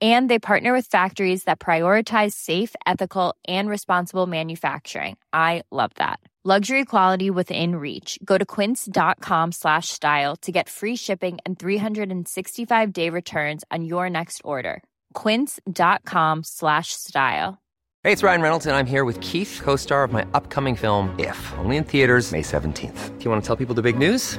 and 0.00 0.30
they 0.30 0.38
partner 0.38 0.72
with 0.72 0.86
factories 0.86 1.44
that 1.44 1.58
prioritize 1.58 2.34
safe 2.34 2.76
ethical 2.86 3.34
and 3.48 3.68
responsible 3.68 4.26
manufacturing. 4.26 5.16
I 5.32 5.62
love 5.72 5.90
that. 5.96 6.20
Luxury 6.44 6.84
quality 6.84 7.30
within 7.30 7.74
reach. 7.74 8.18
Go 8.24 8.38
to 8.38 8.46
quince.com 8.46 9.52
slash 9.52 9.88
style 9.88 10.36
to 10.36 10.52
get 10.52 10.68
free 10.68 10.96
shipping 10.96 11.38
and 11.44 11.58
365 11.58 12.92
day 12.92 13.10
returns 13.10 13.64
on 13.70 13.84
your 13.84 14.08
next 14.08 14.40
order. 14.44 14.82
quince.com 15.14 16.44
slash 16.44 16.92
style. 16.92 17.58
Hey 18.04 18.12
it's 18.12 18.22
ryan 18.22 18.40
reynolds 18.40 18.64
and 18.64 18.76
i'm 18.76 18.86
here 18.86 19.04
with 19.04 19.20
keith 19.20 19.60
co-star 19.62 20.04
of 20.04 20.12
my 20.12 20.24
upcoming 20.32 20.76
film 20.76 21.14
if 21.18 21.52
only 21.58 21.76
in 21.76 21.84
theaters 21.84 22.30
may 22.32 22.42
17th 22.42 23.18
do 23.18 23.24
you 23.24 23.30
want 23.30 23.42
to 23.42 23.46
tell 23.46 23.56
people 23.56 23.74
the 23.74 23.82
big 23.82 23.98
news 23.98 24.38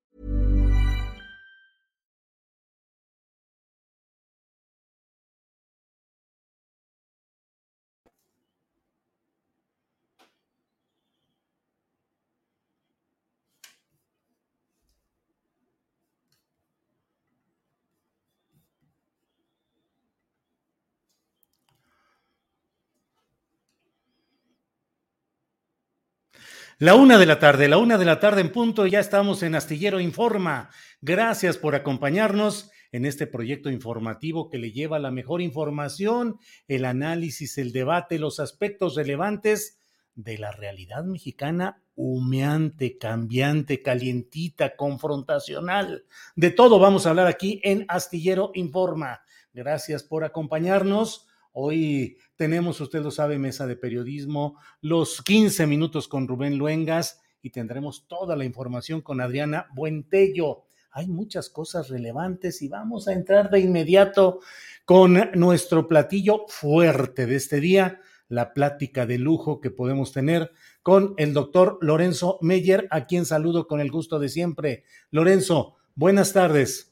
La 26.81 26.95
una 26.95 27.19
de 27.19 27.27
la 27.27 27.37
tarde, 27.37 27.67
la 27.67 27.77
una 27.77 27.99
de 27.99 28.05
la 28.05 28.19
tarde 28.19 28.41
en 28.41 28.51
punto, 28.51 28.87
ya 28.87 28.99
estamos 28.99 29.43
en 29.43 29.53
Astillero 29.53 29.99
Informa. 29.99 30.71
Gracias 30.99 31.59
por 31.59 31.75
acompañarnos 31.75 32.71
en 32.91 33.05
este 33.05 33.27
proyecto 33.27 33.69
informativo 33.69 34.49
que 34.49 34.57
le 34.57 34.71
lleva 34.71 34.97
la 34.97 35.11
mejor 35.11 35.43
información, 35.43 36.39
el 36.67 36.85
análisis, 36.85 37.59
el 37.59 37.71
debate, 37.71 38.17
los 38.17 38.39
aspectos 38.39 38.95
relevantes 38.95 39.77
de 40.15 40.39
la 40.39 40.51
realidad 40.53 41.03
mexicana 41.03 41.83
humeante, 41.93 42.97
cambiante, 42.97 43.83
calientita, 43.83 44.75
confrontacional. 44.75 46.05
De 46.35 46.49
todo 46.49 46.79
vamos 46.79 47.05
a 47.05 47.11
hablar 47.11 47.27
aquí 47.27 47.61
en 47.63 47.85
Astillero 47.89 48.49
Informa. 48.55 49.21
Gracias 49.53 50.01
por 50.01 50.23
acompañarnos. 50.23 51.27
Hoy 51.53 52.17
tenemos, 52.41 52.81
usted 52.81 53.03
lo 53.03 53.11
sabe, 53.11 53.37
mesa 53.37 53.67
de 53.67 53.75
periodismo, 53.75 54.57
los 54.81 55.21
15 55.21 55.67
minutos 55.67 56.07
con 56.07 56.27
Rubén 56.27 56.57
Luengas 56.57 57.21
y 57.43 57.51
tendremos 57.51 58.07
toda 58.07 58.35
la 58.35 58.45
información 58.45 59.01
con 59.01 59.21
Adriana 59.21 59.67
Buentello. 59.75 60.63
Hay 60.89 61.05
muchas 61.05 61.51
cosas 61.51 61.89
relevantes 61.89 62.63
y 62.63 62.67
vamos 62.67 63.07
a 63.07 63.13
entrar 63.13 63.51
de 63.51 63.59
inmediato 63.59 64.39
con 64.85 65.29
nuestro 65.35 65.87
platillo 65.87 66.45
fuerte 66.47 67.27
de 67.27 67.35
este 67.35 67.59
día, 67.59 68.01
la 68.27 68.55
plática 68.55 69.05
de 69.05 69.19
lujo 69.19 69.61
que 69.61 69.69
podemos 69.69 70.11
tener 70.11 70.51
con 70.81 71.13
el 71.17 71.35
doctor 71.35 71.77
Lorenzo 71.79 72.39
Meyer, 72.41 72.87
a 72.89 73.05
quien 73.05 73.25
saludo 73.25 73.67
con 73.67 73.81
el 73.81 73.91
gusto 73.91 74.17
de 74.17 74.29
siempre. 74.29 74.83
Lorenzo, 75.11 75.75
buenas 75.93 76.33
tardes. 76.33 76.91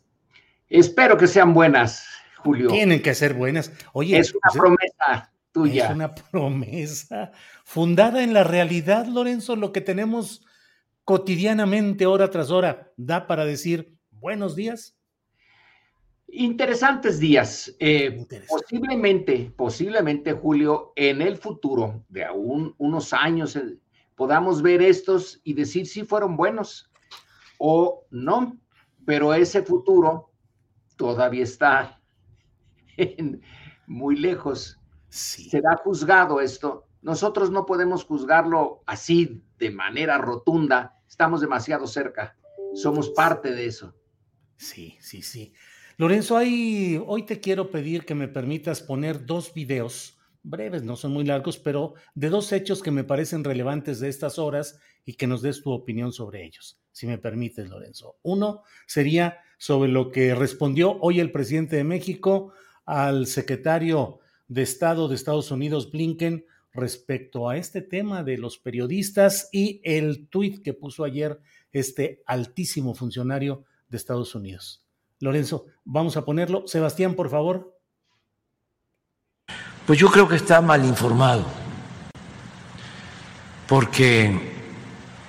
Espero 0.70 1.18
que 1.18 1.26
sean 1.26 1.56
buenas. 1.56 2.06
Julio. 2.38 2.68
Tienen 2.70 3.02
que 3.02 3.16
ser 3.16 3.34
buenas. 3.34 3.72
Oye, 3.94 4.20
es 4.20 4.32
una 4.32 4.42
pues, 4.44 4.60
promesa 4.60 5.32
tuya. 5.52 5.86
Es 5.86 5.96
una 5.96 6.14
promesa 6.14 7.32
fundada 7.64 8.24
en 8.24 8.34
la 8.34 8.44
realidad, 8.44 9.06
Lorenzo, 9.08 9.56
lo 9.56 9.72
que 9.72 9.82
tenemos 9.82 10.46
cotidianamente, 11.04 12.06
hora 12.06 12.30
tras 12.30 12.52
hora, 12.52 12.92
da 12.96 13.26
para 13.28 13.46
decir 13.46 13.98
buenos 14.12 14.56
días. 14.56 14.96
Interesantes 16.28 17.20
días. 17.20 17.76
Eh, 17.80 18.26
posiblemente, 18.48 19.52
posiblemente, 19.56 20.34
Julio, 20.34 20.94
en 20.96 21.22
el 21.22 21.38
futuro, 21.38 22.04
de 22.10 22.24
aún 22.24 22.76
unos 22.78 23.14
años, 23.14 23.56
eh, 23.56 23.78
podamos 24.16 24.62
ver 24.62 24.82
estos 24.82 25.42
y 25.44 25.54
decir 25.54 25.88
si 25.88 26.04
fueron 26.04 26.38
buenos 26.38 26.92
o 27.58 28.06
no, 28.12 28.58
pero 29.06 29.34
ese 29.34 29.64
futuro 29.64 30.32
todavía 30.96 31.44
está 31.44 32.00
muy 33.88 34.16
lejos. 34.16 34.79
Será 35.10 35.76
juzgado 35.78 36.40
esto. 36.40 36.86
Nosotros 37.02 37.50
no 37.52 37.66
podemos 37.66 38.04
juzgarlo 38.06 38.84
así 38.86 39.44
de 39.58 39.72
manera 39.72 40.18
rotunda. 40.18 40.96
Estamos 41.08 41.42
demasiado 41.42 41.88
cerca. 41.88 42.36
Somos 42.74 43.10
parte 43.10 43.52
de 43.52 43.66
eso. 43.66 43.96
Sí, 44.58 44.98
sí, 45.00 45.22
sí. 45.22 45.54
Lorenzo, 45.98 46.36
hoy 46.36 47.24
te 47.26 47.40
quiero 47.40 47.72
pedir 47.72 48.06
que 48.06 48.16
me 48.16 48.28
permitas 48.28 48.82
poner 48.82 49.26
dos 49.26 49.54
videos 49.54 50.20
breves, 50.44 50.84
no 50.84 50.96
son 50.96 51.12
muy 51.12 51.26
largos, 51.26 51.58
pero 51.58 51.94
de 52.16 52.30
dos 52.30 52.52
hechos 52.52 52.82
que 52.82 52.92
me 52.92 53.04
parecen 53.04 53.44
relevantes 53.44 54.00
de 54.00 54.10
estas 54.10 54.40
horas 54.40 54.80
y 55.06 55.14
que 55.14 55.28
nos 55.28 55.42
des 55.42 55.62
tu 55.62 55.72
opinión 55.72 56.14
sobre 56.14 56.46
ellos, 56.46 56.80
si 56.92 57.08
me 57.08 57.18
permites, 57.18 57.70
Lorenzo. 57.70 58.18
Uno 58.22 58.64
sería 58.88 59.40
sobre 59.58 59.90
lo 59.90 60.12
que 60.12 60.36
respondió 60.36 60.98
hoy 61.02 61.20
el 61.20 61.32
presidente 61.32 61.76
de 61.76 61.84
México 61.84 62.54
al 62.86 63.28
secretario 63.28 64.20
de 64.50 64.64
Estado 64.64 65.08
de 65.08 65.16
Estados 65.16 65.52
Unidos, 65.52 65.90
Blinken, 65.92 66.46
respecto 66.74 67.50
a 67.50 67.58
este 67.58 67.82
tema 67.82 68.24
de 68.24 68.38
los 68.38 68.58
periodistas 68.58 69.50
y 69.52 69.80
el 69.84 70.28
tuit 70.28 70.62
que 70.62 70.74
puso 70.74 71.04
ayer 71.04 71.40
este 71.72 72.22
altísimo 72.26 72.94
funcionario 72.94 73.64
de 73.88 73.98
Estados 73.98 74.36
Unidos. 74.36 74.84
Lorenzo, 75.20 75.66
vamos 75.84 76.18
a 76.18 76.26
ponerlo. 76.26 76.68
Sebastián, 76.68 77.14
por 77.14 77.30
favor. 77.30 77.78
Pues 79.86 79.98
yo 80.00 80.10
creo 80.10 80.28
que 80.28 80.36
está 80.36 80.62
mal 80.62 80.86
informado, 80.86 81.46
porque 83.68 84.32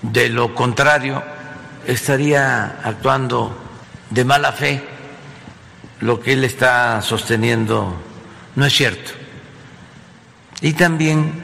de 0.03 0.29
lo 0.29 0.55
contrario 0.55 1.23
estaría 1.87 2.81
actuando 2.83 3.57
de 4.11 4.25
mala 4.25 4.53
fe 4.53 4.83
lo 6.01 6.21
que 6.21 6.35
él 6.35 6.45
está 6.45 7.01
sosteniendo 7.01 8.10
no 8.57 8.67
es 8.67 8.73
cierto. 8.73 9.13
Y 10.61 10.73
también 10.75 11.43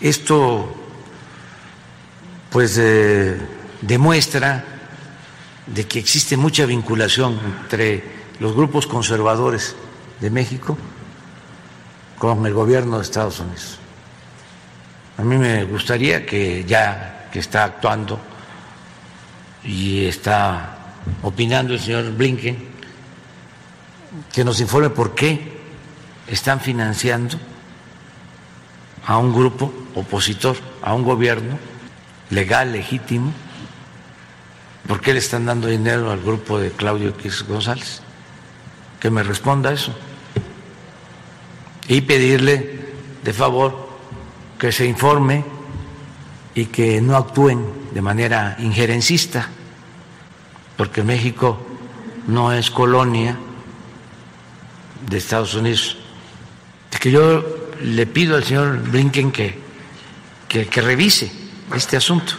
esto 0.00 0.74
pues 2.50 2.76
eh, 2.78 3.38
demuestra 3.80 4.64
de 5.66 5.86
que 5.86 5.98
existe 5.98 6.36
mucha 6.36 6.66
vinculación 6.66 7.38
entre 7.62 8.02
los 8.40 8.54
grupos 8.54 8.86
conservadores 8.86 9.76
de 10.20 10.30
México 10.30 10.76
con 12.18 12.44
el 12.44 12.52
gobierno 12.52 12.96
de 12.96 13.02
Estados 13.02 13.40
Unidos. 13.40 13.78
A 15.16 15.22
mí 15.22 15.36
me 15.36 15.64
gustaría 15.64 16.26
que 16.26 16.64
ya 16.64 17.28
que 17.32 17.38
está 17.38 17.64
actuando 17.64 18.18
y 19.62 20.06
está 20.06 20.94
opinando 21.22 21.74
el 21.74 21.80
señor 21.80 22.10
Blinken, 22.12 22.70
que 24.32 24.44
nos 24.44 24.60
informe 24.60 24.90
por 24.90 25.14
qué 25.14 25.59
están 26.30 26.60
financiando 26.60 27.36
a 29.06 29.18
un 29.18 29.32
grupo 29.32 29.72
opositor, 29.94 30.56
a 30.82 30.94
un 30.94 31.02
gobierno 31.02 31.58
legal, 32.30 32.72
legítimo, 32.72 33.32
por 34.86 35.00
qué 35.00 35.12
le 35.12 35.18
están 35.18 35.46
dando 35.46 35.68
dinero 35.68 36.10
al 36.10 36.20
grupo 36.20 36.58
de 36.58 36.70
Claudio 36.70 37.10
X 37.10 37.44
González. 37.46 38.02
Que 38.98 39.10
me 39.10 39.22
responda 39.22 39.72
eso. 39.72 39.94
Y 41.88 42.02
pedirle 42.02 42.88
de 43.24 43.32
favor 43.32 43.88
que 44.58 44.72
se 44.72 44.86
informe 44.86 45.44
y 46.54 46.66
que 46.66 47.00
no 47.00 47.16
actúen 47.16 47.64
de 47.92 48.02
manera 48.02 48.56
injerencista, 48.58 49.48
porque 50.76 51.02
México 51.02 51.58
no 52.26 52.52
es 52.52 52.70
colonia 52.70 53.38
de 55.08 55.18
Estados 55.18 55.54
Unidos. 55.54 55.99
Es 56.92 56.98
que 56.98 57.10
yo 57.10 57.44
le 57.82 58.06
pido 58.06 58.36
al 58.36 58.44
señor 58.44 58.78
Blinken 58.78 59.32
que, 59.32 59.58
que, 60.48 60.80
revise 60.80 61.30
este 61.74 61.96
asunto, 61.96 62.34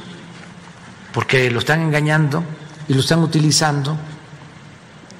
porque 1.14 1.50
lo 1.50 1.60
están 1.60 1.82
engañando 1.82 2.44
y 2.88 2.94
lo 2.94 3.00
están 3.00 3.20
utilizando. 3.20 3.98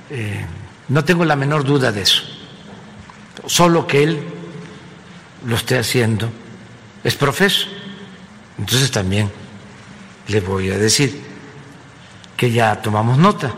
Eh, 0.10 0.46
no 0.90 1.06
tengo 1.06 1.24
la 1.24 1.36
menor 1.36 1.64
duda 1.64 1.92
de 1.92 2.02
eso, 2.02 2.24
solo 3.46 3.88
que 3.88 4.04
él 4.04 4.24
lo 5.46 5.56
esté 5.56 5.80
haciendo 5.80 6.30
es 7.04 7.16
profeso. 7.16 7.68
Entonces 8.58 8.92
también 8.92 9.32
le 10.28 10.40
voy 10.42 10.70
a 10.70 10.78
decir 10.78 11.22
que 12.38 12.52
ya 12.52 12.82
tomamos 12.82 13.18
nota, 13.18 13.52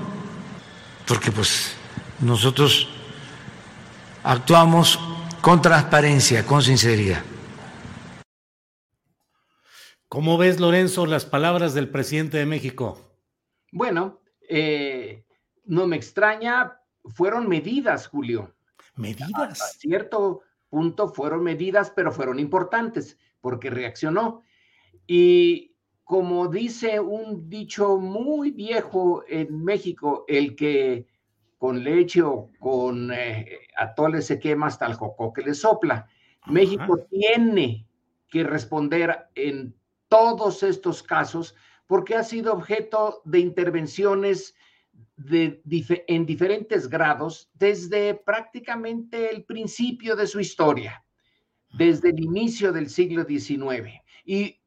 porque 1.05 1.31
pues 1.31 1.73
nosotros 2.19 2.87
actuamos 4.23 4.99
con 5.43 5.61
transparencia, 5.61 6.45
con 6.45 6.61
sinceridad. 6.61 7.21
¿Cómo 10.07 10.37
ves, 10.37 10.61
Lorenzo, 10.61 11.05
las 11.05 11.25
palabras 11.25 11.73
del 11.73 11.89
presidente 11.89 12.37
de 12.37 12.45
México? 12.45 12.97
Bueno, 13.73 14.21
eh, 14.47 15.25
no 15.65 15.85
me 15.85 15.97
extraña, 15.97 16.79
fueron 17.03 17.49
medidas, 17.49 18.07
Julio. 18.07 18.55
Medidas. 18.95 19.61
A, 19.61 19.65
cierto 19.77 20.43
punto 20.69 21.09
fueron 21.09 21.43
medidas, 21.43 21.91
pero 21.93 22.13
fueron 22.13 22.39
importantes 22.39 23.17
porque 23.41 23.69
reaccionó. 23.69 24.43
Y 25.07 25.75
como 26.05 26.47
dice 26.47 27.01
un 27.01 27.49
dicho 27.49 27.97
muy 27.97 28.51
viejo 28.51 29.25
en 29.27 29.61
México, 29.61 30.23
el 30.29 30.55
que 30.55 31.05
con 31.63 31.81
leche 31.81 32.21
o 32.21 32.51
con 32.59 33.09
eh, 33.13 33.59
atole 33.77 34.21
se 34.21 34.37
quema 34.37 34.67
hasta 34.67 34.85
el 34.85 34.95
joco 34.95 35.31
que 35.31 35.43
le 35.43 35.53
sopla. 35.53 36.09
México 36.47 37.07
tiene 37.09 37.87
que 38.27 38.43
responder 38.43 39.29
en 39.33 39.73
todos 40.09 40.61
estos 40.61 41.01
casos 41.01 41.55
porque 41.87 42.17
ha 42.17 42.23
sido 42.25 42.51
objeto 42.51 43.21
de 43.23 43.39
intervenciones 43.39 44.55
de, 45.15 45.61
en 46.09 46.25
diferentes 46.25 46.89
grados 46.89 47.49
desde 47.53 48.13
prácticamente 48.13 49.33
el 49.33 49.45
principio 49.45 50.17
de 50.17 50.27
su 50.27 50.41
historia, 50.41 51.05
desde 51.77 52.09
el 52.09 52.19
inicio 52.19 52.73
del 52.73 52.89
siglo 52.89 53.23
XIX. 53.23 54.01
¿Y 54.25 54.59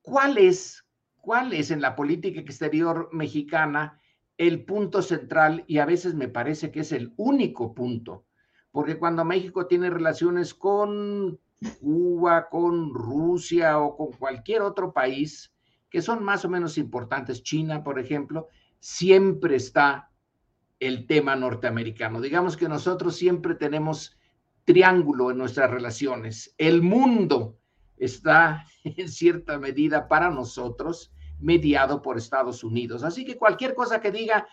cuál 0.00 0.38
es, 0.38 0.84
cuál 1.16 1.52
es 1.54 1.72
en 1.72 1.80
la 1.80 1.96
política 1.96 2.38
exterior 2.38 3.08
mexicana 3.12 3.99
el 4.40 4.64
punto 4.64 5.02
central 5.02 5.64
y 5.66 5.80
a 5.80 5.84
veces 5.84 6.14
me 6.14 6.26
parece 6.26 6.70
que 6.70 6.80
es 6.80 6.92
el 6.92 7.12
único 7.18 7.74
punto, 7.74 8.24
porque 8.70 8.98
cuando 8.98 9.22
México 9.22 9.66
tiene 9.66 9.90
relaciones 9.90 10.54
con 10.54 11.38
Cuba, 11.78 12.48
con 12.48 12.94
Rusia 12.94 13.78
o 13.78 13.98
con 13.98 14.12
cualquier 14.12 14.62
otro 14.62 14.94
país 14.94 15.52
que 15.90 16.00
son 16.00 16.24
más 16.24 16.46
o 16.46 16.48
menos 16.48 16.78
importantes, 16.78 17.42
China, 17.42 17.84
por 17.84 17.98
ejemplo, 17.98 18.48
siempre 18.78 19.56
está 19.56 20.10
el 20.78 21.06
tema 21.06 21.36
norteamericano. 21.36 22.22
Digamos 22.22 22.56
que 22.56 22.66
nosotros 22.66 23.16
siempre 23.16 23.56
tenemos 23.56 24.16
triángulo 24.64 25.32
en 25.32 25.36
nuestras 25.36 25.70
relaciones. 25.70 26.54
El 26.56 26.80
mundo 26.80 27.58
está 27.98 28.64
en 28.84 29.10
cierta 29.10 29.58
medida 29.58 30.08
para 30.08 30.30
nosotros 30.30 31.12
mediado 31.40 32.02
por 32.02 32.18
Estados 32.18 32.62
Unidos. 32.64 33.04
Así 33.04 33.24
que 33.24 33.36
cualquier 33.36 33.74
cosa 33.74 34.00
que 34.00 34.10
diga 34.10 34.46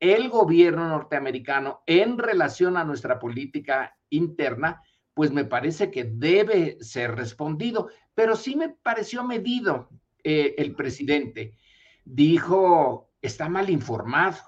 el 0.00 0.28
gobierno 0.28 0.88
norteamericano 0.88 1.82
en 1.86 2.18
relación 2.18 2.76
a 2.76 2.84
nuestra 2.84 3.18
política 3.18 3.96
interna, 4.10 4.82
pues 5.14 5.30
me 5.30 5.44
parece 5.44 5.90
que 5.90 6.04
debe 6.04 6.76
ser 6.80 7.14
respondido. 7.14 7.88
Pero 8.14 8.36
sí 8.36 8.56
me 8.56 8.68
pareció 8.68 9.24
medido 9.24 9.88
eh, 10.22 10.54
el 10.58 10.74
presidente. 10.74 11.56
Dijo, 12.04 13.10
está 13.22 13.48
mal 13.48 13.70
informado. 13.70 14.38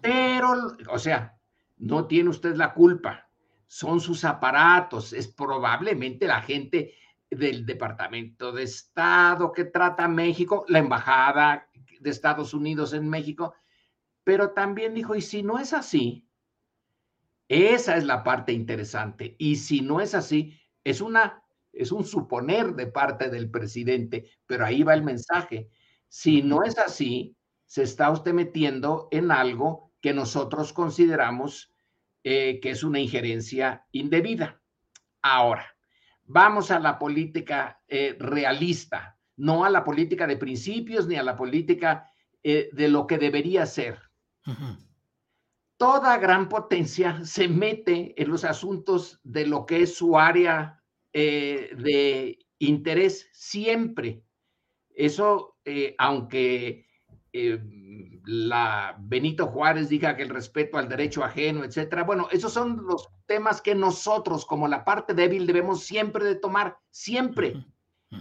Pero, 0.00 0.76
o 0.90 0.98
sea, 0.98 1.38
no 1.76 2.06
tiene 2.06 2.30
usted 2.30 2.56
la 2.56 2.72
culpa. 2.72 3.28
Son 3.66 4.00
sus 4.00 4.24
aparatos. 4.24 5.12
Es 5.12 5.28
probablemente 5.28 6.26
la 6.26 6.40
gente 6.42 6.94
del 7.30 7.64
Departamento 7.64 8.52
de 8.52 8.64
Estado 8.64 9.52
que 9.52 9.64
trata 9.64 10.08
México, 10.08 10.64
la 10.68 10.80
Embajada 10.80 11.68
de 12.00 12.10
Estados 12.10 12.54
Unidos 12.54 12.92
en 12.92 13.08
México, 13.08 13.54
pero 14.24 14.50
también 14.50 14.94
dijo, 14.94 15.14
y 15.14 15.22
si 15.22 15.42
no 15.42 15.58
es 15.58 15.72
así, 15.72 16.26
esa 17.48 17.96
es 17.96 18.04
la 18.04 18.22
parte 18.22 18.52
interesante, 18.52 19.36
y 19.38 19.56
si 19.56 19.80
no 19.80 20.00
es 20.00 20.14
así, 20.14 20.58
es 20.84 21.00
una 21.00 21.42
es 21.72 21.92
un 21.92 22.04
suponer 22.04 22.74
de 22.74 22.86
parte 22.86 23.30
del 23.30 23.50
presidente, 23.50 24.28
pero 24.46 24.64
ahí 24.64 24.82
va 24.82 24.94
el 24.94 25.02
mensaje. 25.02 25.70
Si 26.08 26.42
no 26.42 26.64
es 26.64 26.78
así, 26.78 27.36
se 27.64 27.84
está 27.84 28.10
usted 28.10 28.32
metiendo 28.32 29.08
en 29.12 29.30
algo 29.30 29.92
que 30.00 30.12
nosotros 30.12 30.72
consideramos 30.72 31.72
eh, 32.24 32.58
que 32.60 32.70
es 32.70 32.82
una 32.82 32.98
injerencia 32.98 33.86
indebida. 33.92 34.60
Ahora, 35.22 35.76
vamos 36.32 36.70
a 36.70 36.78
la 36.78 36.96
política 36.96 37.82
eh, 37.88 38.16
realista, 38.18 39.18
no 39.36 39.64
a 39.64 39.70
la 39.70 39.82
política 39.82 40.28
de 40.28 40.36
principios 40.36 41.08
ni 41.08 41.16
a 41.16 41.24
la 41.24 41.36
política 41.36 42.08
eh, 42.42 42.70
de 42.72 42.88
lo 42.88 43.06
que 43.06 43.18
debería 43.18 43.66
ser. 43.66 43.98
Toda 45.76 46.18
gran 46.18 46.48
potencia 46.48 47.24
se 47.24 47.48
mete 47.48 48.14
en 48.20 48.28
los 48.28 48.44
asuntos 48.44 49.20
de 49.24 49.46
lo 49.46 49.66
que 49.66 49.82
es 49.82 49.96
su 49.96 50.18
área 50.18 50.80
eh, 51.12 51.74
de 51.76 52.38
interés 52.58 53.28
siempre. 53.32 54.22
Eso, 54.90 55.56
aunque 55.98 56.86
la 57.32 58.96
Benito 58.98 59.46
Juárez 59.46 59.88
diga 59.88 60.16
que 60.16 60.22
el 60.22 60.28
respeto 60.28 60.78
al 60.78 60.88
derecho 60.88 61.24
ajeno, 61.24 61.64
etcétera. 61.64 62.04
Bueno, 62.04 62.28
esos 62.30 62.52
son 62.52 62.84
los 62.86 63.08
temas 63.26 63.60
que 63.60 63.74
nosotros 63.74 64.44
como 64.44 64.68
la 64.68 64.84
parte 64.84 65.14
débil 65.14 65.46
debemos 65.46 65.84
siempre 65.84 66.24
de 66.24 66.34
tomar, 66.34 66.78
siempre, 66.90 67.64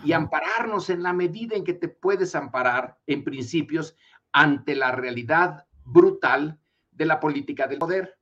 y 0.03 0.11
ampararnos 0.11 0.89
en 0.91 1.01
la 1.01 1.13
medida 1.13 1.55
en 1.55 1.63
que 1.63 1.73
te 1.73 1.87
puedes 1.89 2.35
amparar 2.35 2.99
en 3.07 3.23
principios 3.23 3.95
ante 4.31 4.75
la 4.75 4.91
realidad 4.91 5.65
brutal 5.83 6.59
de 6.91 7.05
la 7.05 7.19
política 7.19 7.67
del 7.67 7.79
poder. 7.79 8.19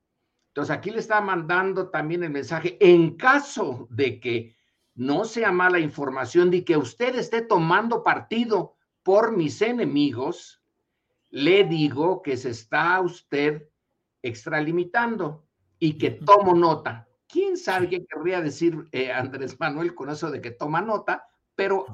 Entonces 0.50 0.76
aquí 0.76 0.92
le 0.92 1.00
está 1.00 1.20
mandando 1.20 1.90
también 1.90 2.24
el 2.24 2.30
mensaje, 2.30 2.78
en 2.80 3.18
caso 3.18 3.88
de 3.92 4.20
que 4.20 4.56
no 4.96 5.26
sea 5.26 5.52
mala 5.52 5.80
información 5.80 6.50
de 6.50 6.64
que 6.64 6.78
usted 6.78 7.16
esté 7.16 7.42
tomando 7.42 8.04
partido 8.04 8.76
por 9.04 9.36
mis 9.36 9.62
enemigos, 9.62 10.62
le 11.30 11.64
digo 11.66 12.22
que 12.22 12.38
se 12.38 12.50
está 12.50 13.02
usted 13.02 13.70
extralimitando 14.22 15.46
y 15.80 15.98
que 15.98 16.12
tomo 16.12 16.54
nota. 16.54 17.08
¿Quién 17.28 17.58
sabe 17.58 17.90
qué 17.90 18.06
querría 18.06 18.42
decir 18.42 18.88
eh, 18.92 19.12
Andrés 19.12 19.60
Manuel 19.60 19.94
con 19.94 20.10
eso 20.10 20.32
de 20.32 20.42
que 20.42 20.52
toma 20.52 20.82
nota? 20.82 21.28
Pero 21.56 21.86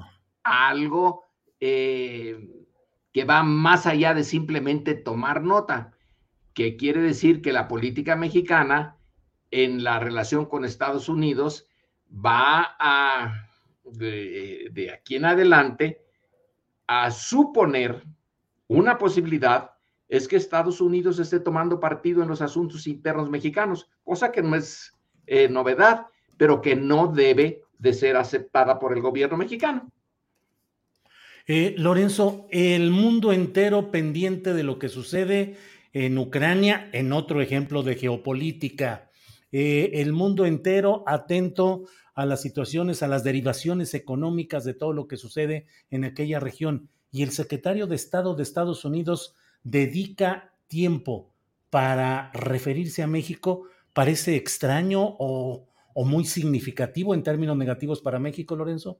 algo 0.43 1.25
eh, 1.59 2.65
que 3.11 3.25
va 3.25 3.43
más 3.43 3.85
allá 3.87 4.13
de 4.13 4.23
simplemente 4.23 4.93
tomar 4.93 5.41
nota, 5.41 5.93
que 6.53 6.77
quiere 6.77 7.01
decir 7.01 7.41
que 7.41 7.53
la 7.53 7.67
política 7.67 8.15
mexicana 8.15 8.97
en 9.49 9.83
la 9.83 9.99
relación 9.99 10.45
con 10.45 10.65
Estados 10.65 11.09
Unidos 11.09 11.67
va 12.07 12.75
a, 12.79 13.49
de 13.83 14.91
aquí 14.93 15.15
en 15.15 15.25
adelante, 15.25 16.05
a 16.87 17.09
suponer 17.11 18.03
una 18.67 18.98
posibilidad 18.98 19.72
es 20.08 20.27
que 20.27 20.36
Estados 20.36 20.82
Unidos 20.82 21.20
esté 21.20 21.39
tomando 21.39 21.79
partido 21.79 22.22
en 22.22 22.29
los 22.29 22.41
asuntos 22.41 22.88
internos 22.88 23.29
mexicanos, 23.29 23.89
cosa 24.03 24.32
que 24.32 24.41
no 24.41 24.55
es 24.55 24.91
eh, 25.25 25.48
novedad, 25.50 26.08
pero 26.38 26.62
que 26.62 26.75
no 26.75 27.08
debe 27.08 27.63
de 27.79 27.93
ser 27.93 28.15
aceptada 28.15 28.79
por 28.79 28.93
el 28.93 29.01
gobierno 29.01 29.38
mexicano. 29.38 29.91
Eh, 31.46 31.75
Lorenzo, 31.77 32.48
el 32.51 32.91
mundo 32.91 33.34
entero 33.34 33.91
pendiente 33.91 34.53
de 34.53 34.63
lo 34.63 34.79
que 34.79 34.88
sucede 34.88 35.58
en 35.91 36.17
Ucrania, 36.17 36.89
en 36.93 37.12
otro 37.12 37.41
ejemplo 37.41 37.84
de 37.84 37.96
geopolítica, 37.96 39.10
eh, 39.51 39.91
el 40.01 40.13
mundo 40.13 40.46
entero 40.46 41.03
atento 41.05 41.86
a 42.15 42.25
las 42.25 42.41
situaciones, 42.41 43.03
a 43.03 43.08
las 43.08 43.24
derivaciones 43.24 43.93
económicas 43.93 44.63
de 44.63 44.74
todo 44.74 44.93
lo 44.93 45.08
que 45.08 45.17
sucede 45.17 45.65
en 45.89 46.05
aquella 46.05 46.39
región 46.39 46.89
y 47.13 47.22
el 47.22 47.32
secretario 47.32 47.86
de 47.86 47.96
Estado 47.96 48.34
de 48.34 48.41
Estados 48.41 48.84
Unidos 48.84 49.36
dedica 49.63 50.51
tiempo 50.67 51.32
para 51.70 52.32
referirse 52.34 53.03
a 53.03 53.08
México, 53.08 53.67
parece 53.93 54.36
extraño 54.36 55.15
o, 55.20 55.70
muy 55.96 56.25
significativo 56.25 57.13
en 57.13 57.22
términos 57.22 57.55
negativos 57.55 58.01
para 58.01 58.17
México, 58.17 58.55
Lorenzo? 58.55 58.98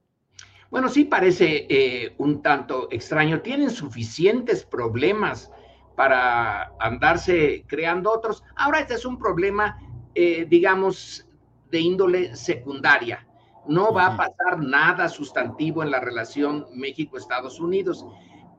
Bueno, 0.70 0.90
sí 0.90 1.06
parece 1.06 1.66
eh, 1.68 2.14
un 2.20 2.44
tanto 2.44 2.88
extraño. 2.92 3.42
Tienen 3.42 3.72
suficientes 3.72 4.64
problemas 4.64 5.52
para 5.96 6.72
andarse 6.80 7.66
creando 7.68 8.12
otros. 8.12 8.44
Ahora 8.56 8.80
este 8.80 8.94
es 8.94 9.06
un 9.06 9.18
problema, 9.18 9.80
eh, 10.14 10.46
digamos, 10.48 11.28
de 11.72 11.80
índole 11.80 12.36
secundaria. 12.36 13.26
No 13.68 13.94
va 13.94 14.08
a 14.08 14.18
pasar 14.18 14.60
nada 14.60 15.08
sustantivo 15.08 15.84
en 15.84 15.92
la 15.92 16.00
relación 16.00 16.66
México-Estados 16.74 17.60
Unidos, 17.60 18.06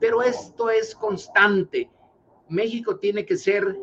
pero 0.01 0.23
esto 0.23 0.71
es 0.71 0.95
constante. 0.95 1.91
México 2.49 2.99
tiene 2.99 3.27
que 3.27 3.37
ser, 3.37 3.77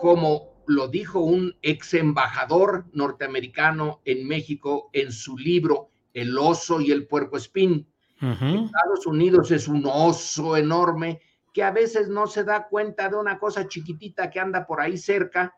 como 0.00 0.54
lo 0.66 0.88
dijo 0.88 1.20
un 1.20 1.56
ex 1.62 1.94
embajador 1.94 2.86
norteamericano 2.92 4.00
en 4.04 4.26
México 4.26 4.90
en 4.92 5.12
su 5.12 5.36
libro 5.36 5.90
El 6.12 6.36
oso 6.38 6.80
y 6.80 6.90
el 6.90 7.06
puerco 7.06 7.36
espín. 7.36 7.86
Estados 8.20 9.06
Unidos 9.06 9.50
es 9.50 9.68
un 9.68 9.84
oso 9.86 10.56
enorme 10.56 11.20
que 11.52 11.62
a 11.62 11.70
veces 11.70 12.08
no 12.08 12.26
se 12.26 12.42
da 12.42 12.66
cuenta 12.68 13.08
de 13.08 13.16
una 13.16 13.38
cosa 13.38 13.68
chiquitita 13.68 14.30
que 14.30 14.40
anda 14.40 14.66
por 14.66 14.80
ahí 14.80 14.96
cerca, 14.96 15.54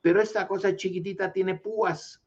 pero 0.00 0.20
esta 0.20 0.48
cosa 0.48 0.74
chiquitita 0.74 1.32
tiene 1.32 1.54
púas 1.54 2.19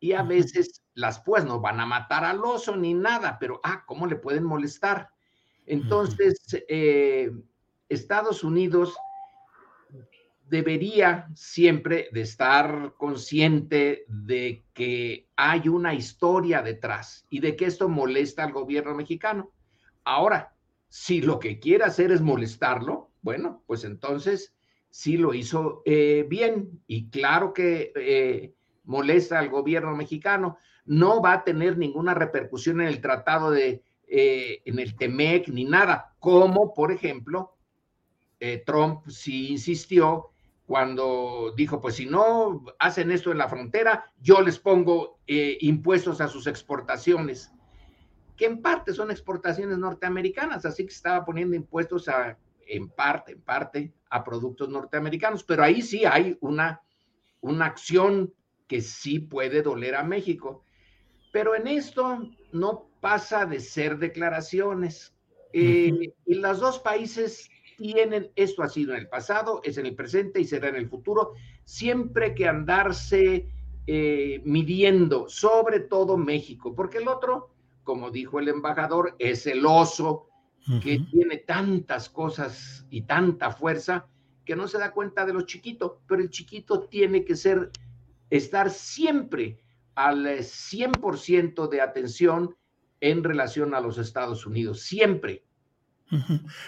y 0.00 0.12
a 0.12 0.22
veces 0.22 0.82
las 0.94 1.20
púas 1.20 1.44
no 1.44 1.60
van 1.60 1.78
a 1.78 1.86
matar 1.86 2.24
al 2.24 2.42
oso 2.42 2.74
ni 2.74 2.94
nada, 2.94 3.38
pero 3.38 3.60
ah, 3.62 3.84
¿cómo 3.86 4.06
le 4.06 4.16
pueden 4.16 4.44
molestar? 4.44 5.10
Entonces, 5.66 6.40
eh, 6.68 7.30
Estados 7.88 8.42
Unidos 8.42 8.96
debería 10.48 11.28
siempre 11.34 12.08
de 12.12 12.22
estar 12.22 12.94
consciente 12.96 14.04
de 14.08 14.64
que 14.74 15.28
hay 15.36 15.68
una 15.68 15.94
historia 15.94 16.60
detrás 16.60 17.24
y 17.30 17.38
de 17.38 17.54
que 17.54 17.66
esto 17.66 17.88
molesta 17.88 18.42
al 18.42 18.52
gobierno 18.52 18.94
mexicano. 18.94 19.52
Ahora, 20.02 20.56
si 20.88 21.20
lo 21.20 21.38
que 21.38 21.60
quiere 21.60 21.84
hacer 21.84 22.10
es 22.10 22.20
molestarlo, 22.20 23.12
bueno, 23.22 23.62
pues 23.66 23.84
entonces 23.84 24.52
sí 24.88 25.16
lo 25.16 25.34
hizo 25.34 25.82
eh, 25.84 26.26
bien 26.28 26.82
y 26.88 27.10
claro 27.10 27.52
que 27.52 27.92
eh, 27.94 28.54
molesta 28.90 29.38
al 29.38 29.48
gobierno 29.48 29.96
mexicano. 29.96 30.58
No 30.84 31.22
va 31.22 31.32
a 31.32 31.44
tener 31.44 31.78
ninguna 31.78 32.12
repercusión 32.14 32.80
en 32.80 32.88
el 32.88 33.00
tratado 33.00 33.50
de, 33.50 33.82
eh, 34.06 34.62
en 34.64 34.78
el 34.78 34.96
TEMEC 34.96 35.48
ni 35.48 35.64
nada, 35.64 36.14
como 36.18 36.74
por 36.74 36.92
ejemplo, 36.92 37.56
Trump 38.64 39.06
sí 39.06 39.50
insistió 39.50 40.30
cuando 40.70 41.52
dijo, 41.56 41.80
pues 41.80 41.96
si 41.96 42.06
no 42.06 42.64
hacen 42.78 43.10
esto 43.10 43.32
en 43.32 43.38
la 43.38 43.48
frontera, 43.48 44.04
yo 44.20 44.40
les 44.40 44.60
pongo 44.60 45.18
eh, 45.26 45.58
impuestos 45.62 46.20
a 46.20 46.28
sus 46.28 46.46
exportaciones, 46.46 47.50
que 48.36 48.46
en 48.46 48.62
parte 48.62 48.92
son 48.92 49.10
exportaciones 49.10 49.78
norteamericanas, 49.78 50.64
así 50.64 50.84
que 50.86 50.92
estaba 50.92 51.24
poniendo 51.24 51.56
impuestos 51.56 52.08
a, 52.08 52.38
en 52.68 52.88
parte, 52.88 53.32
en 53.32 53.40
parte, 53.40 53.92
a 54.10 54.22
productos 54.22 54.68
norteamericanos, 54.68 55.42
pero 55.42 55.64
ahí 55.64 55.82
sí 55.82 56.04
hay 56.04 56.38
una, 56.40 56.80
una 57.40 57.66
acción 57.66 58.32
que 58.70 58.80
sí 58.82 59.18
puede 59.18 59.62
doler 59.62 59.96
a 59.96 60.04
México. 60.04 60.62
Pero 61.32 61.56
en 61.56 61.66
esto 61.66 62.30
no 62.52 62.88
pasa 63.00 63.44
de 63.44 63.58
ser 63.58 63.98
declaraciones. 63.98 65.12
Eh, 65.52 66.12
y 66.24 66.34
los 66.34 66.60
dos 66.60 66.78
países 66.78 67.50
tienen, 67.76 68.30
esto 68.36 68.62
ha 68.62 68.68
sido 68.68 68.92
en 68.92 69.00
el 69.00 69.08
pasado, 69.08 69.60
es 69.64 69.76
en 69.76 69.86
el 69.86 69.96
presente 69.96 70.40
y 70.40 70.44
será 70.44 70.68
en 70.68 70.76
el 70.76 70.88
futuro, 70.88 71.32
siempre 71.64 72.32
que 72.32 72.46
andarse 72.46 73.48
eh, 73.88 74.40
midiendo, 74.44 75.28
sobre 75.28 75.80
todo 75.80 76.16
México, 76.16 76.72
porque 76.72 76.98
el 76.98 77.08
otro, 77.08 77.50
como 77.82 78.12
dijo 78.12 78.38
el 78.38 78.46
embajador, 78.46 79.16
es 79.18 79.48
el 79.48 79.66
oso 79.66 80.28
que 80.80 81.00
tiene 81.10 81.38
tantas 81.38 82.08
cosas 82.08 82.86
y 82.88 83.02
tanta 83.02 83.50
fuerza 83.50 84.06
que 84.44 84.54
no 84.54 84.68
se 84.68 84.78
da 84.78 84.92
cuenta 84.92 85.26
de 85.26 85.32
lo 85.32 85.42
chiquito, 85.42 86.02
pero 86.06 86.22
el 86.22 86.30
chiquito 86.30 86.82
tiene 86.82 87.24
que 87.24 87.34
ser, 87.34 87.70
estar 88.30 88.70
siempre 88.70 89.60
al 89.94 90.24
100% 90.26 91.68
de 91.68 91.80
atención 91.80 92.56
en 93.00 93.24
relación 93.24 93.74
a 93.74 93.80
los 93.80 93.98
Estados 93.98 94.46
Unidos, 94.46 94.80
siempre. 94.80 95.44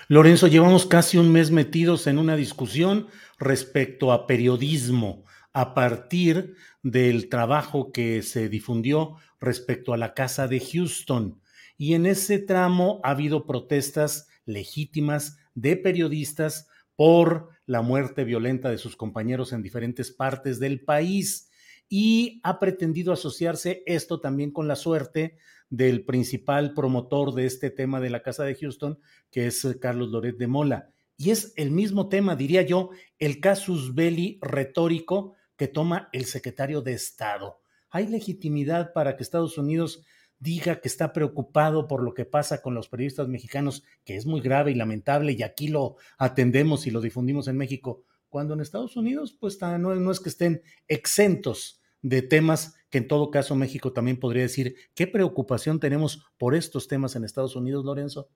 Lorenzo, 0.09 0.47
llevamos 0.47 0.87
casi 0.87 1.19
un 1.19 1.33
mes 1.33 1.51
metidos 1.51 2.07
en 2.07 2.19
una 2.19 2.37
discusión 2.37 3.09
respecto 3.39 4.13
a 4.13 4.27
periodismo 4.27 5.25
a 5.53 5.75
partir 5.75 6.55
del 6.83 7.29
trabajo 7.29 7.93
que 7.93 8.23
se 8.23 8.49
difundió 8.49 9.17
respecto 9.41 9.93
a 9.93 9.97
la 9.97 10.15
casa 10.15 10.49
de 10.49 10.61
Houston. 10.61 11.41
Y 11.77 11.95
en 11.95 12.07
ese 12.07 12.39
tramo 12.39 13.01
ha 13.03 13.11
habido 13.11 13.45
protestas 13.45 14.29
legítimas 14.45 15.39
de 15.55 15.77
periodistas 15.77 16.69
por 16.97 17.51
la 17.67 17.83
muerte 17.83 18.25
violenta 18.25 18.71
de 18.71 18.79
sus 18.79 18.97
compañeros 18.97 19.53
en 19.53 19.63
diferentes 19.63 20.11
partes 20.11 20.59
del 20.61 20.81
país 20.81 21.51
y 21.89 22.41
ha 22.43 22.59
pretendido 22.59 23.13
asociarse 23.13 23.83
esto 23.87 24.21
también 24.21 24.51
con 24.51 24.69
la 24.69 24.77
suerte 24.77 25.37
del 25.69 26.05
principal 26.05 26.75
promotor 26.75 27.35
de 27.35 27.47
este 27.47 27.71
tema 27.71 28.01
de 28.01 28.11
la 28.11 28.23
Casa 28.23 28.45
de 28.45 28.55
Houston, 28.55 28.99
que 29.31 29.47
es 29.47 29.65
eh, 29.65 29.79
Carlos 29.79 30.11
Loret 30.11 30.37
de 30.37 30.47
Mola. 30.47 30.91
Y 31.17 31.31
es 31.31 31.53
el 31.57 31.71
mismo 31.71 32.09
tema, 32.09 32.37
diría 32.37 32.63
yo, 32.63 32.91
el 33.19 33.41
casus 33.41 33.95
belli 33.95 34.39
retórico 34.43 35.35
que 35.57 35.69
toma 35.69 36.09
el 36.13 36.25
secretario 36.25 36.83
de 36.83 36.93
Estado. 36.93 37.61
¿Hay 37.91 38.07
legitimidad 38.07 38.93
para 38.93 39.17
que 39.17 39.23
Estados 39.23 39.57
Unidos 39.59 40.03
diga 40.43 40.81
que 40.81 40.89
está 40.89 41.13
preocupado 41.13 41.87
por 41.87 42.03
lo 42.03 42.15
que 42.15 42.25
pasa 42.25 42.61
con 42.61 42.75
los 42.75 42.89
periodistas 42.89 43.29
mexicanos, 43.29 43.85
que 44.05 44.17
es 44.17 44.27
muy 44.27 44.41
grave 44.41 44.73
y 44.73 44.75
lamentable, 44.75 45.33
y 45.33 45.43
aquí 45.43 45.69
lo 45.69 45.97
atendemos 46.19 46.87
y 46.87 46.91
lo 46.91 47.01
difundimos 47.01 47.47
en 47.47 47.57
México, 47.57 48.03
cuando 48.33 48.55
en 48.55 48.61
Estados 48.61 48.97
Unidos, 48.97 49.37
pues 49.39 49.61
no, 49.61 50.11
es 50.11 50.19
que 50.19 50.31
estén 50.31 50.63
exentos 50.89 51.83
de 52.01 52.23
temas 52.23 52.75
que 52.89 52.97
en 52.97 53.07
todo 53.07 53.31
caso 53.31 53.55
México 53.55 53.93
también 53.93 54.19
podría 54.19 54.45
decir, 54.45 54.75
¿qué 54.95 55.07
preocupación 55.07 55.79
tenemos 55.79 56.27
por 56.39 56.55
estos 56.55 56.89
temas 56.89 57.15
en 57.15 57.25
Estados 57.25 57.57
Unidos, 57.57 57.85
Lorenzo? 57.85 58.31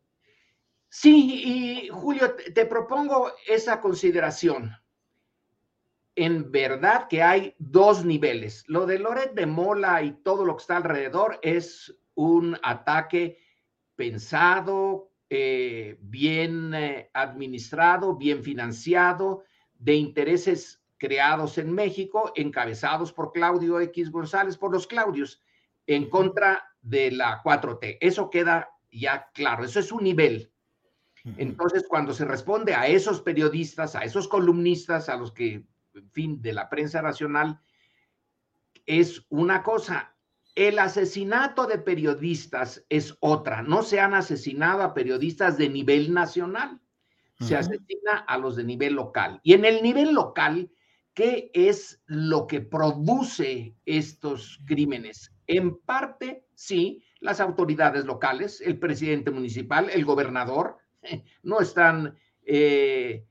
Sí, 0.90 1.42
y 1.46 1.88
Julio, 1.88 2.36
te 2.54 2.66
propongo 2.66 3.32
esa 3.48 3.80
consideración. 3.80 4.70
En 6.14 6.52
verdad 6.52 7.08
que 7.08 7.22
hay 7.22 7.54
dos 7.58 8.04
niveles. 8.04 8.64
Lo 8.66 8.84
de 8.84 8.98
Loret 8.98 9.32
de 9.32 9.46
Mola 9.46 10.02
y 10.02 10.12
todo 10.22 10.44
lo 10.44 10.56
que 10.56 10.60
está 10.60 10.76
alrededor 10.76 11.38
es 11.40 11.96
un 12.14 12.58
ataque 12.62 13.38
pensado, 13.94 15.10
eh, 15.30 15.96
bien 16.02 16.74
eh, 16.74 17.10
administrado, 17.14 18.14
bien 18.14 18.44
financiado, 18.44 19.42
de 19.78 19.94
intereses 19.94 20.82
creados 20.98 21.58
en 21.58 21.72
México, 21.72 22.32
encabezados 22.34 23.12
por 23.12 23.32
Claudio 23.32 23.80
X 23.80 24.10
González, 24.10 24.56
por 24.56 24.72
los 24.72 24.86
Claudios, 24.86 25.42
en 25.86 26.08
contra 26.08 26.64
de 26.82 27.10
la 27.10 27.42
4T. 27.42 27.98
Eso 28.00 28.30
queda 28.30 28.70
ya 28.90 29.30
claro, 29.32 29.64
eso 29.64 29.80
es 29.80 29.92
un 29.92 30.04
nivel. 30.04 30.50
Entonces, 31.36 31.84
cuando 31.88 32.14
se 32.14 32.24
responde 32.24 32.74
a 32.74 32.86
esos 32.86 33.20
periodistas, 33.20 33.96
a 33.96 34.04
esos 34.04 34.28
columnistas, 34.28 35.08
a 35.08 35.16
los 35.16 35.32
que, 35.32 35.66
en 35.94 36.10
fin, 36.12 36.40
de 36.40 36.52
la 36.52 36.68
prensa 36.68 37.02
nacional, 37.02 37.60
es 38.86 39.26
una 39.28 39.64
cosa. 39.64 40.14
El 40.54 40.78
asesinato 40.78 41.66
de 41.66 41.78
periodistas 41.78 42.84
es 42.88 43.16
otra. 43.18 43.62
No 43.62 43.82
se 43.82 43.98
han 43.98 44.14
asesinado 44.14 44.82
a 44.82 44.94
periodistas 44.94 45.58
de 45.58 45.68
nivel 45.68 46.14
nacional, 46.14 46.80
se 47.40 47.56
asesina 47.56 48.18
a 48.26 48.38
los 48.38 48.56
de 48.56 48.64
nivel 48.64 48.94
local. 48.94 49.40
Y 49.42 49.52
en 49.54 49.64
el 49.64 49.82
nivel 49.82 50.12
local, 50.12 50.70
¿Qué 51.16 51.50
es 51.54 52.02
lo 52.04 52.46
que 52.46 52.60
produce 52.60 53.74
estos 53.86 54.60
crímenes? 54.66 55.32
En 55.46 55.78
parte, 55.78 56.44
sí, 56.54 57.02
las 57.20 57.40
autoridades 57.40 58.04
locales, 58.04 58.60
el 58.60 58.78
presidente 58.78 59.30
municipal, 59.30 59.88
el 59.88 60.04
gobernador, 60.04 60.76
no 61.42 61.60
están 61.60 62.18
eh, 62.44 63.24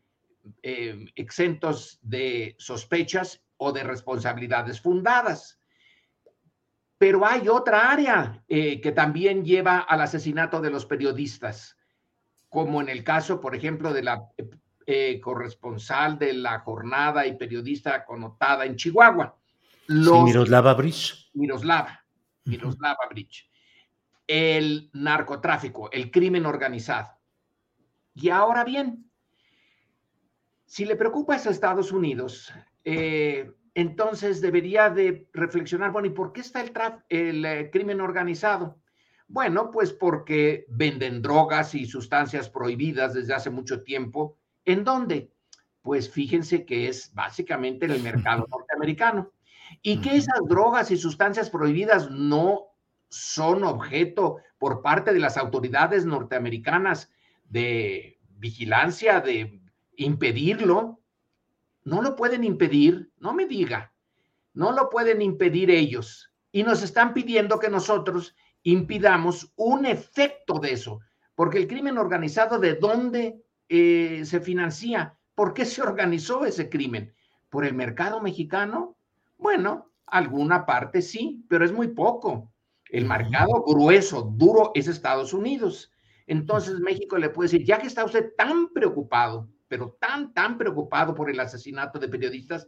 eh, 0.64 1.06
exentos 1.16 2.00
de 2.02 2.56
sospechas 2.58 3.44
o 3.58 3.72
de 3.72 3.84
responsabilidades 3.84 4.82
fundadas. 4.82 5.60
Pero 6.98 7.24
hay 7.24 7.48
otra 7.50 7.92
área 7.92 8.44
eh, 8.48 8.82
que 8.82 8.94
también 8.94 9.46
lleva 9.46 9.78
al 9.78 10.02
asesinato 10.02 10.60
de 10.60 10.72
los 10.72 10.88
periodistas, 10.88 11.78
como 12.56 12.80
en 12.80 12.88
el 12.88 13.04
caso, 13.04 13.42
por 13.42 13.54
ejemplo, 13.54 13.92
de 13.92 14.02
la 14.02 14.30
eh, 14.86 15.20
corresponsal 15.20 16.18
de 16.18 16.32
la 16.32 16.60
jornada 16.60 17.28
y 17.28 17.36
periodista 17.36 18.06
connotada 18.06 18.66
en 18.66 18.78
Chihuahua. 18.78 19.38
Miroslava 19.90 20.74
Bridge. 20.74 21.32
Miroslava, 21.34 22.00
Miroslava 22.46 23.10
Bridge. 23.10 23.50
El 24.26 24.90
narcotráfico, 24.94 25.92
el 25.92 26.10
crimen 26.10 26.46
organizado. 26.46 27.10
Y 28.14 28.30
ahora 28.30 28.64
bien, 28.64 29.12
si 30.66 30.86
le 30.86 30.96
preocupa 30.96 31.34
a 31.34 31.36
Estados 31.36 31.92
Unidos, 31.92 32.54
eh, 32.86 33.52
entonces 33.74 34.40
debería 34.40 34.90
de 34.90 35.28
reflexionar, 35.34 35.92
bueno, 35.92 36.08
¿y 36.08 36.12
por 36.12 36.32
qué 36.32 36.40
está 36.40 36.62
el, 36.62 36.72
el 37.10 37.46
eh, 37.46 37.70
crimen 37.70 38.00
organizado? 38.00 38.80
Bueno, 39.28 39.72
pues 39.72 39.92
porque 39.92 40.66
venden 40.70 41.22
drogas 41.22 41.74
y 41.76 41.86
sustancias 41.86 42.50
prohibidas 42.50 43.14
desde 43.14 43.34
hace 43.34 43.50
mucho 43.50 43.84
tiempo. 43.84 44.38
¿En 44.66 44.84
dónde? 44.84 45.32
Pues 45.82 46.10
fíjense 46.10 46.66
que 46.66 46.88
es 46.88 47.14
básicamente 47.14 47.86
en 47.86 47.92
el 47.92 48.04
mercado 48.04 48.48
norteamericano. 48.52 49.32
Y 49.82 50.00
que 50.00 50.16
esas 50.16 50.40
drogas 50.48 50.92
y 50.92 50.98
sustancias 50.98 51.50
prohibidas 51.50 52.12
no 52.12 52.68
son 53.10 53.64
objeto 53.64 54.38
por 54.58 54.82
parte 54.82 55.14
de 55.14 55.20
las 55.20 55.38
autoridades 55.38 56.06
norteamericanas 56.06 57.10
de 57.50 58.20
vigilancia, 58.30 59.22
de 59.22 59.62
impedirlo. 59.96 61.02
No 61.84 62.02
lo 62.02 62.16
pueden 62.16 62.44
impedir, 62.44 63.12
no 63.18 63.34
me 63.34 63.46
diga, 63.46 63.94
no 64.54 64.72
lo 64.72 64.90
pueden 64.90 65.22
impedir 65.22 65.72
ellos. 65.72 66.32
Y 66.52 66.64
nos 66.64 66.84
están 66.84 67.14
pidiendo 67.14 67.60
que 67.60 67.70
nosotros 67.70 68.36
impidamos 68.66 69.54
un 69.56 69.86
efecto 69.86 70.60
de 70.60 70.74
eso, 70.74 71.00
porque 71.36 71.60
el 71.60 71.68
crimen 71.68 71.98
organizado, 71.98 72.60
¿de 72.60 72.74
dónde 72.74 73.44
eh, 73.70 74.24
se 74.26 74.42
financia? 74.42 75.18
¿Por 75.36 75.54
qué 75.54 75.66
se 75.66 75.82
organizó 75.84 76.46
ese 76.46 76.70
crimen? 76.70 77.14
¿Por 77.50 77.66
el 77.66 77.74
mercado 77.74 78.22
mexicano? 78.22 78.98
Bueno, 79.38 79.92
alguna 80.08 80.66
parte 80.66 81.02
sí, 81.02 81.46
pero 81.48 81.64
es 81.64 81.72
muy 81.72 81.90
poco. 81.90 82.52
El 82.90 83.06
mercado 83.06 83.64
grueso, 83.64 84.24
duro, 84.24 84.72
es 84.74 84.88
Estados 84.88 85.34
Unidos. 85.34 85.92
Entonces 86.26 86.80
México 86.80 87.18
le 87.18 87.30
puede 87.30 87.50
decir, 87.50 87.66
ya 87.66 87.78
que 87.78 87.88
está 87.88 88.04
usted 88.04 88.34
tan 88.36 88.70
preocupado, 88.70 89.48
pero 89.68 89.96
tan, 90.00 90.34
tan 90.34 90.58
preocupado 90.58 91.14
por 91.14 91.30
el 91.30 91.40
asesinato 91.40 92.00
de 92.00 92.08
periodistas, 92.08 92.68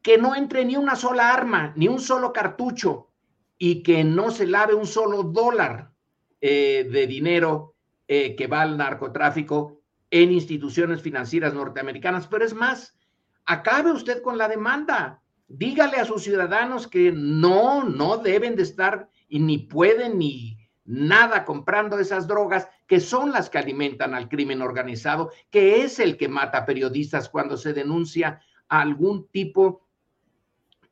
que 0.00 0.16
no 0.16 0.36
entre 0.36 0.64
ni 0.64 0.76
una 0.76 0.94
sola 0.94 1.32
arma, 1.32 1.72
ni 1.76 1.88
un 1.88 1.98
solo 1.98 2.32
cartucho, 2.32 3.10
y 3.58 3.82
que 3.82 4.04
no 4.04 4.30
se 4.30 4.46
lave 4.46 4.74
un 4.74 4.86
solo 4.86 5.22
dólar 5.22 5.92
eh, 6.40 6.88
de 6.90 7.06
dinero 7.06 7.74
eh, 8.08 8.36
que 8.36 8.46
va 8.46 8.62
al 8.62 8.76
narcotráfico 8.76 9.80
en 10.10 10.32
instituciones 10.32 11.02
financieras 11.02 11.54
norteamericanas. 11.54 12.26
Pero 12.26 12.44
es 12.44 12.54
más, 12.54 12.96
acabe 13.44 13.92
usted 13.92 14.22
con 14.22 14.38
la 14.38 14.48
demanda. 14.48 15.22
Dígale 15.48 15.96
a 15.96 16.04
sus 16.04 16.22
ciudadanos 16.22 16.86
que 16.88 17.12
no, 17.12 17.84
no 17.84 18.18
deben 18.18 18.56
de 18.56 18.64
estar 18.64 19.08
y 19.28 19.38
ni 19.38 19.58
pueden 19.58 20.18
ni 20.18 20.58
nada 20.84 21.44
comprando 21.44 21.98
esas 21.98 22.26
drogas 22.26 22.68
que 22.86 23.00
son 23.00 23.32
las 23.32 23.50
que 23.50 23.58
alimentan 23.58 24.14
al 24.14 24.28
crimen 24.28 24.62
organizado, 24.62 25.30
que 25.50 25.82
es 25.82 25.98
el 25.98 26.16
que 26.16 26.28
mata 26.28 26.64
periodistas 26.64 27.28
cuando 27.28 27.56
se 27.56 27.72
denuncia 27.72 28.40
algún 28.68 29.28
tipo 29.28 29.86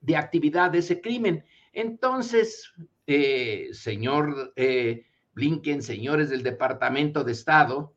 de 0.01 0.17
actividad 0.17 0.71
de 0.71 0.79
ese 0.79 1.01
crimen. 1.01 1.45
Entonces, 1.75 2.73
eh, 3.07 3.69
señor 3.73 4.53
eh, 4.57 5.07
Blinken, 5.35 5.83
señores 5.83 6.31
del 6.31 6.45
Departamento 6.45 7.25
de 7.25 7.33
Estado, 7.33 7.95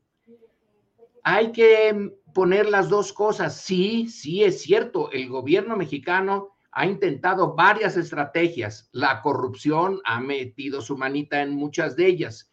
hay 1.23 1.51
que 1.51 2.11
poner 2.33 2.69
las 2.69 2.89
dos 2.89 3.13
cosas. 3.13 3.61
Sí, 3.61 4.07
sí 4.09 4.43
es 4.43 4.61
cierto, 4.61 5.11
el 5.11 5.29
gobierno 5.29 5.77
mexicano 5.77 6.55
ha 6.71 6.87
intentado 6.87 7.53
varias 7.53 7.97
estrategias. 7.97 8.89
La 8.91 9.21
corrupción 9.21 9.99
ha 10.05 10.19
metido 10.19 10.81
su 10.81 10.97
manita 10.97 11.41
en 11.41 11.55
muchas 11.55 11.95
de 11.95 12.07
ellas. 12.07 12.51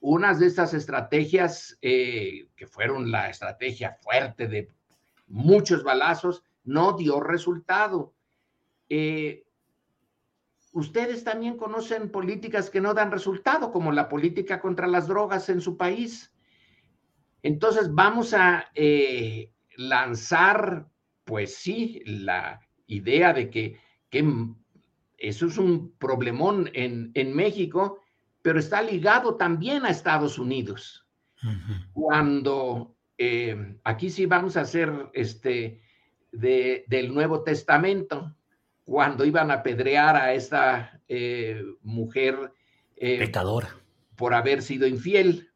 Unas 0.00 0.38
de 0.38 0.46
estas 0.46 0.72
estrategias, 0.72 1.78
eh, 1.82 2.48
que 2.56 2.66
fueron 2.66 3.10
la 3.10 3.28
estrategia 3.28 3.98
fuerte 4.02 4.46
de 4.46 4.70
muchos 5.26 5.82
balazos, 5.82 6.44
no 6.62 6.96
dio 6.96 7.20
resultado. 7.20 8.14
Ustedes 10.72 11.24
también 11.24 11.56
conocen 11.56 12.10
políticas 12.10 12.70
que 12.70 12.80
no 12.80 12.94
dan 12.94 13.10
resultado, 13.10 13.72
como 13.72 13.92
la 13.92 14.08
política 14.08 14.60
contra 14.60 14.86
las 14.86 15.08
drogas 15.08 15.48
en 15.48 15.60
su 15.60 15.76
país. 15.76 16.32
Entonces 17.42 17.92
vamos 17.92 18.34
a 18.34 18.70
eh, 18.74 19.52
lanzar, 19.76 20.88
pues 21.24 21.56
sí, 21.56 22.02
la 22.04 22.60
idea 22.86 23.32
de 23.32 23.50
que, 23.50 23.78
eso 25.16 25.46
es 25.46 25.58
un 25.58 25.92
problemón 25.98 26.70
en, 26.72 27.34
México, 27.34 28.00
pero 28.42 28.58
está 28.58 28.82
ligado 28.82 29.36
también 29.36 29.84
a 29.84 29.90
Estados 29.90 30.38
Unidos. 30.38 31.06
Cuando 31.92 32.96
eh, 33.16 33.76
aquí 33.84 34.10
sí 34.10 34.26
vamos 34.26 34.56
a 34.56 34.62
hacer 34.62 35.10
este 35.12 35.80
del 36.32 37.12
Nuevo 37.12 37.42
Testamento, 37.42 38.34
cuando 38.90 39.24
iban 39.24 39.52
a 39.52 39.62
pedrear 39.62 40.16
a 40.16 40.34
esta 40.34 41.00
eh, 41.06 41.62
mujer 41.82 42.52
eh, 42.96 43.20
pecadora 43.20 43.68
por 44.16 44.34
haber 44.34 44.62
sido 44.62 44.84
infiel. 44.84 45.48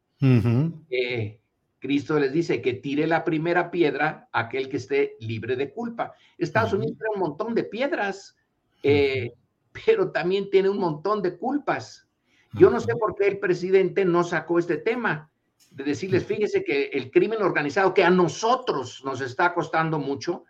Eh, 0.88 1.40
Cristo 1.80 2.20
les 2.20 2.32
dice 2.32 2.62
que 2.62 2.74
tire 2.74 3.08
la 3.08 3.24
primera 3.24 3.72
piedra 3.72 4.28
a 4.30 4.42
aquel 4.42 4.68
que 4.68 4.76
esté 4.76 5.16
libre 5.18 5.56
de 5.56 5.72
culpa. 5.72 6.14
Estados 6.38 6.74
Unidos 6.74 6.96
tiene 6.96 7.14
un 7.16 7.20
montón 7.28 7.56
de 7.56 7.64
piedras, 7.64 8.36
pero 8.80 10.12
también 10.12 10.48
tiene 10.48 10.68
un 10.68 10.78
montón 10.78 11.20
de 11.20 11.36
culpas. 11.36 12.08
Yo 12.52 12.70
no 12.70 12.78
sé 12.78 12.94
por 12.94 13.16
qué 13.16 13.26
el 13.26 13.40
presidente 13.40 14.04
no 14.04 14.22
sacó 14.22 14.60
este 14.60 14.76
tema 14.76 15.28
de 15.72 15.82
decirles, 15.82 16.24
fíjese 16.24 16.62
que 16.62 16.84
el 16.84 17.10
crimen 17.10 17.42
organizado, 17.42 17.94
que 17.94 18.04
a 18.04 18.10
nosotros 18.10 19.02
nos 19.04 19.20
está 19.20 19.52
costando 19.52 19.98
mucho, 19.98 20.44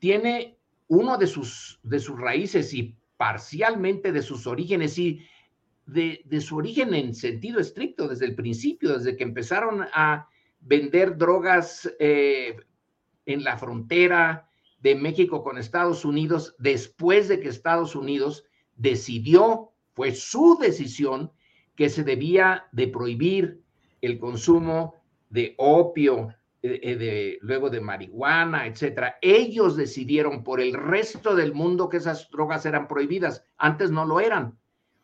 tiene 0.00 0.58
uno 0.88 1.16
de 1.18 1.26
sus, 1.26 1.80
de 1.82 1.98
sus 1.98 2.18
raíces 2.18 2.74
y 2.74 2.96
parcialmente 3.16 4.12
de 4.12 4.22
sus 4.22 4.46
orígenes 4.46 4.98
y 4.98 5.20
de, 5.86 6.40
su 6.40 6.56
origen 6.56 6.94
en 6.94 7.14
sentido 7.14 7.60
estricto 7.60 8.08
desde 8.08 8.26
el 8.26 8.34
principio, 8.34 8.96
desde 8.96 9.16
que 9.16 9.24
empezaron 9.24 9.86
a 9.92 10.28
vender 10.60 11.16
drogas 11.16 11.90
eh, 11.98 12.56
en 13.26 13.44
la 13.44 13.56
frontera 13.58 14.48
de 14.80 14.94
México 14.94 15.42
con 15.42 15.58
Estados 15.58 16.04
Unidos, 16.04 16.54
después 16.58 17.28
de 17.28 17.40
que 17.40 17.48
Estados 17.48 17.94
Unidos 17.94 18.44
decidió, 18.76 19.72
fue 19.94 20.14
su 20.14 20.58
decisión, 20.60 21.32
que 21.76 21.88
se 21.88 22.04
debía 22.04 22.66
de 22.72 22.88
prohibir 22.88 23.62
el 24.00 24.18
consumo 24.18 24.94
de 25.30 25.54
opio, 25.58 26.34
eh, 26.66 26.80
eh, 26.82 26.96
de, 26.96 27.38
luego 27.42 27.68
de 27.68 27.82
marihuana, 27.82 28.66
etcétera. 28.66 29.18
Ellos 29.20 29.76
decidieron 29.76 30.42
por 30.42 30.62
el 30.62 30.72
resto 30.72 31.36
del 31.36 31.52
mundo 31.52 31.90
que 31.90 31.98
esas 31.98 32.30
drogas 32.30 32.64
eran 32.64 32.88
prohibidas. 32.88 33.44
Antes 33.58 33.90
no 33.90 34.06
lo 34.06 34.18
eran. 34.18 34.56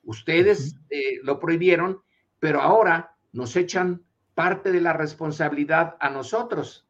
Ustedes 0.03 0.77
eh, 0.89 1.19
lo 1.23 1.39
prohibieron, 1.39 2.01
pero 2.39 2.63
ahora 2.63 3.15
nos 3.33 3.57
echan 3.57 4.03
parte 4.35 4.73
de 4.73 4.81
la 4.81 4.95
responsabilidad 4.95 5.99
a 6.01 6.09
nosotros. 6.09 6.87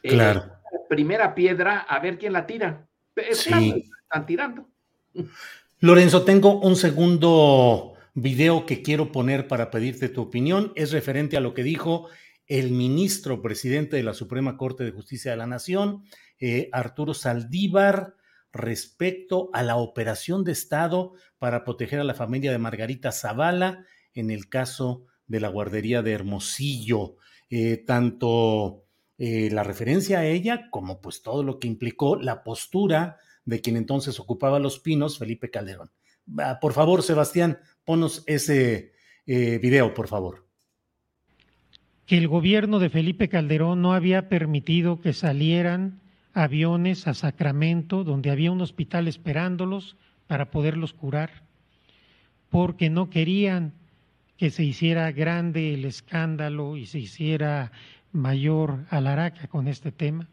Claro. 0.00 0.54
primera 0.88 1.34
piedra, 1.34 1.80
a 1.80 1.98
ver 1.98 2.18
quién 2.18 2.32
la 2.32 2.46
tira. 2.46 2.88
Sí. 3.32 3.84
están 4.04 4.24
tirando. 4.24 4.68
Lorenzo, 5.80 6.24
tengo 6.24 6.60
un 6.60 6.76
segundo 6.76 7.92
video 8.14 8.64
que 8.64 8.80
quiero 8.80 9.12
poner 9.12 9.48
para 9.48 9.70
pedirte 9.70 10.08
tu 10.08 10.22
opinión. 10.22 10.72
Es 10.76 10.92
referente 10.92 11.36
a 11.36 11.40
lo 11.40 11.52
que 11.52 11.62
dijo 11.62 12.08
el 12.50 12.72
ministro 12.72 13.42
presidente 13.42 13.96
de 13.96 14.02
la 14.02 14.12
Suprema 14.12 14.56
Corte 14.56 14.82
de 14.82 14.90
Justicia 14.90 15.30
de 15.30 15.36
la 15.36 15.46
Nación, 15.46 16.02
eh, 16.40 16.68
Arturo 16.72 17.14
Saldívar, 17.14 18.16
respecto 18.52 19.50
a 19.52 19.62
la 19.62 19.76
operación 19.76 20.42
de 20.42 20.50
Estado 20.50 21.12
para 21.38 21.62
proteger 21.62 22.00
a 22.00 22.04
la 22.04 22.14
familia 22.14 22.50
de 22.50 22.58
Margarita 22.58 23.12
Zavala 23.12 23.86
en 24.14 24.32
el 24.32 24.48
caso 24.48 25.04
de 25.28 25.38
la 25.38 25.46
guardería 25.46 26.02
de 26.02 26.10
Hermosillo. 26.10 27.14
Eh, 27.50 27.84
tanto 27.86 28.82
eh, 29.16 29.48
la 29.52 29.62
referencia 29.62 30.18
a 30.18 30.26
ella 30.26 30.70
como 30.70 31.00
pues 31.00 31.22
todo 31.22 31.44
lo 31.44 31.60
que 31.60 31.68
implicó 31.68 32.16
la 32.16 32.42
postura 32.42 33.18
de 33.44 33.60
quien 33.60 33.76
entonces 33.76 34.18
ocupaba 34.18 34.58
los 34.58 34.80
pinos, 34.80 35.18
Felipe 35.18 35.50
Calderón. 35.50 35.92
Por 36.60 36.72
favor, 36.72 37.04
Sebastián, 37.04 37.60
ponos 37.84 38.24
ese 38.26 38.92
video, 39.24 39.94
por 39.94 40.08
favor 40.08 40.49
que 42.10 42.18
el 42.18 42.26
gobierno 42.26 42.80
de 42.80 42.90
Felipe 42.90 43.28
Calderón 43.28 43.82
no 43.82 43.92
había 43.92 44.28
permitido 44.28 45.00
que 45.00 45.12
salieran 45.12 46.00
aviones 46.34 47.06
a 47.06 47.14
Sacramento, 47.14 48.02
donde 48.02 48.32
había 48.32 48.50
un 48.50 48.60
hospital 48.60 49.06
esperándolos 49.06 49.94
para 50.26 50.50
poderlos 50.50 50.92
curar, 50.92 51.44
porque 52.48 52.90
no 52.90 53.10
querían 53.10 53.74
que 54.36 54.50
se 54.50 54.64
hiciera 54.64 55.12
grande 55.12 55.72
el 55.72 55.84
escándalo 55.84 56.76
y 56.76 56.86
se 56.86 56.98
hiciera 56.98 57.70
mayor 58.10 58.86
alaraca 58.90 59.46
con 59.46 59.68
este 59.68 59.92
tema. 59.92 60.26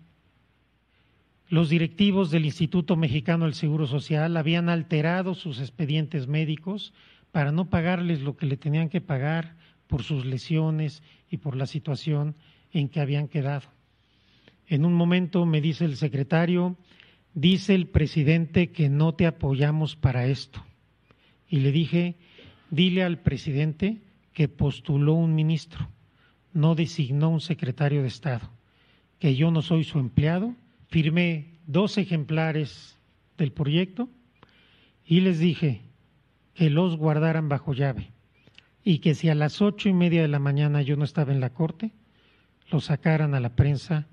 Los 1.47 1.69
directivos 1.69 2.31
del 2.31 2.45
Instituto 2.45 2.95
Mexicano 2.95 3.45
del 3.45 3.53
Seguro 3.53 3.85
Social 3.85 4.35
habían 4.35 4.69
alterado 4.69 5.35
sus 5.35 5.59
expedientes 5.59 6.25
médicos 6.25 6.91
para 7.31 7.51
no 7.51 7.69
pagarles 7.69 8.21
lo 8.21 8.35
que 8.35 8.47
le 8.47 8.57
tenían 8.57 8.89
que 8.89 8.99
pagar 8.99 9.53
por 9.85 10.01
sus 10.01 10.25
lesiones 10.25 11.03
y 11.29 11.37
por 11.37 11.55
la 11.55 11.65
situación 11.65 12.35
en 12.71 12.89
que 12.89 12.99
habían 12.99 13.27
quedado. 13.27 13.67
En 14.67 14.85
un 14.85 14.93
momento 14.93 15.45
me 15.45 15.61
dice 15.61 15.85
el 15.85 15.95
secretario, 15.95 16.75
dice 17.33 17.75
el 17.75 17.87
presidente 17.87 18.71
que 18.71 18.89
no 18.89 19.13
te 19.13 19.25
apoyamos 19.25 19.95
para 19.95 20.27
esto. 20.27 20.63
Y 21.49 21.59
le 21.59 21.71
dije, 21.71 22.15
dile 22.69 23.03
al 23.03 23.19
presidente 23.19 24.01
que 24.33 24.47
postuló 24.49 25.13
un 25.13 25.35
ministro, 25.35 25.87
no 26.53 26.75
designó 26.75 27.29
un 27.29 27.41
secretario 27.41 28.01
de 28.01 28.09
Estado, 28.09 28.49
que 29.19 29.35
yo 29.35 29.51
no 29.51 29.61
soy 29.61 29.83
su 29.83 29.99
empleado, 29.99 30.53
firmé 30.89 31.53
dos 31.65 31.97
ejemplares 31.97 32.97
del 33.37 33.51
proyecto 33.51 34.09
y 35.05 35.21
les 35.21 35.39
dije 35.39 35.81
que 36.53 36.69
los 36.69 36.97
guardaran 36.97 37.49
bajo 37.49 37.73
llave 37.73 38.11
y 38.89 38.99
que 38.99 39.15
si 39.15 39.27
a 39.27 39.35
las 39.35 39.61
ocho 39.61 39.89
y 39.89 39.93
media 39.93 40.21
de 40.21 40.29
la 40.29 40.39
mañana 40.39 40.81
yo 40.81 40.95
no 40.95 41.03
estaba 41.03 41.33
en 41.33 41.41
la 41.41 41.49
corte, 41.49 41.91
lo 42.71 42.79
sacaran 42.79 43.35
a 43.35 43.41
la 43.41 43.53
prensa 43.53 44.07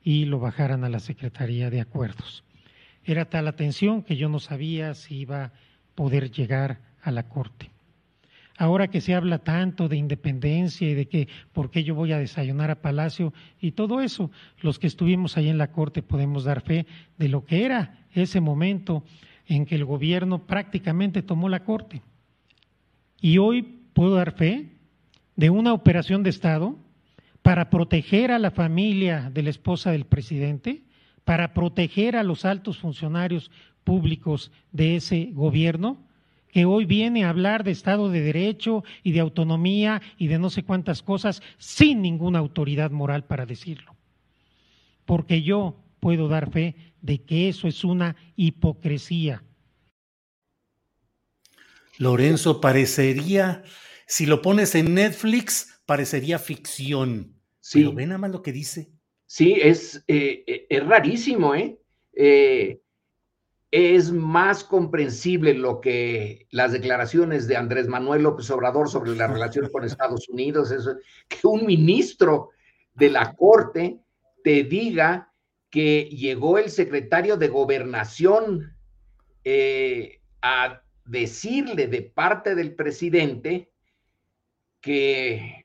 y 0.00 0.26
lo 0.26 0.38
bajaran 0.38 0.84
a 0.84 0.88
la 0.88 1.00
Secretaría 1.00 1.70
de 1.70 1.80
Acuerdos. 1.80 2.44
Era 3.02 3.24
tal 3.24 3.48
atención 3.48 4.04
que 4.04 4.14
yo 4.14 4.28
no 4.28 4.38
sabía 4.38 4.94
si 4.94 5.16
iba 5.16 5.46
a 5.46 5.52
poder 5.96 6.30
llegar 6.30 6.78
a 7.02 7.10
la 7.10 7.28
corte. 7.28 7.72
Ahora 8.56 8.86
que 8.86 9.00
se 9.00 9.12
habla 9.12 9.38
tanto 9.38 9.88
de 9.88 9.96
independencia 9.96 10.88
y 10.88 10.94
de 10.94 11.08
que 11.08 11.26
por 11.52 11.72
qué 11.72 11.82
yo 11.82 11.96
voy 11.96 12.12
a 12.12 12.18
desayunar 12.18 12.70
a 12.70 12.80
Palacio 12.80 13.34
y 13.60 13.72
todo 13.72 14.02
eso, 14.02 14.30
los 14.60 14.78
que 14.78 14.86
estuvimos 14.86 15.36
ahí 15.36 15.48
en 15.48 15.58
la 15.58 15.72
corte 15.72 16.00
podemos 16.00 16.44
dar 16.44 16.60
fe 16.60 16.86
de 17.18 17.28
lo 17.28 17.44
que 17.44 17.64
era 17.64 18.06
ese 18.12 18.40
momento 18.40 19.02
en 19.46 19.66
que 19.66 19.74
el 19.74 19.84
gobierno 19.84 20.46
prácticamente 20.46 21.22
tomó 21.22 21.48
la 21.48 21.64
corte. 21.64 22.02
Y 23.20 23.38
hoy 23.38 23.81
puedo 23.92 24.14
dar 24.14 24.32
fe 24.32 24.70
de 25.36 25.50
una 25.50 25.72
operación 25.72 26.22
de 26.22 26.30
Estado 26.30 26.76
para 27.42 27.70
proteger 27.70 28.30
a 28.30 28.38
la 28.38 28.50
familia 28.50 29.30
de 29.32 29.42
la 29.42 29.50
esposa 29.50 29.90
del 29.90 30.06
presidente, 30.06 30.82
para 31.24 31.54
proteger 31.54 32.16
a 32.16 32.22
los 32.22 32.44
altos 32.44 32.78
funcionarios 32.78 33.50
públicos 33.84 34.52
de 34.70 34.96
ese 34.96 35.30
gobierno, 35.32 35.98
que 36.52 36.66
hoy 36.66 36.84
viene 36.84 37.24
a 37.24 37.30
hablar 37.30 37.64
de 37.64 37.70
Estado 37.70 38.10
de 38.10 38.20
Derecho 38.20 38.84
y 39.02 39.12
de 39.12 39.20
autonomía 39.20 40.02
y 40.18 40.26
de 40.26 40.38
no 40.38 40.50
sé 40.50 40.62
cuántas 40.62 41.02
cosas 41.02 41.42
sin 41.56 42.02
ninguna 42.02 42.38
autoridad 42.38 42.90
moral 42.90 43.24
para 43.24 43.46
decirlo. 43.46 43.96
Porque 45.06 45.42
yo 45.42 45.76
puedo 45.98 46.28
dar 46.28 46.50
fe 46.50 46.76
de 47.00 47.22
que 47.22 47.48
eso 47.48 47.68
es 47.68 47.84
una 47.84 48.16
hipocresía. 48.36 49.42
Lorenzo, 51.98 52.60
parecería, 52.60 53.62
si 54.06 54.26
lo 54.26 54.42
pones 54.42 54.74
en 54.74 54.94
Netflix, 54.94 55.80
parecería 55.86 56.38
ficción. 56.38 57.34
Sí. 57.60 57.80
Pero 57.80 57.94
ve 57.94 58.06
nada 58.06 58.18
más 58.18 58.30
lo 58.30 58.42
que 58.42 58.52
dice. 58.52 58.90
Sí, 59.26 59.56
es, 59.62 60.04
eh, 60.08 60.44
eh, 60.46 60.66
es 60.68 60.86
rarísimo, 60.86 61.54
¿eh? 61.54 61.78
¿eh? 62.12 62.80
Es 63.70 64.12
más 64.12 64.62
comprensible 64.64 65.54
lo 65.54 65.80
que 65.80 66.46
las 66.50 66.72
declaraciones 66.72 67.48
de 67.48 67.56
Andrés 67.56 67.88
Manuel 67.88 68.24
López 68.24 68.50
Obrador 68.50 68.90
sobre 68.90 69.16
la 69.16 69.28
relación 69.28 69.70
con 69.70 69.84
Estados 69.84 70.28
Unidos, 70.28 70.70
eso, 70.70 70.96
que 71.28 71.46
un 71.46 71.64
ministro 71.64 72.50
de 72.92 73.08
la 73.08 73.34
Corte 73.34 74.00
te 74.44 74.64
diga 74.64 75.32
que 75.70 76.04
llegó 76.10 76.58
el 76.58 76.68
secretario 76.68 77.38
de 77.38 77.48
Gobernación 77.48 78.76
a 80.42 80.81
decirle 81.04 81.86
de 81.86 82.02
parte 82.02 82.54
del 82.54 82.74
presidente 82.74 83.72
que 84.80 85.64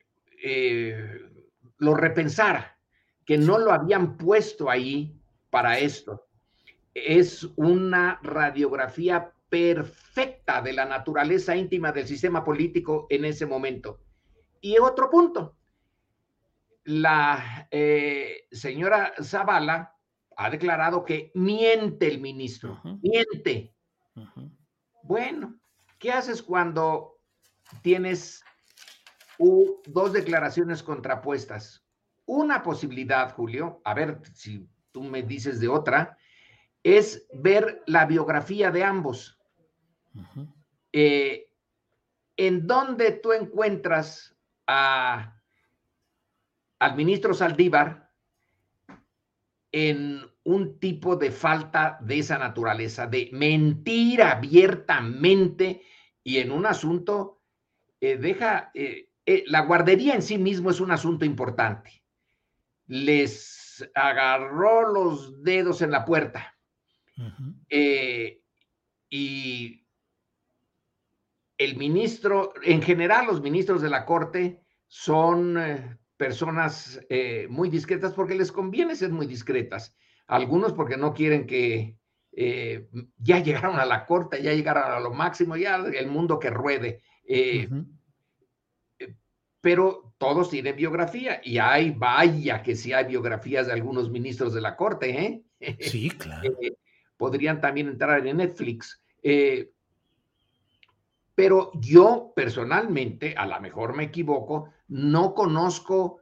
lo 1.77 1.95
repensara, 1.95 2.77
que 3.25 3.37
no 3.37 3.57
lo 3.57 3.71
habían 3.71 4.17
puesto 4.17 4.69
ahí 4.69 5.19
para 5.49 5.79
esto. 5.79 6.27
Es 6.93 7.47
una 7.55 8.19
radiografía 8.23 9.33
perfecta 9.49 10.61
de 10.61 10.73
la 10.73 10.85
naturaleza 10.85 11.55
íntima 11.55 11.91
del 11.91 12.07
sistema 12.07 12.43
político 12.43 13.07
en 13.09 13.25
ese 13.25 13.45
momento. 13.45 13.99
Y 14.61 14.77
otro 14.79 15.09
punto, 15.09 15.55
la 16.85 17.67
eh, 17.71 18.47
señora 18.51 19.13
Zavala 19.21 19.95
ha 20.35 20.49
declarado 20.49 21.03
que 21.03 21.31
miente 21.35 22.07
el 22.07 22.19
ministro, 22.19 22.81
miente. 23.01 23.73
Bueno, 25.07 25.59
¿qué 25.97 26.11
haces 26.11 26.43
cuando 26.43 27.17
tienes 27.81 28.43
dos 29.85 30.13
declaraciones 30.13 30.83
contrapuestas. 30.83 31.85
Una 32.25 32.63
posibilidad, 32.63 33.33
Julio, 33.33 33.81
a 33.83 33.93
ver 33.93 34.19
si 34.33 34.67
tú 34.91 35.03
me 35.03 35.23
dices 35.23 35.59
de 35.59 35.67
otra, 35.67 36.17
es 36.83 37.27
ver 37.33 37.83
la 37.85 38.05
biografía 38.05 38.71
de 38.71 38.83
ambos. 38.83 39.39
Eh, 40.91 41.49
¿En 42.35 42.67
dónde 42.67 43.11
tú 43.11 43.31
encuentras 43.31 44.35
a, 44.65 45.39
al 46.79 46.95
ministro 46.95 47.33
Saldívar 47.33 48.11
en 49.71 50.21
un 50.47 50.79
tipo 50.79 51.17
de 51.17 51.29
falta 51.29 51.97
de 51.99 52.19
esa 52.19 52.37
naturaleza, 52.37 53.05
de 53.05 53.29
mentir 53.33 54.21
abiertamente 54.21 55.81
y 56.23 56.37
en 56.37 56.51
un 56.51 56.65
asunto, 56.65 57.41
eh, 57.99 58.15
deja, 58.15 58.71
eh, 58.73 59.09
eh, 59.25 59.43
la 59.47 59.65
guardería 59.65 60.15
en 60.15 60.21
sí 60.21 60.37
mismo 60.37 60.71
es 60.71 60.79
un 60.79 60.91
asunto 60.91 61.25
importante. 61.25 62.01
Les 62.85 63.85
agarró 63.93 64.89
los 64.93 65.43
dedos 65.43 65.81
en 65.81 65.91
la 65.91 66.05
puerta. 66.05 66.57
Y 69.09 69.85
el 71.57 71.75
ministro, 71.75 72.53
en 72.63 72.81
general 72.81 73.25
los 73.25 73.41
ministros 73.41 73.81
de 73.81 73.89
la 73.89 74.05
Corte 74.05 74.61
son 74.87 75.99
personas 76.15 77.01
muy 77.49 77.69
discretas 77.69 78.13
porque 78.13 78.35
les 78.35 78.53
conviene 78.53 78.95
ser 78.95 79.09
muy 79.09 79.27
discretas. 79.27 79.93
Algunos 80.27 80.73
porque 80.73 80.97
no 80.97 81.13
quieren 81.13 81.47
que 81.47 81.95
ya 83.17 83.39
llegaron 83.39 83.79
a 83.79 83.85
la 83.85 84.05
Corte, 84.05 84.43
ya 84.43 84.53
llegaron 84.53 84.91
a 84.91 84.99
lo 84.99 85.11
máximo, 85.11 85.57
ya 85.57 85.77
el 85.77 86.07
mundo 86.07 86.37
que 86.37 86.51
ruede 86.51 87.01
pero 89.67 90.13
todos 90.17 90.49
tienen 90.49 90.77
biografía 90.77 91.41
y 91.43 91.57
hay, 91.57 91.91
vaya 91.91 92.63
que 92.63 92.73
sí 92.73 92.93
hay 92.93 93.03
biografías 93.03 93.67
de 93.67 93.73
algunos 93.73 94.09
ministros 94.09 94.53
de 94.53 94.61
la 94.61 94.77
Corte, 94.77 95.09
¿eh? 95.09 95.43
Sí, 95.81 96.09
claro. 96.09 96.57
Eh, 96.61 96.77
podrían 97.17 97.59
también 97.59 97.89
entrar 97.89 98.25
en 98.25 98.37
Netflix. 98.37 99.01
Eh, 99.21 99.71
pero 101.35 101.71
yo 101.75 102.31
personalmente, 102.33 103.35
a 103.35 103.45
lo 103.45 103.59
mejor 103.59 103.93
me 103.93 104.05
equivoco, 104.05 104.69
no 104.87 105.33
conozco 105.33 106.21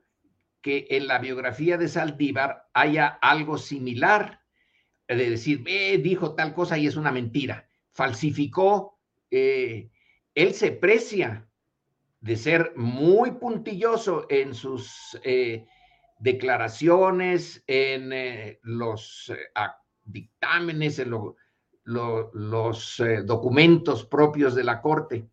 que 0.65 0.87
en 0.89 1.05
la 1.05 1.19
biografía 1.19 1.77
de 1.77 1.87
Saldívar 1.87 2.69
haya 2.73 3.19
algo 3.21 3.59
similar, 3.59 4.41
de 5.07 5.29
decir, 5.29 5.63
dijo 6.01 6.33
tal 6.33 6.55
cosa 6.55 6.75
y 6.79 6.87
es 6.87 6.95
una 6.95 7.11
mentira, 7.11 7.69
falsificó, 7.91 8.97
él 9.29 10.53
se 10.53 10.71
precia 10.71 11.47
de 12.19 12.35
ser 12.35 12.73
muy 12.75 13.33
puntilloso 13.33 14.25
en 14.27 14.55
sus 14.55 15.19
eh, 15.23 15.67
declaraciones, 16.17 17.63
en 17.67 18.11
eh, 18.11 18.59
los 18.63 19.29
eh, 19.29 19.37
dictámenes, 20.03 20.97
en 20.97 21.11
los 21.83 23.03
documentos 23.25 24.07
propios 24.07 24.55
de 24.55 24.63
la 24.63 24.81
Corte. 24.81 25.29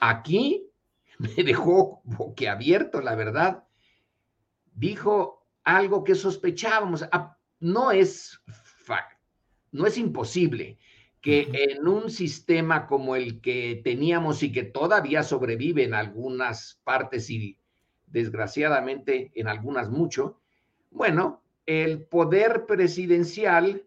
Aquí 0.00 0.68
me 1.18 1.44
dejó 1.44 2.00
boquiabierto, 2.02 3.00
la 3.00 3.14
verdad. 3.14 3.63
Dijo 4.74 5.46
algo 5.64 6.04
que 6.04 6.14
sospechábamos. 6.14 7.04
Ah, 7.10 7.36
no 7.60 7.90
es, 7.92 8.40
no 9.72 9.86
es 9.86 9.96
imposible 9.96 10.78
que 11.20 11.48
en 11.54 11.88
un 11.88 12.10
sistema 12.10 12.86
como 12.86 13.16
el 13.16 13.40
que 13.40 13.80
teníamos 13.82 14.42
y 14.42 14.52
que 14.52 14.64
todavía 14.64 15.22
sobrevive 15.22 15.84
en 15.84 15.94
algunas 15.94 16.82
partes 16.84 17.30
y 17.30 17.58
desgraciadamente 18.06 19.32
en 19.34 19.48
algunas 19.48 19.88
mucho, 19.88 20.38
bueno, 20.90 21.42
el 21.64 22.04
poder 22.04 22.66
presidencial 22.66 23.86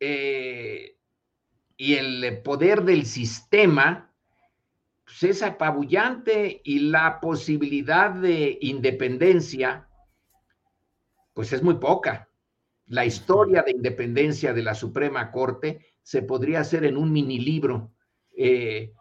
eh, 0.00 0.98
y 1.78 1.94
el 1.94 2.42
poder 2.42 2.82
del 2.82 3.06
sistema 3.06 4.12
pues, 5.06 5.22
es 5.22 5.42
apabullante 5.42 6.60
y 6.62 6.80
la 6.80 7.20
posibilidad 7.20 8.10
de 8.10 8.58
independencia 8.60 9.85
pues 11.36 11.52
es 11.52 11.62
muy 11.62 11.74
poca. 11.74 12.30
La 12.86 13.04
historia 13.04 13.62
de 13.62 13.72
independencia 13.72 14.54
de 14.54 14.62
la 14.62 14.74
Suprema 14.74 15.30
Corte 15.30 15.84
se 16.02 16.22
podría 16.22 16.60
hacer 16.60 16.86
en 16.86 16.96
un 16.96 17.12
mini 17.12 17.38
libro, 17.38 17.92
eh, 18.34 18.94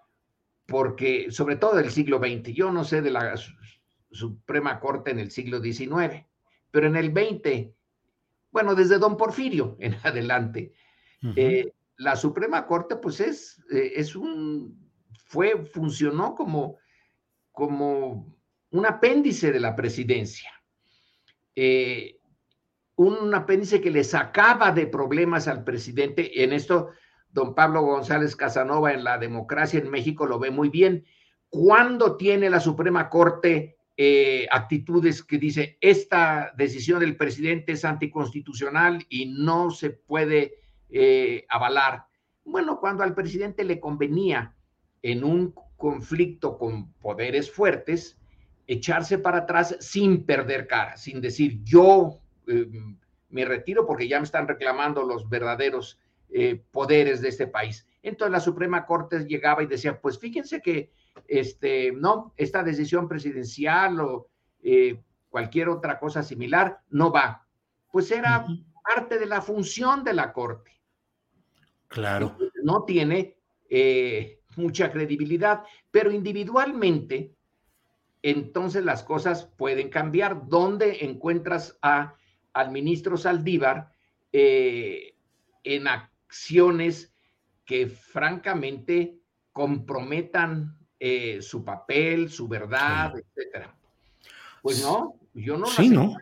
porque 0.65 1.32
sobre 1.32 1.56
todo 1.56 1.78
del 1.78 1.91
siglo 1.91 2.19
XX, 2.19 2.54
yo 2.54 2.74
no 2.74 2.84
sé 2.84 3.02
de 3.02 3.12
la 3.12 3.36
Suprema 4.12 4.82
Corte 4.82 5.12
en 5.12 5.19
el 5.19 5.32
siglo 5.32 5.62
XIX, 5.62 6.26
pero 6.71 6.88
en 6.88 6.98
el 6.98 7.13
XX, 7.13 7.69
bueno, 8.52 8.76
desde 8.76 8.98
don 8.98 9.15
Porfirio 9.15 9.78
en 9.80 9.95
adelante, 10.04 10.74
eh, 11.38 11.71
la 11.95 12.17
Suprema 12.17 12.67
Corte 12.67 12.98
pues 12.98 13.21
es, 13.21 13.63
eh, 13.71 13.93
es 13.95 14.13
un 14.13 14.91
fue, 15.24 15.65
funcionó 15.67 16.36
como, 16.36 16.80
como 17.54 18.36
un 18.71 18.86
apéndice 18.86 19.54
de 19.54 19.62
la 19.62 19.74
presidencia. 19.74 20.52
Eh, 21.56 22.14
un 22.95 23.34
apéndice 23.34 23.81
que 23.81 23.91
le 23.91 24.03
sacaba 24.03 24.71
de 24.71 24.88
problemas 24.88 25.47
al 25.47 25.63
presidente. 25.63 26.43
En 26.43 26.53
esto, 26.53 26.91
don 27.31 27.53
Pablo 27.53 27.81
González 27.81 28.36
Casanova 28.36 28.93
en 28.93 29.03
la 29.03 29.17
democracia 29.17 29.79
en 29.79 29.89
México 29.89 30.25
lo 30.25 30.39
ve 30.39 30.51
muy 30.51 30.69
bien. 30.69 31.05
¿Cuándo 31.49 32.15
tiene 32.17 32.49
la 32.49 32.60
Suprema 32.60 33.10
Corte 33.10 33.77
eh, 33.97 34.47
actitudes 34.51 35.23
que 35.23 35.38
dice 35.38 35.77
esta 35.79 36.53
decisión 36.58 36.99
del 36.99 37.15
presidente 37.15 37.73
es 37.73 37.86
anticonstitucional 37.86 39.05
y 39.10 39.25
no 39.25 39.71
se 39.71 39.89
puede 39.89 40.55
eh, 40.89 41.45
avalar? 41.49 42.05
Bueno, 42.45 42.79
cuando 42.79 43.03
al 43.03 43.15
presidente 43.15 43.63
le 43.63 43.79
convenía 43.79 44.55
en 45.01 45.23
un 45.23 45.53
conflicto 45.75 46.58
con 46.58 46.93
poderes 46.93 47.51
fuertes, 47.51 48.17
echarse 48.67 49.17
para 49.17 49.39
atrás 49.39 49.75
sin 49.79 50.25
perder 50.25 50.67
cara, 50.67 50.97
sin 50.97 51.21
decir 51.21 51.62
yo 51.63 52.21
eh, 52.47 52.67
me 53.29 53.45
retiro 53.45 53.86
porque 53.86 54.08
ya 54.08 54.19
me 54.19 54.25
están 54.25 54.47
reclamando 54.47 55.03
los 55.03 55.29
verdaderos 55.29 55.99
eh, 56.29 56.62
poderes 56.71 57.21
de 57.21 57.29
este 57.29 57.47
país. 57.47 57.88
Entonces 58.01 58.31
la 58.31 58.39
Suprema 58.39 58.86
Corte 58.86 59.25
llegaba 59.25 59.63
y 59.63 59.67
decía, 59.67 59.99
pues 59.99 60.19
fíjense 60.19 60.62
que 60.62 60.91
este, 61.27 61.91
no, 61.91 62.34
esta 62.38 62.63
decisión 62.63 63.08
presidencial 63.08 63.99
o 63.99 64.29
eh, 64.62 65.01
cualquier 65.29 65.69
otra 65.69 65.99
cosa 65.99 66.23
similar 66.23 66.81
no 66.89 67.12
va. 67.12 67.47
Pues 67.91 68.12
era 68.12 68.45
parte 68.84 69.17
de 69.17 69.25
la 69.25 69.41
función 69.41 70.03
de 70.03 70.13
la 70.13 70.34
Corte. 70.34 70.71
Claro. 71.88 72.38
No 72.63 72.84
tiene 72.84 73.38
mucha 74.55 74.91
credibilidad, 74.91 75.63
pero 75.91 76.12
individualmente, 76.12 77.34
entonces 78.21 78.84
las 78.84 79.03
cosas 79.03 79.45
pueden 79.45 79.89
cambiar. 79.89 80.47
¿Dónde 80.47 81.05
encuentras 81.05 81.77
a 81.81 82.15
al 82.56 82.72
ministro 82.72 83.18
Saldívar 83.18 83.91
eh, 84.32 85.13
en 85.63 85.88
acciones 85.88 87.13
que 87.65 87.88
francamente 87.88 89.20
comprometan 89.52 90.78
eh, 91.00 91.41
su 91.41 91.65
papel, 91.65 92.30
su 92.30 92.48
verdad, 92.48 93.13
etcétera. 93.18 93.76
Pues 94.62 94.82
no, 94.82 95.15
yo 95.34 95.58
no. 95.58 95.65
Sí, 95.65 95.89
no. 95.89 96.15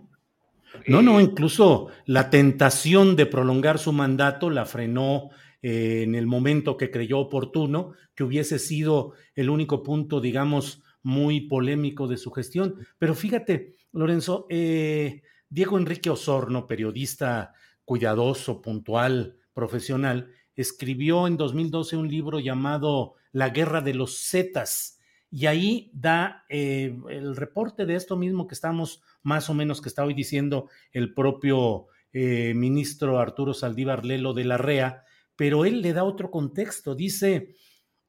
No, 0.87 1.03
no, 1.03 1.19
eh, 1.19 1.23
incluso 1.23 1.89
la 2.05 2.31
tentación 2.31 3.15
de 3.15 3.27
prolongar 3.27 3.77
su 3.77 3.93
mandato 3.93 4.49
la 4.49 4.65
frenó 4.65 5.29
en 5.61 6.15
el 6.15 6.25
momento 6.25 6.75
que 6.75 6.91
creyó 6.91 7.19
oportuno, 7.19 7.93
que 8.15 8.23
hubiese 8.23 8.59
sido 8.59 9.13
el 9.35 9.49
único 9.49 9.81
punto, 9.81 10.19
digamos, 10.19 10.83
muy 11.03 11.41
polémico 11.41 12.07
de 12.07 12.17
su 12.17 12.31
gestión. 12.31 12.75
Pero 12.97 13.13
fíjate, 13.13 13.75
Lorenzo, 13.93 14.47
eh, 14.49 15.21
Diego 15.53 15.77
Enrique 15.77 16.09
Osorno, 16.09 16.65
periodista 16.65 17.53
cuidadoso, 17.85 18.59
puntual, 18.59 19.37
profesional, 19.53 20.31
escribió 20.55 21.27
en 21.27 21.37
2012 21.37 21.95
un 21.95 22.07
libro 22.07 22.39
llamado 22.39 23.13
La 23.31 23.51
Guerra 23.51 23.81
de 23.81 23.93
los 23.93 24.17
Zetas 24.17 24.97
y 25.29 25.45
ahí 25.45 25.91
da 25.93 26.43
eh, 26.49 26.97
el 27.07 27.35
reporte 27.35 27.85
de 27.85 27.93
esto 27.93 28.17
mismo 28.17 28.47
que 28.47 28.55
estamos 28.55 29.03
más 29.21 29.47
o 29.47 29.53
menos 29.53 29.79
que 29.79 29.89
está 29.89 30.03
hoy 30.03 30.15
diciendo 30.15 30.69
el 30.91 31.13
propio 31.13 31.85
eh, 32.13 32.55
ministro 32.55 33.19
Arturo 33.19 33.53
Saldívar 33.53 34.05
Lelo 34.05 34.33
de 34.33 34.45
la 34.45 34.57
REA, 34.57 35.03
pero 35.35 35.65
él 35.65 35.83
le 35.83 35.93
da 35.93 36.03
otro 36.03 36.31
contexto. 36.31 36.95
Dice, 36.95 37.53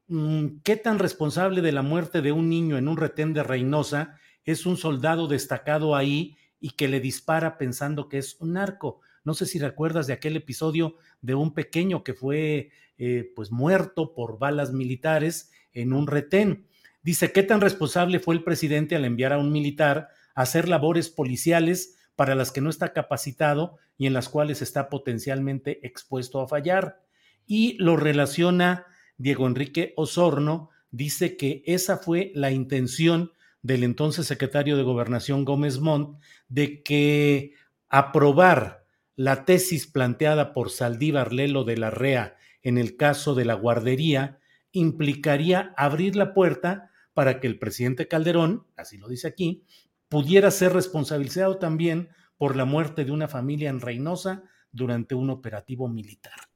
mm, 0.06 0.60
¿qué 0.64 0.76
tan 0.76 0.98
responsable 0.98 1.60
de 1.60 1.72
la 1.72 1.82
muerte 1.82 2.22
de 2.22 2.32
un 2.32 2.48
niño 2.48 2.78
en 2.78 2.88
un 2.88 2.96
retén 2.96 3.34
de 3.34 3.42
Reynosa 3.42 4.18
es 4.44 4.64
un 4.64 4.78
soldado 4.78 5.26
destacado 5.26 5.94
ahí 5.94 6.38
y 6.64 6.70
que 6.70 6.88
le 6.88 6.98
dispara 6.98 7.58
pensando 7.58 8.08
que 8.08 8.16
es 8.16 8.40
un 8.40 8.54
narco. 8.54 9.02
No 9.22 9.34
sé 9.34 9.44
si 9.44 9.58
recuerdas 9.58 10.06
de 10.06 10.14
aquel 10.14 10.34
episodio 10.34 10.96
de 11.20 11.34
un 11.34 11.52
pequeño 11.52 12.02
que 12.02 12.14
fue 12.14 12.70
eh, 12.96 13.30
pues 13.36 13.52
muerto 13.52 14.14
por 14.14 14.38
balas 14.38 14.72
militares 14.72 15.52
en 15.74 15.92
un 15.92 16.06
retén. 16.06 16.66
Dice, 17.02 17.32
¿qué 17.32 17.42
tan 17.42 17.60
responsable 17.60 18.18
fue 18.18 18.34
el 18.34 18.44
presidente 18.44 18.96
al 18.96 19.04
enviar 19.04 19.34
a 19.34 19.38
un 19.38 19.52
militar 19.52 20.08
a 20.34 20.40
hacer 20.40 20.66
labores 20.66 21.10
policiales 21.10 21.98
para 22.16 22.34
las 22.34 22.50
que 22.50 22.62
no 22.62 22.70
está 22.70 22.94
capacitado 22.94 23.76
y 23.98 24.06
en 24.06 24.14
las 24.14 24.30
cuales 24.30 24.62
está 24.62 24.88
potencialmente 24.88 25.86
expuesto 25.86 26.40
a 26.40 26.48
fallar? 26.48 27.02
Y 27.46 27.76
lo 27.76 27.98
relaciona 27.98 28.86
Diego 29.18 29.46
Enrique 29.46 29.92
Osorno, 29.96 30.70
dice 30.90 31.36
que 31.36 31.62
esa 31.66 31.98
fue 31.98 32.32
la 32.34 32.52
intención 32.52 33.32
del 33.64 33.82
entonces 33.82 34.26
secretario 34.26 34.76
de 34.76 34.82
Gobernación 34.82 35.46
Gómez 35.46 35.80
Montt 35.80 36.20
de 36.48 36.82
que 36.82 37.54
aprobar 37.88 38.84
la 39.16 39.46
tesis 39.46 39.86
planteada 39.86 40.52
por 40.52 40.70
Saldívar 40.70 41.32
Lelo 41.32 41.64
de 41.64 41.78
la 41.78 41.90
REA 41.90 42.36
en 42.62 42.76
el 42.76 42.96
caso 42.98 43.34
de 43.34 43.46
la 43.46 43.54
guardería 43.54 44.38
implicaría 44.70 45.72
abrir 45.78 46.14
la 46.14 46.34
puerta 46.34 46.90
para 47.14 47.40
que 47.40 47.46
el 47.46 47.58
presidente 47.58 48.06
Calderón, 48.06 48.66
así 48.76 48.98
lo 48.98 49.08
dice 49.08 49.28
aquí, 49.28 49.64
pudiera 50.10 50.50
ser 50.50 50.74
responsabilizado 50.74 51.56
también 51.56 52.10
por 52.36 52.56
la 52.56 52.66
muerte 52.66 53.06
de 53.06 53.12
una 53.12 53.28
familia 53.28 53.70
en 53.70 53.80
Reynosa 53.80 54.42
durante 54.72 55.14
un 55.14 55.30
operativo 55.30 55.88
militar. 55.88 56.50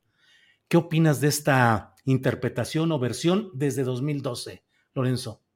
¿Qué 0.69 0.77
opinas 0.77 1.23
de 1.23 1.29
esta 1.29 1.95
interpretación 2.05 2.93
o 2.93 2.99
versión 2.99 3.51
desde 3.55 3.83
2012, 3.83 4.63
Lorenzo? 4.93 5.48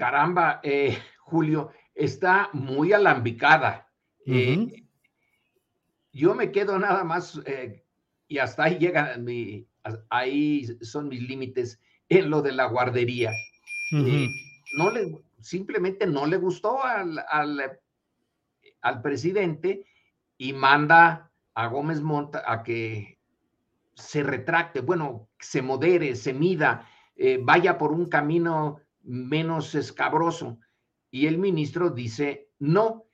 Caramba, 0.00 0.60
eh, 0.62 0.98
Julio, 1.18 1.72
está 1.94 2.48
muy 2.54 2.94
alambicada. 2.94 3.86
Eh, 4.24 4.82
yo 6.10 6.34
me 6.34 6.50
quedo 6.50 6.78
nada 6.78 7.04
más, 7.04 7.38
eh, 7.44 7.84
y 8.26 8.38
hasta 8.38 8.64
ahí 8.64 8.78
llegan 8.78 9.22
mi, 9.24 9.68
ahí 10.08 10.64
son 10.80 11.08
mis 11.08 11.20
límites 11.20 11.78
en 12.08 12.30
lo 12.30 12.40
de 12.40 12.52
la 12.52 12.64
guardería. 12.64 13.30
no 13.92 14.90
le, 14.90 15.22
simplemente 15.38 16.06
no 16.06 16.24
le 16.24 16.38
gustó 16.38 16.82
al, 16.82 17.22
al, 18.80 19.02
presidente 19.02 19.84
y 20.38 20.54
manda 20.54 21.30
a 21.52 21.66
Gómez 21.66 22.00
Monta 22.00 22.42
a 22.46 22.62
que 22.62 23.18
se 23.92 24.22
retracte, 24.22 24.80
bueno, 24.80 25.28
se 25.38 25.60
modere, 25.60 26.16
se 26.16 26.32
mida, 26.32 26.88
vaya 27.42 27.76
por 27.76 27.92
un 27.92 28.08
camino 28.08 28.80
menos 29.10 29.74
escabroso. 29.74 30.60
Y 31.10 31.26
el 31.26 31.38
ministro 31.38 31.90
dice 31.90 32.50
no. 32.58 33.06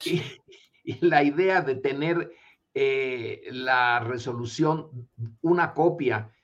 Y, 0.82 0.96
la 1.06 1.22
idea 1.22 1.60
de 1.60 1.74
tener 1.74 2.32
eh, 2.72 3.42
la 3.50 4.00
resolución, 4.00 5.10
una 5.42 5.74
copia, 5.74 6.34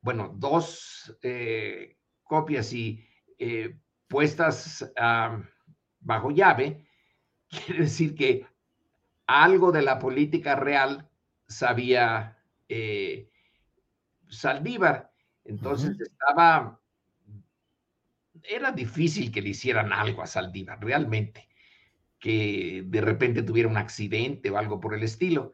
bueno, 0.00 0.32
dos 0.34 1.14
eh, 1.22 1.98
copias 2.22 2.72
y 2.72 3.06
eh, 3.38 3.78
puestas 4.08 4.90
bajo 6.00 6.30
llave, 6.30 6.88
quiere 7.50 7.82
decir 7.82 8.14
que 8.14 8.46
algo 9.26 9.70
de 9.70 9.82
la 9.82 9.98
política 9.98 10.56
real 10.56 11.06
sabía 11.46 12.42
Saldívar. 14.30 15.12
Entonces 15.44 16.00
estaba 16.00 16.81
era 18.44 18.72
difícil 18.72 19.30
que 19.30 19.42
le 19.42 19.50
hicieran 19.50 19.92
algo 19.92 20.22
a 20.22 20.26
Saldívar, 20.26 20.82
realmente, 20.82 21.48
que 22.18 22.82
de 22.84 23.00
repente 23.00 23.42
tuviera 23.42 23.68
un 23.68 23.76
accidente 23.76 24.50
o 24.50 24.58
algo 24.58 24.80
por 24.80 24.94
el 24.94 25.02
estilo. 25.02 25.52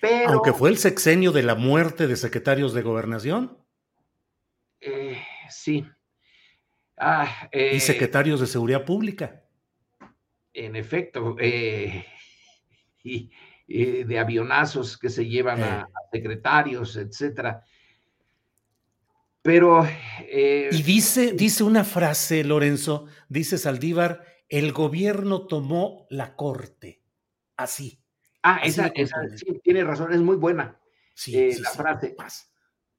Pero, 0.00 0.30
Aunque 0.30 0.52
fue 0.52 0.70
el 0.70 0.78
sexenio 0.78 1.32
de 1.32 1.42
la 1.42 1.54
muerte 1.54 2.06
de 2.06 2.16
secretarios 2.16 2.74
de 2.74 2.82
gobernación. 2.82 3.58
Eh, 4.80 5.18
sí. 5.48 5.86
Ah, 6.98 7.48
y 7.52 7.58
eh, 7.58 7.80
secretarios 7.80 8.40
de 8.40 8.46
seguridad 8.46 8.84
pública. 8.84 9.42
En 10.52 10.76
efecto, 10.76 11.36
eh, 11.38 12.04
y, 13.02 13.30
de 13.68 14.18
avionazos 14.18 14.96
que 14.96 15.10
se 15.10 15.26
llevan 15.26 15.60
a, 15.62 15.80
a 15.80 15.88
secretarios, 16.12 16.96
etcétera. 16.96 17.64
Pero... 19.46 19.86
Eh, 20.28 20.70
y 20.72 20.82
dice, 20.82 21.32
dice 21.32 21.62
una 21.62 21.84
frase, 21.84 22.42
Lorenzo, 22.42 23.06
dice 23.28 23.58
Saldívar, 23.58 24.24
el 24.48 24.72
gobierno 24.72 25.46
tomó 25.46 26.08
la 26.10 26.34
corte. 26.34 27.04
Así. 27.56 28.02
Ah, 28.42 28.60
esa, 28.64 28.92
sí, 29.36 29.60
tiene 29.62 29.84
razón, 29.84 30.12
es 30.12 30.20
muy 30.20 30.36
buena 30.36 30.78
sí, 31.14 31.38
eh, 31.38 31.56
la 31.60 31.70
frase. 31.70 32.16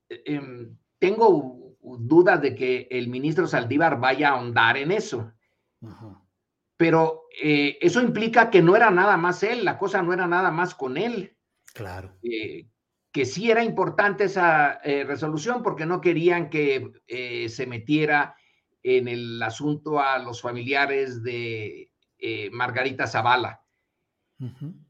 Eh, 0.07 0.23
em, 0.25 0.77
tengo 0.99 1.75
duda 1.81 2.37
de 2.37 2.55
que 2.55 2.87
el 2.91 3.09
ministro 3.09 3.45
Saldívar 3.45 3.99
vaya 3.99 4.29
a 4.29 4.31
ahondar 4.33 4.77
en 4.77 4.91
eso. 4.91 5.33
Pero 6.77 7.23
eso 7.39 8.01
implica 8.01 8.49
que 8.49 8.61
no 8.61 8.75
era 8.75 8.89
nada 8.89 9.17
más 9.17 9.43
él, 9.43 9.65
la 9.65 9.77
cosa 9.77 10.01
no 10.01 10.13
era 10.13 10.27
nada 10.27 10.49
más 10.51 10.73
con 10.73 10.97
él. 10.97 11.35
Claro. 11.73 12.17
Que 13.17 13.25
sí 13.25 13.49
era 13.49 13.63
importante 13.63 14.25
esa 14.25 14.73
eh, 14.83 15.03
resolución 15.03 15.63
porque 15.63 15.87
no 15.87 16.01
querían 16.01 16.51
que 16.51 16.91
eh, 17.07 17.49
se 17.49 17.65
metiera 17.65 18.35
en 18.83 19.07
el 19.07 19.41
asunto 19.41 19.99
a 19.99 20.19
los 20.19 20.39
familiares 20.39 21.23
de 21.23 21.91
eh, 22.19 22.49
Margarita 22.51 23.07
Zavala. 23.07 23.63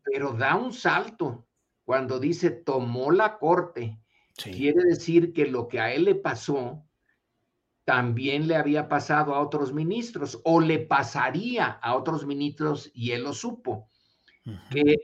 Pero 0.03 0.33
da 0.33 0.57
un 0.57 0.73
salto 0.73 1.47
cuando 1.85 2.19
dice 2.19 2.49
tomó 2.49 3.11
la 3.11 3.37
corte. 3.37 3.97
Quiere 4.35 4.83
decir 4.83 5.31
que 5.31 5.45
lo 5.45 5.69
que 5.69 5.79
a 5.79 5.93
él 5.93 6.03
le 6.03 6.15
pasó 6.15 6.85
también 7.85 8.45
le 8.45 8.57
había 8.57 8.89
pasado 8.89 9.35
a 9.35 9.39
otros 9.39 9.71
ministros 9.71 10.41
o 10.43 10.59
le 10.59 10.79
pasaría 10.79 11.67
a 11.67 11.95
otros 11.95 12.25
ministros 12.25 12.91
y 12.93 13.11
él 13.11 13.23
lo 13.23 13.31
supo. 13.31 13.87
Que 14.69 14.97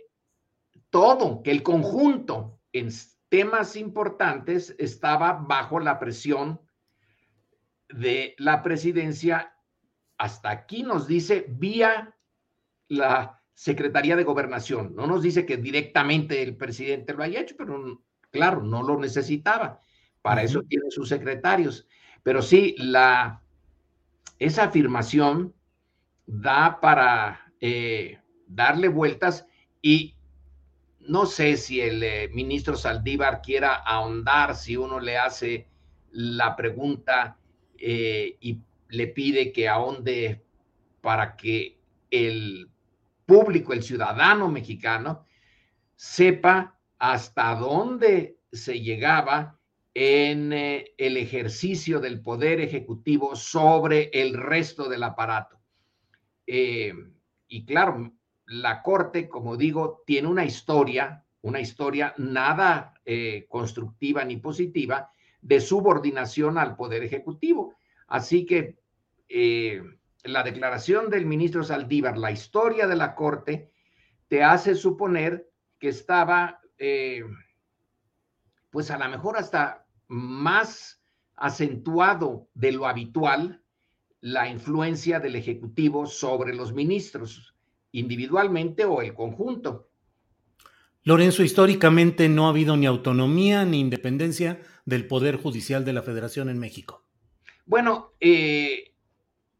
todo, 0.89 1.41
que 1.41 1.51
el 1.51 1.63
conjunto 1.63 2.59
en 2.73 2.91
temas 3.33 3.75
importantes 3.77 4.75
estaba 4.77 5.33
bajo 5.33 5.79
la 5.79 5.97
presión 5.97 6.61
de 7.89 8.35
la 8.37 8.61
presidencia. 8.61 9.55
Hasta 10.19 10.51
aquí 10.51 10.83
nos 10.83 11.07
dice 11.07 11.47
vía 11.49 12.15
la 12.89 13.41
Secretaría 13.55 14.15
de 14.15 14.23
Gobernación. 14.23 14.95
No 14.95 15.07
nos 15.07 15.23
dice 15.23 15.47
que 15.47 15.57
directamente 15.57 16.43
el 16.43 16.55
presidente 16.57 17.15
lo 17.15 17.23
haya 17.23 17.41
hecho, 17.41 17.55
pero 17.57 18.03
claro, 18.29 18.61
no 18.61 18.83
lo 18.83 18.99
necesitaba. 18.99 19.81
Para 20.21 20.43
eso 20.43 20.61
tiene 20.61 20.91
sus 20.91 21.09
secretarios. 21.09 21.87
Pero 22.21 22.43
sí, 22.43 22.75
la, 22.77 23.41
esa 24.37 24.65
afirmación 24.65 25.55
da 26.27 26.79
para 26.79 27.51
eh, 27.59 28.19
darle 28.45 28.89
vueltas 28.89 29.47
y 29.81 30.12
no 31.07 31.25
sé 31.25 31.57
si 31.57 31.81
el 31.81 32.03
eh, 32.03 32.29
ministro 32.33 32.75
Saldívar 32.75 33.41
quiera 33.41 33.75
ahondar 33.75 34.55
si 34.55 34.77
uno 34.77 34.99
le 34.99 35.17
hace 35.17 35.67
la 36.11 36.55
pregunta 36.55 37.37
eh, 37.77 38.37
y 38.39 38.59
le 38.89 39.07
pide 39.07 39.51
que 39.51 39.67
ahonde 39.67 40.43
para 41.01 41.35
que 41.35 41.79
el 42.11 42.69
público, 43.25 43.73
el 43.73 43.83
ciudadano 43.83 44.49
mexicano, 44.49 45.25
sepa 45.95 46.79
hasta 46.99 47.55
dónde 47.55 48.37
se 48.51 48.79
llegaba 48.79 49.59
en 49.93 50.53
eh, 50.53 50.93
el 50.97 51.17
ejercicio 51.17 51.99
del 51.99 52.21
poder 52.21 52.61
ejecutivo 52.61 53.35
sobre 53.35 54.09
el 54.13 54.33
resto 54.33 54.87
del 54.87 55.03
aparato. 55.03 55.59
y 56.45 57.65
claro, 57.65 58.11
la 58.45 58.81
Corte, 58.81 59.29
como 59.29 59.57
digo, 59.57 60.03
tiene 60.05 60.27
una 60.27 60.45
historia, 60.45 61.23
una 61.41 61.59
historia 61.59 62.13
nada 62.17 62.93
eh, 63.05 63.45
constructiva 63.49 64.23
ni 64.25 64.37
positiva 64.37 65.11
de 65.41 65.59
subordinación 65.59 66.57
al 66.57 66.75
Poder 66.75 67.03
Ejecutivo. 67.03 67.75
Así 68.07 68.45
que 68.45 68.77
eh, 69.29 69.81
la 70.23 70.43
declaración 70.43 71.09
del 71.09 71.25
ministro 71.25 71.63
Saldívar, 71.63 72.17
la 72.17 72.31
historia 72.31 72.87
de 72.87 72.95
la 72.95 73.15
Corte, 73.15 73.71
te 74.27 74.43
hace 74.43 74.75
suponer 74.75 75.49
que 75.79 75.89
estaba, 75.89 76.61
eh, 76.77 77.23
pues 78.69 78.89
a 78.91 78.97
lo 78.97 79.09
mejor 79.09 79.37
hasta 79.37 79.85
más 80.07 81.01
acentuado 81.35 82.47
de 82.53 82.71
lo 82.71 82.87
habitual 82.87 83.61
la 84.21 84.47
influencia 84.47 85.19
del 85.19 85.35
Ejecutivo 85.35 86.05
sobre 86.05 86.55
los 86.55 86.73
ministros 86.73 87.53
individualmente 87.93 88.83
o 88.83 89.01
el 89.01 89.13
conjunto. 89.13 89.89
Lorenzo, 91.03 91.43
históricamente 91.43 92.29
no 92.29 92.45
ha 92.45 92.49
habido 92.49 92.77
ni 92.77 92.85
autonomía 92.85 93.65
ni 93.65 93.79
independencia 93.79 94.61
del 94.85 95.07
Poder 95.07 95.37
Judicial 95.37 95.85
de 95.85 95.93
la 95.93 96.01
Federación 96.01 96.49
en 96.49 96.59
México. 96.59 97.03
Bueno, 97.65 98.13
eh, 98.19 98.93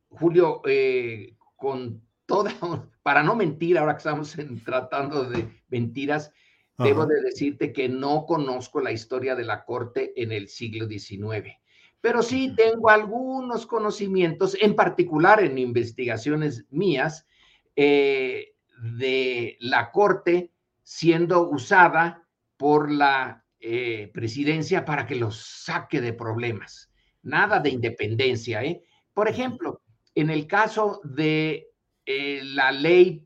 Julio, 0.10 0.62
eh, 0.66 1.36
con 1.56 2.02
toda, 2.26 2.54
para 3.04 3.24
no 3.24 3.36
mentir, 3.36 3.78
ahora 3.78 3.94
que 3.94 4.00
estamos 4.00 4.36
tratando 4.66 5.26
de 5.26 5.48
mentiras, 5.70 6.32
debo 6.78 7.06
de 7.06 7.22
decirte 7.22 7.72
que 7.72 7.88
no 7.88 8.26
conozco 8.26 8.82
la 8.82 8.92
historia 8.92 9.36
de 9.36 9.46
la 9.46 9.64
Corte 9.64 10.14
en 10.22 10.32
el 10.32 10.48
siglo 10.48 10.88
XIX, 10.88 11.56
pero 12.02 12.22
sí 12.22 12.54
tengo 12.56 12.90
algunos 12.90 13.66
conocimientos, 13.68 14.58
en 14.60 14.76
particular 14.76 15.42
en 15.42 15.58
investigaciones 15.58 16.66
mías, 16.70 17.28
eh, 17.76 18.56
de 18.78 19.58
la 19.60 19.92
Corte 19.92 20.52
siendo 20.84 21.50
usada 21.50 22.28
por 22.58 22.92
la 22.92 23.46
eh, 23.60 24.12
presidencia 24.14 24.86
para 24.86 25.06
que 25.06 25.16
los 25.16 25.64
saque 25.64 26.02
de 26.02 26.14
problemas. 26.14 26.92
Nada 27.22 27.60
de 27.60 27.70
independencia. 27.70 28.64
¿eh? 28.64 28.84
Por 29.14 29.28
ejemplo, 29.28 29.82
en 30.14 30.30
el 30.30 30.48
caso 30.48 31.02
de 31.04 31.70
la 32.06 32.72
ley 32.74 33.26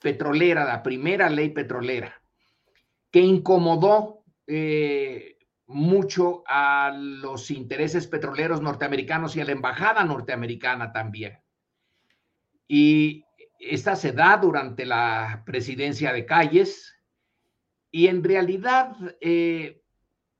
petrolera, 0.00 0.64
la 0.64 0.82
primera 0.82 1.28
ley 1.28 1.50
petrolera, 1.50 2.22
que 3.10 3.20
incomodó 3.20 4.24
mucho 5.66 6.44
a 6.46 6.92
los 6.96 7.50
intereses 7.50 8.06
petroleros 8.06 8.62
norteamericanos 8.62 9.36
y 9.36 9.40
a 9.40 9.44
la 9.44 9.52
embajada 9.52 10.04
norteamericana 10.04 10.92
también. 10.92 11.38
Y 12.68 13.25
esta 13.58 13.96
se 13.96 14.12
da 14.12 14.36
durante 14.36 14.84
la 14.84 15.42
presidencia 15.46 16.12
de 16.12 16.26
Calles 16.26 16.94
y 17.90 18.08
en 18.08 18.22
realidad 18.22 18.96
eh, 19.20 19.82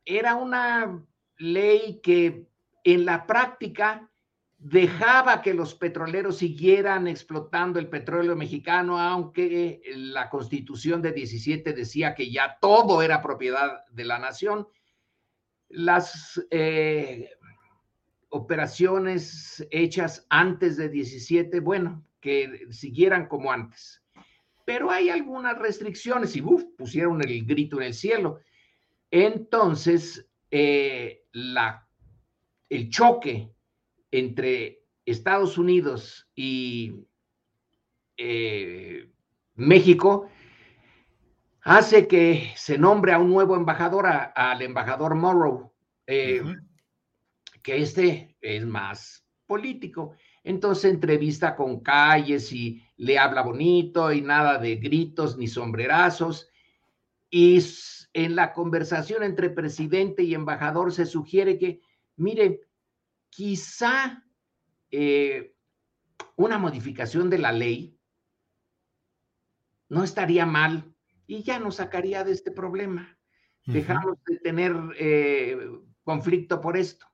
era 0.05 0.35
una 0.37 1.05
ley 1.39 2.01
que 2.03 2.47
en 2.85 3.05
la 3.05 3.27
práctica 3.27 4.11
dejaba 4.59 5.43
que 5.43 5.55
los 5.55 5.75
petroleros 5.75 6.39
siguieran 6.39 7.07
explotando 7.07 7.79
el 7.79 7.89
petróleo 7.89 8.37
mexicano, 8.37 8.99
aunque 8.99 9.81
la 9.97 10.31
constitución 10.31 11.03
de 11.03 11.13
17 11.13 11.73
decía 11.73 12.15
que 12.15 12.31
ya 12.31 12.59
todo 12.61 13.03
era 13.03 13.23
propiedad 13.23 13.85
de 13.91 14.05
la 14.05 14.19
nación. 14.19 14.67
Las 15.69 16.41
eh, 16.51 17.31
operaciones 18.29 19.67
hechas 19.71 20.27
antes 20.31 20.77
de 20.77 20.89
17, 20.89 21.61
bueno, 21.61 22.06
que 22.27 22.67
siguieran 22.73 23.29
como 23.29 23.53
antes. 23.53 24.03
Pero 24.65 24.91
hay 24.91 25.11
algunas 25.11 25.57
restricciones 25.57 26.35
y 26.35 26.43
pusieron 26.43 27.23
el 27.23 27.47
grito 27.47 27.77
en 27.77 27.87
el 27.87 27.95
cielo. 27.95 28.41
Entonces, 29.12 30.29
eh, 30.51 31.23
la, 31.31 31.89
el 32.69 32.91
choque 32.91 33.49
entre 34.11 34.83
Estados 35.05 35.57
Unidos 35.57 36.29
y 36.35 36.97
eh, 38.17 39.09
México 39.55 40.29
hace 41.62 42.09
que 42.09 42.53
se 42.57 42.77
nombre 42.77 43.12
a 43.12 43.21
un 43.21 43.31
nuevo 43.31 43.55
embajador, 43.55 44.07
al 44.07 44.62
embajador 44.62 45.15
Morrow, 45.15 45.73
eh, 46.09 46.43
que 47.62 47.77
este 47.77 48.37
es 48.41 48.67
más 48.67 49.25
político. 49.47 50.17
Entonces 50.47 50.93
entrevista 50.93 51.57
con 51.57 51.81
calles 51.81 52.53
y 52.53 52.81
le 52.99 53.19
habla 53.19 53.43
bonito 53.43 54.13
y 54.13 54.23
nada 54.23 54.59
de 54.59 54.77
gritos 54.77 55.37
ni 55.37 55.49
sombrerazos. 55.49 56.49
Y 57.29 57.61
en 58.13 58.37
la 58.37 58.53
conversación 58.53 59.25
entre 59.25 59.51
presidente 59.51 60.23
y 60.23 60.35
embajador 60.35 60.93
se 60.93 61.05
sugiere 61.05 61.59
que, 61.59 61.81
mire, 62.15 62.61
quizá 63.29 64.25
eh, 64.93 65.57
una 66.37 66.59
modificación 66.59 67.29
de 67.29 67.39
la 67.39 67.51
ley 67.51 67.99
no 69.89 70.05
estaría 70.05 70.47
mal 70.47 70.95
y 71.27 71.43
ya 71.43 71.59
nos 71.59 71.75
sacaría 71.75 72.23
de 72.23 72.31
este 72.31 72.53
problema. 72.53 73.19
Dejamos 73.65 74.23
de 74.25 74.37
tener 74.39 74.77
eh, 74.97 75.59
conflicto 76.05 76.61
por 76.61 76.77
esto. 76.77 77.05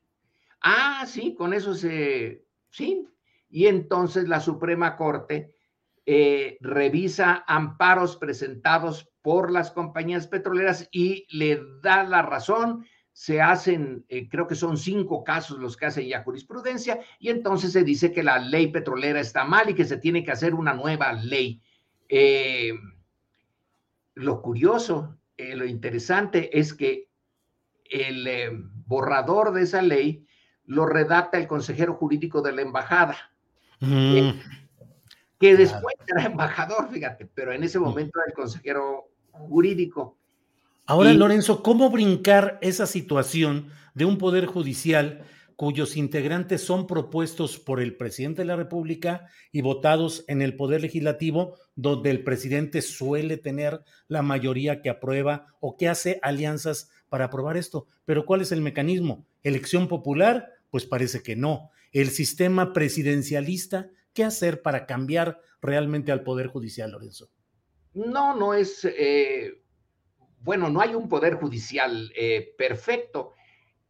Ah, 0.61 1.07
sí, 1.07 1.35
con 1.35 1.55
eso 1.55 1.73
se, 1.73 2.45
sí, 2.69 3.09
y 3.53 3.67
entonces 3.67 4.29
la 4.29 4.41
Suprema 4.41 4.97
Corte 4.97 5.55
eh, 6.07 6.57
revisa 6.63 7.45
amparos 7.47 8.17
presentados 8.17 9.13
por 9.21 9.53
las 9.53 9.71
compañías 9.71 10.27
petroleras 10.27 10.89
y 10.91 11.27
le 11.31 11.61
da 11.83 12.03
la 12.03 12.23
razón. 12.23 12.87
Se 13.13 13.43
hacen, 13.43 14.07
eh, 14.09 14.27
creo 14.31 14.49
que 14.49 14.55
son 14.55 14.79
cinco 14.79 15.23
casos 15.23 15.59
los 15.59 15.77
que 15.77 15.85
hacen 15.85 16.09
ya 16.09 16.25
jurisprudencia, 16.25 17.01
y 17.19 17.29
entonces 17.29 17.73
se 17.73 17.85
dice 17.85 18.11
que 18.11 18.23
la 18.23 18.39
ley 18.39 18.69
petrolera 18.69 19.21
está 19.21 19.45
mal 19.45 19.69
y 19.69 19.75
que 19.75 19.85
se 19.85 19.99
tiene 19.99 20.25
que 20.25 20.33
hacer 20.33 20.55
una 20.55 20.73
nueva 20.73 21.13
ley. 21.13 21.61
Eh, 22.09 22.73
lo 24.15 24.41
curioso, 24.41 25.19
lo 25.37 25.67
interesante 25.67 26.59
es 26.59 26.73
que 26.73 27.11
el 27.85 28.71
borrador 28.87 29.53
de 29.53 29.63
esa 29.63 29.83
ley 29.83 30.27
lo 30.65 30.87
redacta 30.87 31.39
el 31.39 31.47
consejero 31.47 31.95
jurídico 31.95 32.41
de 32.41 32.53
la 32.53 32.63
embajada 32.63 33.32
que 35.39 35.57
después 35.57 35.95
era 36.07 36.27
embajador, 36.27 36.89
fíjate, 36.91 37.29
pero 37.35 37.53
en 37.53 37.65
ese 37.65 37.79
momento 37.79 38.21
era 38.21 38.29
el 38.29 38.35
consejero 38.35 39.09
jurídico. 39.31 40.17
Ahora, 40.87 41.13
Lorenzo, 41.13 41.63
¿cómo 41.63 41.91
brincar 41.91 42.59
esa 42.61 42.87
situación 42.87 43.71
de 43.95 44.05
un 44.05 44.19
poder 44.19 44.47
judicial 44.47 45.25
cuyos 45.57 45.97
integrantes 45.97 46.63
son 46.63 46.87
propuestos 46.87 47.59
por 47.59 47.81
el 47.81 47.97
presidente 47.97 48.43
de 48.43 48.47
la 48.47 48.57
República 48.57 49.29
y 49.53 49.61
votados 49.61 50.25
en 50.27 50.43
el 50.43 50.57
Poder 50.57 50.81
Legislativo, 50.81 51.57
donde 51.77 52.11
el 52.11 52.25
presidente 52.25 52.83
suele 52.83 53.37
tener 53.37 53.81
la 54.09 54.23
mayoría 54.23 54.83
que 54.83 54.91
aprueba 54.91 55.47
o 55.61 55.77
que 55.77 55.89
hace 55.89 56.19
alianzas 56.23 56.91
para 57.09 57.27
aprobar 57.27 57.57
esto. 57.57 57.87
Pero 58.05 58.25
¿cuál 58.27 58.41
es 58.41 58.53
el 58.53 58.61
mecanismo? 58.61 59.27
¿Elección 59.43 59.87
popular? 59.87 60.49
Pues 60.71 60.87
parece 60.87 61.23
que 61.23 61.37
no. 61.37 61.71
¿El 61.93 62.11
sistema 62.11 62.73
presidencialista? 62.73 63.91
¿Qué 64.13 64.25
hacer 64.25 64.63
para 64.63 64.87
cambiar 64.87 65.41
realmente 65.61 66.13
al 66.13 66.23
Poder 66.23 66.49
Judicial, 66.49 66.91
Lorenzo? 66.91 67.31
No, 67.95 68.35
no 68.35 68.55
es, 68.55 68.85
eh, 68.85 69.63
bueno, 70.41 70.71
no 70.71 70.81
hay 70.81 70.95
un 70.95 71.09
Poder 71.09 71.35
Judicial 71.35 72.11
eh, 72.17 72.55
perfecto 72.57 73.35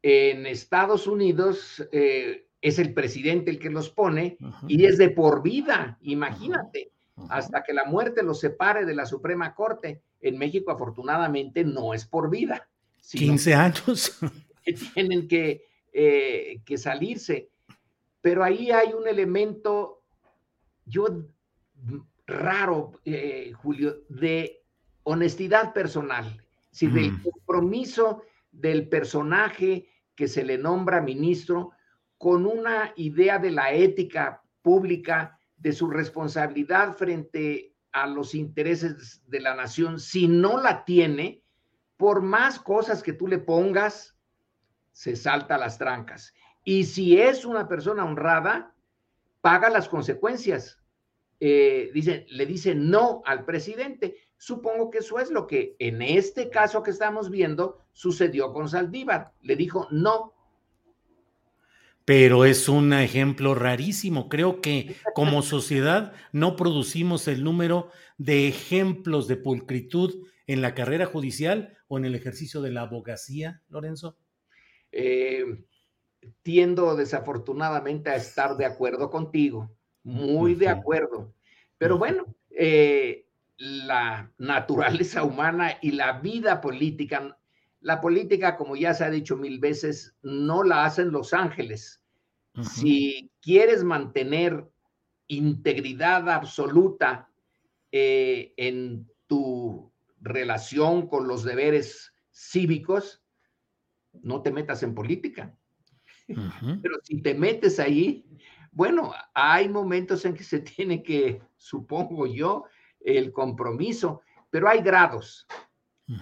en 0.03 0.47
Estados 0.47 1.07
Unidos 1.07 1.83
eh, 1.93 2.49
es 2.61 2.79
el 2.79 2.93
presidente 2.93 3.51
el 3.51 3.59
que 3.59 3.71
los 3.71 3.89
pone 3.89 4.37
y 4.69 4.85
es 4.85 4.99
de 4.99 5.11
por 5.11 5.43
vida, 5.43 5.99
imagínate, 6.03 6.93
hasta 7.29 7.63
que 7.63 7.73
la 7.73 7.85
muerte 7.85 8.23
los 8.23 8.41
separe 8.41 8.85
de 8.85 8.95
la 8.95 9.07
Suprema 9.07 9.55
Corte. 9.55 10.03
En 10.21 10.39
México, 10.39 10.71
afortunadamente, 10.71 11.65
no 11.65 11.95
es 11.95 12.05
por 12.05 12.31
vida. 12.31 12.69
15 13.11 13.55
años. 13.55 14.19
tienen 14.95 15.27
que, 15.27 15.65
eh, 15.93 16.61
que 16.65 16.79
salirse. 16.79 17.51
Pero 18.23 18.43
ahí 18.43 18.71
hay 18.71 18.95
un 18.95 19.07
elemento, 19.07 20.03
yo, 20.87 21.07
raro, 22.27 22.93
eh, 23.05 23.53
Julio, 23.53 24.05
de 24.09 24.65
honestidad 25.03 25.75
personal, 25.75 26.43
si 26.71 26.87
del 26.87 27.21
compromiso 27.23 28.23
del 28.51 28.89
personaje 28.89 29.89
que 30.15 30.29
se 30.29 30.45
le 30.45 30.57
nombra 30.57 31.01
ministro 31.01 31.73
con 32.17 32.47
una 32.47 32.93
idea 32.97 33.39
de 33.39 33.51
la 33.51 33.73
ética 33.73 34.43
pública, 34.63 35.39
de 35.57 35.73
su 35.73 35.89
responsabilidad 35.89 36.97
frente 36.97 37.75
a 37.93 38.07
los 38.07 38.35
intereses 38.35 39.23
de 39.29 39.41
la 39.41 39.55
nación. 39.55 40.01
Si 40.01 40.27
no 40.27 40.61
la 40.61 40.85
tiene, 40.85 41.43
por 41.97 42.23
más 42.23 42.59
cosas 42.59 43.03
que 43.03 43.13
tú 43.13 43.29
le 43.29 43.39
pongas, 43.39 44.17
se 44.93 45.15
salta 45.15 45.59
las 45.59 45.79
trancas. 45.79 46.35
Y 46.65 46.85
si 46.85 47.19
es 47.19 47.45
una 47.45 47.69
persona 47.69 48.05
honrada, 48.05 48.75
paga 49.41 49.69
las 49.69 49.89
consecuencias. 49.89 50.79
Eh, 51.41 51.91
dice, 51.93 52.27
le 52.31 52.47
dice 52.47 52.75
no 52.75 53.23
al 53.25 53.45
presidente. 53.45 54.17
Supongo 54.37 54.91
que 54.91 54.99
eso 54.99 55.19
es 55.19 55.31
lo 55.31 55.47
que 55.47 55.77
en 55.79 56.03
este 56.03 56.51
caso 56.51 56.83
que 56.83 56.91
estamos 56.91 57.31
viendo 57.31 57.81
sucedió 57.93 58.53
con 58.53 58.69
Saldívar. 58.69 59.33
Le 59.43 59.57
dijo 59.57 59.89
no. 59.91 60.35
Pero 62.05 62.45
es 62.45 62.69
un 62.69 62.93
ejemplo 62.93 63.55
rarísimo. 63.55 64.29
Creo 64.29 64.61
que 64.61 64.97
como 65.15 65.43
sociedad 65.43 66.13
no 66.33 66.57
producimos 66.57 67.27
el 67.29 67.45
número 67.45 67.91
de 68.19 68.49
ejemplos 68.49 69.29
de 69.29 69.37
pulcritud 69.37 70.27
en 70.47 70.63
la 70.63 70.75
carrera 70.75 71.07
judicial 71.07 71.77
o 71.89 71.99
en 71.99 72.05
el 72.05 72.15
ejercicio 72.15 72.61
de 72.63 72.71
la 72.71 72.83
abogacía, 72.83 73.63
Lorenzo. 73.69 74.17
Eh, 74.91 75.45
tiendo 76.43 76.97
desafortunadamente 76.97 78.11
a 78.11 78.17
estar 78.17 78.57
de 78.57 78.65
acuerdo 78.65 79.11
contigo, 79.11 79.71
muy 80.03 80.55
de 80.55 80.69
acuerdo. 80.69 81.35
Pero 81.79 81.99
bueno, 81.99 82.35
eh, 82.51 83.27
la 83.57 84.33
naturaleza 84.39 85.23
humana 85.25 85.79
y 85.81 85.93
la 85.93 86.21
vida 86.21 86.61
política. 86.61 87.39
La 87.81 88.01
política, 88.01 88.57
como 88.57 88.77
ya 88.77 88.95
se 88.95 89.05
ha 89.05 89.11
dicho 89.11 89.37
mil 89.37 89.59
veces, 89.59 90.15
no 90.23 90.63
la 90.63 90.85
hacen 90.85 91.11
los 91.11 91.33
ángeles. 91.33 92.01
Si 92.61 93.31
quieres 93.41 93.83
mantener 93.83 94.69
integridad 95.27 96.29
absoluta 96.29 97.31
eh, 97.91 98.53
en 98.59 99.11
tu 99.27 99.91
relación 100.21 101.09
con 101.09 101.27
los 101.27 101.45
deberes 101.45 102.13
cívicos, 102.31 103.23
no 104.21 104.43
te 104.43 104.53
metas 104.53 104.83
en 104.83 104.95
política. 104.95 105.57
Pero 106.27 106.97
si 107.03 107.21
te 107.21 107.35
metes 107.35 107.79
ahí, 107.79 108.25
bueno, 108.73 109.13
hay 109.35 109.69
momentos 109.69 110.25
en 110.25 110.35
que 110.35 110.45
se 110.45 110.61
tiene 110.61 111.03
que, 111.03 111.41
supongo 111.57 112.27
yo, 112.27 112.65
el 113.01 113.33
compromiso, 113.33 114.23
pero 114.51 114.69
hay 114.69 114.81
grados. 114.81 115.47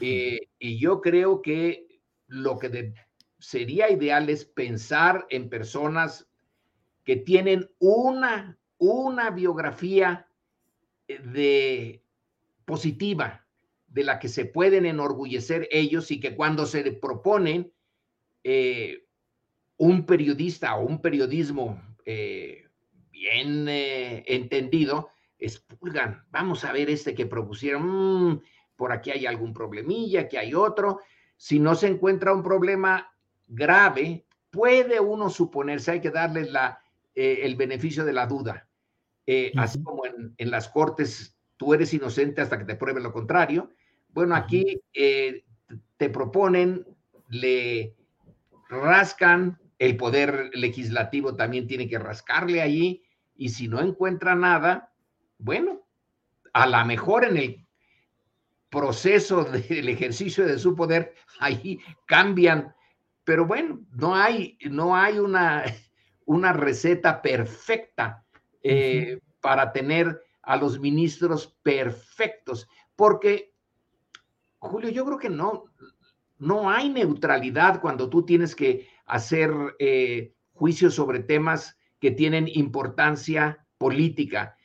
Eh, 0.01 0.49
y 0.59 0.79
yo 0.79 1.01
creo 1.01 1.43
que 1.43 2.01
lo 2.29 2.59
que 2.59 2.95
sería 3.39 3.91
ideal 3.91 4.29
es 4.29 4.45
pensar 4.45 5.27
en 5.31 5.49
personas 5.49 6.29
que 7.03 7.17
tienen 7.17 7.69
una, 7.81 8.57
una 8.79 9.31
biografía 9.31 10.29
eh, 11.09 11.19
de 11.19 12.05
positiva, 12.65 13.45
de 13.89 14.05
la 14.05 14.21
que 14.21 14.29
se 14.29 14.45
pueden 14.45 14.87
enorgullecer 14.87 15.67
ellos 15.73 16.13
y 16.13 16.21
que 16.21 16.37
cuando 16.37 16.67
se 16.67 16.93
proponen 16.93 17.73
eh, 18.45 19.07
un 19.81 20.05
periodista 20.05 20.77
o 20.77 20.87
un 20.87 21.01
periodismo 21.01 21.81
bien 22.05 23.67
entendido, 23.69 25.11
expulgan, 25.39 26.25
vamos 26.31 26.65
a 26.65 26.73
ver 26.73 26.91
este 26.91 27.15
que 27.15 27.27
propusieron, 27.27 28.33
mm, 28.33 28.43
por 28.77 28.93
aquí 28.93 29.11
hay 29.11 29.27
algún 29.27 29.53
problemilla, 29.53 30.23
aquí 30.23 30.37
hay 30.37 30.55
otro. 30.55 31.01
Si 31.37 31.59
no 31.59 31.75
se 31.75 31.87
encuentra 31.87 32.33
un 32.33 32.43
problema 32.43 33.13
grave, 33.47 34.27
puede 34.51 35.01
uno 35.01 35.31
suponerse, 35.31 35.93
hay 35.93 36.01
que 36.01 36.11
darle 36.11 36.51
la, 36.51 36.81
eh, 37.15 37.41
el 37.43 37.57
beneficio 37.57 38.05
de 38.05 38.13
la 38.13 38.27
duda. 38.27 38.69
Eh, 39.27 39.53
así 39.57 39.83
como 39.83 40.03
en, 40.07 40.51
las 40.51 40.69
cortes, 40.69 41.37
tú 41.57 41.75
eres 41.75 41.93
inocente 41.95 42.41
hasta 42.41 42.59
que 42.59 42.65
te 42.65 42.75
prueben 42.75 43.03
lo 43.03 43.13
contrario. 43.13 43.71
Bueno, 44.09 44.35
aquí 44.35 44.81
eh, 44.93 45.45
te 45.97 46.11
proponen, 46.11 46.87
le 47.29 47.95
rascan, 48.69 49.59
el 49.81 49.97
poder 49.97 50.51
legislativo 50.53 51.35
también 51.35 51.67
tiene 51.67 51.89
que 51.89 51.99
rascarle 51.99 52.61
allí, 52.61 53.03
y 53.35 53.49
si 53.49 53.67
no 53.67 53.81
encuentra 53.81 54.35
nada, 54.35 54.93
bueno, 55.39 55.81
a 56.53 56.67
lo 56.67 56.85
mejor 56.85 57.25
en 57.25 57.39
el 57.39 57.67
proceso 58.69 59.45
del 59.69 59.89
ejercicio 59.89 60.47
de 60.47 60.59
su 60.59 60.77
poder, 60.77 61.15
ahí 61.41 61.81
cambian, 62.07 62.75
pero 63.25 63.47
bueno, 63.47 63.81
no 63.93 64.15
hay, 64.15 64.59
no 64.71 64.95
hay 64.95 65.19
una, 65.19 65.65
una 66.27 66.53
receta 66.53 67.23
perfecta 67.23 68.27
eh, 68.63 69.19
para 69.41 69.73
tener 69.73 70.23
a 70.43 70.57
los 70.59 70.79
ministros 70.79 71.57
perfectos, 71.63 72.69
porque, 72.95 73.55
Julio, 74.59 74.91
yo 74.91 75.07
creo 75.07 75.19
que 75.19 75.31
no, 75.31 75.65
no 76.37 76.69
hay 76.69 76.91
neutralidad 76.91 77.81
cuando 77.81 78.11
tú 78.11 78.27
tienes 78.27 78.55
que 78.55 78.87
hacer 79.11 79.53
eh, 79.79 80.35
juicios 80.53 80.95
sobre 80.95 81.21
temas 81.21 81.77
que 81.99 82.11
tienen 82.11 82.49
importancia 82.49 83.67
política 83.79 84.57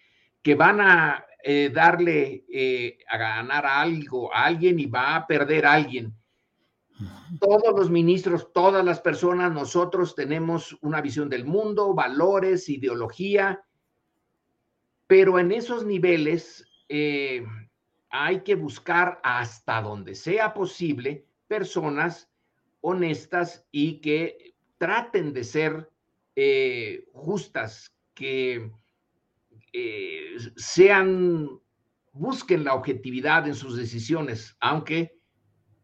que 0.42 0.56
van 0.56 0.80
a 0.80 1.26
eh, 1.44 1.72
darle 1.74 2.46
eh, 2.52 2.98
a 3.08 3.18
ganar 3.18 3.66
algo 3.66 4.34
a 4.34 4.46
alguien 4.46 4.80
y 4.80 4.86
va 4.86 5.16
a 5.16 5.28
perder 5.28 5.66
a 5.66 5.74
alguien. 5.74 6.14
Todos 7.40 7.78
los 7.78 7.90
ministros, 7.90 8.52
todas 8.54 8.86
las 8.86 9.02
personas, 9.02 9.52
nosotros 9.52 10.16
tenemos 10.16 10.78
una 10.82 11.02
visión 11.02 11.30
del 11.30 11.46
mundo, 11.46 11.94
valores, 11.94 12.70
ideología, 12.70 13.64
pero 15.08 15.38
en 15.38 15.52
esos 15.52 15.86
niveles 15.86 16.66
eh, 16.90 17.46
hay 18.10 18.42
que 18.42 18.56
buscar 18.56 19.20
hasta 19.24 19.82
donde 19.82 20.16
sea 20.16 20.54
posible 20.54 21.26
personas 21.48 22.30
honestas 22.88 23.66
y 23.72 24.00
que 24.00 24.54
traten 24.78 25.34
de 25.34 25.44
ser 25.44 25.90
justas, 27.14 27.96
que 28.14 28.70
eh, 29.74 30.38
sean, 30.56 31.50
busquen 32.14 32.64
la 32.64 32.76
objetividad 32.76 33.48
en 33.48 33.56
sus 33.56 33.76
decisiones, 33.76 34.56
aunque 34.60 35.20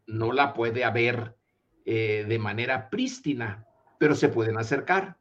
no 0.06 0.32
la 0.32 0.54
puede 0.54 0.84
haber 0.84 1.36
eh, 1.84 2.24
de 2.28 2.38
manera 2.38 2.88
prístina, 2.88 3.66
pero 3.98 4.14
se 4.14 4.28
pueden 4.28 4.56
acercar. 4.56 5.18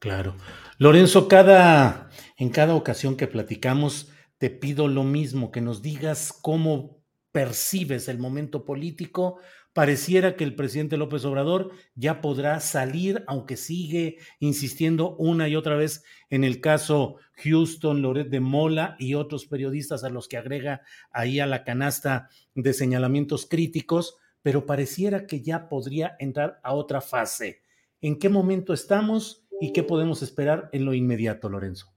Claro. 0.00 0.34
Lorenzo, 0.78 1.28
cada, 1.28 2.10
en 2.36 2.50
cada 2.50 2.74
ocasión 2.74 3.16
que 3.16 3.28
platicamos, 3.28 4.12
te 4.38 4.50
pido 4.50 4.88
lo 4.88 5.04
mismo, 5.04 5.52
que 5.52 5.60
nos 5.60 5.82
digas 5.82 6.38
cómo 6.42 7.02
percibes 7.30 8.08
el 8.08 8.18
momento 8.18 8.64
político, 8.64 9.38
pareciera 9.72 10.36
que 10.36 10.44
el 10.44 10.54
presidente 10.54 10.96
López 10.96 11.24
Obrador 11.24 11.70
ya 11.94 12.20
podrá 12.20 12.60
salir, 12.60 13.24
aunque 13.26 13.56
sigue 13.56 14.18
insistiendo 14.38 15.16
una 15.16 15.48
y 15.48 15.56
otra 15.56 15.76
vez 15.76 16.04
en 16.30 16.44
el 16.44 16.60
caso 16.60 17.16
Houston, 17.42 18.02
Loret 18.02 18.28
de 18.28 18.40
Mola 18.40 18.96
y 18.98 19.14
otros 19.14 19.46
periodistas 19.46 20.04
a 20.04 20.10
los 20.10 20.28
que 20.28 20.36
agrega 20.36 20.82
ahí 21.10 21.40
a 21.40 21.46
la 21.46 21.64
canasta 21.64 22.28
de 22.54 22.72
señalamientos 22.74 23.46
críticos, 23.46 24.16
pero 24.42 24.66
pareciera 24.66 25.26
que 25.26 25.40
ya 25.40 25.68
podría 25.68 26.16
entrar 26.18 26.60
a 26.62 26.74
otra 26.74 27.00
fase. 27.00 27.62
¿En 28.00 28.18
qué 28.18 28.28
momento 28.28 28.72
estamos 28.74 29.46
y 29.60 29.72
qué 29.72 29.82
podemos 29.82 30.22
esperar 30.22 30.68
en 30.72 30.84
lo 30.84 30.92
inmediato, 30.92 31.48
Lorenzo? 31.48 31.92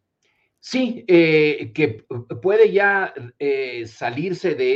Sí, 0.59 1.03
eh, 1.07 1.71
que 1.75 2.05
puede 2.41 2.71
ya 2.71 3.13
eh, 3.37 3.85
salirse 3.85 4.55
de, 4.55 4.75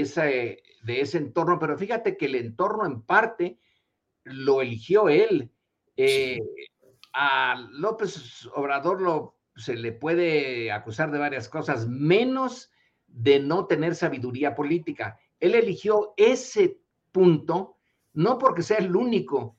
de 0.83 1.01
ese 1.01 1.17
entorno, 1.17 1.59
pero 1.59 1.77
fíjate 1.77 2.17
que 2.17 2.25
el 2.27 2.35
entorno 2.35 2.85
en 2.85 3.01
parte 3.01 3.59
lo 4.23 4.61
eligió 4.61 5.09
él. 5.09 5.51
Eh, 5.97 6.39
a 7.13 7.67
López 7.71 8.47
Obrador 8.53 9.01
lo, 9.01 9.37
se 9.55 9.75
le 9.75 9.91
puede 9.91 10.71
acusar 10.71 11.11
de 11.11 11.19
varias 11.19 11.49
cosas, 11.49 11.87
menos 11.87 12.71
de 13.07 13.39
no 13.39 13.65
tener 13.65 13.95
sabiduría 13.95 14.55
política. 14.55 15.19
Él 15.39 15.55
eligió 15.55 16.13
ese 16.17 16.79
punto 17.11 17.77
no 18.13 18.37
porque 18.37 18.63
sea 18.63 18.77
el 18.77 18.95
único, 18.95 19.57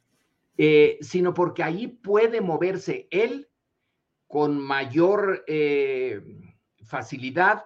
eh, 0.57 0.99
sino 1.01 1.35
porque 1.35 1.62
ahí 1.62 1.89
puede 1.89 2.41
moverse 2.41 3.09
él 3.11 3.49
con 4.27 4.59
mayor 4.59 5.45
eh, 5.47 6.23
facilidad, 6.85 7.64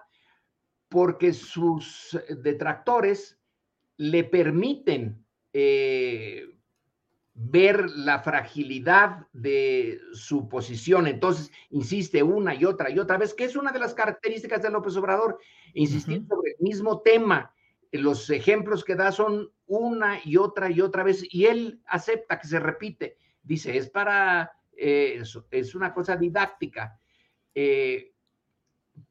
porque 0.89 1.33
sus 1.33 2.17
detractores 2.41 3.39
le 3.97 4.23
permiten 4.23 5.25
eh, 5.53 6.45
ver 7.33 7.89
la 7.91 8.19
fragilidad 8.19 9.27
de 9.33 9.99
su 10.13 10.47
posición. 10.47 11.05
Entonces, 11.07 11.51
insiste 11.69 12.23
una 12.23 12.55
y 12.55 12.65
otra 12.65 12.89
y 12.89 12.97
otra 12.97 13.17
vez, 13.17 13.33
que 13.33 13.43
es 13.43 13.55
una 13.55 13.71
de 13.71 13.79
las 13.79 13.93
características 13.93 14.61
de 14.61 14.69
López 14.69 14.95
Obrador, 14.95 15.39
insistir 15.73 16.25
sobre 16.27 16.51
el 16.51 16.57
mismo 16.59 17.01
tema. 17.01 17.53
Los 17.91 18.29
ejemplos 18.29 18.83
que 18.83 18.95
da 18.95 19.11
son 19.11 19.51
una 19.67 20.19
y 20.23 20.37
otra 20.37 20.69
y 20.69 20.79
otra 20.81 21.03
vez, 21.03 21.25
y 21.29 21.45
él 21.45 21.81
acepta 21.85 22.39
que 22.39 22.47
se 22.47 22.59
repite. 22.59 23.17
Dice, 23.43 23.77
es 23.77 23.89
para, 23.89 24.53
eh, 24.77 25.21
es 25.51 25.75
una 25.75 25.93
cosa 25.93 26.15
didáctica. 26.15 26.99
Eh, 27.53 28.13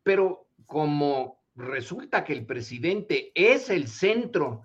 pero 0.03 0.49
como 0.66 1.45
resulta 1.57 2.24
que 2.24 2.32
el 2.32 2.47
presidente 2.47 3.32
es 3.35 3.70
el 3.70 3.87
centro 3.87 4.62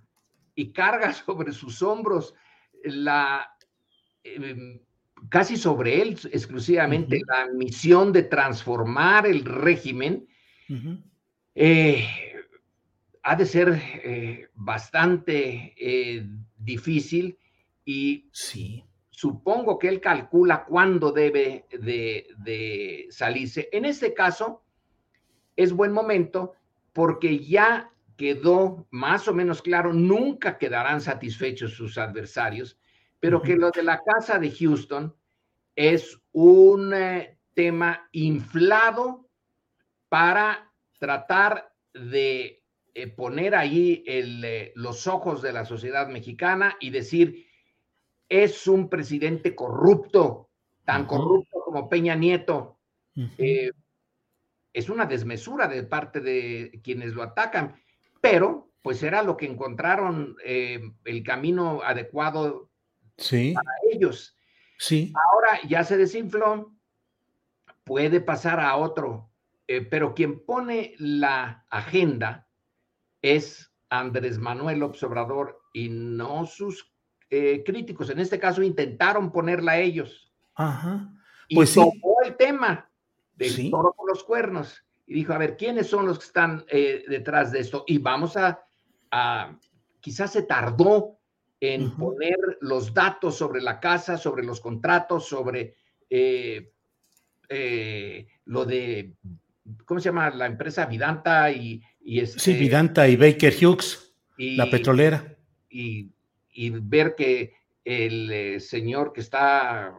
y 0.60 0.74
carga 0.74 1.14
sobre 1.26 1.54
sus 1.54 1.82
hombros 1.82 2.36
la 2.84 3.50
em, 4.24 4.80
casi 5.30 5.58
sobre 5.58 6.02
él 6.02 6.18
exclusivamente 6.32 7.22
la 7.28 7.48
misión 7.48 8.14
de 8.14 8.24
transformar 8.24 9.26
el 9.26 9.44
régimen, 9.44 10.28
eh, 11.56 12.08
ha 13.24 13.36
de 13.36 13.46
ser 13.46 13.82
eh, 14.04 14.48
bastante 14.56 15.74
eh, 15.78 16.26
difícil 16.58 17.38
y 17.84 18.30
sí. 18.32 18.86
supongo 19.10 19.78
que 19.78 19.90
él 19.90 20.00
calcula 20.00 20.64
cuándo 20.64 21.12
debe 21.12 21.66
de, 21.72 22.28
de 22.38 23.08
salirse. 23.10 23.68
En 23.74 23.84
este 23.84 24.14
caso, 24.14 24.64
es 25.58 25.74
buen 25.74 25.92
momento 25.92 26.54
porque 26.94 27.40
ya 27.40 27.92
quedó 28.20 28.86
más 28.92 29.30
o 29.30 29.34
menos 29.34 29.62
claro, 29.62 29.94
nunca 29.94 30.58
quedarán 30.58 31.00
satisfechos 31.00 31.72
sus 31.72 31.98
adversarios, 31.98 32.78
pero 33.18 33.42
que 33.42 33.56
lo 33.56 33.72
de 33.72 33.82
la 33.82 34.04
casa 34.04 34.38
de 34.38 34.52
Houston 34.52 35.16
es 35.74 36.20
un 36.34 36.94
eh, 36.94 37.40
tema 37.54 38.10
inflado 38.12 39.30
para 40.10 40.70
tratar 41.00 41.74
de 41.94 42.62
eh, 42.94 43.08
poner 43.08 43.56
ahí 43.56 44.04
eh, 44.06 44.74
los 44.76 45.08
ojos 45.08 45.42
de 45.42 45.54
la 45.54 45.64
sociedad 45.64 46.10
mexicana 46.10 46.76
y 46.82 46.90
decir, 46.90 47.48
es 48.28 48.68
un 48.68 48.90
presidente 48.90 49.56
corrupto, 49.56 50.50
tan 50.84 51.06
corrupto 51.06 51.62
como 51.64 51.88
Peña 51.88 52.16
Nieto. 52.16 52.82
es 53.34 54.90
una 54.90 55.06
desmesura 55.06 55.70
de 55.70 55.84
parte 55.84 56.20
de 56.20 56.82
quienes 56.84 57.14
lo 57.14 57.24
atacan 57.24 57.80
pero 58.22 58.70
pues 58.82 59.04
era 59.04 59.24
lo 59.24 59.38
que 59.38 59.46
encontraron 59.46 60.36
eh, 60.44 60.80
el 61.06 61.24
camino 61.24 61.82
adecuado 61.84 62.70
para 63.18 63.72
ellos. 63.92 64.38
Sí. 64.78 65.14
Ahora 65.32 65.60
ya 65.68 65.84
se 65.84 65.98
desinfló, 65.98 66.74
puede 67.84 68.22
pasar 68.22 68.60
a 68.60 68.78
otro, 68.78 69.30
eh, 69.68 69.82
pero 69.82 70.14
quien 70.14 70.46
pone 70.46 70.96
la 70.98 71.66
agenda 71.70 72.48
es 73.22 73.74
Andrés 73.90 74.40
Manuel 74.40 74.84
Observador 74.84 75.62
y 75.74 75.90
no 75.90 76.46
sus 76.46 76.94
eh, 77.30 77.64
críticos. 77.66 78.10
En 78.10 78.20
este 78.20 78.40
caso 78.40 78.64
intentaron 78.64 79.32
ponerla 79.32 79.74
a 79.74 79.80
ellos. 79.80 80.32
Ajá. 80.56 81.12
Pues 81.54 81.72
y 81.72 81.76
tomó 81.76 82.22
el 82.24 82.38
tema 82.38 82.90
del 83.36 83.70
toro 83.70 83.94
por 83.96 84.08
los 84.08 84.24
cuernos 84.24 84.84
y 85.10 85.16
dijo, 85.16 85.34
a 85.34 85.40
ver, 85.40 85.58
¿quiénes 85.58 85.88
son 85.88 86.06
los 86.06 86.20
que 86.20 86.26
están 86.26 86.64
eh, 86.68 87.04
detrás 87.08 87.52
de 87.52 87.62
esto? 87.62 87.84
Y 87.88 87.98
vamos 87.98 88.38
a, 88.38 88.64
quizás 90.00 90.32
se 90.32 90.44
tardó 90.44 91.18
en 91.60 91.96
poner 91.98 92.38
los 92.62 92.94
datos 92.94 93.36
sobre 93.36 93.60
la 93.60 93.80
casa, 93.80 94.18
sobre 94.18 94.44
los 94.44 94.62
contratos, 94.62 95.28
sobre 95.28 95.74
eh, 96.12 96.72
eh, 97.50 98.28
lo 98.46 98.66
de, 98.66 99.16
¿cómo 99.84 100.00
se 100.00 100.10
llama? 100.10 100.30
La 100.30 100.46
empresa 100.46 100.86
Vidanta 100.86 101.52
y... 101.52 101.82
y 102.02 102.20
este, 102.20 102.40
sí, 102.40 102.54
Vidanta 102.54 103.08
y 103.08 103.16
Baker 103.16 103.54
Hughes, 103.60 104.14
la 104.38 104.70
petrolera. 104.70 105.36
Y, 105.72 106.12
y 106.52 106.70
ver 106.70 107.16
que 107.16 107.56
el 107.84 108.62
señor 108.62 109.12
que 109.12 109.22
está 109.22 109.92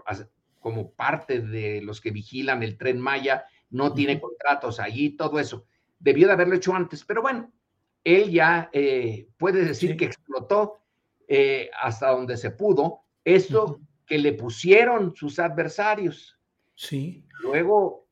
como 0.61 0.92
parte 0.92 1.40
de 1.40 1.82
los 1.82 2.00
que 2.00 2.12
vigilan 2.12 2.62
el 2.62 2.78
tren 2.78 3.00
Maya, 3.00 3.44
no 3.70 3.94
tiene 3.94 4.20
contratos 4.20 4.80
allí, 4.80 5.10
todo 5.10 5.38
eso. 5.38 5.66
Debió 5.98 6.26
de 6.26 6.32
haberlo 6.32 6.56
hecho 6.56 6.74
antes, 6.74 7.04
pero 7.04 7.22
bueno, 7.22 7.50
él 8.04 8.30
ya 8.30 8.70
eh, 8.72 9.28
puede 9.36 9.64
decir 9.64 9.96
que 9.96 10.06
explotó 10.06 10.80
eh, 11.28 11.70
hasta 11.80 12.10
donde 12.10 12.36
se 12.36 12.50
pudo 12.50 13.02
esto 13.24 13.80
que 14.06 14.18
le 14.18 14.32
pusieron 14.32 15.14
sus 15.14 15.38
adversarios. 15.38 16.38
Sí. 16.74 17.24
Luego, 17.42 18.08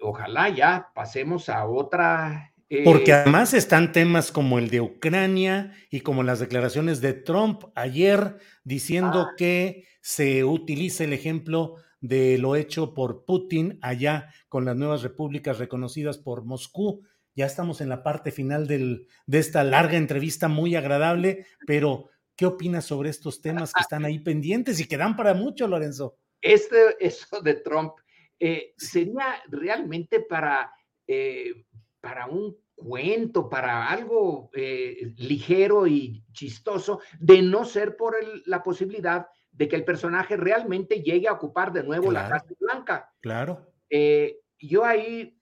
ojalá 0.00 0.48
ya 0.48 0.90
pasemos 0.94 1.48
a 1.48 1.66
otra. 1.66 2.54
Eh, 2.70 2.84
Porque 2.84 3.12
además 3.12 3.52
están 3.52 3.92
temas 3.92 4.32
como 4.32 4.58
el 4.58 4.70
de 4.70 4.80
Ucrania 4.80 5.74
y 5.90 6.00
como 6.00 6.22
las 6.22 6.40
declaraciones 6.40 7.00
de 7.02 7.12
Trump 7.12 7.64
ayer 7.74 8.38
diciendo 8.64 9.28
ah. 9.28 9.34
que 9.36 9.84
se 10.00 10.44
utilice 10.44 11.04
el 11.04 11.12
ejemplo 11.12 11.76
de 12.02 12.36
lo 12.36 12.56
hecho 12.56 12.92
por 12.92 13.24
Putin 13.24 13.78
allá 13.80 14.28
con 14.48 14.66
las 14.66 14.76
nuevas 14.76 15.02
repúblicas 15.02 15.58
reconocidas 15.58 16.18
por 16.18 16.44
Moscú. 16.44 17.02
Ya 17.34 17.46
estamos 17.46 17.80
en 17.80 17.88
la 17.88 18.02
parte 18.02 18.30
final 18.30 18.66
del, 18.66 19.06
de 19.26 19.38
esta 19.38 19.64
larga 19.64 19.96
entrevista 19.96 20.48
muy 20.48 20.74
agradable, 20.74 21.46
pero 21.66 22.10
¿qué 22.36 22.44
opinas 22.44 22.84
sobre 22.84 23.08
estos 23.08 23.40
temas 23.40 23.72
que 23.72 23.80
están 23.80 24.04
ahí 24.04 24.18
pendientes 24.18 24.80
y 24.80 24.86
que 24.86 24.98
dan 24.98 25.16
para 25.16 25.32
mucho, 25.32 25.66
Lorenzo? 25.66 26.18
Este, 26.40 26.96
eso 26.98 27.40
de 27.40 27.54
Trump 27.54 27.92
eh, 28.38 28.74
sería 28.76 29.40
realmente 29.48 30.20
para, 30.20 30.72
eh, 31.06 31.64
para 32.00 32.26
un 32.26 32.56
cuento, 32.74 33.48
para 33.48 33.88
algo 33.88 34.50
eh, 34.54 35.14
ligero 35.18 35.86
y 35.86 36.24
chistoso, 36.32 37.00
de 37.20 37.42
no 37.42 37.64
ser 37.64 37.96
por 37.96 38.16
la 38.46 38.60
posibilidad 38.60 39.28
de 39.52 39.68
que 39.68 39.76
el 39.76 39.84
personaje 39.84 40.36
realmente 40.36 41.02
llegue 41.02 41.28
a 41.28 41.34
ocupar 41.34 41.72
de 41.72 41.84
nuevo 41.84 42.10
la 42.10 42.28
Casa 42.28 42.46
Blanca. 42.58 43.12
Claro. 43.20 43.70
Eh, 43.90 44.38
yo 44.58 44.84
ahí, 44.84 45.38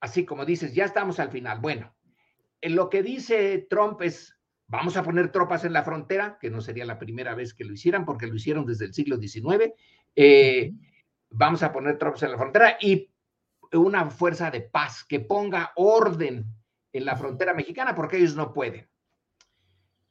así 0.00 0.24
como 0.24 0.44
dices, 0.44 0.74
ya 0.74 0.84
estamos 0.84 1.18
al 1.18 1.30
final. 1.30 1.60
Bueno, 1.60 1.94
en 2.60 2.76
lo 2.76 2.90
que 2.90 3.02
dice 3.02 3.66
Trump 3.70 4.02
es, 4.02 4.38
vamos 4.66 4.96
a 4.96 5.02
poner 5.02 5.32
tropas 5.32 5.64
en 5.64 5.72
la 5.72 5.82
frontera, 5.82 6.38
que 6.38 6.50
no 6.50 6.60
sería 6.60 6.84
la 6.84 6.98
primera 6.98 7.34
vez 7.34 7.54
que 7.54 7.64
lo 7.64 7.72
hicieran, 7.72 8.04
porque 8.04 8.26
lo 8.26 8.34
hicieron 8.34 8.66
desde 8.66 8.84
el 8.84 8.94
siglo 8.94 9.16
XIX. 9.16 9.72
Eh, 10.14 10.72
vamos 11.30 11.62
a 11.62 11.72
poner 11.72 11.98
tropas 11.98 12.22
en 12.24 12.32
la 12.32 12.38
frontera 12.38 12.76
y 12.80 13.10
una 13.72 14.10
fuerza 14.10 14.50
de 14.50 14.60
paz 14.60 15.04
que 15.04 15.20
ponga 15.20 15.72
orden 15.76 16.44
en 16.92 17.04
la 17.04 17.16
frontera 17.16 17.54
mexicana, 17.54 17.94
porque 17.94 18.18
ellos 18.18 18.36
no 18.36 18.52
pueden. 18.52 18.88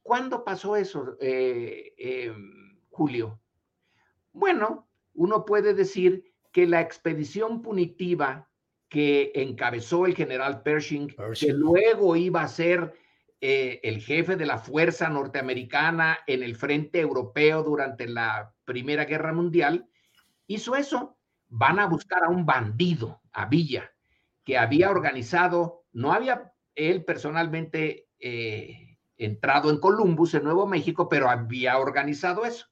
¿Cuándo 0.01 0.43
pasó 0.43 0.75
eso, 0.75 1.15
eh, 1.21 2.33
Julio? 2.89 3.39
Bueno, 4.33 4.89
uno 5.13 5.45
puede 5.45 5.73
decir 5.73 6.33
que 6.51 6.67
la 6.67 6.81
expedición 6.81 7.61
punitiva 7.61 8.49
que 8.89 9.31
encabezó 9.35 10.05
el 10.05 10.15
general 10.15 10.61
Pershing, 10.61 11.15
que 11.39 11.53
luego 11.53 12.15
iba 12.15 12.43
a 12.43 12.47
ser 12.47 12.93
eh, 13.41 13.79
el 13.83 14.01
jefe 14.01 14.35
de 14.35 14.45
la 14.45 14.59
fuerza 14.59 15.09
norteamericana 15.09 16.19
en 16.27 16.43
el 16.43 16.55
frente 16.55 16.99
europeo 16.99 17.63
durante 17.63 18.07
la 18.07 18.53
Primera 18.65 19.05
Guerra 19.05 19.33
Mundial, 19.33 19.87
hizo 20.47 20.75
eso. 20.75 21.17
Van 21.47 21.79
a 21.79 21.87
buscar 21.87 22.23
a 22.23 22.29
un 22.29 22.45
bandido, 22.45 23.21
a 23.31 23.45
Villa, 23.45 23.91
que 24.43 24.57
había 24.57 24.89
organizado, 24.89 25.85
no 25.91 26.13
había 26.13 26.53
él 26.75 27.03
personalmente 27.03 28.09
eh, 28.19 28.97
entrado 29.17 29.69
en 29.69 29.79
Columbus, 29.79 30.33
en 30.33 30.43
Nuevo 30.43 30.65
México, 30.67 31.09
pero 31.09 31.29
había 31.29 31.77
organizado 31.77 32.45
eso. 32.45 32.67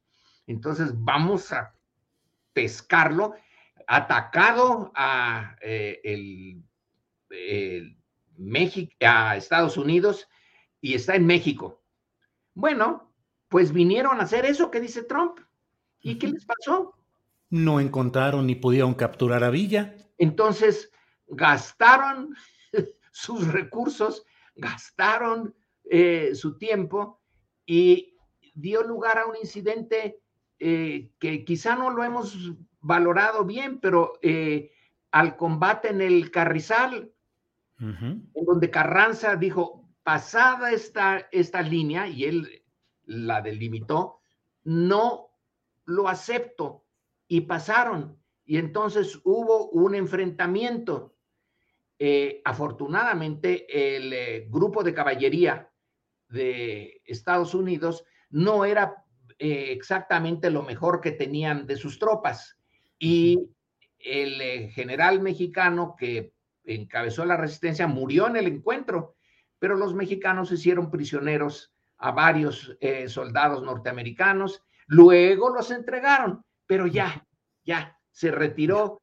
Entonces 0.48 0.92
vamos 0.94 1.52
a 1.52 1.76
pescarlo, 2.54 3.36
atacado 3.88 4.92
a, 4.96 5.56
eh, 5.62 6.00
el, 6.04 6.64
México, 8.38 8.94
a 9.02 9.36
Estados 9.38 9.78
Unidos 9.78 10.28
y 10.80 10.96
está 10.96 11.16
en 11.16 11.26
México. 11.26 11.82
Bueno, 12.54 13.14
pues 13.48 13.72
vinieron 13.72 14.20
a 14.20 14.24
hacer 14.24 14.46
eso 14.46 14.72
que 14.72 14.80
dice 14.80 15.04
Trump. 15.04 15.40
¿Y 16.02 16.18
qué 16.18 16.28
les 16.28 16.46
pasó? 16.46 16.96
No 17.50 17.80
encontraron 17.80 18.48
ni 18.48 18.56
pudieron 18.56 18.94
capturar 18.94 19.44
a 19.44 19.50
Villa. 19.50 19.96
Entonces, 20.18 20.92
gastaron 21.28 22.36
sus 23.12 23.48
recursos, 23.48 24.26
gastaron 24.56 25.56
eh, 25.84 26.34
su 26.34 26.58
tiempo 26.58 27.22
y 27.66 28.18
dio 28.54 28.84
lugar 28.84 29.18
a 29.20 29.26
un 29.26 29.36
incidente 29.36 30.22
eh, 30.64 31.10
que 31.18 31.44
quizá 31.44 31.76
no 31.76 31.90
lo 31.90 32.04
hemos 32.04 32.54
valorado 32.82 33.46
bien, 33.46 33.80
pero 33.80 34.20
eh, 34.22 34.72
al 35.10 35.36
combate 35.36 35.90
en 35.90 36.02
el 36.02 36.30
Carrizal, 36.30 37.12
en 37.80 38.30
donde 38.46 38.70
Carranza 38.70 39.36
dijo, 39.38 39.90
pasada 40.04 40.72
esta, 40.72 41.28
esta 41.32 41.64
línea, 41.64 42.08
y 42.08 42.26
él 42.26 42.64
la 43.06 43.42
delimitó, 43.42 44.20
no 44.64 45.32
lo 45.86 46.08
acepto, 46.08 46.86
y 47.28 47.42
pasaron, 47.42 48.20
y 48.46 48.58
entonces 48.58 49.20
hubo 49.24 49.72
un 49.72 49.96
enfrentamiento. 49.96 51.16
Eh, 51.98 52.40
afortunadamente, 52.46 53.66
el 53.98 54.48
grupo 54.52 54.84
de 54.84 54.94
caballería 54.94 55.72
de 56.30 57.02
Estados 57.06 57.56
Unidos 57.56 58.06
no 58.30 58.64
era 58.64 59.02
eh, 59.44 59.72
exactamente 59.72 60.52
lo 60.52 60.62
mejor 60.62 61.02
que 61.02 61.14
tenían 61.14 61.66
de 61.66 61.76
sus 61.76 61.98
tropas. 61.98 62.60
Y 63.00 63.40
el 63.98 64.40
eh, 64.40 64.70
general 64.70 65.20
mexicano 65.20 65.96
que 65.98 66.32
encabezó 66.64 67.26
la 67.26 67.38
resistencia 67.38 67.88
murió 67.88 68.28
en 68.28 68.36
el 68.36 68.46
encuentro, 68.46 69.16
pero 69.58 69.76
los 69.76 69.96
mexicanos 69.96 70.52
hicieron 70.52 70.92
prisioneros 70.92 71.74
a 71.98 72.12
varios 72.12 72.78
eh, 72.82 73.10
soldados 73.10 73.64
norteamericanos, 73.64 74.64
luego 74.86 75.50
los 75.50 75.72
entregaron, 75.72 76.46
pero 76.68 76.86
ya, 76.86 77.26
ya 77.66 77.98
se 78.12 78.30
retiró 78.30 79.02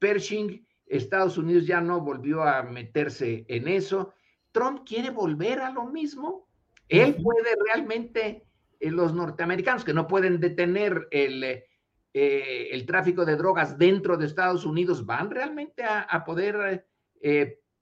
Pershing, 0.00 0.66
Estados 0.86 1.38
Unidos 1.38 1.68
ya 1.68 1.80
no 1.80 2.00
volvió 2.00 2.42
a 2.42 2.64
meterse 2.64 3.44
en 3.46 3.68
eso. 3.68 4.12
Trump 4.50 4.82
quiere 4.84 5.10
volver 5.10 5.60
a 5.60 5.70
lo 5.70 5.84
mismo. 5.84 6.43
Él 6.88 7.16
puede 7.22 7.56
realmente, 7.64 8.46
eh, 8.80 8.90
los 8.90 9.14
norteamericanos 9.14 9.84
que 9.84 9.94
no 9.94 10.06
pueden 10.06 10.40
detener 10.40 11.08
el, 11.10 11.44
eh, 11.44 11.66
eh, 12.12 12.68
el, 12.72 12.86
tráfico 12.86 13.24
de 13.24 13.36
drogas 13.36 13.78
dentro 13.78 14.16
de 14.16 14.26
Estados 14.26 14.64
Unidos, 14.64 15.04
van 15.06 15.30
realmente 15.30 15.84
a, 15.84 16.24
poder 16.24 16.86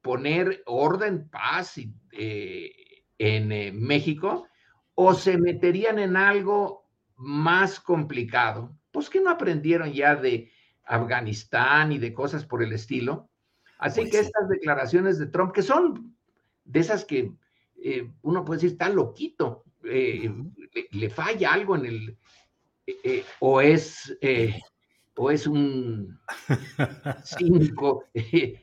poner 0.00 0.62
orden, 0.66 1.28
paz 1.28 1.74
en 2.12 3.86
México, 3.86 4.46
o 4.94 5.14
se 5.14 5.36
meterían 5.36 5.98
en 5.98 6.16
algo 6.16 6.88
más 7.16 7.80
complicado. 7.80 8.76
Pues 8.90 9.10
que 9.10 9.20
no 9.20 9.30
aprendieron 9.30 9.92
ya 9.92 10.16
de 10.16 10.50
Afganistán 10.84 11.92
y 11.92 11.98
de 11.98 12.12
cosas 12.12 12.44
por 12.44 12.62
el 12.62 12.72
estilo. 12.72 13.30
Así 13.78 14.02
pues 14.02 14.12
que 14.12 14.18
estas 14.20 14.48
declaraciones 14.48 15.18
de 15.18 15.26
Trump, 15.26 15.52
que 15.52 15.62
son 15.62 16.16
de 16.64 16.80
esas 16.80 17.04
que 17.04 17.32
eh, 17.84 18.08
uno 18.22 18.44
puede 18.44 18.58
decir, 18.58 18.72
está 18.72 18.88
loquito, 18.88 19.64
eh, 19.84 20.30
le, 20.92 21.10
falla 21.10 21.52
algo 21.52 21.76
en 21.76 21.86
el, 21.86 22.16
eh, 22.86 23.24
o 23.40 23.60
es... 23.60 24.16
o 25.16 25.30
es 25.30 25.46
un 25.46 26.18
cínico 27.24 28.04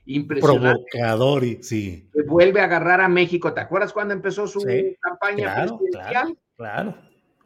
impresionante. 0.05 0.86
Provocador, 0.91 1.43
y, 1.43 1.61
sí. 1.61 2.09
Que 2.11 2.24
vuelve 2.24 2.61
a 2.61 2.63
agarrar 2.63 3.01
a 3.01 3.07
México. 3.07 3.53
¿Te 3.53 3.61
acuerdas 3.61 3.93
cuando 3.93 4.13
empezó 4.13 4.47
su 4.47 4.65
campaña 4.99 5.55
presidencial? 5.55 6.38
Claro, 6.57 6.97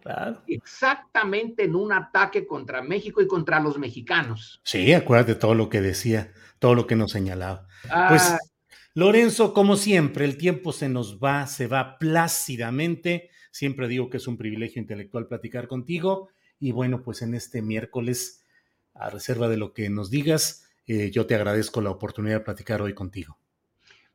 claro, 0.02 0.42
Exactamente 0.48 1.66
en 1.66 1.76
un 1.76 1.92
ataque 1.92 2.48
contra 2.48 2.82
México 2.82 3.22
y 3.22 3.28
contra 3.28 3.60
los 3.60 3.78
mexicanos. 3.78 4.62
Sí, 4.64 4.94
acuérdate 4.94 5.36
todo 5.36 5.54
lo 5.54 5.70
que 5.70 5.82
decía, 5.82 6.32
todo 6.60 6.74
lo 6.74 6.88
que 6.88 6.96
nos 6.96 7.12
señalaba. 7.12 7.68
pues 8.10 8.32
ah, 8.32 8.40
Lorenzo, 8.96 9.56
como 9.56 9.76
siempre, 9.76 10.24
el 10.24 10.38
tiempo 10.38 10.72
se 10.72 10.88
nos 10.88 11.18
va, 11.18 11.48
se 11.48 11.66
va 11.66 11.98
plácidamente. 11.98 13.32
Siempre 13.50 13.88
digo 13.88 14.08
que 14.08 14.18
es 14.18 14.28
un 14.28 14.38
privilegio 14.38 14.80
intelectual 14.80 15.26
platicar 15.26 15.68
contigo. 15.68 16.30
Y 16.60 16.74
bueno, 16.74 17.02
pues 17.02 17.24
en 17.24 17.34
este 17.34 17.64
miércoles, 17.64 18.46
a 18.94 19.10
reserva 19.10 19.50
de 19.50 19.58
lo 19.58 19.74
que 19.74 19.90
nos 19.90 20.12
digas, 20.12 20.70
eh, 20.86 21.10
yo 21.10 21.26
te 21.26 21.34
agradezco 21.34 21.82
la 21.82 21.90
oportunidad 21.90 22.36
de 22.36 22.44
platicar 22.46 22.84
hoy 22.84 22.94
contigo. 22.94 23.36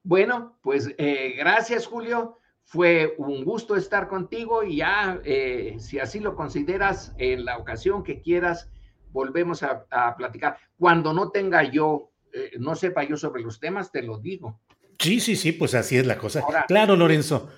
Bueno, 0.04 0.56
pues 0.62 0.94
eh, 0.96 1.34
gracias, 1.36 1.84
Julio. 1.84 2.38
Fue 2.62 3.16
un 3.18 3.44
gusto 3.44 3.74
estar 3.74 4.06
contigo 4.06 4.62
y 4.62 4.76
ya, 4.76 5.20
eh, 5.24 5.74
si 5.80 5.98
así 5.98 6.20
lo 6.20 6.36
consideras, 6.36 7.14
en 7.18 7.44
la 7.44 7.58
ocasión 7.58 8.04
que 8.04 8.20
quieras, 8.20 8.70
volvemos 9.10 9.64
a, 9.64 9.86
a 9.90 10.14
platicar. 10.16 10.56
Cuando 10.78 11.12
no 11.12 11.30
tenga 11.32 11.64
yo, 11.64 12.12
no 12.60 12.76
sepa 12.76 13.02
yo 13.02 13.16
sobre 13.16 13.42
los 13.42 13.58
temas, 13.58 13.90
te 13.90 14.02
lo 14.02 14.18
digo. 14.18 14.60
Sí, 14.98 15.20
sí, 15.20 15.36
sí, 15.36 15.52
pues 15.52 15.74
así 15.74 15.96
es 15.96 16.06
la 16.06 16.18
cosa. 16.18 16.42
claro, 16.66 16.96
Lorenzo, 16.96 17.48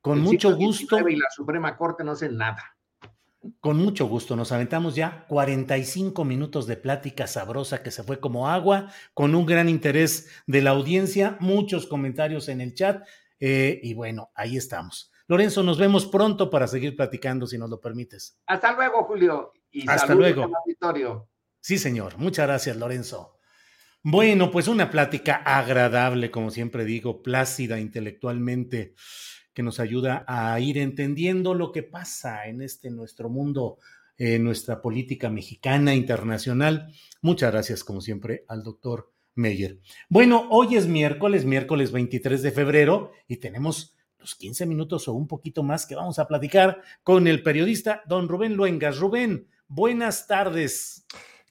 con 0.00 0.20
mucho 0.20 0.56
gusto. 0.56 1.08
Y 1.08 1.16
la 1.16 1.30
Suprema 1.30 1.76
Corte 1.76 2.04
no 2.04 2.12
hace 2.12 2.28
nada. 2.28 2.76
Con 3.60 3.76
mucho 3.76 4.06
gusto, 4.06 4.34
nos 4.34 4.50
aventamos 4.50 4.96
ya 4.96 5.24
45 5.28 6.24
minutos 6.24 6.66
de 6.66 6.76
plática 6.76 7.26
sabrosa 7.26 7.82
que 7.82 7.90
se 7.90 8.02
fue 8.02 8.18
como 8.18 8.48
agua, 8.48 8.92
con 9.14 9.34
un 9.34 9.46
gran 9.46 9.68
interés 9.68 10.28
de 10.46 10.60
la 10.60 10.70
audiencia, 10.70 11.36
muchos 11.40 11.86
comentarios 11.86 12.48
en 12.48 12.60
el 12.60 12.74
chat, 12.74 13.06
eh, 13.38 13.78
y 13.82 13.94
bueno, 13.94 14.30
ahí 14.34 14.56
estamos. 14.56 15.12
Lorenzo, 15.28 15.62
nos 15.62 15.78
vemos 15.78 16.06
pronto 16.06 16.50
para 16.50 16.66
seguir 16.66 16.96
platicando, 16.96 17.46
si 17.46 17.58
nos 17.58 17.70
lo 17.70 17.80
permites. 17.80 18.40
Hasta 18.46 18.72
luego, 18.72 19.04
Julio. 19.04 19.52
Y 19.70 19.88
Hasta 19.88 20.14
luego. 20.14 20.50
Sí, 21.60 21.78
señor. 21.78 22.16
Muchas 22.16 22.46
gracias, 22.46 22.76
Lorenzo. 22.76 23.37
Bueno, 24.04 24.50
pues 24.52 24.68
una 24.68 24.90
plática 24.90 25.36
agradable, 25.36 26.30
como 26.30 26.50
siempre 26.50 26.84
digo, 26.84 27.22
plácida 27.22 27.80
intelectualmente, 27.80 28.94
que 29.52 29.64
nos 29.64 29.80
ayuda 29.80 30.24
a 30.28 30.58
ir 30.60 30.78
entendiendo 30.78 31.52
lo 31.52 31.72
que 31.72 31.82
pasa 31.82 32.46
en 32.46 32.62
este 32.62 32.90
nuestro 32.90 33.28
mundo, 33.28 33.78
en 34.16 34.44
nuestra 34.44 34.80
política 34.80 35.30
mexicana, 35.30 35.96
internacional. 35.96 36.92
Muchas 37.22 37.50
gracias, 37.50 37.82
como 37.82 38.00
siempre, 38.00 38.44
al 38.46 38.62
doctor 38.62 39.12
Meyer. 39.34 39.80
Bueno, 40.08 40.46
hoy 40.50 40.76
es 40.76 40.86
miércoles, 40.86 41.44
miércoles 41.44 41.90
23 41.90 42.40
de 42.42 42.52
febrero, 42.52 43.12
y 43.26 43.38
tenemos 43.38 43.96
los 44.20 44.36
15 44.36 44.64
minutos 44.66 45.08
o 45.08 45.12
un 45.12 45.26
poquito 45.26 45.64
más 45.64 45.86
que 45.86 45.96
vamos 45.96 46.20
a 46.20 46.28
platicar 46.28 46.82
con 47.02 47.26
el 47.26 47.42
periodista 47.42 48.02
don 48.06 48.28
Rubén 48.28 48.54
Luengas. 48.54 48.98
Rubén, 48.98 49.48
buenas 49.66 50.28
tardes. 50.28 51.04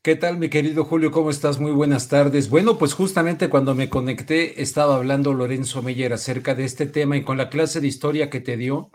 ¿Qué 0.07 0.15
tal, 0.15 0.37
mi 0.37 0.47
querido 0.47 0.85
Julio? 0.85 1.11
¿Cómo 1.11 1.29
estás? 1.29 1.59
Muy 1.59 1.73
buenas 1.73 2.07
tardes. 2.07 2.49
Bueno, 2.49 2.77
pues 2.77 2.93
justamente 2.93 3.49
cuando 3.49 3.75
me 3.75 3.89
conecté 3.89 4.61
estaba 4.61 4.95
hablando 4.95 5.33
Lorenzo 5.33 5.81
Meyer 5.81 6.13
acerca 6.13 6.55
de 6.55 6.63
este 6.63 6.85
tema 6.85 7.17
y 7.17 7.25
con 7.25 7.35
la 7.35 7.49
clase 7.49 7.81
de 7.81 7.87
historia 7.87 8.29
que 8.29 8.39
te 8.39 8.55
dio, 8.55 8.89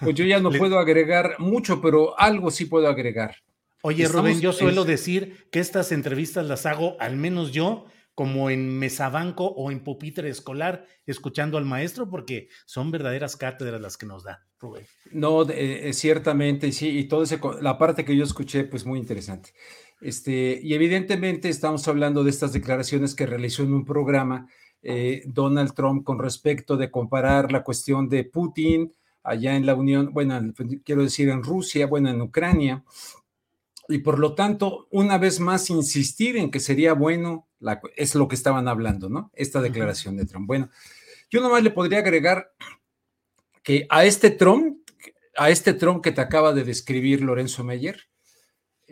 pues 0.00 0.14
yo 0.14 0.24
ya 0.24 0.40
no 0.40 0.48
puedo 0.58 0.78
agregar 0.78 1.34
mucho, 1.38 1.82
pero 1.82 2.18
algo 2.18 2.50
sí 2.50 2.64
puedo 2.64 2.88
agregar. 2.88 3.36
Oye, 3.82 4.08
Rubén, 4.08 4.40
yo 4.40 4.54
suelo 4.54 4.86
decir 4.86 5.48
que 5.52 5.60
estas 5.60 5.92
entrevistas 5.92 6.46
las 6.46 6.64
hago, 6.64 6.96
al 6.98 7.18
menos 7.18 7.52
yo, 7.52 7.84
como 8.14 8.48
en 8.48 8.78
mesabanco 8.78 9.48
o 9.48 9.70
en 9.70 9.84
pupitre 9.84 10.30
escolar, 10.30 10.86
escuchando 11.04 11.58
al 11.58 11.66
maestro, 11.66 12.08
porque 12.08 12.48
son 12.64 12.90
verdaderas 12.90 13.36
cátedras 13.36 13.82
las 13.82 13.98
que 13.98 14.06
nos 14.06 14.24
da, 14.24 14.46
Rubén. 14.58 14.86
No, 15.10 15.46
eh, 15.50 15.92
ciertamente, 15.92 16.72
sí, 16.72 16.88
y 17.00 17.04
toda 17.04 17.26
la 17.60 17.76
parte 17.76 18.06
que 18.06 18.16
yo 18.16 18.24
escuché, 18.24 18.64
pues 18.64 18.86
muy 18.86 18.98
interesante. 18.98 19.50
Este, 20.02 20.58
y 20.62 20.74
evidentemente 20.74 21.48
estamos 21.48 21.86
hablando 21.86 22.24
de 22.24 22.30
estas 22.30 22.52
declaraciones 22.52 23.14
que 23.14 23.26
realizó 23.26 23.62
en 23.62 23.72
un 23.72 23.84
programa 23.84 24.48
eh, 24.82 25.22
Donald 25.26 25.74
Trump 25.74 26.04
con 26.04 26.18
respecto 26.18 26.76
de 26.76 26.90
comparar 26.90 27.52
la 27.52 27.62
cuestión 27.62 28.08
de 28.08 28.24
Putin 28.24 28.92
allá 29.22 29.54
en 29.54 29.64
la 29.64 29.76
Unión, 29.76 30.12
bueno, 30.12 30.40
quiero 30.84 31.04
decir 31.04 31.28
en 31.28 31.44
Rusia, 31.44 31.86
bueno, 31.86 32.10
en 32.10 32.20
Ucrania, 32.20 32.84
y 33.88 33.98
por 33.98 34.18
lo 34.18 34.34
tanto, 34.34 34.88
una 34.90 35.18
vez 35.18 35.38
más, 35.38 35.70
insistir 35.70 36.36
en 36.36 36.50
que 36.50 36.58
sería 36.58 36.94
bueno, 36.94 37.46
es 37.96 38.14
lo 38.16 38.26
que 38.26 38.34
estaban 38.34 38.66
hablando, 38.66 39.08
¿no? 39.08 39.30
Esta 39.34 39.60
declaración 39.60 40.16
de 40.16 40.24
Trump. 40.24 40.46
Bueno, 40.46 40.70
yo 41.30 41.40
nomás 41.40 41.62
le 41.62 41.70
podría 41.70 41.98
agregar 41.98 42.52
que 43.62 43.86
a 43.90 44.04
este 44.04 44.30
Trump, 44.30 44.78
a 45.36 45.50
este 45.50 45.74
Trump 45.74 46.02
que 46.02 46.12
te 46.12 46.20
acaba 46.20 46.52
de 46.52 46.64
describir 46.64 47.22
Lorenzo 47.22 47.62
Meyer, 47.64 48.08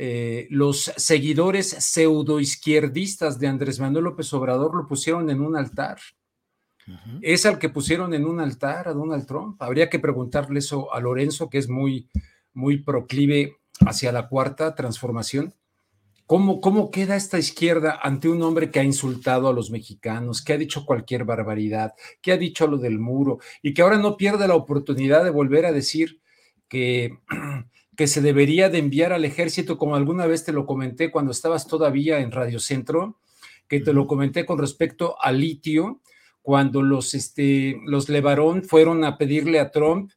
eh, 0.02 0.46
los 0.48 0.90
seguidores 0.96 1.68
pseudoizquierdistas 1.78 3.38
de 3.38 3.48
Andrés 3.48 3.80
Manuel 3.80 4.04
López 4.04 4.32
Obrador 4.32 4.74
lo 4.74 4.86
pusieron 4.86 5.28
en 5.28 5.42
un 5.42 5.58
altar. 5.58 5.98
Es 7.20 7.44
al 7.44 7.58
que 7.58 7.68
pusieron 7.68 8.14
en 8.14 8.24
un 8.24 8.40
altar 8.40 8.88
a 8.88 8.94
Donald 8.94 9.26
Trump. 9.26 9.60
Habría 9.60 9.90
que 9.90 9.98
preguntarle 9.98 10.60
eso 10.60 10.90
a 10.94 11.00
Lorenzo, 11.00 11.50
que 11.50 11.58
es 11.58 11.68
muy, 11.68 12.08
muy 12.54 12.78
proclive 12.78 13.58
hacia 13.80 14.10
la 14.10 14.26
cuarta 14.26 14.74
transformación. 14.74 15.52
¿Cómo, 16.24 16.62
¿Cómo 16.62 16.90
queda 16.90 17.14
esta 17.14 17.38
izquierda 17.38 18.00
ante 18.02 18.30
un 18.30 18.40
hombre 18.40 18.70
que 18.70 18.80
ha 18.80 18.84
insultado 18.84 19.48
a 19.48 19.52
los 19.52 19.70
mexicanos, 19.70 20.40
que 20.40 20.54
ha 20.54 20.56
dicho 20.56 20.86
cualquier 20.86 21.24
barbaridad, 21.24 21.92
que 22.22 22.32
ha 22.32 22.38
dicho 22.38 22.66
lo 22.66 22.78
del 22.78 22.98
muro 22.98 23.38
y 23.60 23.74
que 23.74 23.82
ahora 23.82 23.98
no 23.98 24.16
pierde 24.16 24.48
la 24.48 24.54
oportunidad 24.54 25.24
de 25.24 25.30
volver 25.30 25.66
a 25.66 25.72
decir 25.72 26.22
que, 26.68 27.18
que 28.00 28.06
se 28.06 28.22
debería 28.22 28.70
de 28.70 28.78
enviar 28.78 29.12
al 29.12 29.26
ejército, 29.26 29.76
como 29.76 29.94
alguna 29.94 30.24
vez 30.26 30.42
te 30.42 30.52
lo 30.52 30.64
comenté 30.64 31.10
cuando 31.10 31.32
estabas 31.32 31.66
todavía 31.66 32.20
en 32.20 32.32
Radio 32.32 32.58
Centro, 32.58 33.18
que 33.68 33.80
te 33.80 33.92
lo 33.92 34.06
comenté 34.06 34.46
con 34.46 34.58
respecto 34.58 35.16
al 35.20 35.38
litio, 35.38 36.00
cuando 36.40 36.80
los, 36.80 37.12
este, 37.12 37.78
los 37.84 38.08
Levarón 38.08 38.64
fueron 38.64 39.04
a 39.04 39.18
pedirle 39.18 39.60
a 39.60 39.70
Trump 39.70 40.12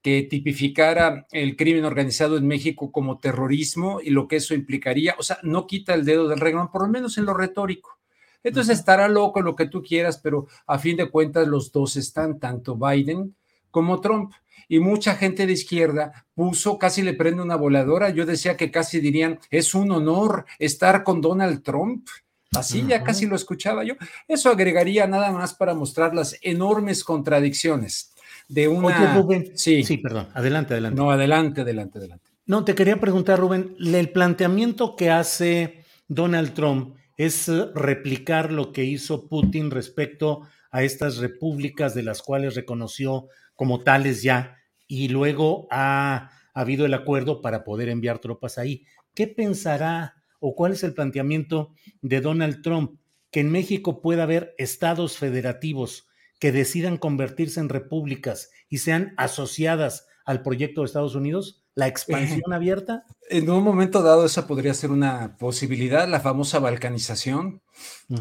que 0.00 0.22
tipificara 0.22 1.26
el 1.30 1.56
crimen 1.56 1.84
organizado 1.84 2.38
en 2.38 2.46
México 2.46 2.90
como 2.90 3.18
terrorismo 3.18 4.00
y 4.02 4.08
lo 4.08 4.28
que 4.28 4.36
eso 4.36 4.54
implicaría, 4.54 5.14
o 5.18 5.22
sea, 5.22 5.36
no 5.42 5.66
quita 5.66 5.92
el 5.92 6.06
dedo 6.06 6.28
del 6.28 6.40
renglón, 6.40 6.70
por 6.70 6.84
lo 6.84 6.88
menos 6.88 7.18
en 7.18 7.26
lo 7.26 7.34
retórico. 7.34 7.98
Entonces 8.44 8.78
estará 8.78 9.08
loco 9.08 9.42
lo 9.42 9.54
que 9.56 9.68
tú 9.68 9.82
quieras, 9.82 10.16
pero 10.16 10.46
a 10.66 10.78
fin 10.78 10.96
de 10.96 11.10
cuentas 11.10 11.46
los 11.46 11.70
dos 11.70 11.96
están, 11.96 12.38
tanto 12.38 12.76
Biden 12.76 13.36
como 13.70 14.00
Trump. 14.00 14.32
Y 14.68 14.80
mucha 14.80 15.14
gente 15.14 15.46
de 15.46 15.52
izquierda 15.52 16.26
puso, 16.34 16.78
casi 16.78 17.02
le 17.02 17.14
prende 17.14 17.42
una 17.42 17.56
voladora. 17.56 18.10
Yo 18.10 18.26
decía 18.26 18.56
que 18.56 18.70
casi 18.70 19.00
dirían, 19.00 19.38
es 19.50 19.74
un 19.74 19.90
honor 19.90 20.46
estar 20.58 21.04
con 21.04 21.20
Donald 21.20 21.62
Trump. 21.62 22.08
Así 22.52 22.84
ya 22.88 23.02
casi 23.02 23.26
lo 23.26 23.36
escuchaba 23.36 23.84
yo. 23.84 23.94
Eso 24.26 24.50
agregaría 24.50 25.06
nada 25.06 25.30
más 25.30 25.54
para 25.54 25.74
mostrar 25.74 26.14
las 26.14 26.38
enormes 26.42 27.04
contradicciones 27.04 28.14
de 28.48 28.68
una... 28.68 29.14
Rubén. 29.14 29.52
Sí. 29.54 29.82
sí, 29.84 29.98
perdón. 29.98 30.28
Adelante, 30.34 30.74
adelante. 30.74 30.96
No, 30.96 31.10
adelante, 31.10 31.60
adelante, 31.60 31.98
adelante. 31.98 32.30
No, 32.46 32.64
te 32.64 32.74
quería 32.74 33.00
preguntar, 33.00 33.40
Rubén, 33.40 33.76
el 33.78 34.10
planteamiento 34.10 34.94
que 34.94 35.10
hace 35.10 35.84
Donald 36.06 36.54
Trump 36.54 36.96
es 37.16 37.48
eh, 37.48 37.66
replicar 37.74 38.52
lo 38.52 38.72
que 38.72 38.84
hizo 38.84 39.28
Putin 39.28 39.70
respecto 39.70 40.42
a 40.70 40.82
estas 40.82 41.16
repúblicas 41.18 41.94
de 41.94 42.02
las 42.02 42.22
cuales 42.22 42.54
reconoció 42.54 43.28
como 43.56 43.82
tales 43.82 44.22
ya 44.22 44.58
y 44.86 45.08
luego 45.08 45.66
ha, 45.70 46.30
ha 46.54 46.60
habido 46.60 46.86
el 46.86 46.94
acuerdo 46.94 47.42
para 47.42 47.64
poder 47.64 47.88
enviar 47.88 48.20
tropas 48.20 48.58
ahí. 48.58 48.84
¿Qué 49.14 49.26
pensará 49.26 50.14
o 50.38 50.54
cuál 50.54 50.72
es 50.72 50.84
el 50.84 50.94
planteamiento 50.94 51.72
de 52.02 52.20
Donald 52.20 52.62
Trump? 52.62 53.00
Que 53.30 53.40
en 53.40 53.50
México 53.50 54.00
pueda 54.00 54.22
haber 54.22 54.54
estados 54.58 55.18
federativos 55.18 56.06
que 56.38 56.52
decidan 56.52 56.98
convertirse 56.98 57.60
en 57.60 57.68
repúblicas 57.68 58.50
y 58.68 58.78
sean 58.78 59.14
asociadas 59.16 60.06
al 60.24 60.42
proyecto 60.42 60.82
de 60.82 60.86
Estados 60.86 61.14
Unidos? 61.14 61.62
¿La 61.74 61.86
expansión 61.86 62.52
abierta? 62.52 63.04
En 63.28 63.50
un 63.50 63.62
momento 63.62 64.02
dado 64.02 64.24
esa 64.24 64.46
podría 64.46 64.72
ser 64.74 64.90
una 64.90 65.36
posibilidad, 65.36 66.08
la 66.08 66.20
famosa 66.20 66.58
balcanización, 66.58 67.62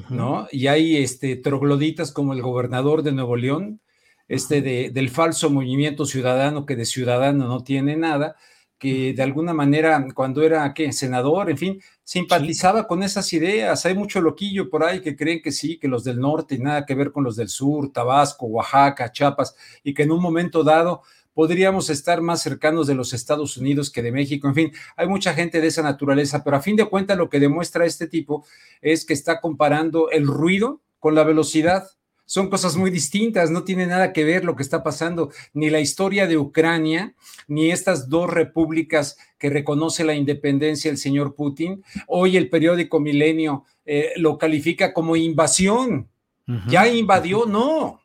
¿no? 0.09 0.47
Y 0.51 0.67
hay 0.67 0.97
este, 0.97 1.37
trogloditas 1.37 2.11
como 2.11 2.33
el 2.33 2.41
gobernador 2.41 3.01
de 3.01 3.13
Nuevo 3.13 3.37
León, 3.37 3.81
este 4.27 4.61
de, 4.61 4.89
del 4.89 5.09
falso 5.09 5.49
movimiento 5.49 6.05
ciudadano 6.05 6.65
que 6.65 6.75
de 6.75 6.85
ciudadano 6.85 7.47
no 7.47 7.63
tiene 7.63 7.95
nada, 7.95 8.35
que 8.77 9.13
de 9.13 9.23
alguna 9.23 9.53
manera 9.53 10.05
cuando 10.13 10.41
era 10.41 10.73
¿qué? 10.73 10.91
senador, 10.91 11.49
en 11.49 11.57
fin, 11.57 11.81
simpatizaba 12.03 12.87
con 12.87 13.03
esas 13.03 13.31
ideas. 13.33 13.85
Hay 13.85 13.95
mucho 13.95 14.21
loquillo 14.21 14.69
por 14.69 14.83
ahí 14.83 15.01
que 15.01 15.15
creen 15.15 15.41
que 15.41 15.51
sí, 15.51 15.77
que 15.79 15.87
los 15.87 16.03
del 16.03 16.19
norte 16.19 16.55
y 16.55 16.59
nada 16.59 16.85
que 16.85 16.95
ver 16.95 17.11
con 17.11 17.23
los 17.23 17.35
del 17.35 17.49
sur, 17.49 17.91
Tabasco, 17.91 18.45
Oaxaca, 18.47 19.11
Chiapas, 19.11 19.55
y 19.83 19.93
que 19.93 20.03
en 20.03 20.11
un 20.11 20.21
momento 20.21 20.63
dado 20.63 21.01
podríamos 21.33 21.89
estar 21.89 22.21
más 22.21 22.41
cercanos 22.41 22.87
de 22.87 22.95
los 22.95 23.13
Estados 23.13 23.57
Unidos 23.57 23.91
que 23.91 24.01
de 24.01 24.11
México. 24.11 24.47
En 24.47 24.55
fin, 24.55 24.71
hay 24.95 25.07
mucha 25.07 25.33
gente 25.33 25.61
de 25.61 25.67
esa 25.67 25.81
naturaleza, 25.81 26.43
pero 26.43 26.57
a 26.57 26.61
fin 26.61 26.75
de 26.75 26.85
cuentas 26.85 27.17
lo 27.17 27.29
que 27.29 27.39
demuestra 27.39 27.85
este 27.85 28.07
tipo 28.07 28.45
es 28.81 29.05
que 29.05 29.13
está 29.13 29.41
comparando 29.41 30.09
el 30.09 30.27
ruido 30.27 30.81
con 30.99 31.13
la 31.13 31.23
velocidad 31.23 31.87
son 32.25 32.49
cosas 32.49 32.75
muy 32.75 32.89
distintas, 32.89 33.51
no 33.51 33.63
tiene 33.63 33.85
nada 33.85 34.11
que 34.11 34.23
ver 34.23 34.43
lo 34.43 34.55
que 34.55 34.63
está 34.63 34.83
pasando, 34.83 35.31
ni 35.53 35.69
la 35.69 35.79
historia 35.79 36.27
de 36.27 36.37
Ucrania, 36.37 37.13
ni 37.47 37.71
estas 37.71 38.09
dos 38.09 38.29
repúblicas 38.29 39.17
que 39.37 39.49
reconoce 39.49 40.03
la 40.03 40.15
independencia 40.15 40.89
el 40.89 40.97
señor 40.97 41.35
Putin. 41.35 41.83
Hoy 42.07 42.37
el 42.37 42.49
periódico 42.49 42.99
Milenio 42.99 43.65
eh, 43.85 44.13
lo 44.17 44.37
califica 44.37 44.93
como 44.93 45.15
invasión. 45.15 46.09
Ya 46.67 46.87
invadió, 46.87 47.47
no. 47.47 48.01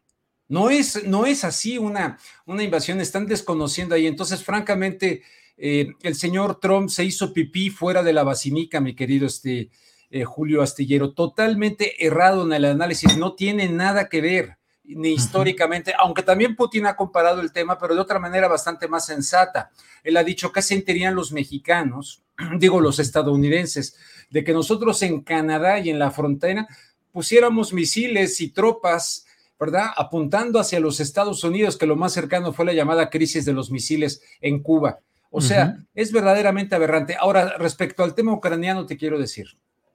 No 0.48 0.70
es, 0.70 1.04
no 1.06 1.26
es 1.26 1.44
así 1.44 1.76
una, 1.76 2.18
una 2.46 2.62
invasión, 2.62 3.00
están 3.00 3.26
desconociendo 3.26 3.94
ahí. 3.94 4.06
Entonces, 4.06 4.42
francamente, 4.42 5.22
eh, 5.56 5.92
el 6.02 6.14
señor 6.14 6.58
Trump 6.58 6.88
se 6.88 7.04
hizo 7.04 7.32
pipí 7.34 7.68
fuera 7.68 8.02
de 8.02 8.14
la 8.14 8.24
basílica, 8.24 8.80
mi 8.80 8.94
querido 8.94 9.26
este, 9.26 9.70
eh, 10.10 10.24
Julio 10.24 10.62
Astillero, 10.62 11.12
totalmente 11.12 12.04
errado 12.04 12.44
en 12.44 12.52
el 12.52 12.64
análisis, 12.64 13.16
no 13.16 13.34
tiene 13.34 13.68
nada 13.68 14.08
que 14.08 14.20
ver 14.20 14.56
ni 14.96 15.10
históricamente, 15.12 15.94
aunque 15.98 16.22
también 16.22 16.56
Putin 16.56 16.86
ha 16.86 16.96
comparado 16.96 17.40
el 17.40 17.52
tema, 17.52 17.78
pero 17.78 17.94
de 17.94 18.00
otra 18.00 18.18
manera 18.18 18.48
bastante 18.48 18.88
más 18.88 19.06
sensata. 19.06 19.70
Él 20.02 20.16
ha 20.16 20.24
dicho, 20.24 20.52
¿qué 20.52 20.62
sentirían 20.62 21.14
los 21.14 21.32
mexicanos, 21.32 22.22
digo 22.58 22.80
los 22.80 22.98
estadounidenses, 22.98 23.96
de 24.30 24.42
que 24.42 24.52
nosotros 24.52 25.02
en 25.02 25.22
Canadá 25.22 25.78
y 25.78 25.90
en 25.90 25.98
la 25.98 26.10
frontera 26.10 26.66
pusiéramos 27.12 27.72
misiles 27.72 28.40
y 28.40 28.50
tropas, 28.50 29.26
¿verdad? 29.58 29.90
Apuntando 29.96 30.58
hacia 30.58 30.80
los 30.80 31.00
Estados 31.00 31.44
Unidos, 31.44 31.76
que 31.76 31.86
lo 31.86 31.96
más 31.96 32.12
cercano 32.12 32.52
fue 32.52 32.64
la 32.64 32.72
llamada 32.72 33.10
crisis 33.10 33.44
de 33.44 33.52
los 33.52 33.70
misiles 33.70 34.22
en 34.40 34.62
Cuba. 34.62 35.00
O 35.32 35.40
sea, 35.40 35.76
es 35.94 36.10
verdaderamente 36.10 36.74
aberrante. 36.74 37.16
Ahora, 37.16 37.56
respecto 37.56 38.02
al 38.02 38.16
tema 38.16 38.32
ucraniano, 38.32 38.86
te 38.86 38.96
quiero 38.96 39.16
decir, 39.16 39.46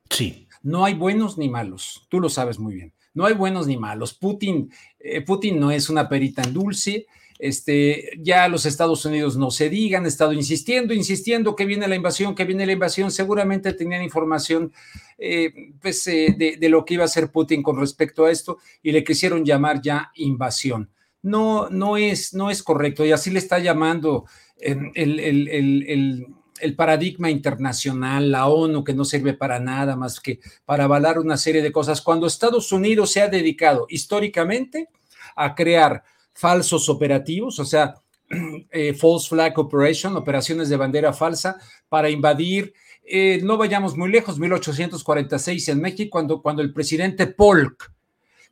Sí. 0.10 0.45
No 0.66 0.84
hay 0.84 0.95
buenos 0.95 1.38
ni 1.38 1.47
malos, 1.47 2.08
tú 2.10 2.20
lo 2.20 2.28
sabes 2.28 2.58
muy 2.58 2.74
bien. 2.74 2.91
No 3.14 3.28
hay 3.28 3.36
buenos 3.36 3.68
ni 3.68 3.78
malos. 3.78 4.16
Putin, 4.16 4.72
eh, 4.99 5.22
Putin 5.22 5.60
no 5.60 5.70
es 5.70 5.91
una 5.91 6.10
perita 6.10 6.41
en 6.41 6.53
dulce. 6.53 7.06
Este, 7.38 8.10
ya 8.20 8.47
los 8.47 8.66
Estados 8.66 9.06
Unidos 9.06 9.38
no 9.38 9.51
se 9.51 9.70
digan, 9.70 10.01
han 10.01 10.08
estado 10.08 10.34
insistiendo, 10.34 10.91
insistiendo 10.95 11.56
que 11.56 11.66
viene 11.66 11.88
la 11.88 11.95
invasión, 11.95 12.34
que 12.34 12.45
viene 12.45 12.66
la 12.66 12.72
invasión. 12.72 13.12
Seguramente 13.12 13.74
tenían 13.74 14.01
información 14.01 14.74
eh, 15.20 15.53
pues, 15.80 16.08
eh, 16.08 16.36
de, 16.36 16.70
lo 16.70 16.84
que 16.84 16.95
iba 16.95 17.03
a 17.03 17.06
hacer 17.06 17.32
Putin 17.32 17.62
con 17.62 17.80
respecto 17.80 18.26
a 18.26 18.32
esto 18.32 18.58
y 18.82 18.91
le 18.91 19.03
quisieron 19.03 19.45
llamar 19.45 19.82
ya 19.84 20.12
invasión. 20.16 20.89
No, 21.22 21.70
no 21.70 21.95
es, 21.95 22.34
no 22.34 22.49
es 22.49 22.64
correcto 22.64 23.06
y 23.06 23.12
así 23.12 23.30
le 23.30 23.38
está 23.38 23.60
llamando 23.60 24.26
el, 24.58 24.91
el 24.95 25.47
el 25.47 26.28
paradigma 26.76 27.30
internacional, 27.30 28.32
la 28.32 28.47
ONU, 28.47 28.84
que 28.84 28.93
no 28.93 29.06
sirve 29.06 29.34
para 29.34 29.60
nada 29.60 29.95
más 29.95 30.20
que 30.20 30.39
para 30.66 30.86
avalar 30.86 31.20
una 31.20 31.38
serie 31.38 31.62
de 31.62 31.72
cosas, 31.72 32.01
cuando 32.01 32.28
Estados 32.28 32.72
Unidos 32.72 33.12
se 33.12 33.22
ha 33.22 33.28
dedicado 33.28 33.86
históricamente 33.89 34.89
a 35.36 35.53
crear 35.53 36.03
falsos 36.34 36.89
operativos, 36.89 37.60
o 37.60 37.66
sea, 37.66 37.95
eh, 38.72 38.93
false 38.93 39.30
flag 39.30 39.58
operation, 39.60 40.16
operaciones 40.16 40.70
de 40.70 40.78
bandera 40.78 41.14
falsa 41.14 41.58
para 41.89 42.10
invadir. 42.10 42.74
Eh, 43.03 43.39
no 43.43 43.58
vayamos 43.58 43.95
muy 43.95 44.10
lejos, 44.10 44.39
1846 44.39 45.70
en 45.70 45.82
México, 45.82 46.10
cuando, 46.12 46.41
cuando 46.41 46.62
el 46.62 46.74
presidente 46.74 47.28
Polk, 47.28 47.91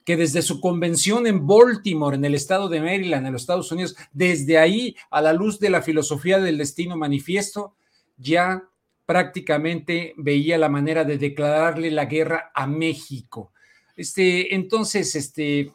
que 0.06 0.18
desde 0.18 0.42
su 0.42 0.60
convención 0.60 1.26
en 1.28 1.48
Baltimore, 1.48 2.16
en 2.16 2.26
el 2.26 2.36
estado 2.36 2.68
de 2.70 2.82
Maryland, 2.82 3.26
en 3.26 3.34
los 3.34 3.44
Estados 3.44 3.72
Unidos, 3.72 3.96
desde 4.12 4.58
ahí, 4.58 4.96
a 5.10 5.22
la 5.22 5.34
luz 5.34 5.60
de 5.60 5.70
la 5.70 5.82
filosofía 5.82 6.40
del 6.40 6.58
destino 6.58 6.98
manifiesto, 6.98 7.74
ya 8.18 8.64
prácticamente 9.06 10.14
veía 10.18 10.58
la 10.58 10.70
manera 10.70 11.04
de 11.04 11.18
declararle 11.18 11.92
la 11.92 12.06
guerra 12.06 12.52
a 12.54 12.68
México. 12.68 13.52
Este, 13.96 14.56
entonces, 14.56 15.16
este, 15.16 15.72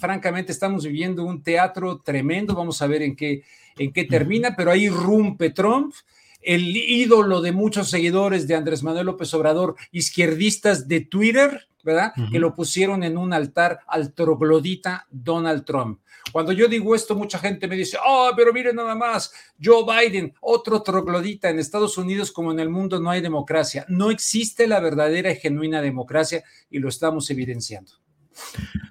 francamente, 0.00 0.52
estamos 0.52 0.84
viviendo 0.84 1.24
un 1.24 1.42
teatro 1.42 2.00
tremendo. 2.00 2.54
Vamos 2.54 2.80
a 2.82 2.86
ver 2.86 3.02
en 3.02 3.16
qué, 3.16 3.42
en 3.76 3.92
qué 3.92 4.04
termina, 4.04 4.54
pero 4.56 4.70
ahí 4.70 4.88
rumpe 4.88 5.50
Trump, 5.50 5.94
el 6.40 6.76
ídolo 6.76 7.40
de 7.40 7.52
muchos 7.52 7.90
seguidores 7.90 8.48
de 8.48 8.54
Andrés 8.54 8.82
Manuel 8.82 9.06
López 9.06 9.32
Obrador, 9.34 9.76
izquierdistas 9.90 10.88
de 10.88 11.00
Twitter, 11.02 11.68
¿verdad? 11.84 12.12
Que 12.30 12.38
lo 12.38 12.54
pusieron 12.54 13.02
en 13.02 13.18
un 13.18 13.32
altar 13.32 13.80
al 13.86 14.12
troglodita 14.12 15.06
Donald 15.10 15.64
Trump. 15.64 16.00
Cuando 16.30 16.52
yo 16.52 16.68
digo 16.68 16.94
esto, 16.94 17.14
mucha 17.14 17.38
gente 17.38 17.66
me 17.66 17.76
dice, 17.76 17.96
oh, 18.04 18.30
pero 18.36 18.52
miren 18.52 18.76
nada 18.76 18.94
más, 18.94 19.32
Joe 19.62 19.84
Biden, 19.84 20.34
otro 20.40 20.82
troglodita, 20.82 21.50
en 21.50 21.58
Estados 21.58 21.98
Unidos 21.98 22.30
como 22.30 22.52
en 22.52 22.60
el 22.60 22.68
mundo 22.68 23.00
no 23.00 23.10
hay 23.10 23.20
democracia. 23.20 23.84
No 23.88 24.10
existe 24.10 24.66
la 24.66 24.80
verdadera 24.80 25.30
y 25.32 25.36
genuina 25.36 25.82
democracia 25.82 26.44
y 26.70 26.78
lo 26.78 26.88
estamos 26.88 27.28
evidenciando. 27.30 27.92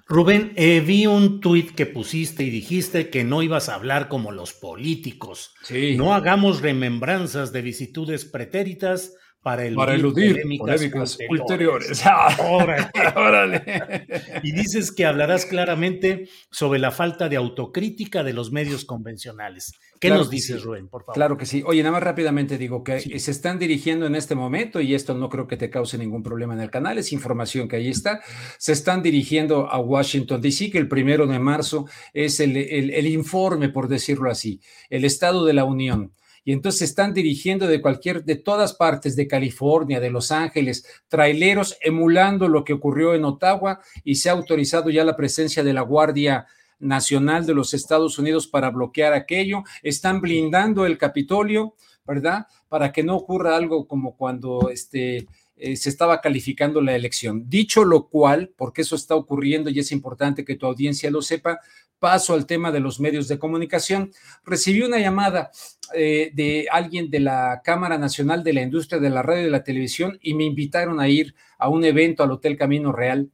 Rubén, 0.06 0.52
eh, 0.56 0.80
vi 0.80 1.06
un 1.06 1.40
tuit 1.40 1.74
que 1.74 1.86
pusiste 1.86 2.44
y 2.44 2.50
dijiste 2.50 3.08
que 3.08 3.24
no 3.24 3.42
ibas 3.42 3.68
a 3.68 3.74
hablar 3.74 4.08
como 4.08 4.30
los 4.30 4.52
políticos. 4.52 5.54
Sí. 5.62 5.96
No 5.96 6.14
hagamos 6.14 6.60
remembranzas 6.60 7.52
de 7.52 7.62
vicitudes 7.62 8.24
pretéritas 8.24 9.14
para 9.42 9.64
eludir, 9.64 9.76
para 9.76 9.94
eludir 9.94 10.58
polémicas, 10.58 11.18
ulteriores. 11.28 12.02
Órale. 13.16 14.06
y 14.42 14.52
dices 14.52 14.92
que 14.92 15.04
hablarás 15.04 15.46
claramente 15.46 16.28
sobre 16.50 16.78
la 16.78 16.90
falta 16.92 17.28
de 17.28 17.36
autocrítica 17.36 18.22
de 18.22 18.32
los 18.32 18.52
medios 18.52 18.84
convencionales. 18.84 19.72
¿Qué 19.98 20.10
nos 20.10 20.30
dices, 20.30 20.62
Rubén, 20.62 20.88
por 20.88 21.02
favor? 21.02 21.14
Claro 21.14 21.36
que 21.36 21.46
sí. 21.46 21.62
Oye, 21.66 21.82
nada 21.82 21.92
más 21.92 22.02
rápidamente 22.02 22.58
digo 22.58 22.82
que 22.82 23.00
se 23.00 23.30
están 23.30 23.58
dirigiendo 23.58 24.06
en 24.06 24.14
este 24.14 24.34
momento, 24.34 24.80
y 24.80 24.94
esto 24.94 25.14
no 25.14 25.28
creo 25.28 25.46
que 25.46 25.56
te 25.56 25.70
cause 25.70 25.98
ningún 25.98 26.22
problema 26.22 26.54
en 26.54 26.60
el 26.60 26.70
canal, 26.70 26.98
es 26.98 27.12
información 27.12 27.68
que 27.68 27.76
ahí 27.76 27.88
está, 27.88 28.20
se 28.58 28.72
están 28.72 29.02
dirigiendo 29.02 29.68
a 29.70 29.78
Washington, 29.78 30.40
D.C., 30.40 30.70
que 30.70 30.78
el 30.78 30.88
primero 30.88 31.26
de 31.26 31.38
marzo 31.38 31.86
es 32.12 32.40
el, 32.40 32.56
el 32.56 33.06
informe, 33.06 33.68
por 33.68 33.88
decirlo 33.88 34.30
así, 34.30 34.60
el 34.90 35.04
Estado 35.04 35.44
de 35.44 35.52
la 35.52 35.64
Unión 35.64 36.12
y 36.44 36.52
entonces 36.52 36.82
están 36.82 37.14
dirigiendo 37.14 37.66
de 37.66 37.80
cualquier, 37.80 38.24
de 38.24 38.36
todas 38.36 38.74
partes, 38.74 39.14
de 39.16 39.28
California, 39.28 40.00
de 40.00 40.10
Los 40.10 40.32
Ángeles, 40.32 40.84
traileros 41.08 41.76
emulando 41.80 42.48
lo 42.48 42.64
que 42.64 42.72
ocurrió 42.72 43.14
en 43.14 43.24
Ottawa 43.24 43.80
y 44.02 44.16
se 44.16 44.28
ha 44.28 44.32
autorizado 44.32 44.90
ya 44.90 45.04
la 45.04 45.16
presencia 45.16 45.62
de 45.62 45.72
la 45.72 45.82
Guardia 45.82 46.46
Nacional 46.80 47.46
de 47.46 47.54
los 47.54 47.74
Estados 47.74 48.18
Unidos 48.18 48.48
para 48.48 48.70
bloquear 48.70 49.12
aquello, 49.12 49.62
están 49.82 50.20
blindando 50.20 50.84
el 50.84 50.98
Capitolio, 50.98 51.76
¿verdad? 52.04 52.46
Para 52.68 52.92
que 52.92 53.04
no 53.04 53.14
ocurra 53.14 53.56
algo 53.56 53.86
como 53.86 54.16
cuando 54.16 54.68
este, 54.68 55.26
eh, 55.54 55.76
se 55.76 55.90
estaba 55.90 56.20
calificando 56.20 56.80
la 56.80 56.96
elección. 56.96 57.48
Dicho 57.48 57.84
lo 57.84 58.08
cual, 58.08 58.52
porque 58.56 58.82
eso 58.82 58.96
está 58.96 59.14
ocurriendo 59.14 59.70
y 59.70 59.78
es 59.78 59.92
importante 59.92 60.44
que 60.44 60.56
tu 60.56 60.66
audiencia 60.66 61.08
lo 61.08 61.22
sepa, 61.22 61.60
paso 62.02 62.34
al 62.34 62.46
tema 62.46 62.72
de 62.72 62.80
los 62.80 62.98
medios 62.98 63.28
de 63.28 63.38
comunicación. 63.38 64.10
Recibí 64.44 64.82
una 64.82 64.98
llamada 64.98 65.52
eh, 65.94 66.32
de 66.34 66.66
alguien 66.68 67.08
de 67.10 67.20
la 67.20 67.60
Cámara 67.62 67.96
Nacional 67.96 68.42
de 68.42 68.52
la 68.52 68.62
Industria 68.62 69.00
de 69.00 69.08
la 69.08 69.22
Radio 69.22 69.42
y 69.42 69.44
de 69.44 69.50
la 69.52 69.62
Televisión 69.62 70.18
y 70.20 70.34
me 70.34 70.42
invitaron 70.42 70.98
a 70.98 71.08
ir 71.08 71.36
a 71.58 71.68
un 71.68 71.84
evento 71.84 72.24
al 72.24 72.32
Hotel 72.32 72.56
Camino 72.56 72.90
Real. 72.90 73.30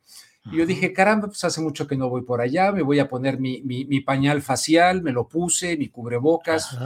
Y 0.53 0.59
yo 0.59 0.67
dije, 0.67 0.93
caramba, 0.93 1.29
pues 1.29 1.43
hace 1.45 1.63
mucho 1.63 1.87
que 1.87 1.97
no 1.97 2.11
voy 2.11 2.23
por 2.23 2.43
allá, 2.43 2.71
me 2.71 2.83
voy 2.83 2.99
a 2.99 3.09
poner 3.09 3.41
mi, 3.41 4.01
pañal 4.03 4.43
facial, 4.43 5.03
me 5.03 5.13
lo 5.13 5.27
puse, 5.29 5.79
mi 5.79 5.89
cubrebocas, 5.89 6.77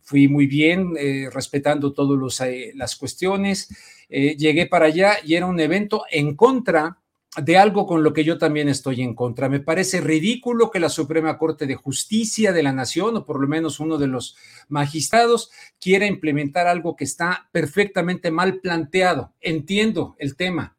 fui 0.00 0.28
muy 0.28 0.46
bien, 0.46 0.92
eh, 0.96 1.28
respetando 1.32 1.92
todas 1.92 2.40
eh, 2.42 2.70
las 2.76 2.94
cuestiones. 2.94 3.68
llegué 4.08 4.66
para 4.66 4.86
allá 4.86 5.16
y 5.24 5.34
era 5.34 5.46
un 5.46 5.58
evento 5.58 6.04
en 6.08 6.36
contra 6.36 7.01
de 7.36 7.56
algo 7.56 7.86
con 7.86 8.02
lo 8.02 8.12
que 8.12 8.24
yo 8.24 8.36
también 8.36 8.68
estoy 8.68 9.00
en 9.00 9.14
contra. 9.14 9.48
Me 9.48 9.60
parece 9.60 10.00
ridículo 10.00 10.70
que 10.70 10.80
la 10.80 10.90
Suprema 10.90 11.38
Corte 11.38 11.66
de 11.66 11.76
Justicia 11.76 12.52
de 12.52 12.62
la 12.62 12.72
Nación, 12.72 13.16
o 13.16 13.24
por 13.24 13.40
lo 13.40 13.48
menos 13.48 13.80
uno 13.80 13.96
de 13.96 14.06
los 14.06 14.36
magistrados, 14.68 15.50
quiera 15.80 16.06
implementar 16.06 16.66
algo 16.66 16.94
que 16.94 17.04
está 17.04 17.48
perfectamente 17.52 18.30
mal 18.30 18.60
planteado. 18.60 19.32
Entiendo 19.40 20.14
el 20.18 20.36
tema. 20.36 20.76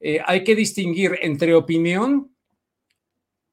Eh, 0.00 0.20
hay 0.26 0.42
que 0.42 0.56
distinguir 0.56 1.18
entre 1.22 1.54
opinión 1.54 2.32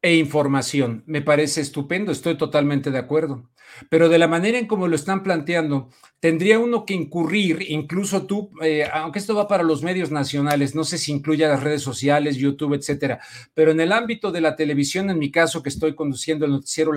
e 0.01 0.15
información. 0.15 1.03
Me 1.05 1.21
parece 1.21 1.61
estupendo, 1.61 2.11
estoy 2.11 2.37
totalmente 2.37 2.91
de 2.91 2.99
acuerdo. 2.99 3.49
Pero 3.89 4.09
de 4.09 4.17
la 4.17 4.27
manera 4.27 4.57
en 4.57 4.67
como 4.67 4.87
lo 4.87 4.95
están 4.95 5.23
planteando, 5.23 5.89
tendría 6.19 6.59
uno 6.59 6.85
que 6.85 6.93
incurrir, 6.93 7.65
incluso 7.69 8.25
tú, 8.25 8.51
eh, 8.61 8.87
aunque 8.91 9.19
esto 9.19 9.35
va 9.35 9.47
para 9.47 9.63
los 9.63 9.83
medios 9.83 10.11
nacionales, 10.11 10.75
no 10.75 10.83
sé 10.83 10.97
si 10.97 11.11
incluye 11.11 11.47
las 11.47 11.63
redes 11.63 11.81
sociales, 11.81 12.37
YouTube, 12.37 12.73
etcétera, 12.73 13.19
pero 13.53 13.71
en 13.71 13.79
el 13.79 13.91
ámbito 13.91 14.31
de 14.31 14.41
la 14.41 14.55
televisión, 14.55 15.09
en 15.09 15.19
mi 15.19 15.31
caso, 15.31 15.63
que 15.63 15.69
estoy 15.69 15.95
conduciendo 15.95 16.45
el 16.45 16.51
noticiero 16.51 16.91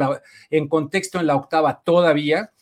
en 0.51 0.69
contexto 0.69 1.21
en 1.21 1.27
la 1.27 1.37
octava 1.37 1.83
todavía, 1.85 2.53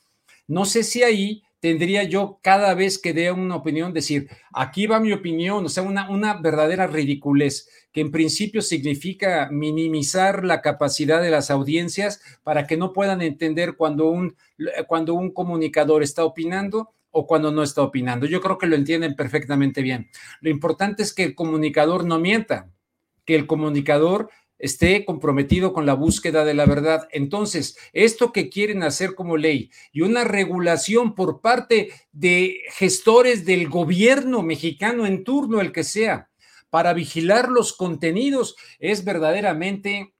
no 0.48 0.64
sé 0.64 0.82
si 0.82 1.02
ahí 1.02 1.42
tendría 1.60 2.04
yo 2.04 2.40
cada 2.42 2.74
vez 2.74 2.98
que 2.98 3.12
dé 3.12 3.30
una 3.30 3.56
opinión 3.56 3.92
decir, 3.92 4.28
aquí 4.52 4.86
va 4.86 4.98
mi 4.98 5.12
opinión, 5.12 5.64
o 5.64 5.68
sea, 5.68 5.82
una, 5.82 6.10
una 6.10 6.34
verdadera 6.34 6.86
ridiculez, 6.86 7.68
que 7.92 8.00
en 8.00 8.10
principio 8.10 8.62
significa 8.62 9.48
minimizar 9.50 10.44
la 10.44 10.60
capacidad 10.60 11.20
de 11.20 11.30
las 11.30 11.50
audiencias 11.50 12.20
para 12.42 12.66
que 12.66 12.76
no 12.76 12.92
puedan 12.92 13.22
entender 13.22 13.76
cuando 13.76 14.08
un, 14.08 14.36
cuando 14.86 15.14
un 15.14 15.32
comunicador 15.32 16.02
está 16.02 16.24
opinando 16.24 16.90
o 17.10 17.26
cuando 17.26 17.50
no 17.50 17.62
está 17.62 17.82
opinando. 17.82 18.26
Yo 18.26 18.40
creo 18.40 18.58
que 18.58 18.66
lo 18.66 18.76
entienden 18.76 19.16
perfectamente 19.16 19.82
bien. 19.82 20.08
Lo 20.40 20.50
importante 20.50 21.02
es 21.02 21.12
que 21.12 21.24
el 21.24 21.34
comunicador 21.34 22.04
no 22.04 22.18
mienta, 22.18 22.70
que 23.24 23.34
el 23.34 23.46
comunicador 23.46 24.30
esté 24.60 25.04
comprometido 25.04 25.72
con 25.72 25.86
la 25.86 25.94
búsqueda 25.94 26.44
de 26.44 26.54
la 26.54 26.66
verdad. 26.66 27.08
Entonces, 27.10 27.76
esto 27.92 28.32
que 28.32 28.48
quieren 28.48 28.82
hacer 28.82 29.14
como 29.14 29.36
ley 29.36 29.70
y 29.90 30.02
una 30.02 30.24
regulación 30.24 31.14
por 31.14 31.40
parte 31.40 31.90
de 32.12 32.60
gestores 32.74 33.44
del 33.44 33.68
gobierno 33.68 34.42
mexicano 34.42 35.06
en 35.06 35.24
turno, 35.24 35.60
el 35.60 35.72
que 35.72 35.82
sea, 35.82 36.29
para 36.70 36.92
vigilar 36.92 37.48
los 37.48 37.72
contenidos, 37.72 38.56
es 38.78 39.04
verdaderamente 39.04 40.14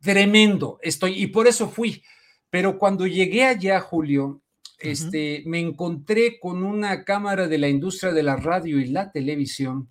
tremendo. 0.00 0.78
Estoy, 0.82 1.22
y 1.22 1.28
por 1.28 1.48
eso 1.48 1.68
fui. 1.68 2.02
Pero 2.50 2.78
cuando 2.78 3.06
llegué 3.06 3.44
allá, 3.44 3.80
Julio, 3.80 4.42
este, 4.78 5.42
me 5.46 5.60
encontré 5.60 6.38
con 6.38 6.62
una 6.62 7.04
cámara 7.04 7.48
de 7.48 7.58
la 7.58 7.68
industria 7.68 8.12
de 8.12 8.22
la 8.22 8.36
radio 8.36 8.78
y 8.78 8.86
la 8.86 9.10
televisión, 9.10 9.90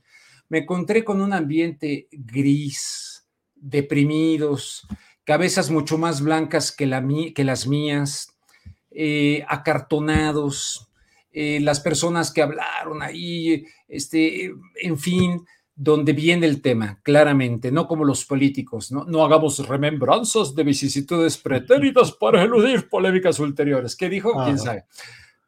me 0.50 0.60
encontré 0.60 1.04
con 1.04 1.22
un 1.22 1.34
ambiente 1.34 2.08
gris, 2.12 3.26
deprimidos, 3.56 4.86
cabezas 5.24 5.70
mucho 5.70 5.98
más 5.98 6.22
blancas 6.22 6.72
que, 6.72 6.86
la, 6.86 7.04
que 7.34 7.44
las 7.44 7.68
mías, 7.68 8.36
eh, 8.92 9.46
acartonados, 9.48 10.90
eh, 11.32 11.62
las 11.62 11.80
personas 11.80 12.32
que 12.32 12.42
hablaron 12.42 13.02
ahí, 13.02 13.66
este, 13.88 14.52
en 14.82 15.00
fin, 15.00 15.46
donde 15.84 16.14
viene 16.14 16.46
el 16.46 16.62
tema, 16.62 17.00
claramente, 17.04 17.72
no 17.72 17.88
como 17.88 18.06
los 18.06 18.26
políticos, 18.26 18.92
no, 18.92 19.06
no 19.06 19.24
hagamos 19.24 19.68
remembranzas 19.68 20.54
de 20.54 20.64
vicisitudes 20.64 21.38
pretéritas 21.38 22.12
para 22.12 22.44
eludir 22.44 22.88
polémicas 22.90 23.40
ulteriores. 23.40 23.96
¿Qué 23.96 24.10
dijo? 24.10 24.32
¿Quién 24.44 24.60
sabe? 24.60 24.86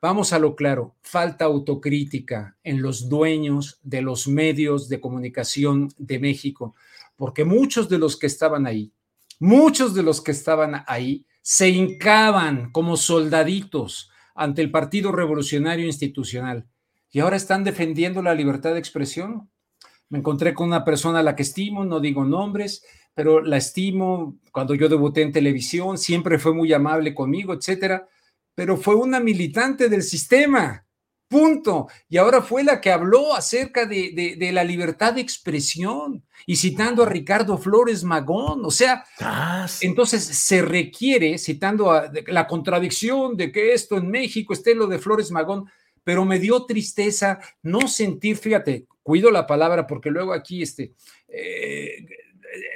Vamos 0.02 0.34
a 0.34 0.40
lo 0.40 0.56
claro, 0.56 0.96
falta 1.02 1.46
autocrítica 1.46 2.58
en 2.64 2.82
los 2.82 3.08
dueños 3.08 3.80
de 3.84 4.02
los 4.02 4.28
medios 4.28 4.90
de 4.90 5.00
comunicación 5.00 5.90
de 5.98 6.20
México 6.20 6.76
porque 7.16 7.46
muchos 7.46 7.90
de 7.90 7.98
los 7.98 8.18
que 8.18 8.28
estaban 8.28 8.66
ahí, 8.66 8.92
muchos 9.40 9.94
de 9.94 10.04
los 10.04 10.22
que 10.22 10.32
estaban 10.32 10.84
ahí 10.88 11.26
se 11.42 11.70
hincaban 11.70 12.72
como 12.72 12.98
soldaditos 12.98 14.12
ante 14.36 14.62
el 14.62 14.72
Partido 14.72 15.12
Revolucionario 15.12 15.86
Institucional 15.86 16.68
y 17.12 17.20
ahora 17.20 17.36
están 17.36 17.64
defendiendo 17.64 18.22
la 18.22 18.34
libertad 18.34 18.74
de 18.74 18.80
expresión. 18.80 19.50
Me 20.14 20.20
encontré 20.20 20.54
con 20.54 20.68
una 20.68 20.86
persona 20.86 21.20
a 21.20 21.24
la 21.24 21.36
que 21.36 21.42
estimo, 21.42 21.84
no 21.86 22.00
digo 22.00 22.24
nombres, 22.24 22.86
pero 23.16 23.42
la 23.42 23.58
estimo 23.58 24.38
cuando 24.52 24.76
yo 24.76 24.88
debuté 24.88 25.24
en 25.24 25.32
televisión, 25.32 25.98
siempre 25.98 26.38
fue 26.38 26.54
muy 26.54 26.72
amable 26.72 27.16
conmigo, 27.16 27.52
etcétera, 27.52 28.08
pero 28.54 28.78
fue 28.78 28.94
una 28.94 29.20
militante 29.20 29.90
del 29.90 30.04
sistema 30.04 30.86
Punto. 31.34 31.88
Y 32.10 32.18
ahora 32.18 32.44
fue 32.44 32.64
la 32.64 32.80
que 32.80 32.92
habló 32.92 33.34
acerca 33.34 33.88
de, 33.88 34.52
la 34.54 34.64
libertad 34.64 35.14
de 35.14 35.22
expresión 35.22 36.24
y 36.46 36.58
citando 36.58 37.02
a 37.02 37.10
Ricardo 37.10 37.58
Flores 37.58 38.04
Magón. 38.04 38.64
O 38.64 38.70
sea, 38.70 39.04
entonces 39.82 40.24
se 40.24 40.62
requiere, 40.62 41.40
citando 41.40 41.92
a, 41.92 42.12
la 42.28 42.46
contradicción 42.46 43.36
de 43.36 43.52
que 43.52 43.74
esto 43.74 43.98
en 43.98 44.12
México 44.12 44.54
esté 44.54 44.76
lo 44.76 44.86
de 44.86 45.00
Flores 45.00 45.32
Magón, 45.32 45.66
pero 46.04 46.26
me 46.26 46.40
dio 46.40 46.66
tristeza 46.66 47.40
no 47.62 47.88
sentir, 47.88 48.38
fíjate, 48.38 48.88
cuido 49.02 49.32
la 49.32 49.46
palabra 49.48 49.86
porque 49.88 50.10
luego 50.10 50.34
aquí 50.34 50.62
este, 50.62 50.94
eh, 51.28 52.06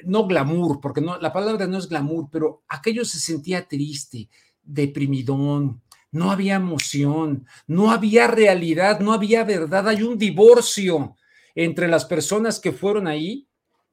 no 0.04 0.28
glamour, 0.28 0.80
porque 0.82 1.02
no, 1.02 1.18
la 1.18 1.34
palabra 1.34 1.68
no 1.68 1.78
es 1.78 1.88
glamour, 1.88 2.30
pero 2.32 2.64
aquello 2.68 3.06
se 3.06 3.20
sentía 3.20 3.68
triste, 3.68 4.30
deprimidón, 4.64 5.82
no 6.12 6.32
había 6.32 6.56
emoción, 6.56 7.46
no 7.68 7.92
había 7.92 8.28
realidad, 8.28 9.00
no 9.00 9.14
había 9.14 9.44
verdad, 9.44 9.88
hay 9.88 10.04
un 10.04 10.18
divorcio 10.18 11.16
entre 11.56 11.88
las 11.88 12.06
personas 12.06 12.60
que 12.60 12.72
fueron 12.72 13.08
ahí 13.08 13.48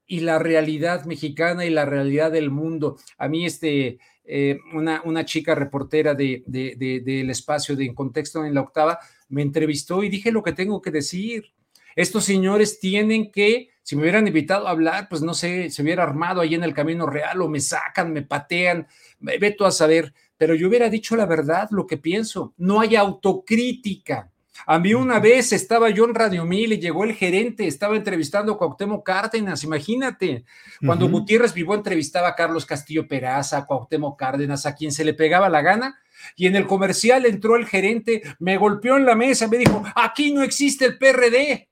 y 0.06 0.20
la 0.20 0.38
realidad 0.38 1.04
mexicana 1.06 1.64
y 1.64 1.70
la 1.70 1.84
realidad 1.84 2.30
del 2.30 2.50
mundo. 2.50 2.98
A 3.16 3.28
mí, 3.28 3.46
este, 3.46 3.98
eh, 4.24 4.58
una, 4.74 5.02
una, 5.04 5.24
chica 5.24 5.54
reportera 5.54 6.14
de, 6.14 6.42
del 6.46 7.30
espacio 7.30 7.74
de 7.74 7.86
En 7.86 7.94
Contexto 7.94 8.44
en 8.44 8.54
la 8.54 8.60
Octava 8.60 8.98
me 9.28 9.42
entrevistó 9.42 10.02
y 10.02 10.08
dije 10.08 10.32
lo 10.32 10.42
que 10.42 10.52
tengo 10.52 10.80
que 10.82 10.90
decir. 10.90 11.52
Estos 11.96 12.24
señores 12.24 12.80
tienen 12.80 13.30
que, 13.30 13.70
si 13.82 13.94
me 13.94 14.02
hubieran 14.02 14.26
invitado 14.26 14.66
a 14.66 14.70
hablar, 14.70 15.08
pues 15.08 15.22
no 15.22 15.34
sé, 15.34 15.70
se 15.70 15.82
hubiera 15.82 16.02
armado 16.02 16.40
ahí 16.40 16.54
en 16.54 16.64
el 16.64 16.74
camino 16.74 17.06
real 17.06 17.40
o 17.40 17.48
me 17.48 17.60
sacan, 17.60 18.12
me 18.12 18.22
patean, 18.22 18.86
veto 19.20 19.64
a 19.64 19.70
saber 19.70 20.12
pero 20.36 20.54
yo 20.54 20.68
hubiera 20.68 20.88
dicho 20.88 21.16
la 21.16 21.26
verdad, 21.26 21.68
lo 21.70 21.86
que 21.86 21.96
pienso. 21.96 22.54
No 22.56 22.80
hay 22.80 22.96
autocrítica. 22.96 24.30
A 24.66 24.78
mí 24.78 24.94
una 24.94 25.18
vez 25.18 25.52
estaba 25.52 25.90
yo 25.90 26.04
en 26.04 26.14
Radio 26.14 26.44
Mil 26.44 26.72
y 26.72 26.78
llegó 26.78 27.04
el 27.04 27.14
gerente, 27.14 27.66
estaba 27.66 27.96
entrevistando 27.96 28.52
a 28.52 28.58
Cuauhtémoc 28.58 29.04
Cárdenas, 29.04 29.64
imagínate. 29.64 30.44
Cuando 30.84 31.08
Gutiérrez 31.08 31.52
Vivo 31.52 31.74
entrevistaba 31.74 32.28
a 32.28 32.34
Carlos 32.34 32.64
Castillo 32.64 33.06
Peraza, 33.08 33.58
a 33.58 33.66
Cuauhtémoc 33.66 34.18
Cárdenas, 34.18 34.64
a 34.64 34.74
quien 34.74 34.92
se 34.92 35.04
le 35.04 35.12
pegaba 35.12 35.48
la 35.48 35.60
gana, 35.60 35.98
y 36.36 36.46
en 36.46 36.56
el 36.56 36.66
comercial 36.66 37.26
entró 37.26 37.56
el 37.56 37.66
gerente, 37.66 38.22
me 38.38 38.56
golpeó 38.56 38.96
en 38.96 39.06
la 39.06 39.14
mesa, 39.14 39.48
me 39.48 39.58
dijo, 39.58 39.82
aquí 39.94 40.32
no 40.32 40.42
existe 40.42 40.84
el 40.84 40.98
PRD. 40.98 41.68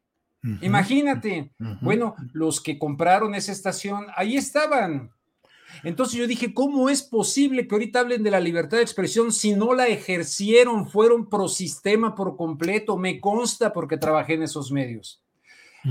Imagínate. 0.62 1.53
Bueno, 1.80 2.16
los 2.32 2.61
que 2.61 2.78
compraron 2.78 3.34
esa 3.34 3.53
estación, 3.53 4.07
ahí 4.16 4.36
estaban. 4.36 5.11
Entonces 5.84 6.18
yo 6.18 6.26
dije, 6.26 6.53
¿cómo 6.53 6.90
es 6.90 7.03
posible 7.03 7.66
que 7.66 7.74
ahorita 7.74 8.00
hablen 8.00 8.22
de 8.22 8.30
la 8.30 8.40
libertad 8.40 8.76
de 8.76 8.82
expresión 8.82 9.32
si 9.32 9.55
no 9.55 9.72
la 9.72 9.86
ejercieron, 9.86 10.86
fueron 10.88 11.28
pro 11.28 11.48
sistema 11.48 12.14
por 12.14 12.36
completo? 12.36 12.98
Me 12.98 13.20
consta 13.20 13.72
porque 13.72 13.96
trabajé 13.96 14.34
en 14.34 14.42
esos 14.42 14.70
medios. 14.70 15.22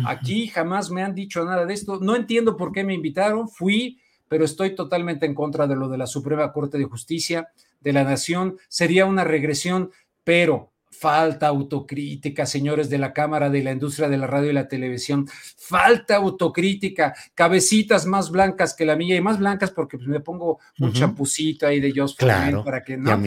Aquí 0.05 0.47
jamás 0.47 0.89
me 0.89 1.03
han 1.03 1.15
dicho 1.15 1.43
nada 1.43 1.65
de 1.65 1.73
esto. 1.73 1.99
No 1.99 2.15
entiendo 2.15 2.55
por 2.55 2.71
qué 2.71 2.83
me 2.83 2.93
invitaron, 2.93 3.49
fui, 3.49 3.99
pero 4.27 4.45
estoy 4.45 4.75
totalmente 4.75 5.25
en 5.25 5.35
contra 5.35 5.67
de 5.67 5.75
lo 5.75 5.89
de 5.89 5.97
la 5.97 6.07
Suprema 6.07 6.51
Corte 6.53 6.77
de 6.77 6.85
Justicia 6.85 7.49
de 7.81 7.93
la 7.93 8.03
Nación. 8.03 8.57
Sería 8.69 9.05
una 9.05 9.23
regresión, 9.23 9.91
pero 10.23 10.71
Falta 11.01 11.47
autocrítica, 11.47 12.45
señores 12.45 12.87
de 12.87 12.99
la 12.99 13.11
Cámara 13.11 13.49
de 13.49 13.63
la 13.63 13.71
Industria 13.71 14.07
de 14.07 14.17
la 14.17 14.27
Radio 14.27 14.51
y 14.51 14.53
la 14.53 14.67
Televisión. 14.67 15.27
Falta 15.57 16.17
autocrítica. 16.17 17.15
Cabecitas 17.33 18.05
más 18.05 18.29
blancas 18.29 18.75
que 18.75 18.85
la 18.85 18.95
mía 18.95 19.15
y 19.15 19.21
más 19.21 19.39
blancas 19.39 19.71
porque 19.71 19.97
pues, 19.97 20.07
me 20.07 20.19
pongo 20.19 20.59
un 20.79 20.93
champucito 20.93 21.65
ahí 21.65 21.79
de 21.79 21.91
Joss 21.95 22.15
claro, 22.15 22.63
para 22.63 22.83
que 22.83 22.97
no. 22.97 23.09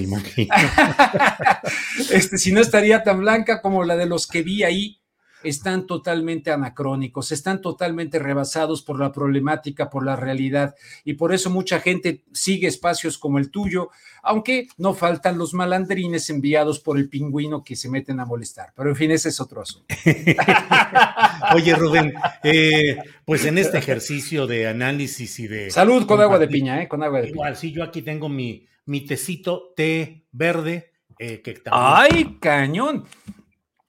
este, 2.13 2.39
si 2.39 2.53
no 2.53 2.61
estaría 2.61 3.03
tan 3.03 3.19
blanca 3.19 3.61
como 3.61 3.83
la 3.83 3.97
de 3.97 4.07
los 4.07 4.29
que 4.29 4.43
vi 4.43 4.63
ahí 4.63 5.01
están 5.45 5.87
totalmente 5.87 6.51
anacrónicos, 6.51 7.33
están 7.33 7.61
totalmente 7.61 8.19
rebasados 8.19 8.83
por 8.83 8.99
la 8.99 9.13
problemática, 9.13 9.91
por 9.91 10.05
la 10.05 10.17
realidad, 10.17 10.75
y 11.05 11.15
por 11.15 11.33
eso 11.33 11.51
mucha 11.51 11.81
gente 11.81 12.25
sigue 12.33 12.67
espacios 12.67 13.19
como 13.19 13.39
el 13.39 13.51
tuyo, 13.51 13.91
aunque 14.23 14.69
no 14.79 14.95
faltan 14.95 15.39
los 15.39 15.55
malandrines 15.55 16.31
enviados 16.31 16.81
por 16.81 16.99
el 16.99 17.09
pingüino 17.09 17.63
que 17.63 17.77
se 17.77 17.89
meten 17.89 18.21
a 18.21 18.25
molestar. 18.25 18.73
Pero 18.75 18.91
en 18.91 18.97
fin, 18.97 19.11
ese 19.11 19.29
es 19.29 19.41
otro 19.41 19.63
asunto. 19.63 19.87
Oye, 21.55 21.75
Rubén, 21.75 22.15
eh, 22.43 22.99
pues 23.25 23.45
en 23.45 23.59
este 23.59 23.79
ejercicio 23.79 24.47
de 24.47 24.67
análisis 24.67 25.39
y 25.41 25.47
de... 25.47 25.71
Salud 25.71 26.07
con 26.07 26.21
agua 26.21 26.39
de 26.39 26.49
piña, 26.49 26.83
¿eh? 26.83 26.89
Con 26.89 27.03
agua 27.03 27.21
de 27.21 27.29
Igual, 27.29 27.57
sí, 27.57 27.73
yo 27.73 27.85
aquí 27.85 28.03
tengo 28.03 28.29
mi, 28.29 28.67
mi 28.87 29.03
tecito, 29.03 29.73
té 29.77 30.25
verde. 30.33 30.93
Eh, 31.19 31.43
que 31.43 31.61
¡Ay, 31.71 32.39
cañón! 32.41 33.05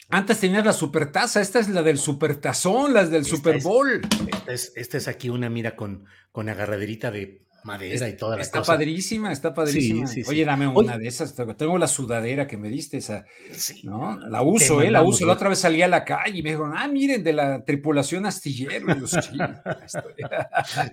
Antes 0.10 0.39
tenías 0.39 0.66
la 0.66 0.74
supertaza, 0.74 1.41
esta 1.41 1.60
es 1.60 1.70
la 1.70 1.82
del 1.82 1.97
supertazón, 1.97 2.93
las 2.93 3.10
del 3.10 3.26
Super 3.26 3.62
Bowl. 3.62 4.01
esta, 4.47 4.97
es, 4.97 5.08
aquí 5.08 5.30
una 5.30 5.49
mira 5.49 5.76
con, 5.76 6.06
con 6.32 6.47
agarraderita 6.47 7.12
de 7.12 7.45
madera 7.66 8.08
y 8.08 8.16
toda 8.16 8.38
la 8.38 8.43
Está 8.43 8.62
padrísima, 8.62 9.32
está 9.32 9.53
padrísima. 9.53 10.08
Oye, 10.28 10.45
dame 10.45 10.68
una 10.68 10.97
de 10.97 11.08
esas. 11.08 11.36
Tengo 11.58 11.78
la 11.78 11.88
sudadera 11.88 12.47
que 12.47 12.58
me 12.58 12.70
diste, 12.70 12.97
esa. 12.97 13.26
¿no? 13.84 14.18
La 14.30 14.43
uso, 14.43 14.82
¿eh? 14.82 14.91
La 14.91 15.01
uso. 15.01 15.26
La 15.26 15.34
otra 15.34 15.49
vez 15.49 15.60
salí 15.60 15.82
a 15.82 15.88
la 15.88 16.06
calle 16.06 16.39
y 16.39 16.43
me 16.43 16.51
dijeron, 16.51 16.74
ah, 16.76 16.88
miren, 16.88 17.24
de 17.24 17.34
la 17.34 17.66
tripulación 17.66 18.26
astillero. 18.28 18.86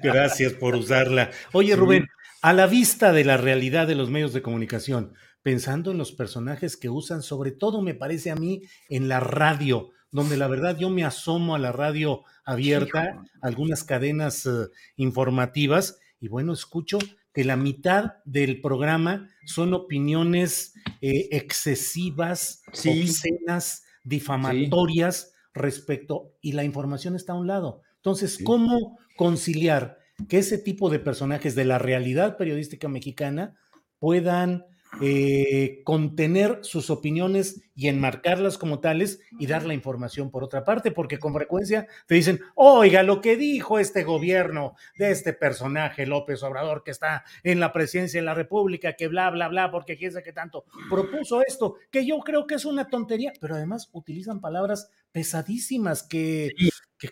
Gracias 0.03 0.55
por 0.55 0.75
usarla. 0.75 1.31
Oye, 1.53 1.77
Rubén, 1.77 2.09
a 2.41 2.53
la 2.55 2.67
vista 2.67 3.13
de 3.13 3.25
la 3.25 3.37
realidad 3.37 3.87
de 3.87 3.95
los 3.95 4.11
medios 4.11 4.33
de 4.33 4.43
comunicación, 4.43 5.13
pensando 5.43 5.91
en 5.91 5.99
los 5.99 6.13
personajes 6.13 6.77
que 6.77 6.89
usan, 6.89 7.23
sobre 7.23 7.53
todo 7.53 7.83
me 7.83 7.95
parece 7.95 8.31
a 8.31 8.37
mí 8.37 8.63
en 8.89 9.09
la 9.09 9.21
radio, 9.21 9.91
donde 10.11 10.37
la 10.37 10.47
verdad 10.47 10.79
yo 10.79 10.91
me 10.91 11.05
asomo 11.05 11.55
a 11.55 11.59
la 11.59 11.73
radio 11.73 12.23
abierta, 12.45 13.25
algunas 13.41 13.85
cadenas 13.85 14.47
eh, 14.47 14.69
informativas, 14.97 15.99
y 16.21 16.29
bueno, 16.29 16.53
escucho 16.53 16.99
que 17.33 17.45
la 17.45 17.57
mitad 17.57 18.17
del 18.25 18.61
programa 18.61 19.29
son 19.47 19.75
opiniones 19.75 20.75
eh, 21.01 21.29
excesivas, 21.33 22.63
obscenas, 22.69 23.85
difamatorias 24.05 25.35
respecto, 25.55 26.35
y 26.41 26.53
la 26.53 26.65
información 26.65 27.17
está 27.17 27.33
a 27.33 27.37
un 27.37 27.47
lado. 27.47 27.83
Entonces, 27.97 28.39
¿cómo 28.45 28.99
conciliar 29.17 29.99
que 30.29 30.39
ese 30.39 30.59
tipo 30.59 30.91
de 30.91 30.99
personajes 30.99 31.55
de 31.55 31.65
la 31.65 31.79
realidad 31.79 32.37
periodística 32.37 32.89
mexicana 32.89 33.57
puedan 33.99 34.65
eh, 35.01 35.81
contener 35.85 36.59
sus 36.63 36.91
opiniones 36.91 37.63
y 37.75 37.89
enmarcarlas 37.89 38.59
como 38.59 38.81
tales 38.81 39.21
y 39.39 39.47
dar 39.47 39.65
la 39.65 39.73
información 39.73 40.31
por 40.31 40.45
otra 40.45 40.65
parte, 40.65 40.91
porque 40.91 41.19
con 41.19 41.33
frecuencia 41.33 41.87
te 42.07 42.15
dicen, 42.15 42.41
oiga, 42.55 43.03
lo 43.03 43.23
que 43.23 43.37
dijo 43.37 43.79
este 43.79 44.05
gobierno 44.05 44.75
de 44.99 45.11
este 45.11 45.33
personaje 45.33 46.05
López 46.07 46.43
Obrador 46.43 46.85
que 46.85 46.91
está 46.91 47.25
en 47.43 47.59
la 47.59 47.73
presidencia 47.73 48.21
de 48.21 48.27
la 48.27 48.35
República, 48.35 48.93
que 48.93 49.09
bla, 49.09 49.31
bla, 49.31 49.49
bla, 49.49 49.71
porque 49.71 49.97
quién 49.97 50.13
sabe 50.13 50.25
qué 50.25 50.33
tanto 50.33 50.67
propuso 50.91 51.43
esto, 51.43 51.77
que 51.91 52.05
yo 52.05 52.19
creo 52.19 52.47
que 52.47 52.57
es 52.57 52.67
una 52.67 52.89
tontería, 52.89 53.33
pero 53.41 53.55
además 53.55 53.89
utilizan 53.93 54.41
palabras 54.41 54.91
pesadísimas 55.11 56.03
que, 56.03 56.51
que 56.99 57.11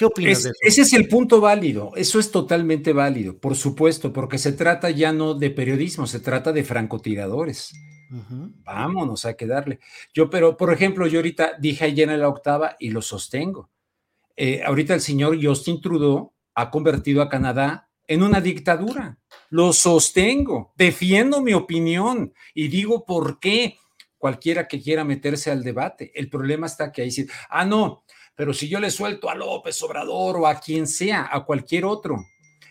¿Qué 0.00 0.06
opinas 0.06 0.44
de 0.44 0.48
eso? 0.48 0.58
Ese 0.62 0.80
es 0.80 0.94
el 0.94 1.08
punto 1.08 1.42
válido, 1.42 1.92
eso 1.94 2.18
es 2.18 2.30
totalmente 2.30 2.94
válido, 2.94 3.36
por 3.36 3.54
supuesto, 3.54 4.14
porque 4.14 4.38
se 4.38 4.52
trata 4.52 4.88
ya 4.88 5.12
no 5.12 5.34
de 5.34 5.50
periodismo, 5.50 6.06
se 6.06 6.20
trata 6.20 6.54
de 6.54 6.64
francotiradores. 6.64 7.74
Vámonos 8.64 9.26
a 9.26 9.34
quedarle. 9.34 9.78
Yo, 10.14 10.30
pero, 10.30 10.56
por 10.56 10.72
ejemplo, 10.72 11.06
yo 11.06 11.18
ahorita 11.18 11.52
dije 11.58 11.84
ayer 11.84 12.08
en 12.08 12.18
la 12.18 12.28
octava 12.28 12.76
y 12.78 12.88
lo 12.88 13.02
sostengo. 13.02 13.68
Eh, 14.36 14.62
ahorita 14.64 14.94
el 14.94 15.02
señor 15.02 15.38
Justin 15.38 15.82
Trudeau 15.82 16.32
ha 16.54 16.70
convertido 16.70 17.20
a 17.20 17.28
Canadá 17.28 17.90
en 18.06 18.22
una 18.22 18.40
dictadura. 18.40 19.18
Lo 19.50 19.74
sostengo, 19.74 20.72
defiendo 20.76 21.42
mi 21.42 21.52
opinión 21.52 22.32
y 22.54 22.68
digo 22.68 23.04
por 23.04 23.38
qué 23.38 23.76
cualquiera 24.16 24.66
que 24.66 24.80
quiera 24.80 25.04
meterse 25.04 25.50
al 25.50 25.62
debate. 25.62 26.10
El 26.14 26.30
problema 26.30 26.68
está 26.68 26.90
que 26.90 27.02
ahí 27.02 27.10
sí, 27.10 27.26
ah, 27.50 27.66
no, 27.66 28.04
pero 28.40 28.54
si 28.54 28.70
yo 28.70 28.80
le 28.80 28.90
suelto 28.90 29.28
a 29.28 29.34
López 29.34 29.82
Obrador 29.82 30.38
o 30.38 30.46
a 30.46 30.58
quien 30.58 30.86
sea, 30.86 31.28
a 31.30 31.44
cualquier 31.44 31.84
otro, 31.84 32.24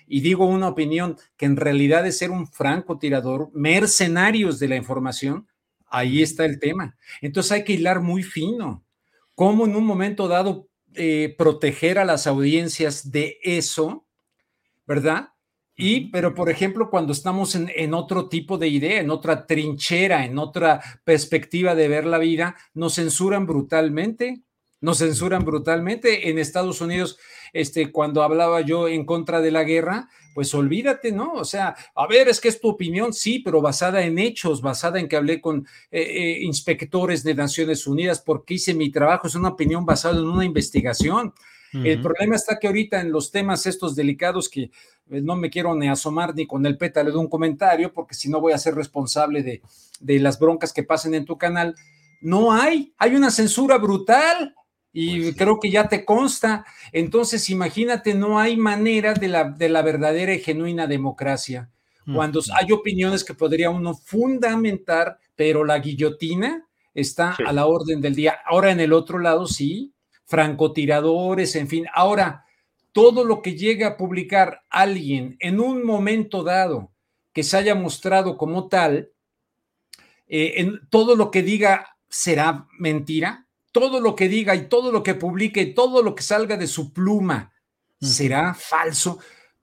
y 0.07 0.21
digo 0.21 0.47
una 0.47 0.67
opinión 0.67 1.15
que 1.37 1.45
en 1.45 1.57
realidad 1.57 2.07
es 2.07 2.17
ser 2.17 2.31
un 2.31 2.47
francotirador, 2.47 3.51
mercenarios 3.53 4.57
de 4.57 4.67
la 4.67 4.77
información, 4.77 5.47
ahí 5.85 6.23
está 6.23 6.43
el 6.45 6.59
tema. 6.59 6.97
Entonces 7.21 7.51
hay 7.51 7.63
que 7.63 7.73
hilar 7.73 8.01
muy 8.01 8.23
fino. 8.23 8.83
¿Cómo 9.35 9.67
en 9.67 9.75
un 9.75 9.85
momento 9.85 10.27
dado 10.27 10.69
eh, 10.95 11.35
proteger 11.37 11.99
a 11.99 12.05
las 12.05 12.25
audiencias 12.25 13.11
de 13.11 13.37
eso? 13.43 14.07
¿Verdad? 14.87 15.33
Y, 15.75 16.09
pero 16.09 16.33
por 16.33 16.49
ejemplo, 16.49 16.89
cuando 16.89 17.13
estamos 17.13 17.53
en, 17.53 17.71
en, 17.75 17.93
otro 17.93 18.27
tipo 18.27 18.57
de 18.57 18.69
idea, 18.69 19.01
en 19.01 19.11
otra 19.11 19.45
trinchera, 19.45 20.25
en 20.25 20.39
otra 20.39 20.81
perspectiva 21.03 21.75
de 21.75 21.87
ver 21.87 22.07
la 22.07 22.17
vida, 22.17 22.55
nos 22.73 22.95
censuran 22.95 23.45
brutalmente 23.45 24.41
nos 24.81 24.99
censuran 24.99 25.45
brutalmente. 25.45 26.29
En 26.29 26.39
Estados 26.39 26.81
Unidos, 26.81 27.17
este, 27.53 27.91
cuando 27.91 28.23
hablaba 28.23 28.61
yo 28.61 28.87
en 28.87 29.05
contra 29.05 29.41
de 29.41 29.51
la 29.51 29.63
guerra, 29.63 30.09
pues 30.33 30.53
olvídate, 30.53 31.11
¿no? 31.11 31.33
O 31.33 31.45
sea, 31.45 31.75
a 31.95 32.07
ver, 32.07 32.29
es 32.29 32.39
que 32.39 32.47
es 32.47 32.61
tu 32.61 32.69
opinión, 32.69 33.13
sí, 33.13 33.39
pero 33.39 33.61
basada 33.61 34.03
en 34.03 34.19
hechos, 34.19 34.61
basada 34.61 34.99
en 34.99 35.07
que 35.07 35.17
hablé 35.17 35.41
con 35.41 35.67
eh, 35.91 36.01
eh, 36.01 36.39
inspectores 36.43 37.23
de 37.23 37.35
Naciones 37.35 37.87
Unidas 37.87 38.21
porque 38.21 38.53
hice 38.55 38.73
mi 38.73 38.91
trabajo, 38.91 39.27
es 39.27 39.35
una 39.35 39.49
opinión 39.49 39.85
basada 39.85 40.17
en 40.17 40.27
una 40.27 40.45
investigación. 40.45 41.33
El 41.71 42.01
problema 42.01 42.35
está 42.35 42.57
que 42.57 42.65
ahorita 42.65 42.99
en 42.99 43.11
los 43.11 43.29
temas 43.29 43.67
estos 43.67 43.95
delicados 43.95 44.49
que 44.49 44.63
eh, 44.63 44.71
no 45.21 45.35
me 45.35 45.51
quiero 45.51 45.75
ni 45.75 45.87
asomar 45.87 46.33
ni 46.33 46.47
con 46.47 46.65
el 46.65 46.77
pétalo 46.77 47.11
de 47.11 47.17
un 47.17 47.27
comentario, 47.27 47.93
porque 47.93 48.15
si 48.15 48.27
no 48.27 48.41
voy 48.41 48.53
a 48.53 48.57
ser 48.57 48.73
responsable 48.73 49.43
de, 49.43 49.61
de 49.99 50.19
las 50.19 50.39
broncas 50.39 50.73
que 50.73 50.81
pasen 50.81 51.13
en 51.13 51.25
tu 51.25 51.37
canal, 51.37 51.75
no 52.21 52.51
hay, 52.51 52.93
hay 52.97 53.15
una 53.15 53.29
censura 53.29 53.77
brutal 53.77 54.55
y 55.01 55.21
pues 55.21 55.35
creo 55.37 55.59
que 55.61 55.71
ya 55.71 55.87
te 55.87 56.03
consta. 56.03 56.65
Entonces, 56.91 57.49
imagínate, 57.49 58.13
no 58.13 58.37
hay 58.37 58.57
manera 58.57 59.13
de 59.13 59.29
la, 59.29 59.45
de 59.45 59.69
la 59.69 59.81
verdadera 59.81 60.33
y 60.33 60.41
genuina 60.41 60.87
democracia. 60.87 61.69
Cuando 62.13 62.41
hay 62.59 62.71
opiniones 62.71 63.23
que 63.23 63.35
podría 63.35 63.69
uno 63.69 63.93
fundamentar, 63.93 65.19
pero 65.35 65.63
la 65.63 65.77
guillotina 65.77 66.67
está 66.93 67.37
a 67.45 67.53
la 67.53 67.67
orden 67.67 68.01
del 68.01 68.15
día. 68.15 68.39
Ahora 68.45 68.71
en 68.71 68.79
el 68.79 68.93
otro 68.93 69.19
lado, 69.19 69.45
sí, 69.45 69.93
francotiradores, 70.25 71.55
en 71.55 71.67
fin. 71.67 71.85
Ahora, 71.93 72.45
todo 72.91 73.23
lo 73.23 73.43
que 73.43 73.55
llegue 73.55 73.85
a 73.85 73.95
publicar 73.95 74.63
alguien 74.71 75.37
en 75.39 75.59
un 75.59 75.85
momento 75.85 76.43
dado 76.43 76.91
que 77.31 77.43
se 77.43 77.57
haya 77.57 77.75
mostrado 77.75 78.37
como 78.37 78.67
tal, 78.67 79.11
eh, 80.27 80.53
en, 80.57 80.81
todo 80.89 81.15
lo 81.15 81.29
que 81.29 81.43
diga 81.43 81.95
será 82.09 82.67
mentira, 82.79 83.45
todo 83.71 83.99
lo 83.99 84.15
que 84.15 84.27
diga 84.27 84.55
y 84.55 84.67
todo 84.67 84.91
lo 84.91 85.03
que 85.03 85.15
publique 85.15 85.61
y 85.61 85.73
todo 85.73 86.01
lo 86.01 86.15
que 86.15 86.23
salga 86.23 86.57
de 86.57 86.67
su 86.67 86.93
pluma 86.93 87.53
será 87.99 88.53
falso. 88.53 89.19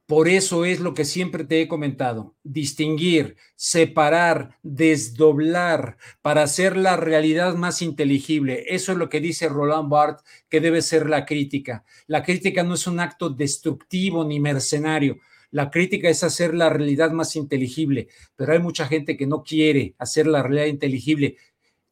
Por 0.07 0.29
eso 0.29 0.65
es 0.65 0.79
lo 0.79 0.95
que 0.95 1.05
siempre 1.05 1.43
te 1.43 1.61
he 1.61 1.67
comentado, 1.67 2.37
distinguir, 2.45 3.37
separar, 3.57 4.57
desdoblar 4.63 5.97
para 6.23 6.45
hacer 6.45 6.77
la 6.77 6.97
realidad 6.97 7.57
más 7.57 7.83
inteligible. 7.83 8.67
Eso 8.69 8.93
es 8.93 8.99
lo 8.99 9.09
que 9.09 9.21
dice 9.21 9.49
Roland 9.49 9.89
Barthes 9.89 10.25
que 10.49 10.61
debe 10.61 10.81
ser 10.83 11.11
la 11.11 11.27
crítica. 11.27 11.85
La 12.07 12.23
crítica 12.23 12.63
no 12.63 12.75
es 12.75 12.87
un 12.87 13.01
acto 13.01 13.31
destructivo 13.31 14.25
ni 14.25 14.39
mercenario. 14.39 15.17
La 15.51 15.71
crítica 15.71 16.09
es 16.09 16.23
hacer 16.23 16.55
la 16.55 16.69
realidad 16.69 17.11
más 17.11 17.35
inteligible, 17.35 18.07
pero 18.37 18.53
hay 18.53 18.61
mucha 18.61 18.87
gente 18.87 19.17
que 19.17 19.27
no 19.27 19.43
quiere 19.43 19.97
hacer 19.99 20.29
la 20.29 20.43
realidad 20.43 20.67
inteligible, 20.67 21.37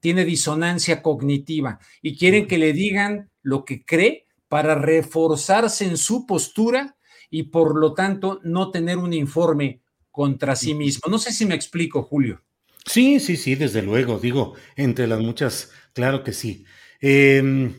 tiene 0.05 0.27
disonancia 0.27 1.01
cognitiva 1.01 1.79
y 2.03 2.19
quieren 2.19 2.47
que 2.47 2.59
le 2.59 2.75
digan 2.75 3.31
lo 3.41 3.65
que 3.65 3.87
cree 3.87 4.27
para 4.49 4.75
reforzarse 4.75 5.87
en 5.87 5.97
su 5.97 6.27
postura 6.27 6.99
y 7.31 7.45
por 7.45 7.75
lo 7.75 7.95
tanto 7.95 8.39
no 8.45 8.71
tener 8.71 8.99
un 8.99 9.15
informe 9.15 9.81
contra 10.11 10.57
sí 10.57 10.75
mismo. 10.75 11.11
No 11.11 11.19
sé 11.19 11.33
si 11.33 11.47
me 11.47 11.55
explico, 11.55 12.03
Julio. 12.03 12.43
Sí, 12.85 13.19
sí, 13.19 13.39
sí, 13.39 13.55
desde 13.55 13.81
luego, 13.81 14.19
digo, 14.19 14.53
entre 14.77 15.07
las 15.07 15.21
muchas, 15.21 15.71
claro 15.95 16.23
que 16.23 16.35
sí. 16.35 16.67
Em, 17.01 17.73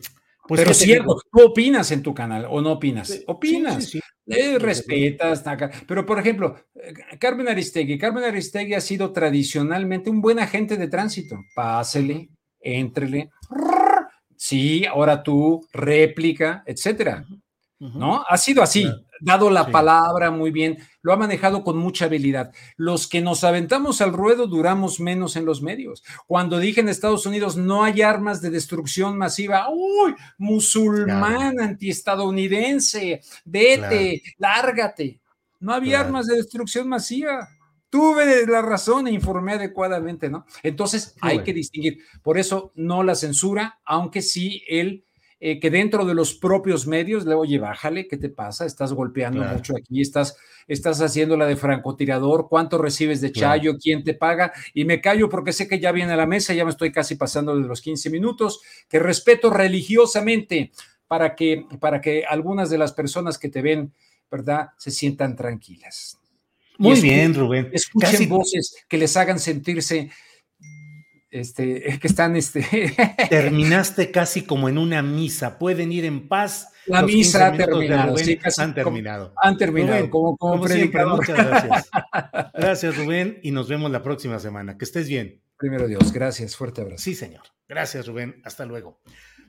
pues 0.48 0.62
Pero 0.62 0.74
cierto, 0.74 1.20
tú 1.30 1.44
opinas 1.44 1.92
en 1.92 2.02
tu 2.02 2.12
canal 2.12 2.48
o 2.50 2.60
no 2.60 2.72
opinas. 2.72 3.22
Opinas, 3.28 3.84
sí, 3.84 3.90
sí, 3.92 4.00
respetas, 4.26 5.44
pero 5.86 6.04
por 6.04 6.18
ejemplo, 6.18 6.56
eh, 6.74 6.94
Carmen 7.18 7.48
Aristegui, 7.48 7.98
Carmen 7.98 8.24
Aristegui 8.24 8.74
ha 8.74 8.80
sido 8.80 9.12
tradicionalmente 9.12 10.10
un 10.10 10.20
buen 10.20 10.38
agente 10.38 10.76
de 10.76 10.88
tránsito. 10.88 11.38
Pásele, 11.54 12.28
éntrele, 12.60 13.30
sí, 14.36 14.84
ahora 14.84 15.22
tú, 15.22 15.66
réplica, 15.72 16.62
etcétera. 16.66 17.24
¿No? 17.78 18.24
Ha 18.26 18.38
sido 18.38 18.62
así 18.62 18.86
dado 19.20 19.50
la 19.50 19.70
palabra 19.70 20.30
muy 20.30 20.50
bien, 20.50 20.78
lo 21.02 21.12
ha 21.12 21.16
manejado 21.16 21.62
con 21.62 21.76
mucha 21.76 22.06
habilidad. 22.06 22.52
Los 22.76 23.06
que 23.06 23.20
nos 23.20 23.44
aventamos 23.44 24.00
al 24.00 24.12
ruedo 24.12 24.46
duramos 24.46 25.00
menos 25.00 25.36
en 25.36 25.44
los 25.44 25.62
medios. 25.62 26.02
Cuando 26.26 26.58
dije 26.58 26.80
en 26.80 26.88
Estados 26.88 27.26
Unidos 27.26 27.56
no 27.56 27.84
hay 27.84 28.02
armas 28.02 28.40
de 28.40 28.50
destrucción 28.50 29.16
masiva, 29.18 29.68
uy, 29.70 30.14
musulmán 30.38 31.60
antiestadounidense, 31.60 33.20
vete, 33.44 34.22
lárgate. 34.38 35.20
No 35.60 35.72
había 35.72 36.00
armas 36.00 36.26
de 36.26 36.36
destrucción 36.36 36.88
masiva. 36.88 37.48
Tuve 37.88 38.46
la 38.46 38.62
razón 38.62 39.06
e 39.06 39.12
informé 39.12 39.52
adecuadamente, 39.52 40.28
¿no? 40.28 40.44
Entonces 40.62 41.14
hay 41.20 41.42
que 41.44 41.52
distinguir. 41.52 41.98
Por 42.22 42.36
eso 42.36 42.72
no 42.74 43.02
la 43.02 43.14
censura, 43.14 43.80
aunque 43.84 44.22
sí 44.22 44.62
el 44.68 45.05
eh, 45.38 45.60
que 45.60 45.70
dentro 45.70 46.06
de 46.06 46.14
los 46.14 46.34
propios 46.34 46.86
medios 46.86 47.26
le, 47.26 47.34
oye, 47.34 47.58
bájale, 47.58 48.08
¿qué 48.08 48.16
te 48.16 48.30
pasa? 48.30 48.64
Estás 48.64 48.94
golpeando 48.94 49.42
mucho 49.42 49.74
aquí, 49.76 50.00
estás, 50.00 50.36
estás 50.66 51.02
haciendo 51.02 51.36
la 51.36 51.46
de 51.46 51.56
francotirador, 51.56 52.48
¿cuánto 52.48 52.78
recibes 52.78 53.20
de 53.20 53.32
Chayo? 53.32 53.76
¿Quién 53.76 54.02
te 54.02 54.14
paga? 54.14 54.52
Y 54.72 54.86
me 54.86 55.02
callo 55.02 55.28
porque 55.28 55.52
sé 55.52 55.68
que 55.68 55.78
ya 55.78 55.92
viene 55.92 56.14
a 56.14 56.16
la 56.16 56.26
mesa, 56.26 56.54
ya 56.54 56.64
me 56.64 56.70
estoy 56.70 56.90
casi 56.90 57.16
pasando 57.16 57.54
de 57.54 57.68
los 57.68 57.82
15 57.82 58.08
minutos, 58.08 58.60
que 58.88 58.98
respeto 58.98 59.50
religiosamente 59.50 60.72
para 61.06 61.34
que, 61.34 61.66
para 61.80 62.00
que 62.00 62.24
algunas 62.24 62.70
de 62.70 62.78
las 62.78 62.92
personas 62.92 63.36
que 63.38 63.50
te 63.50 63.60
ven, 63.60 63.92
¿verdad?, 64.30 64.70
se 64.78 64.90
sientan 64.90 65.36
tranquilas. 65.36 66.18
Muy 66.78 67.00
bien, 67.00 67.34
Rubén. 67.34 67.70
Escuchen 67.72 68.28
voces 68.28 68.84
que 68.88 68.98
les 68.98 69.16
hagan 69.16 69.38
sentirse 69.38 70.10
este, 71.30 71.98
que 72.00 72.06
están, 72.06 72.36
este... 72.36 72.94
Terminaste 73.30 74.10
casi 74.10 74.42
como 74.42 74.68
en 74.68 74.78
una 74.78 75.02
misa, 75.02 75.58
pueden 75.58 75.92
ir 75.92 76.04
en 76.04 76.28
paz. 76.28 76.68
La 76.86 77.02
misa 77.02 77.48
ha 77.48 77.52
terminado, 77.52 78.16
sí, 78.16 78.38
han 78.58 78.74
terminado. 78.74 79.34
han 79.42 79.56
terminado, 79.56 80.08
como, 80.08 80.36
como, 80.36 80.68
siempre, 80.68 81.04
muchas 81.04 81.36
gracias. 81.36 81.90
Gracias, 82.54 82.96
Rubén, 82.96 83.40
y 83.42 83.50
nos 83.50 83.68
vemos 83.68 83.90
la 83.90 84.04
próxima 84.04 84.38
semana. 84.38 84.78
Que 84.78 84.84
estés 84.84 85.08
bien. 85.08 85.42
Primero 85.58 85.88
Dios, 85.88 86.12
gracias, 86.12 86.54
fuerte 86.54 86.82
abrazo. 86.82 87.02
Sí, 87.02 87.16
señor. 87.16 87.42
Gracias, 87.68 88.06
Rubén. 88.06 88.40
Hasta 88.44 88.66
luego. 88.66 89.00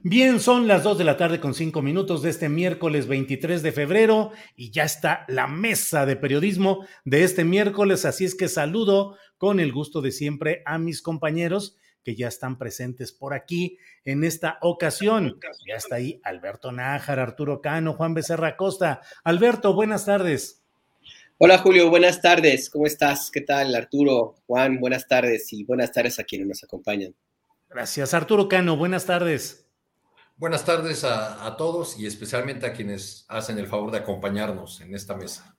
Bien, 0.09 0.39
son 0.39 0.69
las 0.69 0.83
2 0.83 0.99
de 0.99 1.03
la 1.03 1.17
tarde 1.17 1.41
con 1.41 1.53
5 1.53 1.81
minutos 1.81 2.21
de 2.21 2.29
este 2.29 2.47
miércoles 2.47 3.07
23 3.07 3.61
de 3.61 3.73
febrero 3.73 4.31
y 4.55 4.71
ya 4.71 4.83
está 4.83 5.25
la 5.27 5.47
mesa 5.47 6.05
de 6.05 6.15
periodismo 6.15 6.87
de 7.03 7.25
este 7.25 7.43
miércoles, 7.43 8.05
así 8.05 8.23
es 8.23 8.33
que 8.33 8.47
saludo 8.47 9.17
con 9.37 9.59
el 9.59 9.73
gusto 9.73 9.99
de 9.99 10.13
siempre 10.13 10.63
a 10.65 10.77
mis 10.77 11.01
compañeros 11.01 11.75
que 12.05 12.15
ya 12.15 12.29
están 12.29 12.57
presentes 12.57 13.11
por 13.11 13.33
aquí 13.33 13.79
en 14.05 14.23
esta 14.23 14.59
ocasión. 14.61 15.41
Ya 15.67 15.75
está 15.75 15.95
ahí 15.95 16.21
Alberto 16.23 16.71
Nájar, 16.71 17.19
Arturo 17.19 17.59
Cano, 17.59 17.91
Juan 17.91 18.13
Becerra 18.13 18.55
Costa. 18.55 19.01
Alberto, 19.25 19.73
buenas 19.73 20.05
tardes. 20.05 20.63
Hola 21.37 21.57
Julio, 21.57 21.89
buenas 21.89 22.21
tardes. 22.21 22.69
¿Cómo 22.69 22.85
estás? 22.85 23.29
¿Qué 23.29 23.41
tal 23.41 23.75
Arturo? 23.75 24.35
Juan, 24.47 24.79
buenas 24.79 25.05
tardes 25.05 25.51
y 25.51 25.65
buenas 25.65 25.91
tardes 25.91 26.17
a 26.17 26.23
quienes 26.23 26.47
nos 26.47 26.63
acompañan. 26.63 27.13
Gracias. 27.69 28.13
Arturo 28.13 28.47
Cano, 28.47 28.77
buenas 28.77 29.05
tardes. 29.05 29.66
Buenas 30.39 30.65
tardes 30.65 31.03
a, 31.03 31.55
todos 31.57 31.97
y 31.97 32.05
especialmente 32.05 32.67
a 32.67 32.73
quienes 32.73 33.25
hacen 33.27 33.57
el 33.57 33.65
favor 33.65 33.89
de 33.89 33.97
acompañarnos 33.97 34.81
en 34.81 34.93
esta 34.93 35.15
mesa. 35.15 35.57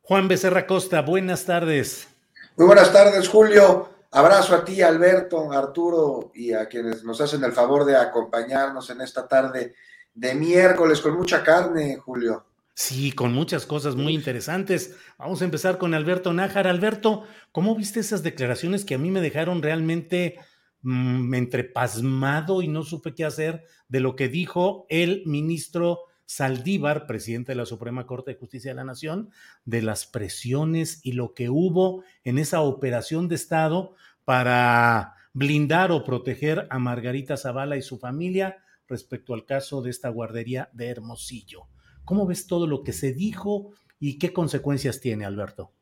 Juan 0.00 0.26
Becerra 0.26 0.66
Costa, 0.66 1.02
buenas 1.02 1.44
tardes. 1.44 2.08
Muy 2.56 2.66
buenas 2.66 2.90
tardes, 2.94 3.28
Julio. 3.28 3.90
Abrazo 4.10 4.54
a 4.54 4.64
ti, 4.64 4.80
Alberto, 4.80 5.52
Arturo 5.52 6.30
y 6.34 6.54
a 6.54 6.66
quienes 6.66 7.04
nos 7.04 7.20
hacen 7.20 7.44
el 7.44 7.52
favor 7.52 7.84
de 7.84 7.94
acompañarnos 7.94 8.88
en 8.88 9.02
esta 9.02 9.28
tarde 9.28 9.74
de 10.14 10.34
miércoles 10.34 11.02
con 11.02 11.14
mucha 11.14 11.42
carne, 11.42 11.98
Julio. 11.98 12.46
Sí, 12.72 13.12
con 13.12 13.34
muchas 13.34 13.66
cosas 13.66 13.96
muy 13.96 14.14
interesantes. 14.14 14.96
Vamos 15.18 15.42
a 15.42 15.44
empezar 15.44 15.76
con 15.76 15.92
Alberto 15.92 16.32
Nájar. 16.32 16.66
Alberto, 16.66 17.24
¿cómo 17.52 17.76
viste 17.76 18.00
esas 18.00 18.22
declaraciones 18.22 18.86
que 18.86 18.94
a 18.94 18.98
mí 18.98 19.10
me 19.10 19.20
dejaron 19.20 19.62
realmente 19.62 20.38
mm, 20.82 21.34
entre 21.34 21.64
pasmado 21.64 22.62
y 22.62 22.68
no 22.68 22.82
supe 22.82 23.14
qué 23.14 23.24
hacer 23.24 23.64
de 23.88 24.00
lo 24.00 24.16
que 24.16 24.28
dijo 24.28 24.86
el 24.88 25.22
ministro 25.26 26.00
Saldívar, 26.26 27.06
presidente 27.06 27.52
de 27.52 27.56
la 27.56 27.66
Suprema 27.66 28.06
Corte 28.06 28.32
de 28.32 28.38
Justicia 28.38 28.72
de 28.72 28.74
la 28.74 28.84
Nación, 28.84 29.30
de 29.64 29.80
las 29.80 30.06
presiones 30.06 31.00
y 31.04 31.12
lo 31.12 31.34
que 31.34 31.48
hubo 31.50 32.02
en 32.24 32.38
esa 32.38 32.60
operación 32.60 33.28
de 33.28 33.36
Estado 33.36 33.94
para 34.24 35.14
blindar 35.32 35.92
o 35.92 36.02
proteger 36.02 36.66
a 36.70 36.78
Margarita 36.78 37.36
Zavala 37.36 37.76
y 37.76 37.82
su 37.82 37.98
familia 37.98 38.56
respecto 38.88 39.34
al 39.34 39.44
caso 39.44 39.82
de 39.82 39.90
esta 39.90 40.08
guardería 40.08 40.68
de 40.72 40.88
Hermosillo. 40.88 41.68
¿Cómo 42.04 42.26
ves 42.26 42.46
todo 42.46 42.66
lo 42.66 42.82
que 42.82 42.92
se 42.92 43.12
dijo 43.12 43.72
y 44.00 44.18
qué 44.18 44.32
consecuencias 44.32 45.00
tiene, 45.00 45.24
Alberto? 45.24 45.75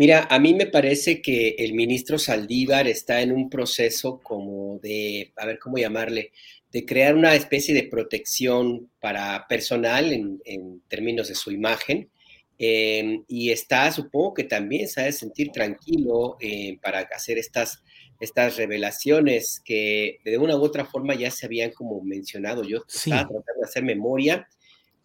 Mira, 0.00 0.26
a 0.30 0.38
mí 0.38 0.54
me 0.54 0.64
parece 0.64 1.20
que 1.20 1.56
el 1.58 1.74
ministro 1.74 2.18
Saldívar 2.18 2.88
está 2.88 3.20
en 3.20 3.32
un 3.32 3.50
proceso 3.50 4.18
como 4.22 4.78
de, 4.78 5.30
a 5.36 5.44
ver 5.44 5.58
cómo 5.58 5.76
llamarle, 5.76 6.32
de 6.72 6.86
crear 6.86 7.14
una 7.14 7.34
especie 7.34 7.74
de 7.74 7.82
protección 7.82 8.88
para 8.98 9.46
personal 9.46 10.10
en, 10.10 10.80
términos 10.88 11.28
de 11.28 11.34
su 11.34 11.50
imagen. 11.50 12.08
Em, 12.56 13.24
y 13.28 13.50
está, 13.50 13.92
supongo 13.92 14.32
que 14.32 14.44
también 14.44 14.88
se 14.88 15.02
ha 15.02 15.04
de 15.04 15.12
sentir 15.12 15.50
tranquilo 15.52 16.38
eh, 16.40 16.78
para 16.80 17.00
hacer 17.14 17.36
estas, 17.36 17.82
estas 18.20 18.56
revelaciones 18.56 19.60
que 19.62 20.20
de 20.24 20.38
una 20.38 20.56
u 20.56 20.62
otra 20.62 20.86
forma 20.86 21.14
ya 21.14 21.30
se 21.30 21.44
habían 21.44 21.72
como 21.72 22.00
mencionado. 22.00 22.64
Yo 22.64 22.84
estaba 22.88 23.28
tratando 23.28 23.60
de 23.60 23.64
hacer 23.64 23.84
memoria 23.84 24.48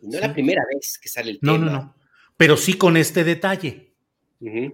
y 0.01 0.07
no 0.07 0.15
es 0.15 0.21
la 0.21 0.31
primera 0.31 0.63
vez 0.73 0.97
que 0.97 1.09
sale 1.09 1.31
el 1.31 1.39
tema. 1.41 1.57
No, 1.57 1.65
no, 1.65 1.71
no. 1.71 1.95
Pero 2.37 2.55
sí 2.55 2.75
con 2.75 2.95
este 2.95 3.25
detalle. 3.25 3.84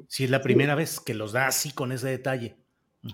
Sí, 0.08 0.24
es 0.24 0.30
la 0.30 0.42
primera 0.42 0.76
vez 0.76 1.00
que 1.00 1.14
los 1.14 1.34
da 1.34 1.48
así 1.48 1.72
con 1.72 1.92
ese 1.92 2.08
detalle. 2.08 2.56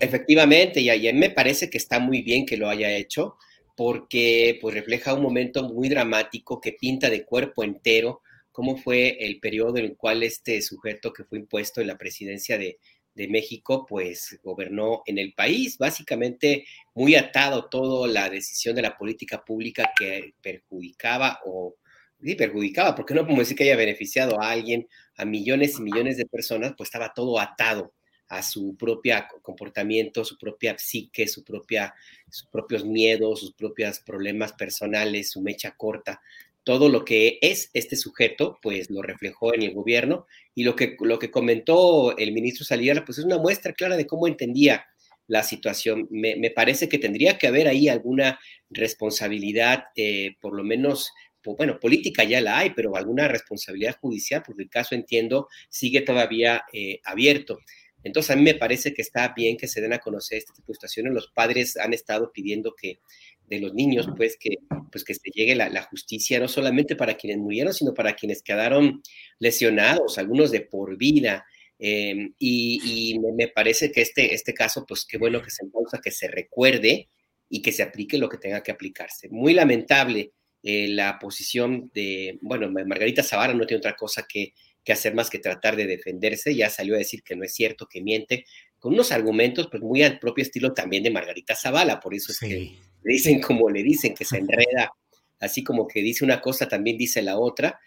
Efectivamente, 0.00 0.80
y 0.80 0.90
a 0.90 1.12
me 1.14 1.30
parece 1.30 1.70
que 1.70 1.78
está 1.78 1.98
muy 1.98 2.22
bien 2.22 2.44
que 2.44 2.56
lo 2.56 2.68
haya 2.68 2.90
hecho 2.90 3.36
porque 3.76 4.58
pues 4.60 4.74
refleja 4.74 5.14
un 5.14 5.22
momento 5.22 5.62
muy 5.62 5.88
dramático 5.88 6.60
que 6.60 6.72
pinta 6.72 7.08
de 7.08 7.24
cuerpo 7.24 7.62
entero 7.62 8.22
cómo 8.58 8.76
fue 8.76 9.24
el 9.24 9.38
periodo 9.38 9.76
en 9.76 9.84
el 9.84 9.96
cual 9.96 10.24
este 10.24 10.60
sujeto 10.62 11.12
que 11.12 11.22
fue 11.22 11.38
impuesto 11.38 11.80
en 11.80 11.86
la 11.86 11.96
presidencia 11.96 12.58
de, 12.58 12.78
México, 13.14 13.84
pues 13.84 14.38
gobernó 14.44 15.02
en 15.04 15.18
el 15.18 15.32
país, 15.32 15.76
básicamente 15.76 16.64
muy 16.94 17.16
atado 17.16 17.68
todo 17.68 18.06
la 18.06 18.30
decisión 18.30 18.76
de 18.76 18.82
la 18.82 18.96
política 18.96 19.44
pública 19.44 19.90
que 19.98 20.34
perjudicaba 20.40 21.40
o 21.44 21.74
sí, 22.22 22.34
perjudicaba, 22.34 22.94
porque 22.94 23.14
no 23.14 23.22
podemos 23.22 23.40
decir 23.40 23.56
que 23.56 23.64
haya 23.64 23.76
beneficiado 23.76 24.40
a 24.40 24.50
alguien, 24.50 24.88
a 25.16 25.24
millones 25.24 25.78
y 25.78 25.82
millones 25.82 26.16
de 26.16 26.26
personas, 26.26 26.74
pues 26.76 26.88
estaba 26.88 27.12
todo 27.14 27.38
atado 27.38 27.92
a 28.28 28.42
su 28.42 28.76
propio 28.76 29.14
comportamiento, 29.42 30.24
su 30.24 30.36
propia 30.36 30.76
psique, 30.78 31.26
su 31.26 31.42
propia, 31.42 31.94
sus 32.30 32.46
propios 32.48 32.84
miedos, 32.84 33.40
sus 33.40 33.54
propios 33.54 34.00
problemas 34.00 34.52
personales, 34.52 35.30
su 35.30 35.40
mecha 35.40 35.74
corta. 35.76 36.20
Todo 36.62 36.90
lo 36.90 37.04
que 37.04 37.38
es 37.40 37.70
este 37.72 37.96
sujeto, 37.96 38.58
pues 38.60 38.90
lo 38.90 39.00
reflejó 39.00 39.54
en 39.54 39.62
el 39.62 39.72
gobierno 39.72 40.26
y 40.54 40.64
lo 40.64 40.76
que, 40.76 40.96
lo 41.00 41.18
que 41.18 41.30
comentó 41.30 42.16
el 42.18 42.32
ministro 42.32 42.66
Saliera, 42.66 43.04
pues 43.04 43.18
es 43.18 43.24
una 43.24 43.38
muestra 43.38 43.72
clara 43.72 43.96
de 43.96 44.06
cómo 44.06 44.26
entendía 44.26 44.86
la 45.26 45.42
situación. 45.42 46.08
Me, 46.10 46.50
parece 46.50 46.88
que 46.88 46.98
tendría 46.98 47.38
que 47.38 47.46
haber 47.46 47.68
ahí 47.68 47.88
alguna 47.88 48.38
responsabilidad, 48.68 49.84
eh, 49.96 50.36
por 50.40 50.54
lo 50.54 50.64
menos 50.64 51.12
bueno, 51.44 51.78
política 51.80 52.24
ya 52.24 52.40
la 52.40 52.58
hay, 52.58 52.70
pero 52.70 52.96
alguna 52.96 53.28
responsabilidad 53.28 53.96
judicial, 54.00 54.42
porque 54.44 54.62
el 54.62 54.70
caso, 54.70 54.94
entiendo, 54.94 55.48
sigue 55.68 56.00
todavía 56.02 56.62
eh, 56.72 57.00
abierto. 57.04 57.58
Entonces, 58.04 58.30
a 58.30 58.36
mí 58.36 58.42
me 58.42 58.54
parece 58.54 58.94
que 58.94 59.02
está 59.02 59.32
bien 59.36 59.56
que 59.56 59.66
se 59.66 59.80
den 59.80 59.92
a 59.92 59.98
conocer 59.98 60.38
este 60.38 60.52
tipo 60.52 60.68
de 60.68 60.74
situaciones. 60.74 61.12
Los 61.12 61.28
padres 61.28 61.76
han 61.76 61.92
estado 61.92 62.32
pidiendo 62.32 62.74
que 62.74 63.00
de 63.48 63.60
los 63.60 63.74
niños, 63.74 64.08
pues 64.16 64.36
que, 64.38 64.56
pues 64.92 65.04
que 65.04 65.14
se 65.14 65.30
llegue 65.32 65.54
la, 65.54 65.82
justicia, 65.82 66.38
no 66.38 66.48
solamente 66.48 66.96
para 66.96 67.16
quienes 67.16 67.38
murieron, 67.38 67.72
sino 67.72 67.94
para 67.94 68.14
quienes 68.14 68.42
quedaron 68.42 69.02
lesionados, 69.38 70.18
algunos 70.18 70.50
de 70.50 70.60
por 70.60 70.96
vida. 70.96 71.46
Em, 71.78 72.34
y, 72.38 73.18
me 73.34 73.48
parece 73.48 73.90
que 73.90 74.02
este, 74.02 74.34
este 74.34 74.54
caso, 74.54 74.84
pues 74.86 75.06
qué 75.06 75.18
bueno 75.18 75.42
que 75.42 75.50
se 75.50 75.66
pausa, 75.66 76.00
que 76.02 76.10
se 76.10 76.28
recuerde 76.28 77.08
y 77.48 77.62
que 77.62 77.72
se 77.72 77.82
aplique 77.82 78.18
lo 78.18 78.28
que 78.28 78.38
tenga 78.38 78.62
que 78.62 78.72
aplicarse. 78.72 79.28
Muy 79.30 79.54
lamentable 79.54 80.32
eh, 80.70 80.86
la 80.86 81.18
posición 81.18 81.90
de, 81.94 82.38
bueno, 82.42 82.70
Margarita 82.70 83.22
Zavala 83.22 83.54
no 83.54 83.64
tiene 83.64 83.78
otra 83.78 83.96
cosa 83.96 84.26
que, 84.28 84.52
que 84.84 84.92
hacer 84.92 85.14
más 85.14 85.30
que 85.30 85.38
tratar 85.38 85.76
de 85.76 85.86
defenderse, 85.86 86.54
ya 86.54 86.68
salió 86.68 86.94
a 86.94 86.98
decir 86.98 87.22
que 87.22 87.34
no 87.34 87.42
es 87.42 87.54
cierto, 87.54 87.86
que 87.86 88.02
miente, 88.02 88.44
con 88.78 88.92
unos 88.92 89.10
argumentos 89.10 89.68
pues 89.70 89.82
muy 89.82 90.02
al 90.02 90.18
propio 90.18 90.42
estilo 90.42 90.74
también 90.74 91.02
de 91.02 91.10
Margarita 91.10 91.56
Zavala, 91.56 91.98
por 92.00 92.12
eso 92.12 92.32
es 92.32 92.40
que 92.40 92.48
le 92.48 92.76
dicen 93.02 93.40
como 93.40 93.70
le 93.70 93.82
dicen, 93.82 94.12
que 94.12 94.26
se 94.26 94.36
enreda, 94.36 94.92
así 95.40 95.64
como 95.64 95.88
que 95.88 96.02
dice 96.02 96.22
una 96.22 96.42
cosa, 96.42 96.68
también 96.68 96.98
dice 96.98 97.22
la 97.22 97.38
otra, 97.38 97.80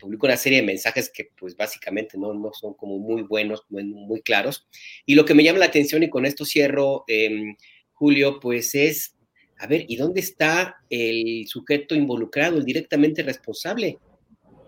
publica 0.00 0.26
una 0.26 0.36
serie 0.36 0.58
de 0.58 0.66
mensajes 0.66 1.12
que 1.14 1.28
pues 1.38 1.56
básicamente 1.56 2.18
no, 2.18 2.34
no 2.34 2.50
son 2.52 2.74
como 2.74 2.98
muy 2.98 3.22
buenos, 3.22 3.62
muy, 3.68 3.84
muy, 3.84 4.22
claros. 4.22 4.66
Y 5.06 5.14
lo 5.14 5.24
que 5.24 5.34
me 5.34 5.44
llama 5.44 5.60
la 5.60 5.66
atención, 5.66 6.02
y 6.02 6.10
con 6.10 6.26
esto 6.26 6.44
cierro, 6.44 7.04
em, 7.06 7.54
Julio, 7.92 8.40
pues 8.40 8.74
es, 8.74 9.13
a 9.64 9.66
ver, 9.66 9.86
¿y 9.88 9.96
dónde 9.96 10.20
está 10.20 10.76
el 10.90 11.46
sujeto 11.48 11.94
involucrado, 11.94 12.58
el 12.58 12.66
directamente 12.66 13.22
responsable? 13.22 13.98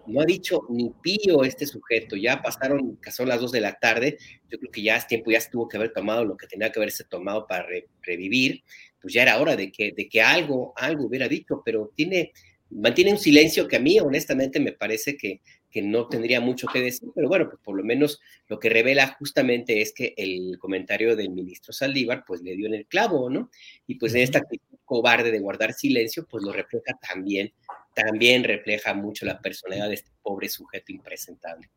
No 0.07 0.23
ha 0.23 0.25
dicho 0.25 0.63
ni 0.71 0.91
pío 1.03 1.45
este 1.45 1.67
sujeto, 1.67 2.17
ya 2.17 2.41
pasaron, 2.41 2.99
son 3.15 3.29
las 3.29 3.39
dos 3.39 3.53
de 3.53 3.61
la 3.61 3.75
tarde, 3.75 4.17
yo 4.51 4.59
creo 4.59 4.71
que 4.73 4.81
ya 4.81 4.97
es 4.97 5.07
tiempo, 5.07 5.31
ya 5.31 5.41
se 5.43 5.51
tuvo 5.51 5.69
que 5.69 5.77
haber 5.77 5.93
tomado 5.93 6.25
lo 6.25 6.35
que 6.39 6.47
tenía 6.47 6.73
que 6.73 6.79
haberse 6.79 7.05
tomado 7.05 7.47
para 7.47 7.67
revivir, 8.03 8.63
pues 8.99 9.13
ya 9.13 9.21
era 9.21 9.39
hora 9.39 9.55
de 9.55 9.71
que, 9.71 9.93
de 9.93 10.09
que 10.09 10.23
algo, 10.23 10.73
algo 10.77 11.05
hubiera 11.05 11.29
dicho, 11.29 11.61
pero 11.63 11.93
tiene, 11.95 12.33
mantiene 12.71 13.13
un 13.13 13.19
silencio 13.19 13.69
que 13.69 13.77
a 13.77 13.81
mí 13.81 14.01
honestamente 14.01 14.61
me 14.61 14.73
parece 14.73 15.19
que, 15.19 15.43
que 15.77 15.83
no 15.83 16.09
tendría 16.09 16.41
mucho 16.41 16.69
que 16.69 16.81
decir, 16.81 17.11
pero 17.15 17.29
bueno, 17.29 17.51
pues 17.51 17.61
por 17.63 17.77
lo 17.77 17.85
menos 17.85 18.19
lo 18.49 18.59
que 18.59 18.71
revela 18.71 19.15
justamente 19.19 19.83
es 19.83 19.93
que 19.93 20.15
el 20.17 20.57
comentario 20.59 21.15
del 21.15 21.29
ministro 21.29 21.75
Saldívar 21.75 22.25
pues 22.27 22.41
le 22.41 22.57
dio 22.57 22.67
en 22.67 22.73
el 22.73 22.87
clavo, 22.87 23.29
¿no? 23.29 23.51
Y 23.87 23.97
pues 23.97 24.15
en 24.15 24.23
esta 24.23 24.39
actitud 24.39 24.76
cobarde 24.87 25.31
de 25.31 25.41
guardar 25.41 25.75
silencio 25.75 26.27
pues 26.27 26.43
lo 26.43 26.53
refleja 26.53 26.97
también, 27.07 27.53
también 27.95 28.45
refleja 28.45 28.95
mucho 28.95 29.27
la 29.27 29.39
personalidad 29.39 29.89
de 29.89 29.95
este 29.97 30.11
pobre 30.23 30.49
sujeto 30.49 30.93
impresentable. 30.93 31.69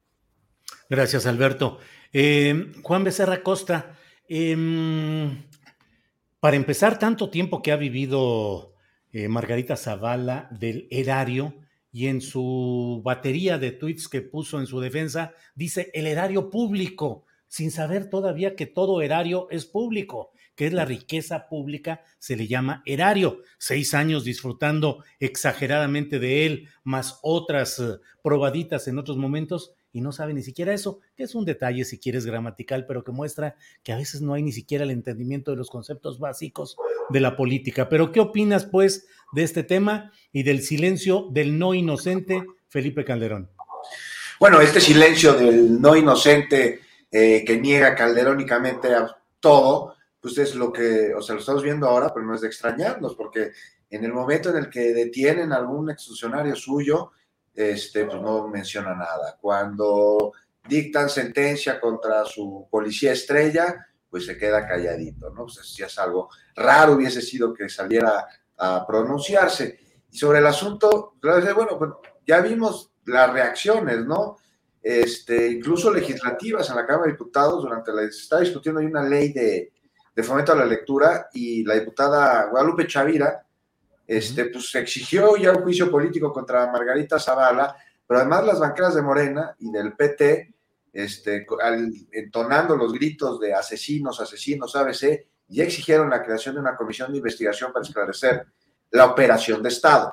Gracias, 0.90 1.26
Alberto. 1.26 1.80
Eh, 2.14 2.72
Juan 2.81 3.03
Becerra 3.03 3.44
Costa, 3.44 3.98
em, 4.27 5.44
para 6.40 6.56
empezar, 6.56 6.98
tanto 6.98 7.30
tiempo 7.30 7.61
que 7.61 7.72
ha 7.72 7.76
vivido 7.76 8.76
eh, 9.11 9.27
Margarita 9.27 9.76
Zavala 9.76 10.48
del 10.52 10.88
erario 10.91 11.56
y 11.91 12.07
en 12.07 12.22
su 12.22 13.02
batería 13.03 13.57
de 13.57 13.72
tweets 13.72 14.07
que 14.07 14.22
puso 14.22 14.60
en 14.60 14.68
su 14.68 14.80
defensa 14.80 15.34
dice 15.56 15.90
el 15.94 16.06
erario 16.06 16.49
público, 16.49 17.26
sin 17.48 17.72
saber 17.72 18.10
todavía 18.10 18.56
que 18.56 18.68
todo 18.68 19.02
erario 19.02 19.48
es 19.49 19.65
público, 19.65 20.31
que 20.60 20.68
es 20.68 20.73
la 20.73 20.84
riqueza 20.84 21.48
pública, 21.48 22.03
se 22.18 22.36
le 22.36 22.45
llama 22.45 22.84
erario. 22.86 23.44
Seis 23.57 23.94
años 23.94 24.26
disfrutando 24.26 25.06
exageradamente 25.22 26.19
de 26.19 26.45
él, 26.45 26.68
más 26.84 27.18
otras 27.22 27.80
eh, 27.80 27.99
probaditas 28.22 28.90
en 28.90 28.99
otros 28.99 29.15
momentos, 29.15 29.73
y 29.94 30.02
no 30.02 30.11
sabe 30.11 30.34
ni 30.34 30.44
siquiera 30.44 30.73
eso, 30.73 30.99
que 31.15 31.23
es 31.23 31.34
un 31.34 31.45
detalle 31.45 31.86
si 31.86 31.98
quieres 31.98 32.26
gramatical, 32.26 32.86
pero 32.88 33.06
que 33.06 33.14
muestra 33.14 33.56
que 33.84 33.94
a 33.94 33.95
veces 33.95 34.19
no 34.19 34.34
hay 34.34 34.44
ni 34.44 34.52
siquiera 34.52 34.84
el 34.84 34.91
entendimiento 34.91 35.52
de 35.52 35.56
los 35.56 35.69
conceptos 35.69 36.19
básicos 36.19 36.76
de 37.07 37.22
la 37.22 37.38
política. 37.38 37.88
Pero 37.88 38.11
¿qué 38.11 38.19
opinas 38.19 38.65
pues 38.65 39.07
de 39.31 39.44
este 39.44 39.64
tema 39.64 40.11
y 40.34 40.44
del 40.44 40.61
silencio 40.61 41.30
del 41.31 41.57
no 41.57 41.73
inocente 41.73 42.44
Felipe 42.68 43.06
Calderón? 43.06 43.49
Bueno, 44.41 44.60
este 44.60 44.81
silencio 44.81 45.36
del 45.36 45.80
no 45.80 45.95
inocente 45.95 46.81
eh, 47.10 47.45
que 47.48 47.61
niega 47.61 47.95
calderónicamente 47.95 48.94
a 48.94 49.15
todo, 49.40 49.95
pues 50.22 50.38
es 50.38 50.56
lo 50.56 50.72
que, 50.72 51.14
o 51.14 51.22
sea, 51.22 51.36
lo 51.36 51.41
estamos 51.41 51.64
viendo 51.64 51.88
ahora, 51.88 52.14
pero 52.14 52.26
no 52.26 52.36
es 52.36 52.41
de 52.41 52.48
extrañarnos, 52.48 53.16
porque 53.16 53.52
en 53.90 54.04
el 54.04 54.14
momento 54.14 54.50
en 54.50 54.58
el 54.58 54.70
que 54.70 54.94
detienen 54.94 55.52
a 55.52 55.58
algún 55.58 55.90
exfuncionario 55.90 56.56
suyo, 56.56 57.12
este, 57.54 58.06
pues 58.06 58.22
no 58.22 58.48
menciona 58.48 58.94
nada. 58.94 59.38
Cuando 59.40 60.34
dictan 60.68 61.10
sentencia 61.10 61.80
contra 61.80 62.26
su 62.26 62.68
policía 62.70 63.14
estrella, 63.14 63.88
pues 64.10 64.26
se 64.26 64.38
queda 64.38 64.68
calladito, 64.68 65.30
¿no? 65.30 65.46
Pues 65.46 65.60
si 65.64 65.84
es 65.84 65.98
algo 66.00 66.30
raro 66.56 66.94
hubiese 66.94 67.22
sido 67.22 67.54
que 67.54 67.70
saliera 67.70 68.28
a 68.58 68.86
pronunciarse. 68.86 69.80
Y 70.12 70.18
sobre 70.18 70.40
el 70.40 70.48
asunto, 70.48 71.16
bueno, 71.22 71.78
bueno, 71.78 72.02
ya 72.26 72.41
vimos 72.41 72.91
las 73.06 73.32
reacciones, 73.32 74.06
¿no? 74.06 74.38
Este, 74.82 75.50
incluso 75.52 75.91
legislativas 75.91 76.70
en 76.70 76.78
la 76.78 76.86
Cámara 76.86 77.08
de 77.08 77.12
Diputados, 77.12 77.64
durante 77.64 77.91
la, 77.91 78.02
se 78.04 78.22
está 78.22 78.40
discutiendo 78.40 78.80
hay 78.80 78.88
una 78.88 79.04
ley 79.04 79.34
de, 79.34 79.74
de 80.15 80.23
fomento 80.23 80.52
a 80.52 80.56
la 80.56 80.65
lectura 80.65 81.30
y 81.34 81.64
la 81.64 81.76
diputada 81.76 82.48
Guadalupe 82.48 82.88
Chavira 82.88 83.45
este, 84.10 84.45
pues 84.45 84.73
exigió 84.73 85.38
ya 85.38 85.52
un 85.52 85.61
juicio 85.61 85.91
político 85.91 86.34
contra 86.34 86.72
Margarita 86.72 87.19
Zavala, 87.19 87.76
pero 88.07 88.19
además 88.19 88.44
las 88.44 88.60
banqueras 88.60 88.95
de 88.95 89.03
Morena 89.03 89.56
y 89.60 89.72
del 89.72 89.94
PT, 89.94 90.52
este, 90.91 91.45
entonando 92.11 92.76
los 92.76 92.91
gritos 92.91 93.40
de 93.40 93.53
asesinos, 93.53 94.19
asesinos, 94.19 94.76
ABC, 94.76 95.27
ya 95.48 95.64
exigieron 95.64 96.10
la 96.10 96.23
creación 96.23 96.56
de 96.56 96.61
una 96.61 96.76
comisión 96.76 97.11
de 97.11 97.19
investigación 97.19 97.72
para 97.72 97.86
esclarecer 97.86 98.48
la 98.90 99.06
operación 99.06 99.61
de 99.61 99.69
Estado 99.69 100.11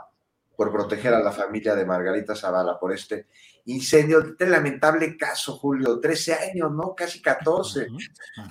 por 0.54 0.70
proteger 0.70 1.14
a 1.14 1.20
la 1.20 1.32
familia 1.32 1.74
de 1.74 1.86
Margarita 1.86 2.34
Zavala 2.34 2.78
por 2.78 2.92
este 2.92 3.28
incendio, 3.64 4.20
este 4.20 4.46
lamentable 4.46 5.16
caso, 5.16 5.56
Julio, 5.56 5.98
13 6.00 6.34
años, 6.34 6.72
¿no? 6.72 6.94
Casi 6.94 7.20
14 7.20 7.86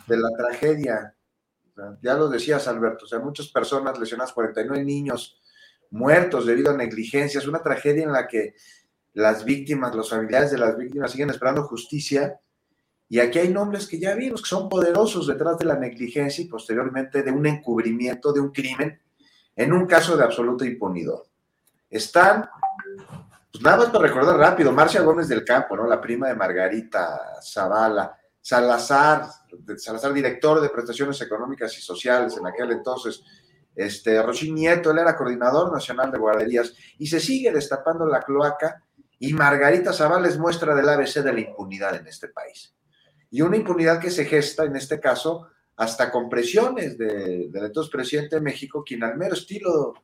de 0.08 0.18
la 0.18 0.30
tragedia 0.38 1.15
ya 2.02 2.14
lo 2.14 2.30
decías, 2.30 2.68
Alberto, 2.68 3.06
o 3.06 3.08
sea, 3.08 3.20
muchas 3.20 3.48
personas 3.48 4.00
lesionadas, 4.00 4.34
49 4.34 4.84
niños 4.84 5.42
muertos 5.92 6.46
debido 6.46 6.72
a 6.72 6.78
negligencia. 6.78 7.40
Es 7.40 7.48
una 7.48 7.62
tragedia 7.62 8.04
en 8.04 8.12
la 8.12 8.28
que 8.28 8.56
las 9.14 9.46
víctimas, 9.46 9.96
los 9.96 10.10
familiares 10.10 10.52
de 10.52 10.58
las 10.58 10.78
víctimas 10.78 11.12
siguen 11.12 11.30
esperando 11.30 11.64
justicia. 11.64 12.40
Y 13.08 13.20
aquí 13.20 13.40
hay 13.40 13.50
nombres 13.50 13.88
que 13.88 14.00
ya 14.00 14.16
vimos 14.16 14.42
que 14.42 14.50
son 14.50 14.68
poderosos 14.68 15.28
detrás 15.28 15.58
de 15.58 15.66
la 15.66 15.78
negligencia 15.78 16.44
y 16.44 16.48
posteriormente 16.48 17.24
de 17.24 17.32
un 17.32 17.46
encubrimiento 17.46 18.34
de 18.34 18.42
un 18.42 18.52
crimen 18.52 19.00
en 19.56 19.74
un 19.74 19.86
caso 19.86 20.18
de 20.18 20.24
absoluta 20.24 20.66
impunidad. 20.66 21.20
Están, 21.90 22.50
pues 23.52 23.64
nada 23.64 23.78
más 23.78 23.90
para 23.90 24.08
recordar 24.08 24.38
rápido, 24.38 24.72
Marcia 24.72 25.02
Gómez 25.02 25.28
del 25.28 25.46
Campo, 25.46 25.78
¿no? 25.78 25.88
La 25.88 26.02
prima 26.02 26.28
de 26.28 26.36
Margarita 26.36 27.40
Zavala, 27.42 28.18
Salazar, 28.46 29.28
Salazar, 29.76 30.14
director 30.14 30.62
de 30.62 30.70
prestaciones 30.70 31.20
económicas 31.20 31.76
y 31.80 31.82
sociales 31.82 32.38
en 32.38 32.46
aquel 32.46 32.74
entonces, 32.74 33.24
este, 33.74 34.22
Rochín 34.22 34.54
Nieto, 34.54 34.92
él 34.92 35.00
era 35.00 35.18
coordinador 35.18 35.74
nacional 35.74 36.12
de 36.12 36.20
guarderías, 36.20 36.72
y 37.00 37.08
se 37.08 37.20
sigue 37.20 37.52
destapando 37.52 38.06
la 38.06 38.22
cloaca, 38.22 38.84
y 39.18 39.34
Margarita 39.34 39.92
Zavala 39.92 40.28
es 40.28 40.38
muestra 40.38 40.76
del 40.76 40.88
ABC 40.88 41.24
de 41.24 41.34
la 41.34 41.40
impunidad 41.40 41.96
en 41.96 42.06
este 42.06 42.28
país. 42.28 42.72
Y 43.32 43.42
una 43.42 43.58
impunidad 43.58 44.00
que 44.00 44.12
se 44.12 44.26
gesta, 44.26 44.64
en 44.64 44.76
este 44.76 45.00
caso, 45.00 45.48
hasta 45.78 46.12
con 46.12 46.30
presiones 46.30 47.00
del 47.00 47.50
entonces 47.52 47.92
presidente 47.92 48.36
de 48.36 48.44
México, 48.44 48.84
quien 48.86 49.04
al 49.04 49.18
mero 49.18 49.34
estilo 49.34 49.96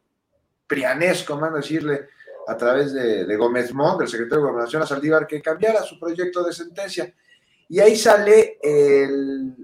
prianesco, 0.65 1.35
a 1.35 1.49
decirle, 1.51 2.07
a 2.47 2.57
través 2.57 2.91
de, 2.91 3.23
de 3.23 3.38
Gómez 3.38 3.72
Mont, 3.72 3.99
del 3.99 4.09
secretario 4.09 4.43
de 4.43 4.49
Gobernación 4.49 4.81
a 4.81 4.88
Saldívar, 4.88 5.27
que 5.27 5.43
cambiara 5.43 5.84
su 5.84 5.99
proyecto 5.99 6.43
de 6.43 6.53
sentencia. 6.53 7.13
Y 7.72 7.80
ahí 7.80 7.95
sale 7.95 8.60
el, 8.61 9.56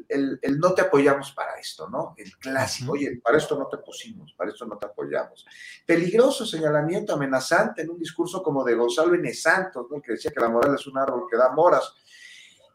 no 0.57 0.73
te 0.73 0.81
apoyamos 0.81 1.33
para 1.33 1.59
esto, 1.59 1.89
¿no? 1.89 2.13
El 2.15 2.37
clásico, 2.37 2.93
oye, 2.93 3.19
para 3.21 3.37
esto 3.37 3.59
no 3.59 3.67
te 3.67 3.79
pusimos, 3.79 4.31
para 4.31 4.49
esto 4.49 4.65
no 4.65 4.77
te 4.77 4.85
apoyamos. 4.85 5.45
Peligroso 5.85 6.45
señalamiento, 6.45 7.15
amenazante 7.15 7.81
en 7.81 7.89
un 7.89 7.99
discurso 7.99 8.41
como 8.41 8.63
de 8.63 8.75
Gonzalo 8.75 9.13
N. 9.13 9.33
Santos, 9.33 9.87
¿no? 9.91 10.01
Que 10.01 10.13
decía 10.13 10.31
que 10.31 10.39
la 10.39 10.47
moral 10.47 10.75
es 10.75 10.87
un 10.87 10.97
árbol 10.97 11.27
que 11.29 11.35
da 11.35 11.51
moras. 11.51 11.95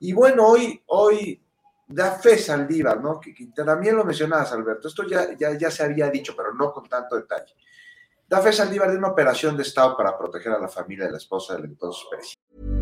Y 0.01 0.13
bueno, 0.13 0.49
hoy, 0.49 0.83
hoy 0.89 1.43
da 1.87 2.11
fe 2.11 2.37
Saldívar, 2.37 3.01
¿no? 3.01 3.19
Que, 3.19 3.33
también 3.57 3.97
lo 3.97 4.05
mencionabas, 4.05 4.53
Alberto, 4.53 4.89
esto 4.89 5.05
ya, 5.09 5.35
ya, 5.35 5.57
ya 5.57 5.71
se 5.71 5.83
había 5.83 6.11
dicho, 6.11 6.35
pero 6.37 6.53
no 6.53 6.75
con 6.75 6.87
tanto 6.91 7.17
detalle. 7.17 7.55
Da 8.29 8.43
fe 8.43 8.53
Saldívar 8.53 8.91
de 8.91 8.99
una 8.99 9.09
operación 9.09 9.57
de 9.57 9.63
Estado 9.63 9.97
para 9.97 10.19
proteger 10.19 10.53
a 10.53 10.59
la 10.59 10.69
familia 10.69 11.07
de 11.07 11.13
la 11.13 11.17
esposa 11.17 11.55
del 11.55 11.65
entonces 11.65 12.05
presidente. 12.11 12.82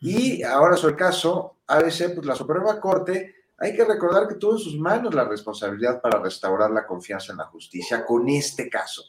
Y 0.00 0.42
ahora 0.42 0.76
sobre 0.76 0.92
el 0.92 0.98
caso 0.98 1.58
ABC, 1.66 2.14
pues 2.14 2.26
la 2.26 2.34
Suprema 2.34 2.80
Corte, 2.80 3.34
hay 3.58 3.76
que 3.76 3.84
recordar 3.84 4.26
que 4.26 4.36
tuvo 4.36 4.52
en 4.52 4.58
sus 4.58 4.78
manos 4.78 5.14
la 5.14 5.24
responsabilidad 5.24 6.00
para 6.00 6.18
restaurar 6.18 6.70
la 6.70 6.86
confianza 6.86 7.32
en 7.32 7.38
la 7.38 7.44
justicia 7.44 8.04
con 8.06 8.28
este 8.28 8.70
caso. 8.70 9.04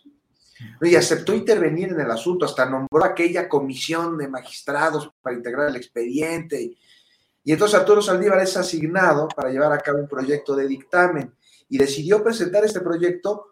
Y 0.81 0.95
aceptó 0.95 1.34
intervenir 1.34 1.89
en 1.89 1.99
el 2.01 2.11
asunto, 2.11 2.45
hasta 2.45 2.65
nombró 2.65 3.03
aquella 3.03 3.47
comisión 3.47 4.18
de 4.18 4.27
magistrados 4.27 5.09
para 5.22 5.35
integrar 5.35 5.69
el 5.69 5.77
expediente. 5.77 6.77
Y, 7.43 7.51
entonces 7.51 7.80
Arturo 7.80 8.01
Saldívar 8.01 8.41
es 8.41 8.57
asignado 8.57 9.27
para 9.30 9.49
llevar 9.49 9.72
a 9.72 9.80
cabo 9.80 9.99
un 9.99 10.07
proyecto 10.07 10.55
de 10.55 10.68
dictamen 10.68 11.34
y 11.69 11.77
decidió 11.77 12.22
presentar 12.22 12.65
este 12.65 12.81
proyecto 12.81 13.51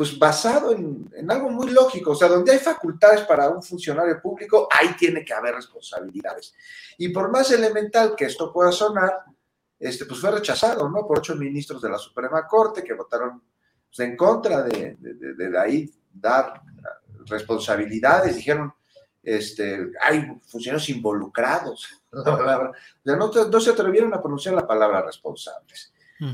pues 0.00 0.18
basado 0.18 0.72
en, 0.72 1.12
en, 1.14 1.30
algo 1.30 1.50
muy 1.50 1.68
lógico, 1.72 2.12
o 2.12 2.14
sea, 2.14 2.26
donde 2.26 2.52
hay 2.52 2.58
facultades 2.58 3.20
para 3.26 3.50
un 3.50 3.62
funcionario 3.62 4.18
público, 4.18 4.66
ahí 4.70 4.96
tiene 4.96 5.22
que 5.22 5.34
haber 5.34 5.54
responsabilidades. 5.54 6.54
Y 6.96 7.10
por 7.10 7.30
más 7.30 7.50
elemental 7.50 8.14
que 8.16 8.24
esto 8.24 8.50
pueda 8.50 8.72
sonar, 8.72 9.12
este, 9.78 10.06
pues 10.06 10.18
fue 10.18 10.30
rechazado, 10.30 10.88
¿no? 10.88 11.06
Por 11.06 11.18
ocho 11.18 11.36
ministros 11.36 11.82
de 11.82 11.90
la 11.90 11.98
Suprema 11.98 12.46
Corte 12.46 12.82
que 12.82 12.94
votaron 12.94 13.42
pues, 13.94 14.08
en 14.08 14.16
contra 14.16 14.62
de, 14.62 14.96
de, 14.98 15.34
de, 15.34 15.50
de 15.50 15.58
ahí 15.58 15.92
dar 16.10 16.62
responsabilidades, 17.26 18.36
dijeron, 18.36 18.72
este, 19.22 19.92
hay 20.00 20.40
funcionarios 20.46 20.88
involucrados, 20.88 22.02
no, 22.10 22.72
no, 23.04 23.60
se 23.60 23.70
atrevieron 23.70 24.14
a 24.14 24.22
pronunciar 24.22 24.54
la 24.54 24.66
palabra 24.66 25.02
responsables. 25.02 25.92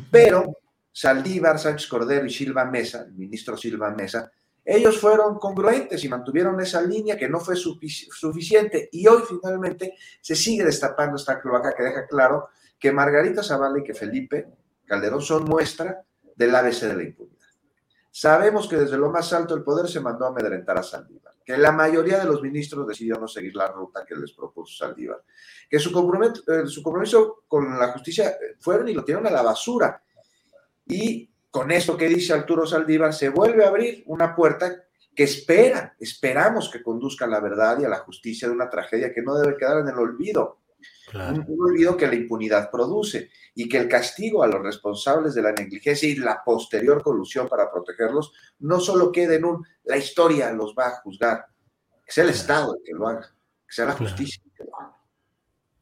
Pero 0.08 0.56
Saldívar, 0.96 1.58
Sánchez 1.58 1.90
Cordero 1.90 2.24
y 2.24 2.30
Silva 2.30 2.64
Mesa, 2.64 3.02
el 3.02 3.12
ministro 3.12 3.54
Silva 3.54 3.90
Mesa, 3.90 4.32
ellos 4.64 4.98
fueron 4.98 5.38
congruentes 5.38 6.02
y 6.02 6.08
mantuvieron 6.08 6.58
esa 6.58 6.80
línea 6.80 7.18
que 7.18 7.28
no 7.28 7.38
fue 7.38 7.54
suficiente. 7.54 8.88
Y 8.92 9.06
hoy 9.06 9.22
finalmente 9.28 9.92
se 10.22 10.34
sigue 10.34 10.64
destapando 10.64 11.16
esta 11.16 11.38
cloaca 11.38 11.74
que 11.76 11.82
deja 11.82 12.06
claro 12.06 12.48
que 12.78 12.92
Margarita 12.92 13.42
Zavala 13.42 13.78
y 13.78 13.84
que 13.84 13.92
Felipe 13.92 14.46
Calderón 14.86 15.20
son 15.20 15.44
muestra 15.44 16.02
del 16.34 16.54
ABC 16.54 16.84
de 16.84 16.96
la 16.96 17.02
impunidad. 17.02 17.46
Sabemos 18.10 18.66
que 18.66 18.76
desde 18.76 18.96
lo 18.96 19.10
más 19.10 19.30
alto 19.34 19.54
del 19.54 19.64
poder 19.64 19.90
se 19.90 20.00
mandó 20.00 20.24
a 20.24 20.28
amedrentar 20.28 20.78
a 20.78 20.82
Saldívar, 20.82 21.34
que 21.44 21.58
la 21.58 21.72
mayoría 21.72 22.18
de 22.18 22.24
los 22.24 22.40
ministros 22.40 22.86
decidió 22.86 23.16
no 23.16 23.28
seguir 23.28 23.54
la 23.54 23.68
ruta 23.68 24.02
que 24.06 24.16
les 24.16 24.32
propuso 24.32 24.74
Saldívar, 24.74 25.22
que 25.68 25.78
su 25.78 25.92
compromiso, 25.92 26.42
eh, 26.50 26.66
su 26.66 26.82
compromiso 26.82 27.44
con 27.46 27.78
la 27.78 27.92
justicia 27.92 28.34
fueron 28.60 28.88
y 28.88 28.94
lo 28.94 29.04
tiraron 29.04 29.26
a 29.26 29.30
la 29.30 29.42
basura 29.42 30.02
y 30.86 31.30
con 31.50 31.70
esto 31.70 31.96
que 31.96 32.08
dice 32.08 32.32
Arturo 32.32 32.66
Saldívar, 32.66 33.12
se 33.12 33.30
vuelve 33.30 33.64
a 33.64 33.68
abrir 33.68 34.02
una 34.06 34.34
puerta 34.34 34.84
que 35.14 35.24
espera, 35.24 35.96
esperamos 35.98 36.68
que 36.68 36.82
conduzca 36.82 37.24
a 37.24 37.28
la 37.28 37.40
verdad 37.40 37.80
y 37.80 37.84
a 37.84 37.88
la 37.88 38.00
justicia 38.00 38.46
de 38.46 38.54
una 38.54 38.68
tragedia 38.68 39.12
que 39.12 39.22
no 39.22 39.34
debe 39.34 39.56
quedar 39.56 39.78
en 39.80 39.88
el 39.88 39.98
olvido. 39.98 40.60
Claro. 41.10 41.44
Un, 41.48 41.70
olvido 41.70 41.96
que 41.96 42.06
la 42.06 42.14
impunidad 42.14 42.70
produce 42.70 43.30
y 43.54 43.68
que 43.68 43.78
el 43.78 43.88
castigo 43.88 44.42
a 44.42 44.46
los 44.46 44.62
responsables 44.62 45.34
de 45.34 45.42
la 45.42 45.52
negligencia 45.52 46.08
y 46.08 46.16
la 46.16 46.44
posterior 46.44 47.02
colusión 47.02 47.48
para 47.48 47.72
protegerlos 47.72 48.32
no 48.58 48.78
solo 48.78 49.10
quede 49.10 49.36
en 49.36 49.46
un 49.46 49.66
la 49.84 49.96
historia 49.96 50.52
los 50.52 50.74
va 50.78 50.88
a 50.88 51.00
juzgar, 51.00 51.46
que 52.04 52.12
sea 52.12 52.24
el 52.24 52.30
claro. 52.30 52.40
Estado 52.40 52.76
el 52.76 52.82
que 52.84 52.92
lo 52.92 53.08
haga, 53.08 53.34
que 53.66 53.74
sea 53.74 53.86
la 53.86 53.92
justicia 53.92 54.42
el 54.44 54.52
que 54.52 54.64
lo 54.64 54.78
haga. 54.78 54.96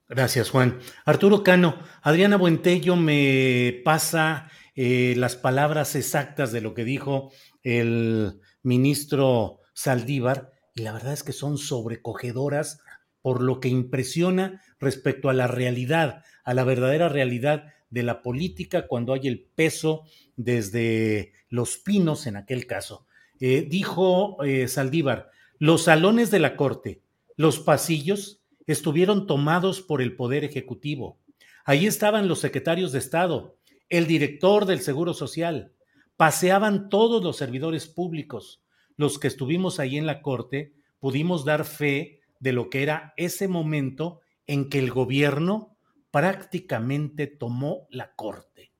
Gracias, 0.08 0.50
Juan. 0.50 0.78
Arturo 1.04 1.42
Cano, 1.42 1.78
Adriana 2.02 2.36
Buentello 2.36 2.94
me 2.94 3.80
pasa 3.84 4.50
eh, 4.76 5.14
las 5.16 5.36
palabras 5.36 5.94
exactas 5.94 6.52
de 6.52 6.60
lo 6.60 6.74
que 6.74 6.84
dijo 6.84 7.32
el 7.62 8.40
ministro 8.62 9.60
Saldívar, 9.72 10.52
y 10.74 10.82
la 10.82 10.92
verdad 10.92 11.12
es 11.12 11.22
que 11.22 11.32
son 11.32 11.58
sobrecogedoras 11.58 12.80
por 13.22 13.42
lo 13.42 13.60
que 13.60 13.68
impresiona 13.68 14.60
respecto 14.80 15.28
a 15.28 15.32
la 15.32 15.46
realidad, 15.46 16.24
a 16.44 16.54
la 16.54 16.64
verdadera 16.64 17.08
realidad 17.08 17.72
de 17.90 18.02
la 18.02 18.22
política 18.22 18.86
cuando 18.86 19.12
hay 19.12 19.28
el 19.28 19.40
peso 19.40 20.02
desde 20.36 21.32
los 21.48 21.78
pinos 21.78 22.26
en 22.26 22.36
aquel 22.36 22.66
caso. 22.66 23.06
Eh, 23.40 23.66
dijo 23.68 24.42
eh, 24.44 24.68
Saldívar, 24.68 25.30
los 25.58 25.84
salones 25.84 26.30
de 26.30 26.40
la 26.40 26.56
corte, 26.56 27.02
los 27.36 27.60
pasillos 27.60 28.42
estuvieron 28.66 29.26
tomados 29.26 29.80
por 29.80 30.02
el 30.02 30.16
Poder 30.16 30.44
Ejecutivo. 30.44 31.18
Ahí 31.64 31.86
estaban 31.86 32.28
los 32.28 32.40
secretarios 32.40 32.92
de 32.92 32.98
Estado, 32.98 33.56
el 33.96 34.06
director 34.06 34.66
del 34.66 34.80
Seguro 34.80 35.14
Social, 35.14 35.72
paseaban 36.16 36.88
todos 36.88 37.22
los 37.22 37.36
servidores 37.36 37.86
públicos. 37.86 38.62
Los 38.96 39.18
que 39.18 39.28
estuvimos 39.28 39.78
ahí 39.78 39.96
en 39.96 40.06
la 40.06 40.22
corte 40.22 40.74
pudimos 40.98 41.44
dar 41.44 41.64
fe 41.64 42.20
de 42.40 42.52
lo 42.52 42.70
que 42.70 42.82
era 42.82 43.14
ese 43.16 43.48
momento 43.48 44.20
en 44.46 44.68
que 44.68 44.78
el 44.78 44.90
gobierno 44.90 45.76
prácticamente 46.10 47.26
tomó 47.26 47.86
la 47.90 48.14
corte. 48.14 48.72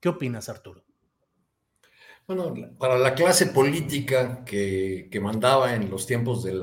¿Qué 0.00 0.08
opinas, 0.08 0.48
Arturo? 0.48 0.84
Bueno, 2.26 2.54
para 2.78 2.98
la 2.98 3.14
clase 3.14 3.46
política 3.46 4.44
que, 4.44 5.08
mandaba 5.20 5.74
en 5.74 5.90
los 5.90 6.06
tiempos 6.06 6.44
de 6.44 6.60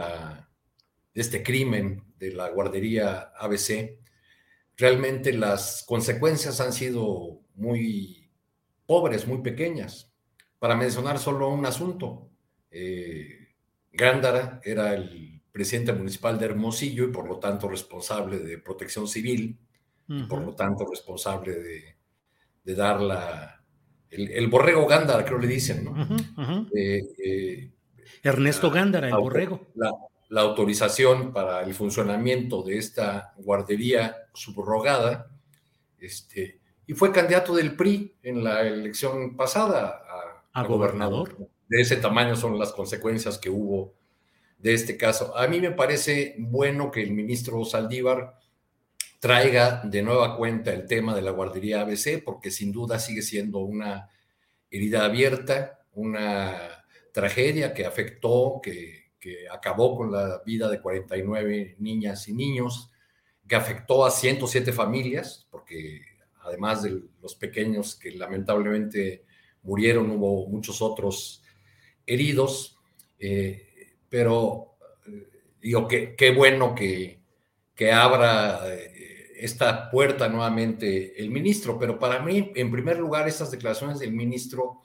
este 1.13 1.43
crimen 1.43 2.03
de 2.17 2.31
la 2.31 2.49
guardería 2.49 3.31
ABC, 3.38 3.99
realmente 4.77 5.34
las 5.34 5.84
consecuencias 5.85 6.61
han 6.61 6.71
sido 6.71 7.41
muy 7.60 8.30
pobres, 8.86 9.27
muy 9.27 9.40
pequeñas. 9.41 10.11
Para 10.57 10.76
mencionar 10.76 11.19
solo 11.19 11.49
un 11.49 11.65
asunto, 11.65 12.30
eh, 12.72 13.49
Gándara 13.91 14.60
era 14.64 14.94
el 14.94 15.41
presidente 15.52 15.94
municipal 15.94 16.40
de 16.40 16.45
Hermosillo 16.45 17.06
y 17.06 17.11
por 17.11 17.27
lo 17.27 17.38
tanto 17.38 17.68
responsable 17.68 18.40
de 18.40 18.57
protección 18.57 19.07
civil, 19.07 19.60
uh 20.07 20.14
-huh. 20.14 20.27
por 20.27 20.41
lo 20.41 20.56
tanto 20.56 20.86
responsable 20.90 21.53
de, 21.53 21.95
de 22.64 22.76
dar 22.76 23.02
la, 23.02 23.61
el, 24.10 24.31
el, 24.31 24.48
borrego 24.48 24.88
Gándara, 24.88 25.26
creo 25.26 25.40
le 25.40 25.48
dicen, 25.48 25.84
¿no? 25.84 25.91
Uh 25.91 25.95
-huh. 25.95 26.69
eh, 26.76 27.02
eh, 27.23 27.72
Ernesto 28.23 28.69
Gándara, 28.72 29.10
el 29.10 29.15
borrego. 29.15 29.68
La, 29.76 29.91
la, 30.30 30.41
autorización 30.41 31.31
para 31.34 31.64
el 31.64 31.73
funcionamiento 31.73 32.64
de 32.64 32.77
esta 32.77 33.34
guardería 33.38 34.15
subrogada, 34.34 35.31
este, 35.99 36.59
y 36.90 36.94
fue 36.94 37.11
candidato 37.11 37.53
del 37.53 37.76
PRI 37.76 38.16
en 38.24 38.44
la 38.44 38.61
elección 38.64 39.38
pasada 39.38 40.02
a, 40.10 40.60
a, 40.60 40.64
a 40.64 40.64
gobernador. 40.66 41.30
gobernador. 41.30 41.52
De 41.68 41.82
ese 41.82 41.98
tamaño 41.98 42.36
son 42.36 42.57
las 42.57 42.72
consecuencias 42.72 43.38
que 43.38 43.52
hubo 43.52 43.94
de 44.57 44.74
este 44.74 44.98
caso. 44.98 45.38
A 45.38 45.48
mí 45.48 45.61
me 45.61 45.70
parece 45.70 46.34
bueno 46.40 46.90
que 46.90 47.03
el 47.03 47.11
ministro 47.11 47.64
Saldívar 47.64 48.40
traiga 49.20 49.84
de 49.84 50.02
nueva 50.02 50.36
cuenta 50.36 50.74
el 50.74 50.88
tema 50.88 51.14
de 51.14 51.22
la 51.22 51.30
guardería 51.30 51.82
ABC, 51.82 52.24
porque 52.26 52.49
sin 52.49 52.72
duda 52.72 52.98
sigue 52.98 53.22
siendo 53.22 53.60
una 53.60 54.10
herida 54.72 55.06
abierta, 55.06 55.82
una 55.94 56.86
tragedia 57.14 57.72
que 57.72 57.86
afectó, 57.86 58.61
que, 58.64 59.11
que 59.20 59.48
acabó 59.48 59.95
con 59.95 60.11
la 60.11 60.41
vida 60.44 60.68
de 60.68 60.82
49 60.82 61.76
niñas 61.78 62.28
y 62.28 62.34
niños, 62.34 62.90
que 63.48 63.56
afectó 63.56 64.07
a 64.07 64.10
107 64.10 64.74
familias, 64.74 65.48
porque 65.52 66.09
además 66.49 66.84
de 66.84 67.01
los 67.21 67.35
pequeños 67.35 67.95
que 67.95 68.11
lamentablemente 68.11 69.23
murieron, 69.63 70.11
hubo 70.11 70.47
muchos 70.47 70.81
otros 70.81 71.43
heridos, 72.05 72.77
eh, 73.19 73.95
pero 74.09 74.76
eh, 75.05 75.27
digo, 75.61 75.88
que, 75.88 76.15
qué 76.15 76.31
bueno 76.31 76.73
que, 76.73 77.19
que 77.76 77.91
abra 77.91 78.61
eh, 78.65 79.34
esta 79.38 79.89
puerta 79.89 80.27
nuevamente 80.27 81.21
el 81.21 81.30
ministro, 81.30 81.80
pero 81.80 81.97
para 81.97 82.21
mí, 82.21 82.51
en 82.55 82.71
primer 82.71 82.97
lugar, 82.97 83.27
estas 83.27 83.51
declaraciones 83.51 83.99
del 83.99 84.11
ministro 84.11 84.81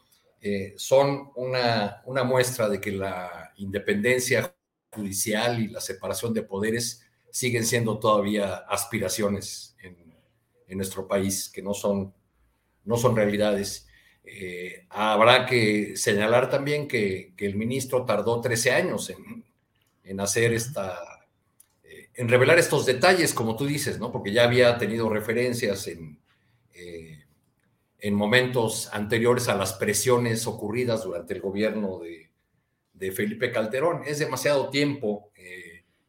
son 0.76 1.30
una, 1.36 2.02
una 2.04 2.22
muestra 2.22 2.68
de 2.68 2.78
que 2.78 2.92
la 2.92 3.50
independencia 3.56 4.54
judicial 4.90 5.58
y 5.58 5.68
la 5.68 5.80
separación 5.80 6.34
de 6.34 6.42
poderes 6.42 7.02
siguen 7.30 7.64
siendo 7.64 7.98
todavía 7.98 8.56
aspiraciones 8.68 9.73
en, 10.68 10.76
nuestro 10.76 11.06
país, 11.06 11.50
que 11.52 11.62
no 11.62 11.74
son, 11.74 12.12
no 12.84 12.96
son 12.96 13.16
realidades. 13.16 13.88
Eh, 14.24 14.86
habrá 14.90 15.46
que 15.46 15.96
señalar 15.96 16.48
también 16.50 16.88
que, 16.88 17.32
que, 17.36 17.46
el 17.46 17.56
ministro 17.56 18.04
tardó 18.04 18.40
13 18.40 18.70
años 18.72 19.10
en, 19.10 19.44
en 20.02 20.20
hacer 20.20 20.52
esta, 20.52 20.98
eh, 21.82 22.08
en 22.14 22.28
revelar 22.28 22.58
estos 22.58 22.86
detalles, 22.86 23.34
como 23.34 23.56
tú 23.56 23.66
dices, 23.66 23.98
¿no? 23.98 24.10
Porque 24.10 24.32
ya 24.32 24.44
había 24.44 24.78
tenido 24.78 25.08
referencias 25.08 25.86
en, 25.88 26.18
eh, 26.74 27.24
en 27.98 28.14
momentos 28.14 28.88
anteriores 28.92 29.48
a 29.48 29.56
las 29.56 29.74
presiones 29.74 30.46
ocurridas 30.46 31.04
durante 31.04 31.34
el 31.34 31.40
gobierno 31.40 31.98
de, 31.98 32.30
de 32.94 33.12
Felipe 33.12 33.52
Calderón. 33.52 34.02
Es 34.06 34.18
demasiado 34.18 34.70
tiempo 34.70 35.30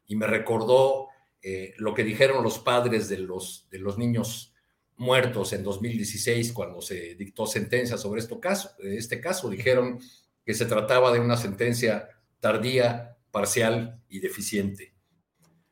y 0.06 0.16
me 0.16 0.26
recordó 0.26 1.08
eh, 1.48 1.74
lo 1.76 1.94
que 1.94 2.02
dijeron 2.02 2.42
los 2.42 2.58
padres 2.58 3.08
de 3.08 3.18
los, 3.18 3.68
de 3.70 3.78
los 3.78 3.98
niños 3.98 4.52
muertos 4.96 5.52
en 5.52 5.62
2016 5.62 6.52
cuando 6.52 6.82
se 6.82 7.14
dictó 7.14 7.46
sentencia 7.46 7.96
sobre 7.96 8.20
este 8.20 8.40
caso. 8.40 8.70
Este 8.80 9.20
caso 9.20 9.48
dijeron 9.48 10.00
que 10.44 10.54
se 10.54 10.66
trataba 10.66 11.12
de 11.12 11.20
una 11.20 11.36
sentencia 11.36 12.08
tardía, 12.40 13.16
parcial 13.30 14.02
y 14.08 14.18
deficiente. 14.18 14.92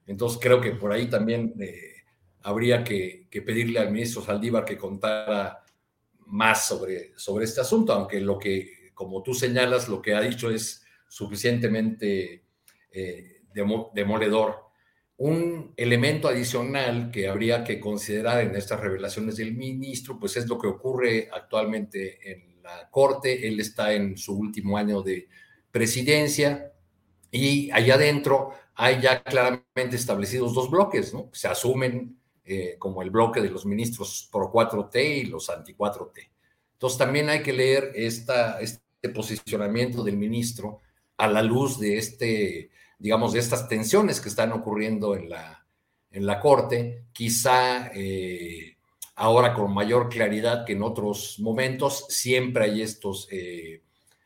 Entonces 0.06 0.38
creo 0.40 0.60
que 0.60 0.70
por 0.70 0.92
ahí 0.92 1.10
también 1.10 1.56
eh, 1.58 2.04
habría 2.42 2.84
que, 2.84 3.26
pedirle 3.44 3.80
al 3.80 3.90
ministro 3.90 4.22
Saldívar 4.22 4.64
que 4.64 4.78
contara 4.78 5.64
más 6.26 6.68
sobre, 6.68 7.18
sobre 7.18 7.46
este 7.46 7.62
asunto, 7.62 7.92
aunque 7.94 8.20
lo 8.20 8.38
que, 8.38 8.92
como 8.94 9.24
tú 9.24 9.34
señalas, 9.34 9.88
lo 9.88 10.00
que 10.00 10.14
ha 10.14 10.20
dicho 10.20 10.52
es 10.52 10.84
suficientemente 11.08 12.44
eh, 12.92 13.42
demoledor. 13.92 14.64
Un 15.16 15.72
elemento 15.76 16.28
adicional 16.28 17.10
que 17.10 17.28
habría 17.28 17.62
que 17.62 17.78
considerar 17.78 18.40
en 18.42 18.56
estas 18.56 18.80
revelaciones 18.80 19.36
del 19.36 19.54
ministro, 19.54 20.18
pues 20.18 20.36
es 20.36 20.48
lo 20.48 20.58
que 20.58 20.66
ocurre 20.66 21.28
actualmente 21.32 22.32
en 22.32 22.62
la 22.62 22.88
Corte. 22.90 23.46
Él 23.46 23.60
está 23.60 23.92
en 23.92 24.16
su 24.16 24.36
último 24.36 24.76
año 24.76 25.02
de 25.02 25.28
presidencia 25.70 26.72
y 27.30 27.70
allá 27.70 27.94
adentro 27.94 28.52
hay 28.74 29.00
ya 29.00 29.22
claramente 29.22 29.96
establecidos 29.96 30.54
dos 30.54 30.70
bloques, 30.70 31.14
¿no? 31.14 31.30
Se 31.32 31.48
asumen 31.48 32.18
eh, 32.44 32.76
como 32.78 33.02
el 33.02 33.10
bloque 33.10 33.40
de 33.40 33.50
los 33.50 33.64
ministros 33.64 34.28
pro 34.30 34.52
4T 34.52 35.22
y 35.22 35.24
los 35.24 35.48
anti 35.48 35.74
4T. 35.74 36.28
Entonces 36.74 36.98
también 36.98 37.28
hay 37.28 37.42
que 37.42 37.52
leer 37.52 37.92
esta, 37.94 38.60
este 38.60 39.08
posicionamiento 39.14 40.02
del 40.02 40.16
ministro 40.16 40.80
a 41.16 41.28
la 41.28 41.42
luz 41.42 41.78
de 41.78 41.98
este, 41.98 42.70
digamos, 42.98 43.32
de 43.32 43.40
estas 43.40 43.68
tensiones 43.68 44.20
que 44.20 44.28
están 44.28 44.52
ocurriendo 44.52 45.14
en 45.16 45.28
la, 45.28 45.66
en 46.10 46.26
la 46.26 46.40
Corte, 46.40 47.06
quizá 47.12 47.90
eh, 47.94 48.76
ahora 49.16 49.52
con 49.52 49.74
mayor 49.74 50.08
claridad 50.08 50.64
que 50.64 50.74
en 50.74 50.82
otros 50.82 51.38
momentos, 51.40 52.06
siempre 52.08 52.64
hay 52.64 52.82
estos 52.82 53.28
eh, 53.30 53.82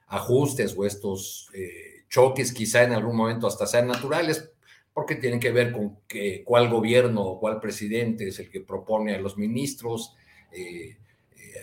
ajustes 0.09 0.75
o 0.77 0.85
estos 0.85 1.51
eh, 1.55 2.05
choques, 2.09 2.53
quizá 2.53 2.85
en 2.85 2.93
algún 2.93 3.17
momento 3.17 3.47
hasta 3.47 3.67
sean 3.67 3.89
naturales, 3.89 4.51
porque 4.93 5.17
tienen 5.17 5.41
que 5.41 5.51
ver 5.51 5.73
con 5.73 6.01
que, 6.07 6.43
cuál 6.45 6.69
gobierno 6.69 7.23
o 7.23 7.41
cuál 7.41 7.61
presidente 7.61 8.29
es 8.29 8.39
el 8.39 8.51
que 8.51 8.61
propone 8.61 9.15
a 9.15 9.21
los 9.21 9.37
ministros, 9.37 10.15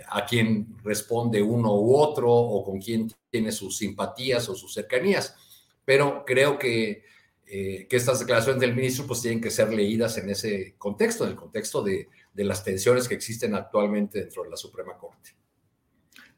a 0.09 0.25
quién 0.25 0.77
responde 0.83 1.41
uno 1.41 1.75
u 1.75 1.95
otro 1.97 2.31
o 2.31 2.63
con 2.63 2.79
quién 2.79 3.11
tiene 3.29 3.51
sus 3.51 3.77
simpatías 3.77 4.47
o 4.47 4.55
sus 4.55 4.73
cercanías. 4.73 5.35
Pero 5.85 6.25
creo 6.25 6.59
que, 6.59 7.05
eh, 7.45 7.87
que 7.87 7.95
estas 7.95 8.19
declaraciones 8.19 8.59
del 8.59 8.75
ministro 8.75 9.05
pues 9.07 9.21
tienen 9.21 9.39
que 9.39 9.51
ser 9.51 9.71
leídas 9.71 10.17
en 10.17 10.29
ese 10.29 10.75
contexto, 10.77 11.23
en 11.23 11.31
el 11.31 11.35
contexto 11.35 11.83
de, 11.83 12.09
de 12.33 12.43
las 12.43 12.63
tensiones 12.63 13.07
que 13.07 13.15
existen 13.15 13.55
actualmente 13.55 14.19
dentro 14.19 14.43
de 14.43 14.49
la 14.49 14.57
Suprema 14.57 14.97
Corte. 14.97 15.31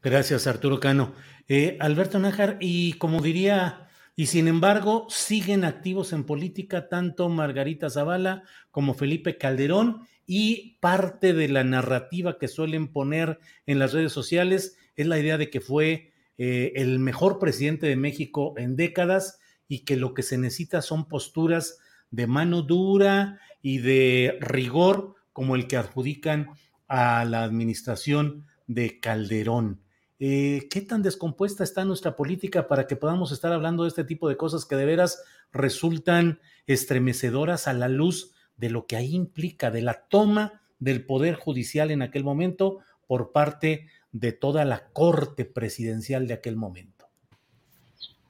Gracias, 0.02 0.46
Arturo 0.46 0.78
Cano. 0.78 1.14
Eh, 1.48 1.76
Alberto 1.80 2.18
Nájar, 2.18 2.56
y 2.60 2.92
como 2.94 3.20
diría, 3.20 3.88
y 4.14 4.26
sin 4.26 4.46
embargo, 4.46 5.06
siguen 5.08 5.64
activos 5.64 6.12
en 6.12 6.24
política 6.24 6.88
tanto 6.88 7.28
Margarita 7.28 7.90
Zavala 7.90 8.44
como 8.70 8.94
Felipe 8.94 9.38
Calderón, 9.38 10.06
y 10.24 10.76
parte 10.80 11.32
de 11.32 11.48
la 11.48 11.64
narrativa 11.64 12.38
que 12.38 12.48
suelen 12.48 12.88
poner 12.88 13.40
en 13.66 13.78
las 13.78 13.94
redes 13.94 14.12
sociales 14.12 14.76
es 14.94 15.06
la 15.06 15.18
idea 15.18 15.38
de 15.38 15.48
que 15.48 15.60
fue 15.60 16.12
eh, 16.38 16.72
el 16.76 16.98
mejor 17.00 17.38
presidente 17.38 17.86
de 17.86 17.96
México 17.96 18.54
en 18.56 18.76
décadas 18.76 19.40
y 19.66 19.80
que 19.80 19.96
lo 19.96 20.14
que 20.14 20.22
se 20.22 20.38
necesita 20.38 20.82
son 20.82 21.08
posturas 21.08 21.78
de 22.10 22.26
mano 22.26 22.62
dura 22.62 23.40
y 23.60 23.78
de 23.78 24.38
rigor 24.40 25.14
como 25.32 25.56
el 25.56 25.66
que 25.66 25.76
adjudican 25.76 26.50
a 26.86 27.24
la 27.24 27.44
administración 27.44 28.46
de 28.66 28.98
Calderón. 29.00 29.82
Eh, 30.20 30.66
¿Qué 30.70 30.80
tan 30.80 31.02
descompuesta 31.02 31.62
está 31.62 31.84
nuestra 31.84 32.16
política 32.16 32.66
para 32.66 32.86
que 32.86 32.96
podamos 32.96 33.30
estar 33.30 33.52
hablando 33.52 33.84
de 33.84 33.90
este 33.90 34.04
tipo 34.04 34.28
de 34.28 34.36
cosas 34.36 34.64
que 34.64 34.76
de 34.76 34.84
veras 34.84 35.22
resultan 35.52 36.40
estremecedoras 36.66 37.68
a 37.68 37.72
la 37.72 37.88
luz 37.88 38.32
de 38.56 38.70
lo 38.70 38.86
que 38.86 38.96
ahí 38.96 39.14
implica, 39.14 39.70
de 39.70 39.82
la 39.82 40.06
toma 40.08 40.62
del 40.78 41.04
poder 41.04 41.34
judicial 41.34 41.90
en 41.90 42.02
aquel 42.02 42.24
momento 42.24 42.78
por 43.06 43.32
parte 43.32 43.86
de 44.12 44.32
toda 44.32 44.64
la 44.64 44.88
corte 44.92 45.44
presidencial 45.44 46.26
de 46.26 46.34
aquel 46.34 46.56
momento? 46.56 47.06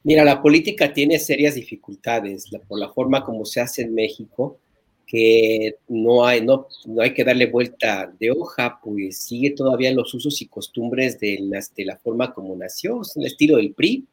Mira, 0.05 0.24
la 0.24 0.40
política 0.40 0.92
tiene 0.92 1.18
serias 1.18 1.55
dificultades 1.55 2.46
por 2.66 2.78
la 2.78 2.88
forma 2.88 3.24
como 3.24 3.44
se 3.44 3.60
hace 3.60 3.82
en 3.82 3.94
México, 3.94 4.59
que 5.06 5.76
no 5.88 6.26
hay, 6.26 6.44
que 7.14 7.24
darle 7.24 7.46
vuelta 7.46 8.12
de 8.18 8.30
hoja, 8.30 8.78
pues 8.82 9.18
sigue 9.18 9.50
todavía 9.52 9.92
los 9.92 10.12
usos 10.12 10.40
y 10.42 10.46
costumbres 10.46 11.18
de, 11.18 11.38
las, 11.40 11.74
de 11.74 11.86
la 11.86 11.96
forma 11.96 12.32
como 12.34 12.55
nació, 12.56 13.00
es 13.00 13.16
el 13.16 13.26
estilo 13.26 13.56
del 13.56 13.72
PRI, 13.72 14.06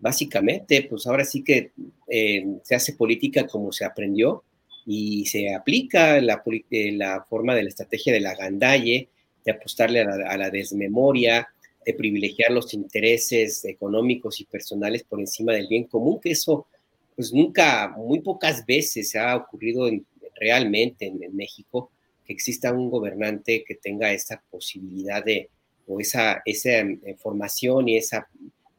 básicamente, 0.00 0.86
pues 0.88 1.06
ahora 1.06 1.24
sí 1.24 1.42
que 1.44 1.72
eh, 2.08 2.44
se 2.62 2.74
hace 2.74 2.94
política 2.94 3.46
como 3.46 3.70
se 3.72 3.84
aprendió, 3.84 4.42
y 4.86 5.26
se 5.26 5.52
aplica 5.52 6.20
la, 6.20 6.42
eh, 6.70 6.92
la 6.92 7.26
forma 7.28 7.54
de 7.54 7.64
la 7.64 7.68
estrategia 7.68 8.12
de 8.12 8.20
la 8.20 8.36
gandalle, 8.36 9.08
de 9.46 9.52
apostarle 9.52 10.00
a 10.00 10.36
la, 10.36 10.50
desmemoria, 10.50 11.48
de 11.84 11.94
privilegiar 11.94 12.50
los 12.50 12.74
intereses 12.74 13.64
económicos 13.64 14.40
y 14.40 14.44
personales 14.44 15.04
por 15.04 15.20
encima 15.20 15.52
del 15.52 15.68
bien 15.68 15.84
común, 15.84 16.20
que 16.20 16.32
eso 16.32 16.66
pues 17.14 17.32
nunca, 17.32 17.94
muy 17.96 18.20
pocas 18.20 18.66
veces 18.66 19.14
ha 19.14 19.36
ocurrido 19.36 19.88
realmente 20.34 21.06
en, 21.06 21.34
México 21.34 21.90
que 22.26 22.32
exista 22.34 22.72
un 22.72 22.90
gobernante 22.90 23.64
que 23.66 23.76
tenga 23.76 24.12
esa 24.12 24.42
posibilidad 24.50 25.24
de, 25.24 25.48
o 25.86 26.00
esa, 26.00 26.42
esa 26.44 26.80
eh, 26.80 27.16
formación 27.16 27.88
y 27.88 27.96
esa 27.96 28.28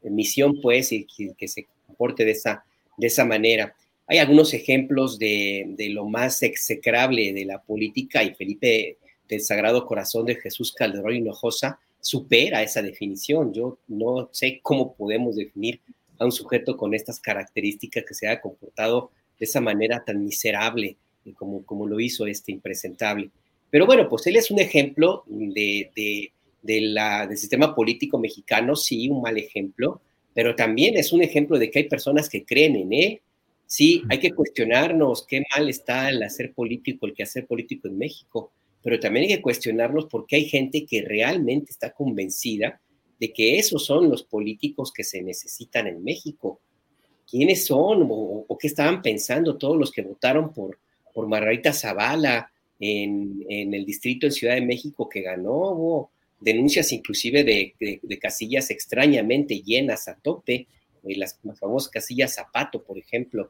misión, 0.03 0.60
pues, 0.61 0.91
y 0.91 1.07
que, 1.38 1.48
se 1.48 1.65
comporte 1.85 2.26
de 2.26 2.31
esa, 2.31 2.64
de 2.98 3.07
esa 3.07 3.26
manera. 3.26 3.73
Hay 4.06 4.19
algunos 4.19 4.53
ejemplos 4.53 5.18
de, 5.18 5.76
lo 5.89 6.06
más 6.06 6.44
execrable 6.44 7.34
de 7.34 7.45
la 7.45 7.61
política 7.61 8.23
y 8.23 8.34
Felipe 8.35 8.98
del 9.28 9.41
Sagrado 9.41 9.86
Corazón 9.86 10.26
de 10.26 10.36
Jesús 10.36 10.74
Calderón 10.74 11.16
Hinojosa 11.16 11.80
supera 11.99 12.64
esa 12.64 12.82
definición. 12.82 13.54
Yo 13.54 13.80
no 13.88 14.30
sé 14.32 14.60
cómo 14.62 14.94
podemos 14.94 15.36
definir 15.36 15.80
a 16.20 16.26
un 16.26 16.32
sujeto 16.32 16.78
con 16.78 16.94
estas 16.94 17.20
características 17.20 18.06
que 18.06 18.14
se 18.14 18.28
haya 18.28 18.41
comportado 18.41 19.12
de 19.40 19.45
esa 19.45 19.62
manera 19.62 20.04
tan 20.06 20.24
miserable 20.24 20.98
como, 21.36 21.66
como 21.66 21.86
lo 21.86 21.99
hizo 21.99 22.26
este 22.26 22.52
impresentable. 22.52 23.30
Pero 23.70 23.86
bueno, 23.86 24.08
pues 24.08 24.26
él 24.28 24.38
es 24.38 24.49
un 24.49 24.60
ejemplo 24.60 25.24
del 25.28 27.38
sistema 27.38 27.76
político 27.76 28.18
mexicano, 28.18 28.76
sí, 28.76 29.10
un 29.10 29.22
mal 29.22 29.38
ejemplo, 29.38 30.02
pero 30.34 30.56
también 30.56 30.95
es 30.95 31.12
un 31.12 31.22
ejemplo 31.22 31.60
de 31.60 31.70
que 31.70 31.80
hay 31.80 31.90
personas 31.90 32.30
que 32.30 32.45
creen 32.45 32.78
en 32.78 32.94
él, 32.94 33.22
Sí, 33.68 34.04
hay 34.10 34.20
que 34.20 34.32
cuestionarnos 34.32 35.28
qué 35.28 35.44
mal 35.54 35.68
está 35.68 36.10
el 36.10 36.24
hacer 36.24 36.54
político, 36.54 37.06
el 37.06 37.14
que 37.14 37.24
hacer 37.24 37.45
político 37.45 37.90
en 37.90 37.98
México, 37.98 38.52
pero 38.88 39.02
también 39.02 39.24
hay 39.24 39.36
que 39.36 39.42
cuestionarnos 39.42 40.06
por 40.06 40.26
qué 40.26 40.38
hay 40.38 40.46
gente 40.46 40.86
que 40.86 41.02
realmente 41.02 41.72
está 41.72 41.92
convencida 41.92 42.80
de 43.20 43.34
que 43.34 43.60
esos 43.60 43.86
son 43.86 44.10
los 44.10 44.24
políticos 44.24 44.94
que 44.94 45.04
se 45.04 45.22
necesitan 45.22 45.88
en 45.88 46.02
México. 46.02 46.62
¿Quiénes 47.30 47.66
son 47.66 48.08
o, 48.10 48.58
qué 48.58 48.68
estaban 48.68 49.02
pensando 49.02 49.58
todos 49.58 49.76
los 49.76 49.92
que 49.92 50.04
votaron 50.04 50.54
por, 50.54 50.80
por 51.14 51.28
Margarita 51.28 51.74
Zavala 51.74 52.50
en, 52.80 53.44
el 53.50 53.84
distrito 53.84 54.26
en 54.26 54.32
Ciudad 54.32 54.56
de 54.56 54.62
México 54.62 55.10
que 55.10 55.20
ganó? 55.20 56.10
Denuncias 56.40 56.94
inclusive 56.94 57.44
de, 57.44 58.00
de 58.02 58.20
casillas 58.20 58.72
extrañamente 58.72 59.64
llenas 59.64 60.08
a 60.08 60.16
tope 60.16 60.66
las 61.04 61.38
famosas 61.60 61.92
casillas 61.92 62.36
zapato, 62.36 62.82
por 62.82 62.98
ejemplo. 62.98 63.50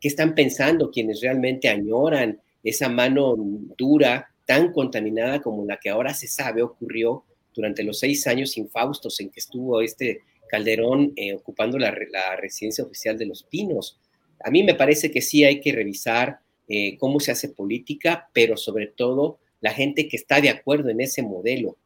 qué 0.00 0.08
están 0.08 0.34
pensando 0.34 0.90
quienes 0.90 1.20
realmente 1.20 1.68
añoran 1.68 2.40
esa 2.64 2.88
mano 2.88 3.36
dura, 3.76 4.30
tan 4.50 4.72
contaminada 4.72 5.40
como 5.40 5.64
la 5.64 5.78
que 5.78 5.90
ahora 5.90 6.12
se 6.12 6.26
sabe 6.26 6.60
ocurrió 6.60 7.22
durante 7.54 7.84
los 7.84 8.00
seis 8.00 8.26
años 8.26 8.56
infaustos 8.56 9.20
en 9.20 9.30
que 9.30 9.38
estuvo 9.38 9.80
este 9.80 10.22
Calderón 10.48 11.12
eh, 11.14 11.34
ocupando 11.34 11.78
la, 11.78 11.92
residencia 12.34 12.82
oficial 12.82 13.16
de 13.16 13.26
Los 13.26 13.44
Pinos. 13.44 14.00
A 14.42 14.50
mí 14.50 14.64
me 14.64 14.74
parece 14.74 15.12
que 15.12 15.22
sí 15.22 15.44
hay 15.44 15.60
que 15.60 15.70
revisar 15.70 16.40
eh, 16.66 16.98
cómo 16.98 17.20
se 17.20 17.30
hace 17.30 17.50
política, 17.50 18.28
pero 18.32 18.56
sobre 18.56 18.88
todo 18.88 19.38
la 19.60 19.72
gente 19.72 20.08
que 20.08 20.16
está 20.16 20.40
de 20.40 20.50
acuerdo 20.50 20.88
en 20.88 21.00
ese 21.00 21.22
modelo. 21.22 21.76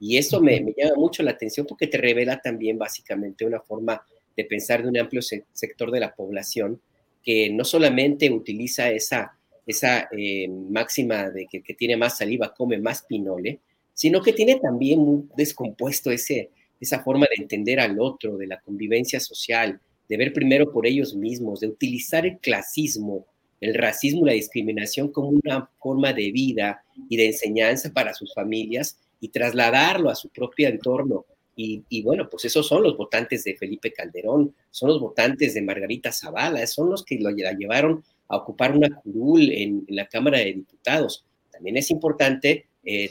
Y 0.00 0.16
eso 0.16 0.40
me, 0.40 0.64
llama 0.74 0.94
mucho 0.96 1.22
la 1.22 1.32
atención 1.32 1.66
porque 1.66 1.88
te 1.88 1.98
revela 1.98 2.40
también 2.40 2.78
básicamente 2.78 3.44
una 3.44 3.60
forma 3.60 4.00
de 4.34 4.44
pensar 4.46 4.82
de 4.82 4.88
un 4.88 4.96
amplio 4.96 5.20
sector 5.20 5.90
de 5.90 6.00
la 6.00 6.14
población 6.14 6.80
que 7.22 7.50
no 7.50 7.64
solamente 7.66 8.30
utiliza 8.30 8.90
esa, 8.90 9.36
esa 9.66 10.08
eh, 10.16 10.48
máxima 10.48 11.30
de 11.30 11.46
que, 11.46 11.62
que, 11.62 11.74
tiene 11.74 11.96
más 11.96 12.18
saliva, 12.18 12.54
come 12.54 12.78
más 12.78 13.02
pinole, 13.02 13.60
sino 13.94 14.20
que 14.20 14.32
tiene 14.32 14.56
también 14.56 15.30
descompuesto 15.36 16.10
ese, 16.10 16.50
esa 16.80 17.02
forma 17.02 17.26
de 17.26 17.42
entender 17.42 17.80
al 17.80 17.98
otro, 17.98 18.36
de 18.36 18.46
la 18.46 18.60
convivencia 18.60 19.20
social, 19.20 19.80
de 20.08 20.16
ver 20.16 20.32
primero 20.32 20.70
por 20.70 20.86
ellos 20.86 21.14
mismos, 21.14 21.60
de 21.60 21.68
utilizar 21.68 22.26
el 22.26 22.38
clasismo, 22.38 23.26
el 23.60 23.74
racismo, 23.74 24.26
la 24.26 24.32
discriminación 24.32 25.10
como 25.10 25.28
una 25.28 25.70
forma 25.80 26.12
de 26.12 26.30
vida 26.32 26.84
y 27.08 27.16
de 27.16 27.26
enseñanza 27.26 27.92
para 27.92 28.12
sus 28.12 28.34
familias 28.34 28.98
y 29.20 29.28
trasladarlo 29.28 30.10
a 30.10 30.14
su 30.14 30.28
propio 30.28 30.68
entorno. 30.68 31.24
Y, 31.56 32.02
bueno, 32.02 32.28
pues 32.28 32.44
esos 32.46 32.66
son 32.66 32.82
los 32.82 32.96
votantes 32.96 33.44
de 33.44 33.54
Felipe 33.54 33.92
Calderón, 33.92 34.52
son 34.70 34.88
los 34.88 35.00
votantes 35.00 35.54
de 35.54 35.62
Margarita 35.62 36.10
Zavala, 36.10 36.66
son 36.66 36.90
los 36.90 37.04
que 37.04 37.16
lo, 37.20 37.30
la 37.30 37.52
llevaron 37.52 38.02
a 38.34 38.38
ocupar 38.38 38.76
una 38.76 38.88
curul 39.00 39.50
en, 39.50 39.84
la 39.88 40.06
Cámara 40.08 40.38
de 40.38 40.52
Diputados. 40.52 41.24
También 41.50 41.76
es 41.76 41.90
importante 41.90 42.66
eh, 42.84 43.10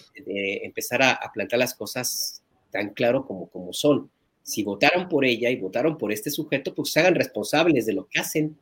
empezar 0.63 1.01
a, 1.01 1.19
plantar 1.33 1.59
las 1.59 1.73
cosas 1.73 2.43
tan 2.71 2.89
claro 2.93 3.25
como, 3.25 3.47
como 3.47 3.73
son. 3.73 4.09
Si 4.41 4.63
votaron 4.63 5.07
por 5.07 5.25
ella 5.25 5.49
y 5.49 5.55
votaron 5.55 5.97
por 5.97 6.11
este 6.11 6.29
sujeto, 6.29 6.75
pues 6.75 6.91
se 6.91 6.99
hagan 6.99 7.15
responsables 7.15 7.85
de 7.85 7.93
lo 7.93 8.07
que 8.07 8.19
hacen. 8.19 8.57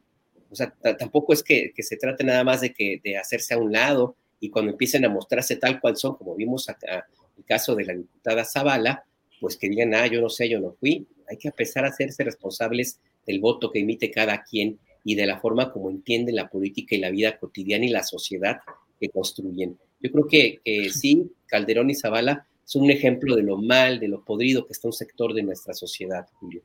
O 0.51 0.55
sea, 0.55 0.73
tampoco 0.99 1.33
es 1.33 1.43
que, 1.43 1.73
se 1.77 1.97
trate 1.97 2.23
nada 2.23 2.43
más 2.43 2.61
de, 2.61 2.73
que, 2.73 3.01
de 3.03 3.17
hacerse 3.17 3.53
a 3.53 3.57
un 3.57 3.71
lado 3.71 4.15
y 4.39 4.49
cuando 4.49 4.71
empiecen 4.71 5.05
a 5.05 5.09
mostrarse 5.09 5.55
tal 5.55 5.79
cual 5.79 5.95
son, 5.95 6.15
como 6.15 6.35
vimos 6.35 6.67
acá, 6.67 7.07
el 7.38 7.45
caso 7.45 7.75
de 7.75 7.85
la 7.85 7.93
diputada 7.93 8.43
Zavala, 8.43 9.05
pues 9.39 9.55
que 9.55 9.69
digan, 9.69 9.93
ah, 9.95 10.07
yo 10.07 10.21
no 10.21 10.29
sé, 10.29 10.49
yo 10.49 10.59
no 10.59 10.73
fui. 10.73 11.07
Hay 11.29 11.38
que 11.38 11.47
empezar 11.47 11.85
a 11.85 11.89
hacerse 11.89 12.23
responsables 12.23 12.99
del 13.25 13.39
voto 13.39 13.71
que 13.71 13.79
emite 13.79 14.11
cada 14.11 14.43
quien 14.43 14.79
y 15.03 15.15
de 15.15 15.26
la 15.26 15.40
forma 15.40 15.72
como 15.72 15.90
entienden 15.90 16.36
la 16.36 16.49
política 16.49 16.95
y 16.95 16.99
la 16.99 17.11
vida 17.11 17.38
cotidiana 17.40 17.86
y 17.86 17.90
la 17.90 18.03
sociedad 18.03 18.60
que 18.99 19.10
construyen. 19.10 19.78
Yo 19.99 20.11
creo 20.11 20.28
que, 20.28 20.61
que 20.64 20.90
sí, 20.90 21.32
Calderón 21.48 21.90
y 21.90 21.95
Zavala 21.95 22.48
son 22.65 22.84
un 22.84 22.91
ejemplo 22.91 23.36
de 23.36 23.44
lo 23.44 23.57
mal, 23.57 23.99
de 23.99 24.07
lo 24.07 24.23
podrido 24.23 24.65
que 24.65 24.73
está 24.73 24.88
un 24.88 24.94
sector 24.94 25.34
de 25.34 25.44
nuestra 25.44 25.73
sociedad, 25.73 26.26
Julio. 26.40 26.64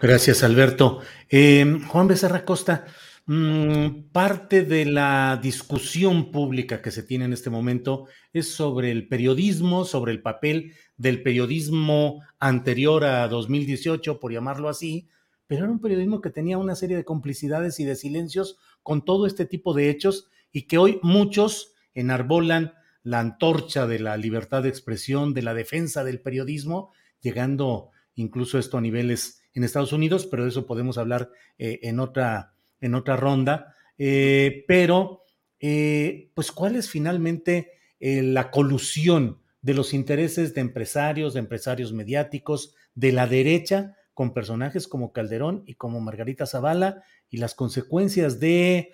Gracias, 0.00 0.42
Alberto. 0.42 1.00
Eh, 1.28 1.78
Juan 1.86 2.08
Becerra 2.08 2.44
Costa, 2.44 2.84
mm, 3.26 4.10
parte 4.12 4.62
de 4.62 4.84
la 4.84 5.38
discusión 5.42 6.30
pública 6.30 6.82
que 6.82 6.90
se 6.90 7.02
tiene 7.02 7.26
en 7.26 7.32
este 7.32 7.50
momento 7.50 8.06
es 8.32 8.48
sobre 8.48 8.90
el 8.90 9.08
periodismo, 9.08 9.84
sobre 9.84 10.12
el 10.12 10.22
papel 10.22 10.72
del 10.96 11.22
periodismo 11.22 12.22
anterior 12.38 13.04
a 13.04 13.28
2018, 13.28 14.18
por 14.18 14.32
llamarlo 14.32 14.68
así, 14.68 15.08
pero 15.52 15.64
era 15.64 15.72
un 15.72 15.80
periodismo 15.80 16.22
que 16.22 16.30
tenía 16.30 16.56
una 16.56 16.74
serie 16.74 16.96
de 16.96 17.04
complicidades 17.04 17.78
y 17.78 17.84
de 17.84 17.94
silencios 17.94 18.56
con 18.82 19.04
todo 19.04 19.26
este 19.26 19.44
tipo 19.44 19.74
de 19.74 19.90
hechos 19.90 20.30
y 20.50 20.62
que 20.62 20.78
hoy 20.78 20.98
muchos 21.02 21.74
enarbolan 21.92 22.72
la 23.02 23.20
antorcha 23.20 23.86
de 23.86 23.98
la 23.98 24.16
libertad 24.16 24.62
de 24.62 24.70
expresión, 24.70 25.34
de 25.34 25.42
la 25.42 25.52
defensa 25.52 26.04
del 26.04 26.22
periodismo, 26.22 26.90
llegando 27.20 27.90
incluso 28.14 28.58
esto 28.58 28.78
a 28.78 28.80
niveles 28.80 29.42
en 29.52 29.62
Estados 29.62 29.92
Unidos, 29.92 30.24
pero 30.24 30.44
de 30.44 30.48
eso 30.48 30.64
podemos 30.64 30.96
hablar 30.96 31.30
eh, 31.58 31.80
en, 31.82 32.00
otra, 32.00 32.54
en 32.80 32.94
otra 32.94 33.18
ronda. 33.18 33.74
Eh, 33.98 34.64
pero, 34.66 35.20
eh, 35.60 36.30
pues, 36.32 36.50
¿cuál 36.50 36.76
es 36.76 36.88
finalmente 36.88 37.72
la 38.00 38.50
colusión 38.50 39.42
de 39.60 39.74
los 39.74 39.92
intereses 39.92 40.54
de 40.54 40.62
empresarios, 40.62 41.34
de 41.34 41.40
empresarios 41.40 41.92
mediáticos, 41.92 42.74
de 42.94 43.12
la 43.12 43.26
derecha, 43.26 43.96
con 44.14 44.34
personajes 44.34 44.88
como 44.88 45.12
Calderón 45.12 45.62
y 45.66 45.74
como 45.74 46.00
Margarita 46.00 46.46
Zavala, 46.46 47.04
y 47.28 47.38
las 47.38 47.54
consecuencias 47.54 48.40
de 48.40 48.92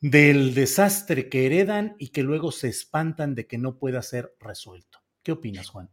del 0.00 0.54
desastre 0.54 1.28
que 1.28 1.44
heredan 1.44 1.94
y 1.98 2.08
que 2.08 2.22
luego 2.22 2.52
se 2.52 2.68
espantan 2.68 3.34
de 3.34 3.46
que 3.46 3.58
no 3.58 3.78
pueda 3.78 4.02
ser 4.02 4.34
resuelto. 4.40 4.98
¿Qué 5.22 5.32
opinas, 5.32 5.68
Juan? 5.68 5.90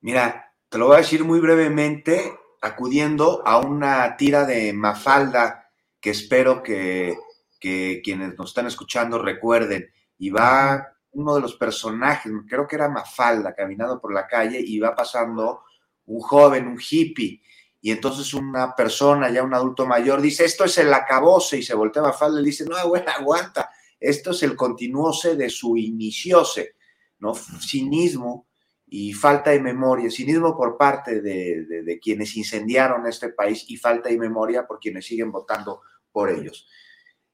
Mira, 0.00 0.52
te 0.68 0.76
lo 0.76 0.88
voy 0.88 0.96
a 0.96 0.98
decir 0.98 1.24
muy 1.24 1.38
brevemente, 1.38 2.32
acudiendo 2.60 3.46
a 3.46 3.58
una 3.58 4.16
tira 4.16 4.44
de 4.44 4.72
Mafalda 4.72 5.70
que 6.00 6.10
espero 6.10 6.62
que, 6.62 7.16
quienes 7.60 8.36
nos 8.36 8.50
están 8.50 8.66
escuchando 8.66 9.22
recuerden. 9.22 9.88
Y 10.18 10.30
va 10.30 10.86
uno 11.12 11.34
de 11.36 11.40
los 11.40 11.54
personajes, 11.54 12.30
creo 12.48 12.66
que 12.66 12.76
era 12.76 12.90
Mafalda, 12.90 13.54
caminando 13.54 14.00
por 14.00 14.12
la 14.12 14.26
calle 14.26 14.60
y 14.60 14.78
va 14.78 14.94
pasando 14.94 15.62
un 16.06 16.20
joven, 16.20 16.66
un 16.66 16.78
hippie, 16.78 17.40
y 17.84 17.90
entonces 17.90 18.32
una 18.32 18.74
persona, 18.74 19.28
ya 19.30 19.42
un 19.42 19.52
adulto 19.52 19.84
mayor, 19.84 20.22
dice, 20.22 20.46
esto 20.46 20.64
es 20.64 20.78
el 20.78 20.90
acabose, 20.94 21.58
y 21.58 21.62
se 21.62 21.74
voltea 21.74 22.00
a 22.00 22.06
Mafalda 22.06 22.40
y 22.40 22.46
dice, 22.46 22.64
no, 22.64 22.76
bueno, 22.88 23.12
aguanta, 23.14 23.68
esto 24.00 24.30
es 24.30 24.42
el 24.42 24.56
continuose 24.56 25.36
de 25.36 25.50
su 25.50 25.76
iniciose, 25.76 26.76
¿no? 27.18 27.34
Cinismo 27.34 28.46
y 28.86 29.12
falta 29.12 29.50
de 29.50 29.60
memoria, 29.60 30.10
cinismo 30.10 30.56
por 30.56 30.78
parte 30.78 31.20
de, 31.20 32.00
quienes 32.02 32.34
incendiaron 32.38 33.06
este 33.06 33.28
país 33.28 33.66
y 33.68 33.76
falta 33.76 34.08
de 34.08 34.16
memoria 34.16 34.66
por 34.66 34.78
quienes 34.78 35.04
siguen 35.04 35.30
votando 35.30 35.82
por 36.10 36.30
ellos. 36.30 36.66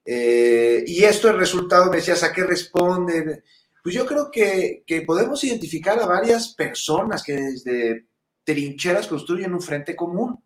Eh, 0.03 0.83
y 0.85 1.01
esto 1.05 1.29
el 1.29 1.37
resultado, 1.37 1.89
me 1.89 1.95
decías, 1.95 2.23
¿a 2.23 2.33
qué 2.33 2.43
responde? 2.43 3.41
Pues 3.81 3.95
yo 3.95 4.05
creo 4.05 4.29
que, 4.29 4.83
que 4.85 5.03
podemos 5.03 5.41
identificar 5.45 5.97
a 5.97 6.07
varias 6.07 6.53
personas 6.55 7.23
que 7.23 7.35
desde 7.37 8.10
trincheras 8.53 9.07
construyen 9.07 9.53
un 9.53 9.61
frente 9.61 9.95
común. 9.95 10.43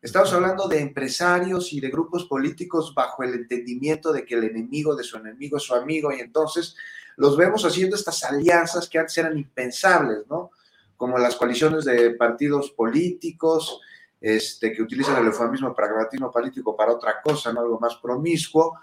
Estamos 0.00 0.32
hablando 0.32 0.68
de 0.68 0.80
empresarios 0.80 1.72
y 1.72 1.80
de 1.80 1.90
grupos 1.90 2.24
políticos 2.26 2.94
bajo 2.94 3.22
el 3.22 3.34
entendimiento 3.34 4.12
de 4.12 4.24
que 4.24 4.34
el 4.34 4.44
enemigo 4.44 4.94
de 4.94 5.04
su 5.04 5.16
enemigo 5.16 5.56
es 5.56 5.64
su 5.64 5.74
amigo 5.74 6.12
y 6.12 6.20
entonces 6.20 6.76
los 7.16 7.36
vemos 7.36 7.64
haciendo 7.64 7.96
estas 7.96 8.24
alianzas 8.24 8.88
que 8.88 8.98
antes 8.98 9.18
eran 9.18 9.36
impensables, 9.36 10.26
¿no? 10.28 10.50
Como 10.96 11.18
las 11.18 11.36
coaliciones 11.36 11.84
de 11.84 12.12
partidos 12.12 12.70
políticos, 12.70 13.80
este, 14.20 14.72
que 14.72 14.82
utilizan 14.82 15.18
el 15.18 15.26
eufemismo 15.26 15.74
pragmatismo 15.74 16.30
político 16.30 16.74
para 16.74 16.92
otra 16.92 17.20
cosa, 17.22 17.52
¿no? 17.52 17.60
Algo 17.60 17.78
más 17.78 17.96
promiscuo, 17.96 18.78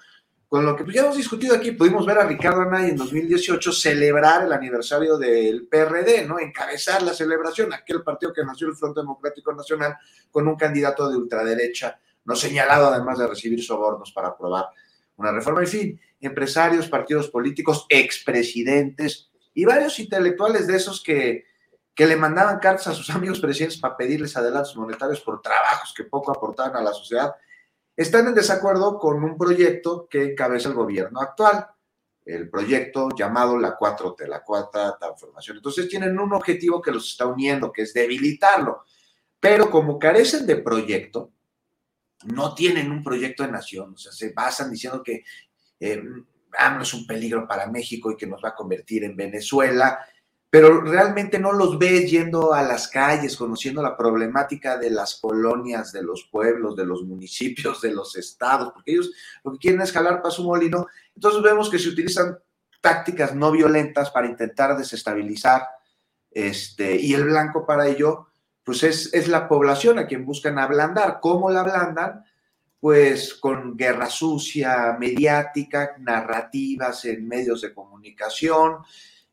con 0.53 0.67
lo 0.67 0.75
que 0.75 0.83
pues, 0.83 0.95
ya 0.95 1.01
hemos 1.01 1.17
discutido 1.17 1.55
aquí, 1.55 1.71
pudimos 1.71 2.05
ver 2.05 2.19
a 2.19 2.27
Ricardo 2.27 2.61
Anay 2.61 2.91
en 2.91 2.95
2018 2.95 3.71
celebrar 3.71 4.43
el 4.45 4.53
aniversario 4.53 5.17
del 5.17 5.67
PRD, 5.67 6.27
¿no? 6.27 6.37
Encabezar 6.37 7.01
la 7.01 7.11
celebración, 7.11 7.73
aquel 7.73 8.03
partido 8.03 8.31
que 8.31 8.45
nació 8.45 8.67
el 8.67 8.75
Frente 8.75 8.99
Democrático 8.99 9.51
Nacional 9.51 9.97
con 10.29 10.47
un 10.47 10.55
candidato 10.55 11.09
de 11.09 11.17
ultraderecha, 11.17 11.99
no 12.25 12.35
señalado 12.35 12.85
además 12.85 13.17
de 13.17 13.25
recibir 13.25 13.63
sobornos 13.63 14.11
para 14.11 14.27
aprobar 14.27 14.67
una 15.15 15.31
reforma. 15.31 15.61
En 15.61 15.67
fin, 15.67 16.01
empresarios, 16.21 16.87
partidos 16.87 17.31
políticos, 17.31 17.87
expresidentes 17.89 19.31
y 19.55 19.65
varios 19.65 19.97
intelectuales 19.97 20.67
de 20.67 20.75
esos 20.75 21.01
que, 21.01 21.45
que 21.95 22.05
le 22.05 22.15
mandaban 22.15 22.59
cartas 22.59 22.89
a 22.89 22.93
sus 22.93 23.09
amigos 23.15 23.39
presidentes 23.39 23.79
para 23.79 23.97
pedirles 23.97 24.37
adelantos 24.37 24.77
monetarios 24.77 25.19
por 25.21 25.41
trabajos 25.41 25.95
que 25.97 26.03
poco 26.03 26.31
aportaban 26.31 26.75
a 26.75 26.83
la 26.83 26.93
sociedad 26.93 27.33
están 27.95 28.27
en 28.27 28.35
desacuerdo 28.35 28.97
con 28.99 29.23
un 29.23 29.37
proyecto 29.37 30.07
que 30.09 30.23
encabeza 30.23 30.69
el 30.69 30.75
gobierno 30.75 31.19
actual, 31.19 31.67
el 32.25 32.49
proyecto 32.49 33.09
llamado 33.15 33.57
la 33.57 33.77
4T, 33.77 34.27
la 34.27 34.43
cuarta 34.43 34.97
transformación. 34.97 35.57
Entonces 35.57 35.89
tienen 35.89 36.17
un 36.17 36.33
objetivo 36.33 36.81
que 36.81 36.91
los 36.91 37.09
está 37.09 37.27
uniendo, 37.27 37.71
que 37.71 37.83
es 37.83 37.93
debilitarlo. 37.93 38.83
Pero 39.39 39.69
como 39.69 39.99
carecen 39.99 40.47
de 40.47 40.55
proyecto, 40.55 41.31
no 42.25 42.55
tienen 42.55 42.91
un 42.91 43.03
proyecto 43.03 43.43
de 43.43 43.51
nación, 43.51 43.93
o 43.93 43.97
sea, 43.97 44.13
se 44.13 44.31
basan 44.31 44.71
diciendo 44.71 45.03
que 45.03 45.23
eh, 45.79 46.01
es 46.81 46.93
un 46.93 47.05
peligro 47.05 47.45
para 47.47 47.67
México 47.67 48.11
y 48.11 48.15
que 48.15 48.27
nos 48.27 48.43
va 48.43 48.49
a 48.49 48.55
convertir 48.55 49.03
en 49.03 49.17
Venezuela, 49.17 49.99
pero 50.53 50.81
realmente 50.81 51.39
no 51.39 51.51
los 51.51 51.79
ves 51.79 52.11
yendo 52.11 52.53
a 52.53 52.61
las 52.61 52.87
calles, 52.87 53.35
conociendo 53.35 53.81
la 53.81 53.97
problemática 53.97 54.77
de 54.77 54.91
las 54.91 55.15
colonias, 55.15 55.91
de 55.91 56.03
los 56.03 56.25
pueblos, 56.31 56.75
de 56.75 56.85
los 56.85 57.01
municipios, 57.05 57.81
de 57.81 57.91
los 57.91 58.15
estados, 58.15 58.71
porque 58.71 58.91
ellos 58.91 59.11
lo 59.43 59.53
que 59.53 59.57
quieren 59.57 59.81
es 59.81 59.91
jalar 59.91 60.21
para 60.21 60.29
su 60.29 60.43
molino. 60.43 60.85
Entonces 61.15 61.41
vemos 61.41 61.71
que 61.71 61.79
se 61.79 61.89
utilizan 61.89 62.37
tácticas 62.81 63.33
no 63.33 63.49
violentas 63.49 64.11
para 64.11 64.27
intentar 64.27 64.77
desestabilizar, 64.77 65.63
este, 66.29 66.97
y 66.97 67.15
el 67.15 67.23
blanco 67.23 67.65
para 67.65 67.87
ello, 67.87 68.27
pues 68.63 68.83
es, 68.83 69.11
es 69.11 69.27
la 69.27 69.47
población 69.47 69.97
a 69.97 70.05
quien 70.05 70.23
buscan 70.23 70.59
ablandar. 70.59 71.17
¿Cómo 71.19 71.49
la 71.49 71.61
ablandan? 71.61 72.25
pues 72.79 73.35
con 73.35 73.77
guerra 73.77 74.09
sucia, 74.09 74.97
mediática, 74.99 75.95
narrativas 75.99 77.05
en 77.05 77.25
medios 77.25 77.61
de 77.61 77.73
comunicación, 77.73 78.79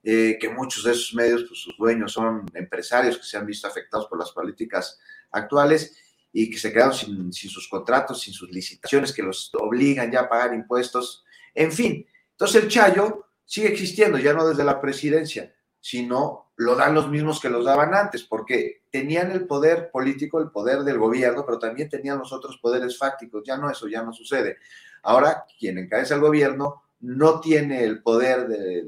eh, 0.03 0.39
que 0.41 0.49
muchos 0.49 0.85
de 0.85 0.93
esos 0.93 1.15
medios, 1.15 1.45
pues 1.45 1.61
sus 1.61 1.77
dueños 1.77 2.13
son 2.13 2.47
empresarios 2.55 3.19
que 3.19 3.25
se 3.25 3.37
han 3.37 3.47
visto 3.47 3.69
afectados 3.69 4.07
por 4.07 4.19
las 4.19 4.33
políticas 4.33 4.99
actuales 5.31 5.97
y 6.33 6.51
que 6.51 6.59
se 6.59 6.73
quedaron 6.73 6.95
sin, 6.95 7.33
sin 7.33 7.51
sus 7.51 7.69
contratos, 7.69 8.21
sin 8.21 8.33
sus 8.33 8.51
licitaciones, 8.51 9.13
que 9.13 9.23
los 9.23 9.51
obligan 9.55 10.11
ya 10.11 10.21
a 10.21 10.29
pagar 10.29 10.55
impuestos, 10.55 11.25
en 11.55 11.73
fin. 11.73 12.07
Entonces 12.33 12.63
el 12.63 12.69
Chayo 12.69 13.27
sigue 13.45 13.69
existiendo, 13.69 14.19
ya 14.19 14.33
no 14.33 14.49
desde 14.49 14.65
la 14.65 14.81
presidencia, 14.81 15.55
sino 15.81 16.53
lo 16.57 16.77
dan 16.77 16.95
los 16.95 17.09
mismos 17.09 17.41
que 17.41 17.49
los 17.49 17.65
daban 17.65 17.95
antes, 17.95 18.23
porque 18.23 18.83
tenían 18.91 19.31
el 19.31 19.47
poder 19.47 19.91
político, 19.91 20.41
el 20.41 20.51
poder 20.51 20.81
del 20.81 20.99
gobierno, 20.99 21.45
pero 21.45 21.59
también 21.59 21.89
tenían 21.89 22.19
los 22.19 22.33
otros 22.33 22.59
poderes 22.59 22.99
fácticos. 22.99 23.43
Ya 23.47 23.57
no, 23.57 23.71
eso 23.71 23.89
ya 23.89 24.03
no 24.03 24.13
sucede. 24.13 24.59
Ahora, 25.03 25.47
quien 25.59 25.79
encabeza 25.79 26.15
el 26.15 26.21
gobierno 26.21 26.83
no 27.01 27.41
tiene 27.41 27.83
el 27.85 28.03
poder 28.03 28.47
de 28.47 28.85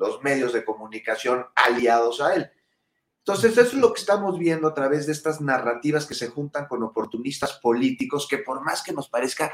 los 0.00 0.22
medios 0.22 0.54
de 0.54 0.64
comunicación 0.64 1.44
aliados 1.54 2.22
a 2.22 2.34
él. 2.34 2.50
Entonces, 3.18 3.52
eso 3.52 3.60
es 3.60 3.74
lo 3.74 3.92
que 3.92 4.00
estamos 4.00 4.38
viendo 4.38 4.66
a 4.66 4.74
través 4.74 5.06
de 5.06 5.12
estas 5.12 5.42
narrativas 5.42 6.06
que 6.06 6.14
se 6.14 6.28
juntan 6.28 6.66
con 6.66 6.82
oportunistas 6.82 7.52
políticos, 7.62 8.26
que 8.26 8.38
por 8.38 8.62
más 8.62 8.82
que 8.82 8.94
nos 8.94 9.10
parezca 9.10 9.52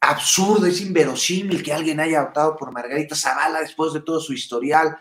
absurdo, 0.00 0.66
es 0.66 0.80
inverosímil 0.80 1.62
que 1.62 1.74
alguien 1.74 2.00
haya 2.00 2.22
optado 2.22 2.56
por 2.56 2.72
Margarita 2.72 3.14
Zavala 3.14 3.60
después 3.60 3.92
de 3.92 4.00
todo 4.00 4.18
su 4.18 4.32
historial, 4.32 4.96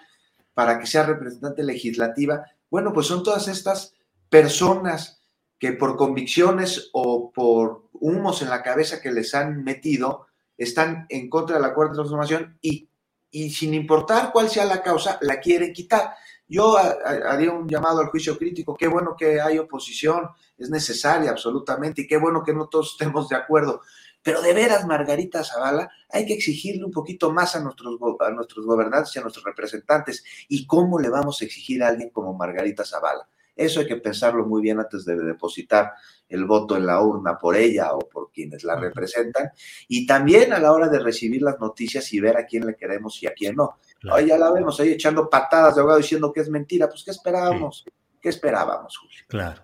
para 0.54 0.78
que 0.78 0.88
sea 0.88 1.04
representante 1.04 1.64
legislativa. 1.64 2.44
Bueno, 2.70 2.92
pues 2.92 3.08
son 3.08 3.24
todas 3.24 3.48
estas 3.48 3.94
personas 4.30 5.22
que 5.58 5.72
por 5.72 5.96
convicciones 5.96 6.90
o 6.92 7.32
por 7.32 7.90
humos 7.94 8.42
en 8.42 8.50
la 8.50 8.62
cabeza 8.62 9.02
que 9.02 9.12
les 9.12 9.34
han 9.34 9.64
metido, 9.64 10.28
están 10.58 11.06
en 11.08 11.30
contra 11.30 11.56
de 11.56 11.62
la 11.62 11.74
cuarta 11.74 11.94
transformación 11.94 12.58
y, 12.62 12.89
y 13.32 13.50
sin 13.50 13.74
importar 13.74 14.32
cuál 14.32 14.50
sea 14.50 14.66
la 14.66 14.82
causa, 14.82 15.18
la 15.22 15.40
quieren 15.40 15.74
quitar. 15.74 16.14
Yo 16.48 16.78
haría 16.78 17.52
un 17.52 17.68
llamado 17.68 18.00
al 18.00 18.08
juicio 18.08 18.38
crítico, 18.38 18.76
qué 18.76 18.88
bueno 18.88 19.16
que 19.18 19.40
hay 19.40 19.60
oposición, 19.60 20.30
es 20.58 20.70
necesaria 20.70 21.30
absolutamente, 21.30 22.02
y 22.02 22.08
qué 22.08 22.18
bueno 22.18 22.44
que 22.44 22.54
no 22.54 22.68
todos 22.68 22.92
estemos 23.00 23.30
de 23.30 23.36
acuerdo, 23.36 23.82
pero 24.22 24.42
de 24.42 24.54
veras, 24.54 24.86
Margarita 24.86 25.44
Zavala, 25.44 25.90
hay 26.10 26.26
que 26.26 26.34
exigirle 26.34 26.84
un 26.84 26.92
poquito 26.92 27.32
más 27.32 27.56
a 27.56 27.62
nuestros, 27.62 27.98
a 28.20 28.30
nuestros 28.32 28.66
gobernantes 28.66 29.16
y 29.16 29.20
a 29.20 29.22
nuestros 29.22 29.46
representantes. 29.46 30.24
¿Y 30.50 30.68
cómo 30.68 31.00
le 31.00 31.10
vamos 31.10 31.42
a 31.42 31.46
exigir 31.46 31.82
a 31.84 31.88
alguien 31.88 32.10
como 32.10 32.34
Margarita 32.34 32.84
Zavala? 32.84 33.30
Eso 33.60 33.82
hay 33.82 33.88
que 33.88 33.98
pensarlo 33.98 34.46
muy 34.46 34.62
bien 34.62 34.80
antes 34.80 35.04
de 35.04 35.18
depositar 35.18 35.92
el 36.30 36.46
voto 36.46 36.78
en 36.78 36.86
la 36.86 37.02
urna 37.02 37.38
por 37.38 37.58
ella 37.58 37.94
o 37.94 38.00
por 38.00 38.32
quienes 38.32 38.64
la 38.64 38.78
representan. 38.78 39.50
Y 39.90 40.08
también 40.08 40.54
a 40.54 40.60
la 40.60 40.72
hora 40.72 40.88
de 40.88 41.00
recibir 41.00 41.42
las 41.42 41.60
noticias 41.60 42.14
y 42.14 42.22
ver 42.22 42.38
a 42.38 42.46
quién 42.46 42.66
le 42.66 42.76
queremos 42.76 43.22
y 43.22 43.28
a 43.28 43.34
quién 43.34 43.56
no. 43.56 43.80
Hoy 44.10 44.28
ya 44.28 44.38
la 44.38 44.52
vemos 44.52 44.80
ahí 44.80 44.92
echando 44.92 45.30
patadas 45.30 45.76
de 45.76 45.82
abogado 45.82 46.00
diciendo 46.00 46.32
que 46.32 46.40
es 46.40 46.50
mentira. 46.50 46.88
Pues, 46.88 47.04
¿qué 47.04 47.12
esperábamos? 47.12 47.84
¿Qué 48.22 48.30
esperábamos, 48.30 48.98
Julio? 48.98 49.20
Claro. 49.28 49.62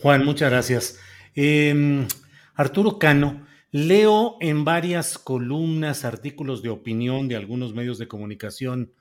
Juan, 0.00 0.24
muchas 0.24 0.50
gracias. 0.50 0.98
Em, 1.34 2.06
Arturo 2.54 2.98
Cano, 2.98 3.46
Leo 3.70 4.36
en 4.40 4.64
varias 4.64 5.18
columnas, 5.18 6.04
artículos 6.04 6.62
de 6.62 6.70
opinión 6.70 7.28
de 7.28 7.36
algunos 7.36 7.74
medios 7.74 7.98
de 7.98 8.08
comunicación, 8.08 8.92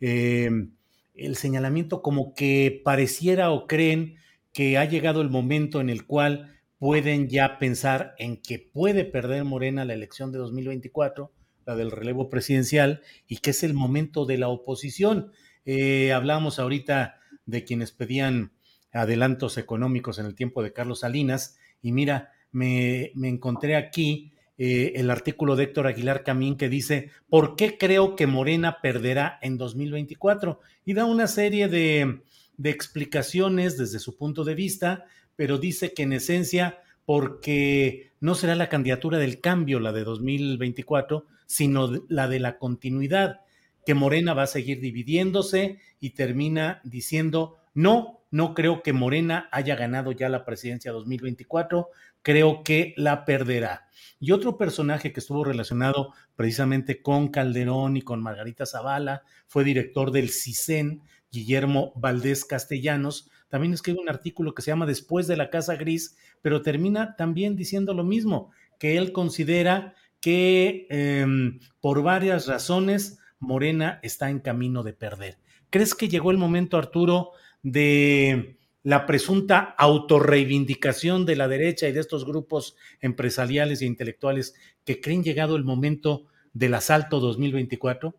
em, 0.00 0.72
el 1.14 1.36
señalamiento 1.36 2.02
como 2.02 2.34
que 2.34 2.80
pareciera 2.84 3.50
o 3.50 3.66
creen 3.66 4.16
que 4.52 4.78
ha 4.78 4.84
llegado 4.84 5.20
el 5.20 5.30
momento 5.30 5.80
en 5.80 5.90
el 5.90 6.06
cual 6.06 6.60
pueden 6.78 7.28
ya 7.28 7.58
pensar 7.58 8.14
en 8.18 8.40
que 8.40 8.58
puede 8.58 9.04
perder 9.04 9.44
Morena 9.44 9.84
la 9.84 9.94
elección 9.94 10.32
de 10.32 10.38
2024, 10.38 11.30
la 11.66 11.76
del 11.76 11.90
relevo 11.90 12.30
presidencial, 12.30 13.02
y 13.28 13.36
que 13.38 13.50
es 13.50 13.62
el 13.62 13.74
momento 13.74 14.24
de 14.24 14.38
la 14.38 14.48
oposición. 14.48 15.30
Eh, 15.66 16.12
hablamos 16.12 16.58
ahorita 16.58 17.16
de 17.44 17.64
quienes 17.64 17.92
pedían 17.92 18.52
adelantos 18.92 19.58
económicos 19.58 20.18
en 20.18 20.26
el 20.26 20.34
tiempo 20.34 20.62
de 20.62 20.72
Carlos 20.72 21.00
Salinas, 21.00 21.58
y 21.82 21.92
mira, 21.92 22.32
me, 22.52 23.12
encontré 23.22 23.76
aquí 23.76 24.32
eh, 24.62 24.92
el 25.00 25.08
artículo 25.08 25.56
de 25.56 25.64
Héctor 25.64 25.86
Aguilar 25.86 26.22
Camín 26.22 26.58
que 26.58 26.68
dice, 26.68 27.08
¿por 27.30 27.56
qué 27.56 27.78
creo 27.78 28.14
que 28.14 28.26
Morena 28.26 28.82
perderá 28.82 29.38
en 29.40 29.56
2024? 29.56 30.60
Y 30.84 30.92
da 30.92 31.06
una 31.06 31.28
serie 31.28 31.66
de, 31.68 32.20
de 32.58 32.68
explicaciones 32.68 33.78
desde 33.78 33.98
su 33.98 34.18
punto 34.18 34.44
de 34.44 34.54
vista, 34.54 35.06
pero 35.34 35.56
dice 35.56 35.94
que 35.94 36.02
en 36.02 36.12
esencia, 36.12 36.78
porque 37.06 38.12
no 38.20 38.34
será 38.34 38.54
la 38.54 38.68
candidatura 38.68 39.16
del 39.16 39.40
cambio 39.40 39.80
la 39.80 39.92
de 39.92 40.04
2024, 40.04 41.24
sino 41.46 41.90
la 42.10 42.28
de 42.28 42.40
la 42.40 42.58
continuidad, 42.58 43.40
que 43.86 43.94
Morena 43.94 44.34
va 44.34 44.42
a 44.42 44.46
seguir 44.46 44.78
dividiéndose 44.82 45.78
y 46.00 46.10
termina 46.10 46.82
diciendo, 46.84 47.56
no, 47.72 48.20
no 48.30 48.52
creo 48.52 48.82
que 48.82 48.92
Morena 48.92 49.48
haya 49.52 49.74
ganado 49.74 50.12
ya 50.12 50.28
la 50.28 50.44
presidencia 50.44 50.92
2024, 50.92 51.88
creo 52.22 52.62
que 52.62 52.94
la 52.96 53.24
perderá. 53.24 53.88
Y 54.18 54.32
otro 54.32 54.58
personaje 54.58 55.12
que 55.12 55.20
estuvo 55.20 55.44
relacionado 55.44 56.12
precisamente 56.36 57.00
con 57.00 57.28
Calderón 57.28 57.96
y 57.96 58.02
con 58.02 58.22
Margarita 58.22 58.66
Zavala 58.66 59.22
fue 59.46 59.64
director 59.64 60.10
del 60.10 60.28
CISEN, 60.28 61.02
Guillermo 61.32 61.92
Valdés 61.96 62.44
Castellanos. 62.44 63.30
También 63.48 63.72
escribe 63.72 64.00
un 64.00 64.10
artículo 64.10 64.54
que 64.54 64.62
se 64.62 64.70
llama 64.70 64.86
Después 64.86 65.26
de 65.26 65.36
la 65.36 65.48
Casa 65.48 65.76
Gris, 65.76 66.16
pero 66.42 66.62
termina 66.62 67.16
también 67.16 67.56
diciendo 67.56 67.94
lo 67.94 68.04
mismo, 68.04 68.50
que 68.78 68.96
él 68.98 69.12
considera 69.12 69.94
que 70.20 70.86
em, 70.90 71.60
por 71.80 72.02
varias 72.02 72.46
razones 72.46 73.18
Morena 73.38 74.00
está 74.02 74.28
en 74.28 74.40
camino 74.40 74.82
de 74.82 74.92
perder. 74.92 75.38
¿Crees 75.70 75.94
que 75.94 76.08
llegó 76.08 76.30
el 76.30 76.36
momento, 76.36 76.76
Arturo, 76.76 77.30
de 77.62 78.59
la 78.82 79.06
presunta 79.06 79.74
autorreivindicación 79.76 81.26
de 81.26 81.36
la 81.36 81.48
derecha 81.48 81.88
y 81.88 81.92
de 81.92 82.00
estos 82.00 82.24
grupos 82.24 82.76
empresariales 83.00 83.82
e 83.82 83.86
intelectuales 83.86 84.54
que 84.84 85.00
creen 85.00 85.22
llegado 85.22 85.56
el 85.56 85.64
momento 85.64 86.26
del 86.52 86.74
asalto 86.74 87.20
2024? 87.20 88.14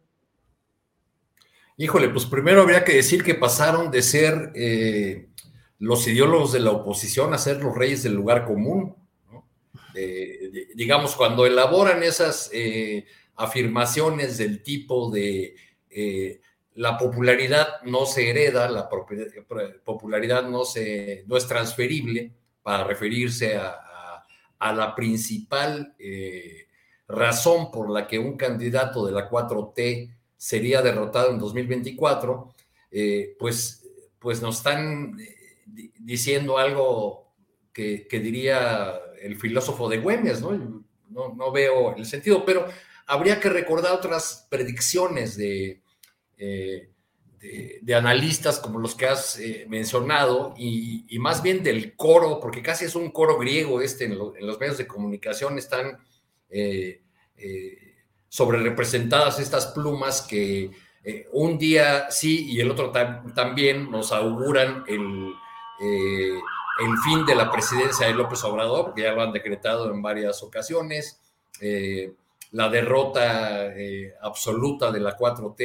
Híjole, 1.77 2.09
pues 2.09 2.25
primero 2.25 2.61
habría 2.61 2.83
que 2.83 2.93
decir 2.93 3.23
que 3.23 3.33
pasaron 3.33 3.89
de 3.89 4.01
ser 4.03 4.51
eh, 4.53 5.29
los 5.79 6.07
ideólogos 6.07 6.53
de 6.53 6.59
la 6.59 6.71
oposición 6.71 7.33
a 7.33 7.39
ser 7.39 7.63
los 7.63 7.75
reyes 7.75 8.03
del 8.03 8.13
lugar 8.13 8.45
común. 8.45 8.95
digamos, 10.75 11.15
cuando 11.15 11.45
elaboran 11.45 12.03
esas 12.03 12.49
eh, 12.53 13.05
afirmaciones 13.35 14.37
del 14.37 14.61
tipo 14.61 15.09
de 15.09 15.55
eh, 15.89 16.41
la 16.81 16.97
popularidad 16.97 17.83
no 17.83 18.07
se 18.07 18.27
hereda, 18.27 18.67
la 18.67 18.89
popularidad 18.89 20.49
no, 20.49 20.65
se, 20.65 21.23
no 21.27 21.37
es 21.37 21.47
transferible 21.47 22.31
para 22.63 22.83
referirse 22.83 23.55
a, 23.55 24.25
la 24.59 24.95
principal 24.95 25.93
eh, 25.99 26.65
razón 27.07 27.69
por 27.69 27.91
la 27.91 28.07
que 28.07 28.17
un 28.17 28.35
candidato 28.35 29.05
de 29.05 29.11
la 29.11 29.29
4T 29.29 30.11
sería 30.35 30.81
derrotado 30.81 31.29
en 31.29 31.37
2024, 31.37 32.51
eh, 32.89 33.35
pues, 33.37 33.87
pues 34.17 34.41
nos 34.41 34.57
están 34.57 35.19
eh, 35.19 35.91
diciendo 35.99 36.57
algo 36.57 37.31
que, 37.71 38.07
diría 38.11 38.99
el 39.21 39.37
filósofo 39.37 39.87
de 39.87 39.99
Güemes, 39.99 40.41
¿no? 40.41 40.83
¿no? 41.09 41.35
¿no? 41.35 41.51
veo 41.51 41.95
el 41.95 42.07
sentido, 42.07 42.43
pero 42.43 42.65
habría 43.05 43.39
que 43.39 43.49
recordar 43.49 43.93
otras 43.93 44.47
predicciones 44.49 45.37
de, 45.37 45.80
eh, 46.41 47.79
de, 47.81 47.95
analistas 47.95 48.59
como 48.59 48.79
los 48.79 48.93
que 48.93 49.07
has 49.07 49.39
eh, 49.39 49.65
mencionado 49.67 50.53
y, 50.57 51.17
más 51.17 51.41
bien 51.41 51.63
del 51.63 51.95
coro, 51.95 52.39
porque 52.39 52.61
casi 52.61 52.85
es 52.85 52.93
un 52.95 53.09
coro 53.09 53.39
griego 53.39 53.81
este 53.81 54.05
en, 54.05 54.17
los 54.17 54.59
medios 54.59 54.77
de 54.77 54.85
comunicación, 54.85 55.57
están 55.57 55.97
eh, 56.49 57.01
sobre 58.29 58.59
representadas 58.59 59.39
estas 59.39 59.67
plumas 59.67 60.21
que 60.21 60.69
un 61.31 61.57
día 61.57 62.11
sí 62.11 62.51
y 62.51 62.59
el 62.59 62.69
otro 62.69 62.91
también 62.91 63.89
nos 63.89 64.11
auguran 64.11 64.83
el, 64.87 65.33
el 65.79 66.97
fin 67.03 67.25
de 67.25 67.33
la 67.33 67.51
presidencia 67.51 68.05
de 68.05 68.13
López 68.13 68.43
Obrador, 68.43 68.85
porque 68.85 69.01
ya 69.01 69.13
lo 69.13 69.23
han 69.23 69.33
decretado 69.33 69.91
en 69.91 70.03
varias 70.03 70.43
ocasiones 70.43 71.19
la 72.51 72.69
derrota 72.69 73.67
eh, 73.67 74.13
absoluta 74.21 74.91
de 74.91 74.99
la 74.99 75.17
4T 75.17 75.55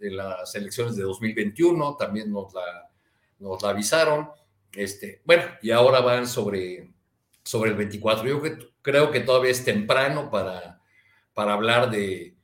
en, 0.00 0.16
las 0.16 0.54
elecciones 0.54 0.96
de 0.96 1.04
2021, 1.04 1.96
también 1.96 2.32
nos 2.32 2.52
la, 2.52 3.68
avisaron. 3.68 4.30
Este, 4.72 5.22
bueno, 5.24 5.44
y 5.62 5.70
ahora 5.70 6.00
van 6.00 6.26
sobre, 6.26 6.90
sobre 7.44 7.70
el 7.70 7.76
24. 7.76 8.26
Yo 8.26 8.42
creo 8.82 9.10
que 9.10 9.20
todavía 9.20 9.52
es 9.52 9.64
temprano 9.64 10.28
para, 10.30 10.80
para 11.32 11.54
hablar 11.54 11.90
de, 11.90 12.34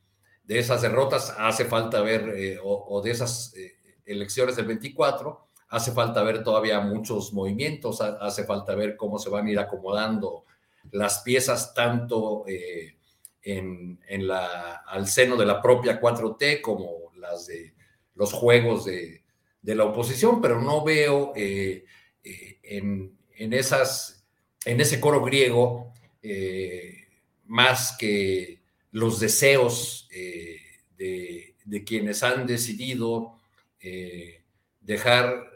de 0.45 0.59
esas 0.61 0.83
derrotas. 0.83 1.35
Hace 1.37 1.65
falta 1.65 2.01
ver, 2.03 2.29
eh, 2.37 2.59
o, 2.63 3.03
de 3.03 3.11
esas 3.11 3.53
eh, 3.57 3.73
elecciones 4.05 4.55
del 4.55 4.67
24, 4.67 5.49
hace 5.71 5.91
falta 5.91 6.23
ver 6.23 6.45
todavía 6.45 6.79
muchos 6.81 7.33
movimientos, 7.33 8.01
hace 8.01 8.45
falta 8.45 8.77
ver 8.77 8.97
cómo 8.97 9.19
se 9.19 9.29
van 9.29 9.47
a 9.47 9.51
ir 9.51 9.59
acomodando 9.59 10.45
las 10.93 11.21
piezas 11.23 11.75
tanto 11.75 12.45
en, 13.43 13.99
la, 14.27 14.83
al 14.87 15.07
seno 15.07 15.37
de 15.37 15.47
la 15.47 15.61
propia 15.61 16.01
4T 16.01 16.61
como 16.61 17.13
las 17.17 17.47
de 17.47 17.75
los 18.15 18.33
juegos 18.33 18.85
de, 18.85 19.23
la 19.63 19.85
oposición, 19.85 20.41
pero 20.41 20.61
no 20.61 20.85
veo 20.85 21.33
eh, 21.35 21.85
en, 22.23 23.17
esas, 23.53 24.27
en 24.65 24.81
ese 24.81 25.01
coro 25.01 25.23
griego 25.23 25.93
más 27.47 27.97
que 27.99 28.61
los 28.91 29.19
deseos 29.21 30.09
de, 30.11 31.55
de, 31.65 31.85
quienes 31.85 32.23
han 32.23 32.47
decidido 32.47 33.39
dejar 34.81 35.53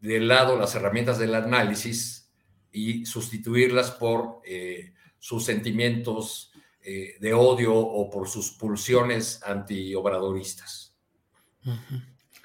de 0.00 0.20
lado 0.20 0.58
las 0.58 0.74
herramientas 0.74 1.18
del 1.18 1.34
análisis 1.34 2.30
y 2.72 3.06
sustituirlas 3.06 3.90
por 3.90 4.40
eh, 4.44 4.92
sus 5.18 5.44
sentimientos 5.44 6.47
eh, 6.90 7.18
de 7.20 7.34
odio 7.34 7.76
o 7.76 8.08
por 8.08 8.28
sus 8.28 8.50
pulsiones 8.52 9.42
antiobradoristas. 9.44 10.96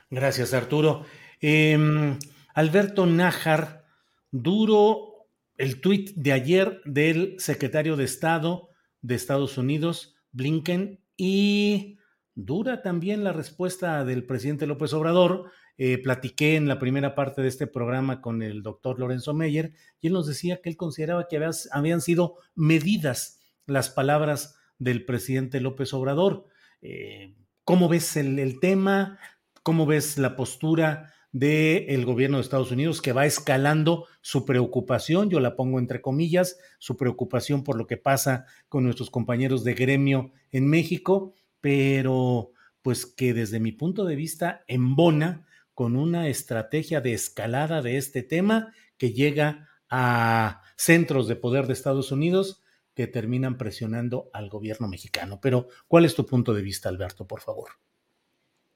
Gracias, 0.10 0.54
Arturo. 0.54 1.06
Em, 1.40 2.20
Alberto 2.54 3.06
Nájar, 3.06 3.86
duro 4.32 5.30
el 5.56 5.80
tuit 5.80 6.14
de 6.16 6.34
ayer 6.34 6.82
del 6.84 7.36
secretario 7.40 7.96
de 7.96 8.04
Estado 8.04 8.68
de 9.02 9.16
Estados 9.16 9.58
Unidos, 9.58 10.14
Blinken, 10.34 11.00
y 11.16 11.98
dura 12.36 12.82
también 12.82 13.24
la 13.24 13.32
respuesta 13.32 14.04
del 14.04 14.26
presidente 14.26 14.68
López 14.68 14.92
Obrador, 14.92 15.52
eh, 15.78 16.00
platiqué 16.00 16.58
en 16.58 16.68
la 16.68 16.80
primera 16.80 17.16
parte 17.16 17.42
de 17.42 17.48
este 17.48 17.66
programa 17.66 18.20
con 18.20 18.42
el 18.42 18.62
doctor 18.62 19.00
Lorenzo 19.00 19.34
Meyer 19.34 19.72
y 20.02 20.08
él 20.08 20.14
nos 20.14 20.28
decía 20.28 20.60
que 20.62 20.70
él 20.70 20.76
consideraba 20.76 21.30
que 21.30 21.40
habían 21.72 22.02
sido 22.02 22.36
medidas 22.56 23.40
las 23.66 23.90
palabras 23.90 24.56
del 24.80 25.06
presidente 25.06 25.62
López 25.62 25.94
Obrador. 25.94 26.48
Eh, 26.82 27.36
¿Cómo 27.64 27.88
ves 27.88 28.18
el, 28.18 28.60
tema? 28.60 29.20
¿Cómo 29.64 29.86
ves 29.86 30.18
la 30.18 30.36
postura 30.36 31.14
del 31.32 32.06
gobierno 32.06 32.38
de 32.38 32.44
Estados 32.44 32.72
Unidos 32.72 33.02
que 33.02 33.14
va 33.14 33.26
escalando 33.26 34.06
su 34.22 34.46
preocupación, 34.46 35.32
yo 35.32 35.40
la 35.40 35.56
pongo 35.56 35.80
entre 35.80 36.00
comillas, 36.00 36.60
su 36.78 36.96
preocupación 36.96 37.64
por 37.64 37.76
lo 37.76 37.88
que 37.88 37.98
pasa 37.98 38.46
con 38.70 38.84
nuestros 38.84 39.10
compañeros 39.10 39.64
de 39.64 39.74
gremio 39.74 40.32
en 40.52 40.68
México, 40.68 41.34
pero 41.60 42.52
pues 42.84 43.08
que 43.08 43.34
desde 43.34 43.60
mi 43.60 43.72
punto 43.72 44.06
de 44.06 44.16
vista 44.16 44.64
embona 44.68 45.48
con 45.74 45.96
una 45.96 46.28
estrategia 46.28 47.02
de 47.02 47.14
escalada 47.14 47.82
de 47.82 47.98
este 47.98 48.22
tema 48.22 48.72
que 48.98 49.14
llega 49.14 49.70
a 49.90 50.62
centros 50.76 51.28
de 51.28 51.36
poder 51.36 51.66
de 51.66 51.74
Estados 51.74 52.12
Unidos 52.12 52.63
que 52.96 53.08
terminan 53.08 53.58
presionando 53.58 54.30
al 54.34 54.50
gobierno 54.50 54.88
mexicano. 54.88 55.40
Pero, 55.42 55.68
¿cuál 55.88 56.06
es 56.06 56.16
tu 56.16 56.26
punto 56.26 56.54
de 56.54 56.62
vista, 56.62 56.90
Alberto, 56.90 57.26
por 57.26 57.42
favor? 57.42 57.70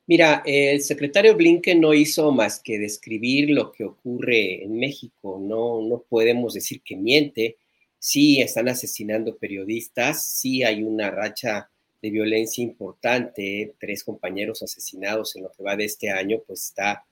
Mira, 0.08 0.42
el 0.46 0.82
secretario 0.82 1.36
Blinken 1.36 1.82
no 1.82 1.94
hizo 1.94 2.32
más 2.32 2.60
que 2.60 2.80
describir 2.80 3.50
lo 3.50 3.74
que 3.74 3.84
ocurre 3.84 4.64
en 4.64 4.80
México. 4.80 5.38
No, 5.38 5.82
no 5.82 6.02
podemos 6.08 6.54
decir 6.54 6.82
que 6.82 6.96
miente. 6.96 7.58
Sí 8.00 8.40
están 8.42 8.70
asesinando 8.70 9.36
periodistas, 9.38 10.26
sí 10.26 10.64
hay 10.64 10.82
una 10.82 11.12
racha 11.12 11.70
de 12.02 12.10
violencia 12.10 12.64
importante, 12.64 13.74
tres 13.80 14.04
compañeros 14.04 14.64
asesinados 14.64 15.36
en 15.36 15.44
lo 15.44 15.52
que 15.52 15.64
va 15.64 15.76
de 15.76 15.86
este 15.86 16.10
año, 16.10 16.42
pues 16.46 16.64
está, 16.66 17.06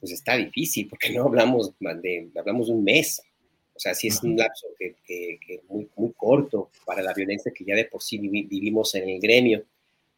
pues 0.00 0.12
está 0.12 0.36
difícil, 0.36 0.88
porque 0.88 1.10
no 1.10 1.24
hablamos 1.24 1.74
de, 1.78 2.30
hablamos 2.34 2.68
de 2.68 2.72
un 2.72 2.84
mes. 2.84 3.20
O 3.78 3.80
sea, 3.80 3.94
sí 3.94 4.08
es 4.08 4.22
un 4.22 4.36
lapso 4.36 4.66
que, 4.78 4.96
que, 5.06 5.60
muy, 5.68 5.88
muy 5.96 6.12
corto 6.16 6.70
para 6.84 7.00
la 7.00 7.14
violencia 7.14 7.52
que 7.54 7.64
ya 7.64 7.74
de 7.74 7.86
por 7.86 8.02
sí 8.02 8.18
vivimos 8.18 8.94
en 8.94 9.08
el 9.08 9.20
gremio. 9.20 9.64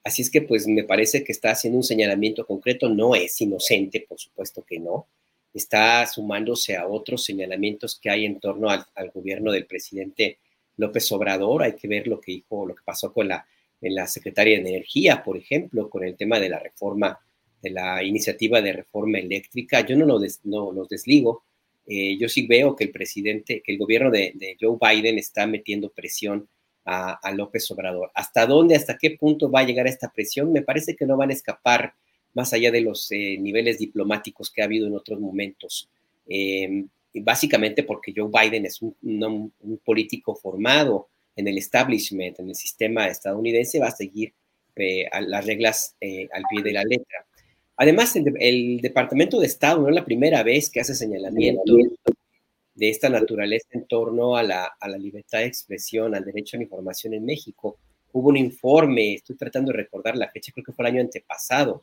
Así 0.02 0.22
es 0.22 0.30
que 0.30 0.42
pues 0.42 0.66
me 0.66 0.82
parece 0.82 1.22
que 1.22 1.32
está 1.32 1.50
haciendo 1.52 1.76
un 1.76 1.84
señalamiento 1.84 2.46
concreto, 2.46 2.88
no 2.88 3.14
es 3.14 3.40
inocente, 3.40 4.04
por 4.08 4.18
supuesto 4.18 4.64
que 4.66 4.80
no, 4.80 5.06
está 5.52 6.06
sumándose 6.06 6.76
a 6.76 6.88
otros 6.88 7.22
señalamientos 7.24 8.00
que 8.00 8.10
hay 8.10 8.24
en 8.24 8.40
torno 8.40 8.70
al, 8.70 8.86
al 8.94 9.10
gobierno 9.10 9.52
del 9.52 9.66
presidente 9.66 10.38
López 10.78 11.12
Obrador, 11.12 11.62
hay 11.62 11.74
que 11.74 11.86
ver 11.86 12.08
lo 12.08 12.20
que 12.20 12.32
dijo, 12.32 12.66
lo 12.66 12.74
que 12.74 12.82
pasó 12.82 13.12
con 13.12 13.28
la 13.28 13.46
en 13.80 13.94
la 13.94 14.06
Secretaría 14.06 14.60
de 14.60 14.68
Energía, 14.68 15.22
por 15.22 15.36
ejemplo, 15.36 15.88
con 15.88 16.04
el 16.04 16.16
tema 16.16 16.38
de 16.38 16.48
la 16.48 16.58
reforma, 16.58 17.18
de 17.62 17.70
la 17.70 18.02
iniciativa 18.02 18.60
de 18.60 18.72
reforma 18.72 19.18
eléctrica. 19.18 19.80
Yo 19.86 19.96
no, 19.96 20.04
lo 20.06 20.20
no 20.44 20.72
los 20.72 20.88
desligo. 20.88 21.44
Eh, 21.90 22.16
yo 22.18 22.28
sí 22.28 22.46
veo 22.46 22.76
que 22.76 22.84
el 22.84 22.90
presidente, 22.90 23.62
que 23.64 23.72
el 23.72 23.78
gobierno 23.78 24.10
de, 24.10 24.56
Joe 24.60 24.78
Biden 24.80 25.18
está 25.18 25.46
metiendo 25.46 25.90
presión 25.90 26.48
a, 26.84 27.32
López 27.34 27.70
Obrador. 27.70 28.10
¿Hasta 28.14 28.46
dónde, 28.46 28.76
hasta 28.76 28.96
qué 28.96 29.12
punto 29.12 29.50
va 29.50 29.60
a 29.60 29.64
llegar 29.64 29.86
esta 29.86 30.10
presión? 30.10 30.52
Me 30.52 30.62
parece 30.62 30.96
que 30.96 31.06
no 31.06 31.16
van 31.16 31.30
a 31.30 31.34
escapar 31.34 31.94
más 32.34 32.52
allá 32.52 32.70
de 32.70 32.80
los 32.80 33.10
eh, 33.12 33.36
niveles 33.38 33.78
diplomáticos 33.78 34.50
que 34.50 34.62
ha 34.62 34.66
habido 34.66 34.86
en 34.86 34.94
otros 34.94 35.20
momentos. 35.20 35.90
Eh, 36.28 36.84
básicamente 37.14 37.82
porque 37.82 38.14
Joe 38.16 38.30
Biden 38.32 38.66
es 38.66 38.80
un 38.82 39.52
político 39.84 40.36
formado, 40.36 41.08
en 41.40 41.48
el 41.48 41.58
establishment, 41.58 42.38
en 42.38 42.48
el 42.50 42.54
sistema 42.54 43.08
estadounidense, 43.08 43.80
va 43.80 43.88
a 43.88 43.96
seguir 43.96 44.32
eh, 44.76 45.06
las 45.26 45.44
reglas 45.44 45.96
eh, 46.00 46.28
al 46.32 46.44
pie 46.48 46.62
de 46.62 46.72
la 46.72 46.84
letra. 46.84 47.26
Además, 47.82 48.14
el, 48.14 48.78
Departamento 48.82 49.40
de 49.40 49.46
Estado 49.46 49.80
no 49.80 49.88
es 49.88 49.94
la 49.94 50.04
primera 50.04 50.42
vez 50.42 50.68
que 50.68 50.80
hace 50.80 50.94
señalamientos 50.94 51.64
de 52.74 52.90
esta 52.90 53.08
naturaleza 53.08 53.68
en 53.72 53.86
torno 53.86 54.36
a 54.36 54.42
la, 54.42 54.76
a 54.78 54.86
la 54.86 54.98
libertad 54.98 55.38
de 55.38 55.46
expresión, 55.46 56.14
al 56.14 56.26
derecho 56.26 56.56
a 56.56 56.58
la 56.58 56.64
información 56.64 57.14
en 57.14 57.24
México. 57.24 57.78
Hubo 58.12 58.28
un 58.28 58.36
informe, 58.36 59.14
estoy 59.14 59.36
tratando 59.36 59.72
de 59.72 59.78
recordar 59.78 60.14
la 60.14 60.30
fecha, 60.30 60.52
creo 60.52 60.62
que 60.62 60.72
fue 60.72 60.84
el 60.84 60.92
año 60.92 61.00
antepasado, 61.00 61.80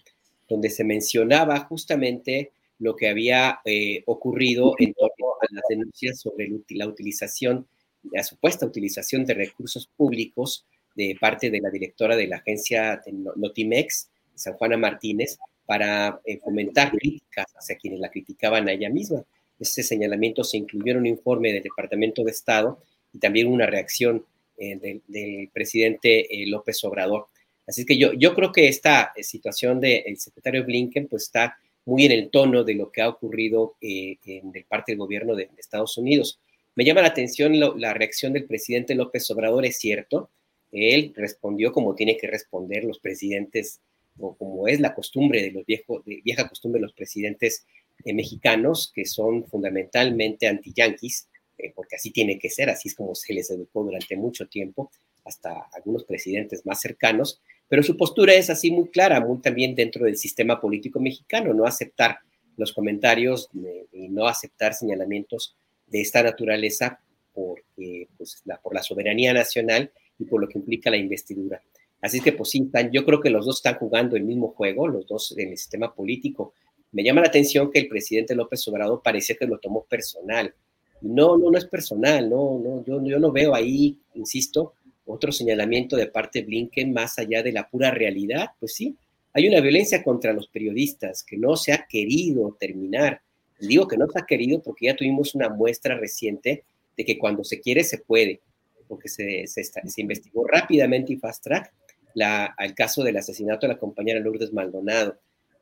donde 0.47 0.69
se 0.69 0.83
mencionaba 0.83 1.61
justamente 1.61 2.51
lo 2.77 2.95
que 2.95 3.09
había 3.09 3.61
eh, 3.65 4.03
ocurrido 4.05 4.75
en 4.77 4.93
torno 4.93 5.33
a 5.41 5.47
las 5.49 5.63
denuncias 5.67 6.19
sobre 6.19 6.47
la 6.69 6.85
utilización 6.85 7.65
la 8.11 8.23
supuesta 8.23 8.67
utilización 8.67 9.25
de 9.25 9.33
recursos 9.33 9.89
públicos 9.97 10.63
de 10.95 11.17
parte 11.19 11.49
de 11.49 11.59
la 11.59 11.71
directora 11.71 12.15
de 12.15 12.27
la 12.27 12.37
agencia 12.37 13.01
Notimex, 13.35 14.09
San 14.35 14.53
Juana 14.53 14.77
Martínez, 14.77 15.37
para 15.67 16.21
eh, 16.25 16.39
fomentar 16.39 16.91
críticas 16.91 17.45
hacia 17.55 17.77
quienes 17.77 17.99
la 17.99 18.09
criticaban 18.09 18.67
a 18.67 18.71
ella 18.71 18.89
misma. 18.89 19.23
Ese 19.59 19.83
señalamiento 19.83 20.43
se 20.43 20.57
incluyó 20.57 20.93
en 20.93 20.99
un 20.99 21.05
informe 21.05 21.51
del 21.51 21.61
Departamento 21.61 22.23
de 22.23 22.31
Estado 22.31 22.79
y 23.13 23.19
también 23.19 23.47
una 23.47 23.65
reacción 23.65 24.25
eh, 24.57 25.01
del, 25.07 25.49
presidente 25.53 26.33
eh, 26.33 26.47
López 26.47 26.83
Obrador. 26.85 27.27
Así 27.67 27.85
que 27.85 27.97
yo, 27.97 28.13
yo 28.13 28.33
creo 28.33 28.51
que 28.51 28.69
esta 28.69 29.13
situación 29.21 29.81
del 29.81 30.17
secretario 30.17 30.63
Blinken 30.63 31.07
pues 31.07 31.23
está 31.23 31.57
muy 31.85 32.05
en 32.05 32.13
el 32.13 32.29
tono 32.29 32.63
de 32.63 32.75
lo 32.75 32.89
que 32.89 33.01
ha 33.01 33.09
ocurrido 33.09 33.75
en, 33.81 34.51
de 34.51 34.65
parte 34.67 34.93
del 34.93 34.99
gobierno 34.99 35.35
de 35.35 35.49
Estados 35.57 35.97
Unidos. 35.97 36.39
Me 36.75 36.85
llama 36.85 37.01
la 37.01 37.09
atención 37.09 37.59
la 37.59 37.93
reacción 37.93 38.31
del 38.31 38.45
presidente 38.45 38.95
López 38.95 39.29
Obrador, 39.31 39.65
es 39.65 39.79
cierto. 39.79 40.29
Él 40.71 41.11
respondió 41.15 41.71
como 41.71 41.95
tiene 41.95 42.17
que 42.17 42.27
responder 42.27 42.83
los 42.83 42.99
presidentes, 42.99 43.81
o 44.19 44.35
como 44.35 44.67
es 44.67 44.79
la 44.79 44.93
costumbre 44.93 45.41
de 45.41 45.51
los 45.51 45.65
viejos, 45.65 46.03
de 46.05 46.21
vieja 46.23 46.47
costumbre 46.47 46.79
de 46.79 46.87
los 46.87 46.93
presidentes 46.93 47.65
eh, 48.03 48.13
mexicanos, 48.13 48.91
que 48.93 49.05
son 49.05 49.45
fundamentalmente 49.47 50.47
anti-yanquis, 50.47 51.27
eh, 51.57 51.71
porque 51.75 51.95
así 51.95 52.11
tiene 52.11 52.37
que 52.37 52.49
ser, 52.49 52.69
así 52.69 52.89
es 52.89 52.95
como 52.95 53.15
se 53.15 53.33
les 53.33 53.49
educó 53.49 53.83
durante 53.83 54.15
mucho 54.15 54.47
tiempo, 54.47 54.91
hasta 55.25 55.67
algunos 55.73 56.03
presidentes 56.05 56.65
más 56.65 56.79
cercanos, 56.79 57.41
pero 57.67 57.83
su 57.83 57.97
postura 57.97 58.33
es 58.33 58.49
así 58.49 58.71
muy 58.71 58.89
clara, 58.89 59.19
muy 59.19 59.39
también 59.39 59.75
dentro 59.75 60.05
del 60.05 60.17
sistema 60.17 60.61
político 60.61 60.99
mexicano, 60.99 61.53
no 61.53 61.65
aceptar 61.65 62.19
los 62.55 62.73
comentarios 62.73 63.49
y 63.91 64.07
no 64.09 64.27
aceptar 64.27 64.73
señalamientos 64.73 65.55
de 65.85 66.01
esta 66.01 66.23
naturaleza 66.23 67.01
porque, 67.33 68.07
pues, 68.17 68.41
la, 68.45 68.59
por 68.59 68.73
la 68.73 68.81
soberanía 68.81 69.33
nacional 69.33 69.91
y 70.17 70.25
por 70.25 70.41
lo 70.41 70.47
que 70.47 70.57
implica 70.57 70.89
la 70.89 70.97
investidura. 70.97 71.61
Así 72.01 72.21
que, 72.21 72.31
pues 72.31 72.49
sí, 72.49 72.69
yo 72.91 73.05
creo 73.05 73.19
que 73.19 73.29
los 73.29 73.45
dos 73.45 73.57
están 73.57 73.75
jugando 73.75 74.15
el 74.15 74.23
mismo 74.23 74.49
juego, 74.49 74.87
los 74.87 75.07
dos 75.07 75.35
en 75.37 75.49
el 75.49 75.57
sistema 75.57 75.93
político. 75.93 76.53
Me 76.91 77.03
llama 77.03 77.21
la 77.21 77.27
atención 77.27 77.71
que 77.71 77.79
el 77.79 77.87
presidente 77.87 78.35
López 78.35 78.67
Obrador 78.67 79.01
parece 79.03 79.35
que 79.35 79.47
lo 79.47 79.59
tomó 79.59 79.83
personal. 79.83 80.53
No, 81.01 81.37
no, 81.37 81.51
no 81.51 81.57
es 81.57 81.65
personal, 81.65 82.29
no, 82.29 82.59
no, 82.59 82.83
yo, 82.85 83.03
yo 83.03 83.19
no 83.19 83.31
veo 83.31 83.53
ahí, 83.53 83.97
insisto, 84.15 84.73
otro 85.05 85.31
señalamiento 85.31 85.95
de 85.95 86.07
parte 86.07 86.39
de 86.39 86.45
Blinken 86.45 86.91
más 86.91 87.17
allá 87.19 87.43
de 87.43 87.51
la 87.51 87.67
pura 87.67 87.91
realidad. 87.91 88.47
Pues 88.59 88.73
sí, 88.73 88.95
hay 89.33 89.47
una 89.47 89.61
violencia 89.61 90.03
contra 90.03 90.33
los 90.33 90.47
periodistas 90.47 91.23
que 91.23 91.37
no 91.37 91.55
se 91.55 91.73
ha 91.73 91.85
querido 91.87 92.55
terminar 92.59 93.21
Digo 93.59 93.87
que 93.87 93.97
no 93.97 94.07
se 94.07 94.19
ha 94.19 94.25
querido 94.25 94.61
porque 94.61 94.85
ya 94.85 94.95
tuvimos 94.95 95.33
una 95.33 95.49
muestra 95.49 95.97
reciente 95.97 96.63
de 96.95 97.05
que 97.05 97.17
cuando 97.17 97.43
se 97.43 97.59
quiere 97.59 97.83
se 97.83 97.99
puede, 97.99 98.41
porque 98.87 99.09
se, 99.09 99.45
se, 99.47 99.61
investigó 99.97 100.45
rápidamente 100.47 101.13
y 101.13 101.17
fast 101.17 101.43
track 101.43 101.73
la, 102.13 102.45
al 102.45 102.73
caso 102.73 103.03
del 103.03 103.17
asesinato 103.17 103.67
de 103.67 103.73
la 103.73 103.79
compañera 103.79 104.19
Lourdes 104.19 104.53
Maldonado. 104.53 105.17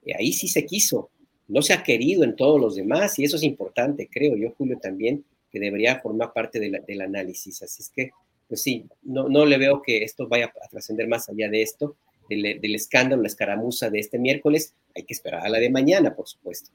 Y 0.06 0.14
ahí 0.14 0.34
sí 0.34 0.48
se 0.48 0.66
quiso, 0.66 1.10
no 1.48 1.62
se 1.62 1.74
ha 1.74 1.84
querido 1.84 2.24
en 2.24 2.36
todos 2.36 2.60
los 2.60 2.76
demás 2.76 3.18
y 3.20 3.24
eso 3.24 3.38
es 3.38 3.44
importante, 3.44 4.10
creo 4.12 4.36
yo, 4.36 4.52
Julio, 4.58 4.78
también, 4.82 5.26
que 5.52 5.60
debería 5.60 6.00
formar 6.00 6.34
parte 6.34 6.60
del 6.60 7.02
análisis. 7.02 7.62
Así 7.64 7.82
es 7.82 7.90
que, 7.90 8.12
pues 8.48 8.62
sí, 8.62 8.86
no, 9.04 9.30
no 9.30 9.46
le 9.46 9.58
veo 9.58 9.82
que 9.82 10.04
esto 10.04 10.28
vaya 10.28 10.52
a 10.62 10.68
trascender 10.68 11.08
más 11.08 11.30
allá 11.30 11.50
de 11.50 11.62
esto, 11.62 11.96
del, 12.30 12.60
del 12.60 12.76
escándalo, 12.76 13.22
la 13.22 13.28
escaramuza 13.28 13.90
de 13.90 14.00
este 14.00 14.20
miércoles. 14.20 14.74
Hay 14.96 15.04
que 15.04 15.14
esperar 15.14 15.46
a 15.46 15.50
la 15.50 15.60
de 15.60 15.70
mañana, 15.70 16.16
por 16.16 16.28
supuesto. 16.28 16.72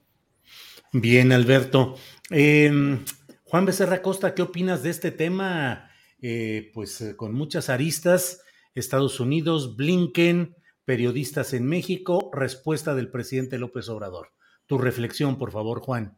Bien, 0.93 1.31
Alberto. 1.31 1.97
Em, 2.31 3.05
Juan 3.45 3.65
Becerra 3.65 4.03
Costa, 4.03 4.35
¿qué 4.35 4.43
opinas 4.43 4.83
de 4.83 4.91
este 4.91 5.11
tema? 5.11 5.91
Eh, 6.21 6.71
pues 6.75 7.01
eh, 7.01 7.17
con 7.17 7.33
muchas 7.35 7.71
aristas, 7.71 8.43
Estados 8.75 9.21
Unidos, 9.21 9.77
Blinken, 9.77 10.57
periodistas 10.85 11.53
en 11.53 11.67
México, 11.67 12.31
respuesta 12.33 12.95
del 12.95 13.11
presidente 13.11 13.59
López 13.59 13.89
Obrador. 13.89 14.33
Tu 14.67 14.79
reflexión, 14.79 15.39
por 15.39 15.51
favor, 15.51 15.81
Juan. 15.81 16.17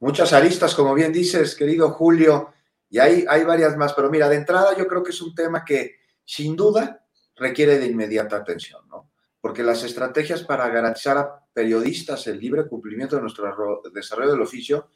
Muchas 0.00 0.32
aristas, 0.32 0.74
como 0.74 0.94
bien 0.94 1.12
dices, 1.12 1.54
querido 1.54 1.90
Julio, 1.90 2.52
y 2.88 2.98
hay, 2.98 3.24
hay 3.28 3.44
varias 3.44 3.76
más, 3.76 3.92
pero 3.94 4.10
mira, 4.10 4.28
de 4.28 4.36
entrada 4.36 4.76
yo 4.76 4.86
creo 4.86 5.02
que 5.02 5.10
es 5.10 5.20
un 5.20 5.34
tema 5.34 5.64
que 5.64 5.96
sin 6.24 6.54
duda 6.56 7.04
requiere 7.36 7.78
de 7.78 7.86
inmediata 7.86 8.36
atención, 8.36 8.86
¿no? 8.88 9.10
Porque 9.40 9.62
las 9.62 9.82
estrategias 9.84 10.42
para 10.42 10.68
garantizar 10.68 11.18
a 11.18 11.44
periodistas 11.52 12.26
el 12.26 12.38
libre 12.38 12.66
cumplimiento 12.66 13.16
de 13.16 13.22
nuestro 13.22 13.82
desarrollo 13.92 14.32
del 14.32 14.42
oficio 14.42 14.90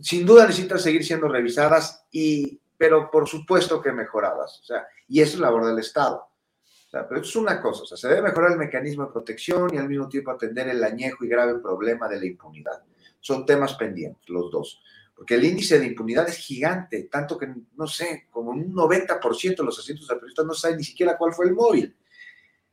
sin 0.00 0.26
duda 0.26 0.46
necesitan 0.46 0.78
seguir 0.78 1.04
siendo 1.04 1.28
revisadas, 1.28 2.06
y, 2.10 2.60
pero 2.76 3.10
por 3.10 3.28
supuesto 3.28 3.80
que 3.80 3.92
mejoradas. 3.92 4.60
O 4.60 4.64
sea, 4.64 4.86
y 5.08 5.20
eso 5.20 5.34
es 5.34 5.40
labor 5.40 5.66
del 5.66 5.78
Estado. 5.78 6.16
O 6.16 6.90
sea, 6.90 7.08
pero 7.08 7.20
eso 7.20 7.30
es 7.30 7.36
una 7.36 7.60
cosa, 7.60 7.82
o 7.82 7.86
sea, 7.86 7.96
se 7.96 8.08
debe 8.08 8.22
mejorar 8.22 8.52
el 8.52 8.58
mecanismo 8.58 9.06
de 9.06 9.12
protección 9.12 9.74
y 9.74 9.78
al 9.78 9.88
mismo 9.88 10.08
tiempo 10.08 10.30
atender 10.30 10.68
el 10.68 10.82
añejo 10.84 11.24
y 11.24 11.28
grave 11.28 11.58
problema 11.58 12.08
de 12.08 12.20
la 12.20 12.26
impunidad. 12.26 12.82
Son 13.20 13.44
temas 13.44 13.74
pendientes 13.74 14.28
los 14.28 14.50
dos, 14.50 14.80
porque 15.14 15.34
el 15.34 15.44
índice 15.44 15.78
de 15.78 15.86
impunidad 15.86 16.28
es 16.28 16.36
gigante, 16.36 17.04
tanto 17.04 17.36
que, 17.36 17.52
no 17.74 17.86
sé, 17.86 18.26
como 18.30 18.50
un 18.50 18.72
90% 18.72 19.56
de 19.56 19.64
los 19.64 19.78
asientos 19.78 20.06
de 20.06 20.14
periodistas 20.14 20.46
no 20.46 20.54
saben 20.54 20.76
ni 20.76 20.84
siquiera 20.84 21.16
cuál 21.16 21.32
fue 21.32 21.46
el 21.46 21.54
móvil. 21.54 21.96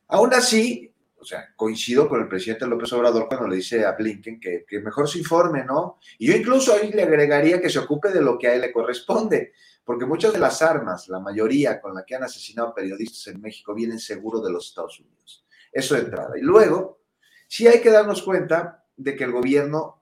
Aún 0.07 0.34
así, 0.34 0.90
o 1.22 1.26
sea, 1.26 1.53
coincido 1.56 2.10
con 2.10 2.19
el 2.19 2.27
presidente 2.27 2.65
López 2.65 2.91
Obrador 2.93 3.27
cuando 3.27 3.48
le 3.48 3.57
dice 3.57 3.85
a 3.85 3.91
Blinken 3.91 4.39
que, 4.39 4.65
mejor 4.84 5.07
se 5.07 5.19
informe, 5.19 5.64
¿no? 5.64 5.99
Y 6.18 6.27
yo 6.27 6.35
incluso 6.35 6.73
ahí 6.73 6.91
le 6.91 7.03
agregaría 7.03 7.61
que 7.61 7.69
se 7.69 7.77
ocupe 7.77 8.10
de 8.10 8.22
lo 8.22 8.39
que 8.39 8.48
a 8.48 8.56
él 8.56 8.61
le 8.61 8.73
corresponde, 8.73 9.53
porque 9.84 10.06
muchas 10.06 10.34
de 10.34 10.39
las 10.39 10.64
armas, 10.64 11.07
la 11.10 11.19
mayoría 11.19 11.80
con 11.80 11.93
la 11.93 12.03
que 12.03 12.15
han 12.15 12.23
asesinado 12.23 12.73
periodistas 12.73 13.27
en 13.27 13.39
México, 13.39 13.76
vienen 13.76 13.99
seguro 13.99 14.41
de 14.41 14.52
los 14.52 14.69
Estados 14.69 14.99
Unidos. 14.99 15.45
Eso 15.72 15.93
de 15.93 16.02
entrada. 16.02 16.35
Y 16.38 16.41
luego, 16.41 17.02
sí 17.48 17.68
hay 17.68 17.81
que 17.81 17.91
darnos 17.91 18.23
cuenta 18.23 18.84
de 18.98 19.15
que 19.15 19.23
el 19.23 19.31
gobierno 19.31 20.02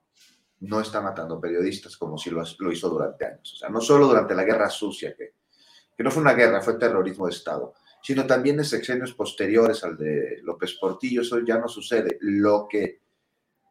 no 0.60 0.80
está 0.80 1.02
matando 1.02 1.38
periodistas 1.38 1.98
como 1.98 2.16
si 2.16 2.30
lo, 2.30 2.42
hizo 2.72 2.88
durante 2.88 3.26
años. 3.26 3.52
O 3.54 3.56
sea, 3.56 3.68
no 3.68 3.82
solo 3.82 4.08
durante 4.08 4.34
la 4.34 4.44
guerra 4.44 4.70
sucia, 4.70 5.14
que, 5.14 5.34
que 5.94 6.02
no 6.02 6.10
fue 6.10 6.22
una 6.22 6.32
guerra, 6.32 6.62
fue 6.62 6.78
terrorismo 6.78 7.26
de 7.26 7.32
Estado 7.32 7.74
sino 8.02 8.26
también 8.26 8.58
en 8.58 8.64
sexenios 8.64 9.12
posteriores 9.12 9.84
al 9.84 9.96
de 9.96 10.40
López 10.42 10.74
Portillo, 10.80 11.22
eso 11.22 11.40
ya 11.40 11.58
no 11.58 11.68
sucede. 11.68 12.18
Lo 12.20 12.66
que, 12.68 13.00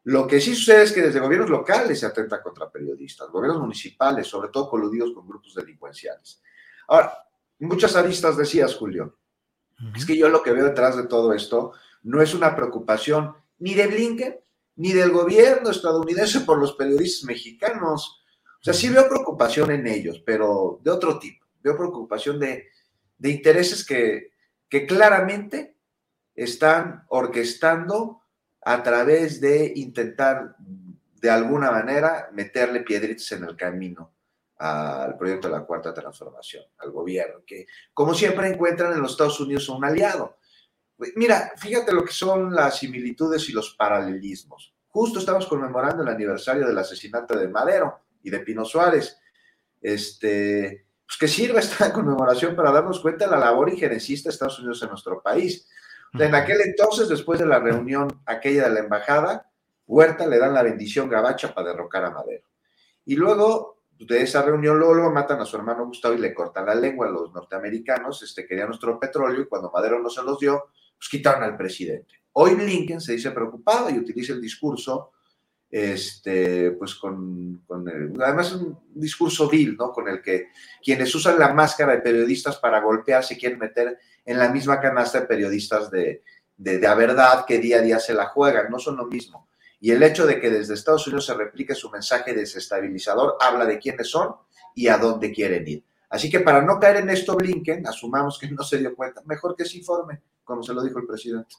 lo 0.04 0.28
que 0.28 0.40
sí 0.40 0.56
sucede 0.56 0.84
es 0.84 0.92
que 0.92 1.02
desde 1.02 1.20
gobiernos 1.20 1.50
locales 1.50 2.00
se 2.00 2.06
atenta 2.06 2.42
contra 2.42 2.70
periodistas, 2.70 3.30
gobiernos 3.30 3.62
municipales, 3.62 4.28
sobre 4.28 4.50
todo 4.50 4.70
coludidos 4.70 5.12
con 5.14 5.28
grupos 5.28 5.56
delincuenciales. 5.56 6.42
Ahora, 6.88 7.14
muchas 7.60 7.96
aristas 7.96 8.38
decías, 8.38 8.76
Julio. 8.76 9.18
Es 9.96 10.06
que 10.06 10.18
yo 10.18 10.28
lo 10.28 10.44
que 10.44 10.52
veo 10.52 10.66
detrás 10.66 10.98
de 10.98 11.08
todo 11.08 11.34
esto 11.34 11.72
no 12.04 12.22
es 12.22 12.34
una 12.34 12.54
preocupación 12.54 13.34
ni 13.60 13.76
de 13.76 13.88
Blinken 13.88 14.40
ni 14.76 14.94
del 14.94 15.12
gobierno 15.12 15.70
estadounidense 15.70 16.42
por 16.42 16.58
los 16.58 16.74
periodistas 16.74 17.26
mexicanos. 17.26 18.24
O 18.62 18.64
sea, 18.64 18.74
sí 18.74 18.90
veo 18.90 19.08
preocupación 19.08 19.72
en 19.72 19.88
ellos, 19.88 20.22
pero 20.26 20.80
de 20.84 20.92
otro 20.92 21.20
tipo. 21.20 21.46
Veo 21.62 21.78
preocupación 21.78 22.40
de, 22.40 22.68
de 23.20 23.30
intereses 23.30 23.86
que, 23.86 24.32
que 24.68 24.88
claramente 24.88 25.76
están 26.34 27.06
orquestando 27.10 28.24
a 28.62 28.82
través 28.82 29.40
de 29.40 29.74
intentar 29.76 30.56
de 30.58 31.30
alguna 31.30 31.70
manera 31.70 32.30
meterle 32.34 32.82
piedritas 32.82 33.32
en 33.34 33.44
el 33.44 33.56
camino 33.56 34.14
al 34.58 35.18
proyecto 35.18 35.48
de 35.48 35.54
la 35.54 35.66
cuarta 35.66 35.94
transformación, 35.94 36.66
al 36.80 36.92
gobierno, 36.92 37.44
que 37.46 37.66
como 37.94 38.14
siempre 38.14 38.48
encuentran 38.48 38.94
en 38.94 39.02
los 39.02 39.12
Estados 39.12 39.40
Unidos 39.40 39.70
un 39.70 39.84
aliado. 39.86 40.38
Mira, 41.16 41.54
fíjate 41.58 41.94
lo 41.94 42.04
que 42.04 42.12
son 42.12 42.54
las 42.54 42.80
similitudes 42.80 43.48
y 43.50 43.54
los 43.54 43.76
paralelismos. 43.76 44.74
Justo 44.90 45.20
estamos 45.20 45.48
conmemorando 45.48 46.04
el 46.04 46.10
aniversario 46.10 46.68
del 46.68 46.78
asesinato 46.78 47.38
de 47.38 47.48
Madero 47.48 48.02
y 48.22 48.30
de 48.30 48.40
Pino 48.40 48.66
Suárez. 48.66 49.18
Este, 49.82 50.88
pues 51.10 51.18
que 51.18 51.28
sirva 51.28 51.60
esta 51.60 51.92
conmemoración 51.94 52.56
para 52.56 52.72
darnos 52.72 53.00
cuenta 53.00 53.26
de 53.26 53.32
la 53.32 53.40
labor 53.40 53.70
injerencista 53.70 54.30
de 54.30 54.34
Estados 54.34 54.60
Unidos 54.60 54.84
en 54.84 54.90
nuestro 54.90 55.24
país. 55.24 55.68
En 56.14 56.36
aquel 56.36 56.62
entonces, 56.62 57.10
después 57.10 57.40
de 57.40 57.48
la 57.48 57.58
reunión 57.58 58.22
aquella 58.28 58.66
de 58.66 58.76
la 58.76 58.80
embajada, 58.82 59.50
Huerta 59.88 60.28
le 60.28 60.38
dan 60.38 60.54
la 60.54 60.62
bendición 60.62 61.10
gabacha 61.10 61.52
para 61.52 61.70
derrocar 61.70 62.06
a 62.06 62.12
Madero. 62.12 62.46
Y 63.06 63.16
luego 63.16 63.80
de 63.98 64.22
esa 64.22 64.44
reunión, 64.44 64.78
luego, 64.78 65.12
matan 65.12 65.42
a 65.42 65.46
su 65.46 65.58
hermano 65.58 65.88
Gustavo 65.88 66.14
y 66.14 66.20
le 66.20 66.32
cortan 66.32 66.68
la 66.68 66.76
lengua 66.76 67.08
a 67.08 67.10
los 67.12 67.34
norteamericanos, 67.34 68.22
este, 68.22 68.46
querían 68.46 68.68
nuestro 68.68 69.00
petróleo 69.00 69.42
y 69.42 69.48
cuando 69.48 69.72
Madero 69.72 70.00
no 70.00 70.12
se 70.12 70.22
los 70.22 70.38
dio, 70.38 70.66
pues 70.96 71.10
quitaron 71.10 71.42
al 71.42 71.58
presidente. 71.58 72.22
Hoy 72.34 72.54
Blinken 72.54 73.02
se 73.02 73.14
dice 73.14 73.32
preocupado 73.32 73.90
y 73.90 73.98
utiliza 73.98 74.34
el 74.34 74.42
discurso 74.42 75.12
este, 75.72 76.72
pues 76.72 76.96
con, 76.96 77.62
el, 77.70 78.22
además 78.22 78.54
un 78.54 78.80
discurso 78.94 79.48
vil, 79.48 79.76
¿no? 79.78 79.92
Con 79.92 80.08
el 80.08 80.22
que 80.22 80.50
quienes 80.84 81.14
usan 81.14 81.38
la 81.38 81.54
máscara 81.54 81.94
de 81.94 82.02
periodistas 82.02 82.58
para 82.58 82.82
golpear 82.82 83.24
se 83.24 83.38
quieren 83.38 83.60
meter 83.60 84.00
en 84.26 84.38
la 84.40 84.50
misma 84.50 84.80
canasta 84.80 85.22
de 85.22 85.28
periodistas 85.28 85.92
de, 85.92 86.24
de, 86.58 86.80
de 86.80 86.96
verdad 86.96 87.46
que 87.48 87.60
día 87.60 87.78
a 87.78 87.82
día 87.82 88.00
se 88.00 88.14
la 88.14 88.28
juegan, 88.28 88.72
no 88.72 88.80
son 88.80 88.98
lo 88.98 89.06
mismo. 89.06 89.48
Y 89.80 89.92
el 89.92 90.04
hecho 90.04 90.26
de 90.26 90.42
que 90.42 90.50
desde 90.50 90.74
Estados 90.74 91.08
Unidos 91.08 91.28
se 91.28 91.34
replique 91.34 91.74
su 91.74 91.90
mensaje 91.90 92.34
desestabilizador 92.34 93.38
habla 93.40 93.66
de 93.66 93.80
quiénes 93.80 94.10
son 94.10 94.36
y 94.76 94.88
a 94.88 94.98
dónde 94.98 95.32
quieren 95.32 95.68
ir. 95.68 95.84
Así 96.10 96.30
que 96.30 96.40
para 96.40 96.62
no 96.62 96.80
caer 96.80 96.98
en 96.98 97.10
esto, 97.10 97.36
Blinken, 97.36 97.88
asumamos 97.88 98.40
que 98.40 98.50
no 98.50 98.64
se 98.64 98.80
dio 98.80 98.96
cuenta, 98.96 99.22
mejor 99.26 99.56
que 99.56 99.66
se 99.66 99.78
informe, 99.78 100.22
como 100.44 100.64
se 100.64 100.74
lo 100.74 100.84
dijo 100.84 101.00
el 101.00 101.06
presidente. 101.06 101.56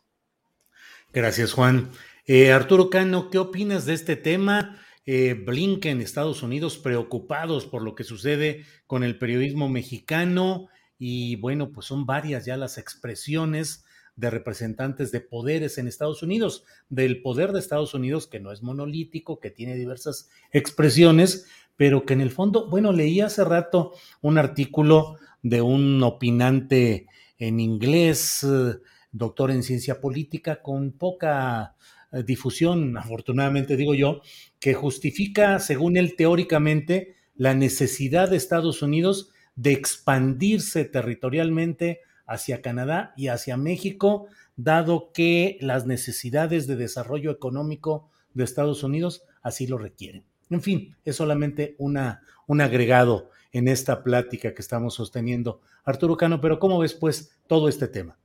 Gracias, 1.12 1.52
Juan. 1.52 1.90
Eh, 2.32 2.52
Arturo 2.52 2.90
Cano, 2.90 3.28
¿qué 3.28 3.38
opinas 3.38 3.86
de 3.86 3.94
este 3.94 4.14
tema? 4.14 4.78
Eh, 5.04 5.34
Blinken, 5.34 6.00
Estados 6.00 6.44
Unidos, 6.44 6.78
preocupados 6.78 7.66
por 7.66 7.82
lo 7.82 7.96
que 7.96 8.04
sucede 8.04 8.66
con 8.86 9.02
el 9.02 9.18
periodismo 9.18 9.68
mexicano 9.68 10.68
y 10.96 11.34
bueno, 11.34 11.72
pues 11.72 11.86
son 11.86 12.06
varias 12.06 12.44
ya 12.44 12.56
las 12.56 12.78
expresiones 12.78 13.84
de 14.14 14.30
representantes 14.30 15.10
de 15.10 15.20
poderes 15.20 15.76
en 15.76 15.88
Estados 15.88 16.22
Unidos, 16.22 16.62
del 16.88 17.20
poder 17.20 17.50
de 17.50 17.58
Estados 17.58 17.94
Unidos 17.94 18.28
que 18.28 18.38
no 18.38 18.52
es 18.52 18.62
monolítico, 18.62 19.40
que 19.40 19.50
tiene 19.50 19.74
diversas 19.74 20.28
expresiones, 20.52 21.48
pero 21.76 22.06
que 22.06 22.12
en 22.12 22.20
el 22.20 22.30
fondo, 22.30 22.70
bueno, 22.70 22.92
leí 22.92 23.20
hace 23.20 23.42
rato 23.42 23.92
un 24.20 24.38
artículo 24.38 25.16
de 25.42 25.62
un 25.62 26.00
opinante 26.04 27.08
en 27.38 27.58
inglés, 27.58 28.44
eh, 28.44 28.76
doctor 29.10 29.50
en 29.50 29.64
ciencia 29.64 30.00
política, 30.00 30.62
con 30.62 30.92
poca 30.92 31.74
difusión, 32.12 32.96
afortunadamente 32.96 33.76
digo 33.76 33.94
yo, 33.94 34.20
que 34.58 34.74
justifica, 34.74 35.58
según 35.58 35.96
él 35.96 36.16
teóricamente, 36.16 37.16
la 37.36 37.54
necesidad 37.54 38.30
de 38.30 38.36
Estados 38.36 38.82
Unidos 38.82 39.30
de 39.56 39.72
expandirse 39.72 40.84
territorialmente 40.84 42.00
hacia 42.26 42.62
Canadá 42.62 43.12
y 43.16 43.28
hacia 43.28 43.56
México, 43.56 44.26
dado 44.56 45.10
que 45.12 45.58
las 45.60 45.86
necesidades 45.86 46.66
de 46.66 46.76
desarrollo 46.76 47.30
económico 47.30 48.10
de 48.34 48.44
Estados 48.44 48.82
Unidos 48.82 49.22
así 49.42 49.66
lo 49.66 49.78
requieren. 49.78 50.24
En 50.50 50.62
fin, 50.62 50.96
es 51.04 51.16
solamente 51.16 51.76
una, 51.78 52.22
un 52.46 52.60
agregado 52.60 53.30
en 53.52 53.68
esta 53.68 54.02
plática 54.02 54.54
que 54.54 54.62
estamos 54.62 54.94
sosteniendo. 54.94 55.60
Arturo 55.84 56.16
Cano, 56.16 56.40
pero 56.40 56.58
¿cómo 56.58 56.78
ves 56.78 56.94
pues 56.94 57.38
todo 57.46 57.68
este 57.68 57.88
tema? 57.88 58.18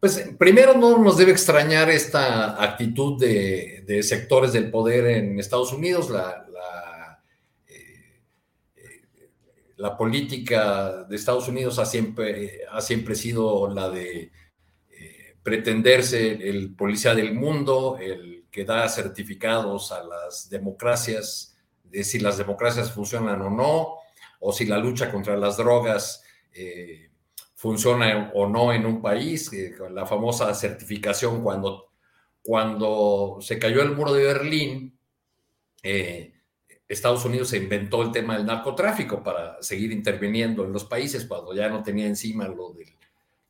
Pues 0.00 0.30
primero 0.38 0.74
no 0.74 0.98
nos 0.98 1.16
debe 1.16 1.32
extrañar 1.32 1.90
esta 1.90 2.62
actitud 2.62 3.18
de, 3.18 4.00
sectores 4.04 4.52
del 4.52 4.70
poder 4.70 5.06
en 5.06 5.40
Estados 5.40 5.72
Unidos. 5.72 6.08
La, 6.08 6.46
eh, 7.66 9.02
la, 9.76 9.96
política 9.96 11.02
de 11.02 11.16
Estados 11.16 11.48
Unidos 11.48 11.80
ha 11.80 11.84
siempre, 11.84 12.60
ha 12.70 12.80
siempre 12.80 13.16
sido 13.16 13.68
la 13.74 13.90
de 13.90 14.30
eh, 14.88 15.36
pretenderse 15.42 16.48
el 16.48 16.76
policía 16.76 17.16
del 17.16 17.34
mundo, 17.34 17.98
el 18.00 18.44
que 18.52 18.64
da 18.64 18.88
certificados 18.88 19.90
a 19.90 20.04
las 20.04 20.48
democracias, 20.48 21.56
de 21.82 22.04
si 22.04 22.20
las 22.20 22.38
democracias 22.38 22.92
funcionan 22.92 23.42
o 23.42 23.50
no, 23.50 23.96
o 24.38 24.52
si 24.52 24.64
la 24.64 24.78
lucha 24.78 25.10
contra 25.10 25.36
las 25.36 25.56
drogas 25.56 26.22
eh, 26.52 27.07
funciona 27.58 28.30
o 28.34 28.48
no 28.48 28.72
en 28.72 28.86
un 28.86 29.02
país, 29.02 29.50
la 29.90 30.06
famosa 30.06 30.54
certificación 30.54 31.42
cuando, 31.42 31.88
cuando 32.40 33.38
se 33.40 33.58
cayó 33.58 33.82
el 33.82 33.96
muro 33.96 34.12
de 34.12 34.22
Berlín, 34.22 34.96
eh, 35.82 36.34
Estados 36.86 37.24
Unidos 37.24 37.48
se 37.48 37.56
inventó 37.56 38.02
el 38.02 38.12
tema 38.12 38.36
del 38.36 38.46
narcotráfico 38.46 39.24
para 39.24 39.60
seguir 39.60 39.90
interviniendo 39.90 40.64
en 40.64 40.72
los 40.72 40.84
países 40.84 41.24
cuando 41.24 41.52
ya 41.52 41.68
no 41.68 41.82
tenía 41.82 42.06
encima 42.06 42.46
lo 42.46 42.74
del, 42.74 42.94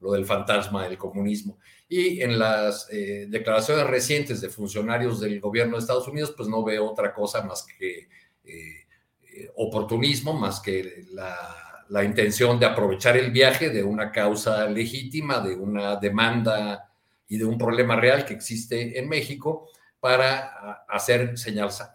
lo 0.00 0.12
del 0.12 0.24
fantasma 0.24 0.88
del 0.88 0.96
comunismo. 0.96 1.58
Y 1.86 2.22
en 2.22 2.38
las 2.38 2.88
eh, 2.90 3.26
declaraciones 3.28 3.86
recientes 3.86 4.40
de 4.40 4.48
funcionarios 4.48 5.20
del 5.20 5.38
gobierno 5.38 5.76
de 5.76 5.80
Estados 5.80 6.08
Unidos, 6.08 6.32
pues 6.34 6.48
no 6.48 6.64
veo 6.64 6.86
otra 6.86 7.12
cosa 7.12 7.42
más 7.42 7.66
que 7.78 8.08
eh, 8.44 9.50
oportunismo, 9.56 10.32
más 10.32 10.60
que 10.60 11.04
la, 11.12 11.67
la, 11.88 12.04
intención 12.04 12.58
de 12.58 12.66
aprovechar 12.66 13.16
el 13.16 13.30
viaje 13.30 13.70
de 13.70 13.82
una 13.82 14.12
causa 14.12 14.66
legítima, 14.68 15.40
de 15.40 15.54
una 15.54 15.96
demanda 15.96 16.90
y 17.26 17.38
de 17.38 17.44
un 17.44 17.58
problema 17.58 17.96
real 17.96 18.24
que 18.24 18.34
existe 18.34 18.98
en 18.98 19.08
México 19.08 19.68
para 20.00 20.84
hacer 20.88 21.34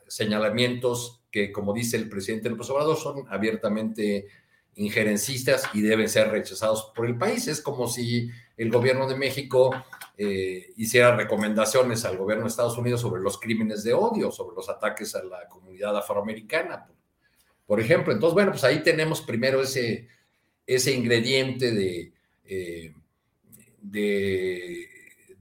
señalamientos 0.07 1.21
que, 1.31 1.51
como 1.51 1.73
dice 1.73 1.97
el 1.97 2.09
presidente 2.09 2.49
López 2.49 2.69
Obrador, 2.69 2.97
son 2.97 3.25
abiertamente 3.29 4.27
injerencistas 4.75 5.69
y 5.73 5.81
deben 5.81 6.09
ser 6.09 6.29
rechazados 6.29 6.91
por 6.95 7.05
el 7.05 7.17
país. 7.17 7.47
Es 7.47 7.61
como 7.61 7.87
si 7.87 8.29
el 8.57 8.71
gobierno 8.71 9.07
de 9.07 9.15
México 9.15 9.71
eh, 10.17 10.73
hiciera 10.77 11.15
recomendaciones 11.15 12.05
al 12.05 12.17
gobierno 12.17 12.43
de 12.43 12.49
Estados 12.49 12.77
Unidos 12.77 13.01
sobre 13.01 13.21
los 13.21 13.39
crímenes 13.39 13.83
de 13.83 13.93
odio, 13.93 14.31
sobre 14.31 14.55
los 14.55 14.69
ataques 14.69 15.15
a 15.15 15.23
la 15.23 15.47
comunidad 15.47 15.97
afroamericana, 15.97 16.87
por, 17.73 17.81
ejemplo. 17.81 18.13
Entonces, 18.13 18.33
bueno, 18.33 18.51
pues 18.51 18.63
ahí 18.63 18.83
tenemos 18.83 19.21
primero 19.21 19.61
ese, 19.61 20.07
ese 20.65 20.93
ingrediente 20.93 21.71
de, 21.71 22.13
eh, 22.45 22.93
de 23.81 24.93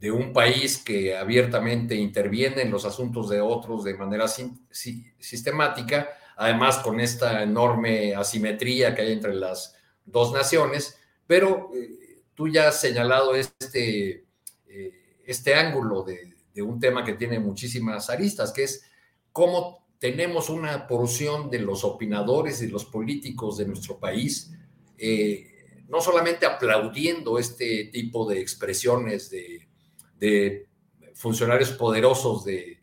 de 0.02 0.10
un 0.10 0.32
país 0.32 0.78
que 0.78 1.16
abiertamente 1.16 1.94
interviene 1.94 2.62
en 2.62 2.72
los 2.72 2.84
asuntos 2.84 3.28
de 3.30 3.40
otros 3.40 3.84
de 3.84 3.94
manera 3.94 4.26
sistemática, 4.26 6.08
además 6.36 6.78
con 6.78 6.98
esta 6.98 7.44
enorme 7.44 8.12
asimetría 8.16 8.96
que 8.96 9.02
hay 9.02 9.12
entre 9.12 9.32
las 9.32 9.76
dos 10.04 10.32
naciones, 10.32 10.98
pero 11.24 11.70
eh, 11.72 12.18
tú 12.34 12.48
ya 12.48 12.66
has 12.66 12.80
señalado 12.80 13.36
este, 13.36 14.24
eh, 14.66 15.20
este 15.24 15.54
ángulo 15.54 16.02
de, 16.02 16.34
un 16.64 16.80
tema 16.80 17.04
que 17.04 17.12
tiene 17.12 17.38
muchísimas 17.38 18.10
aristas, 18.10 18.52
que 18.52 18.64
es 18.64 18.84
cómo 19.30 19.81
tenemos 20.02 20.50
una 20.50 20.88
porción 20.88 21.48
de 21.48 21.60
los 21.60 21.84
opinadores 21.84 22.60
y 22.60 22.66
los 22.66 22.84
políticos 22.84 23.56
de 23.58 23.66
nuestro 23.66 24.00
país, 24.00 24.50
eh, 24.98 25.78
no 25.86 26.00
solamente 26.00 26.44
aplaudiendo 26.44 27.38
este 27.38 27.84
tipo 27.84 28.28
de 28.28 28.40
expresiones 28.40 29.30
de 29.30 30.66
funcionarios 31.14 31.70
poderosos 31.70 32.44
de, 32.44 32.82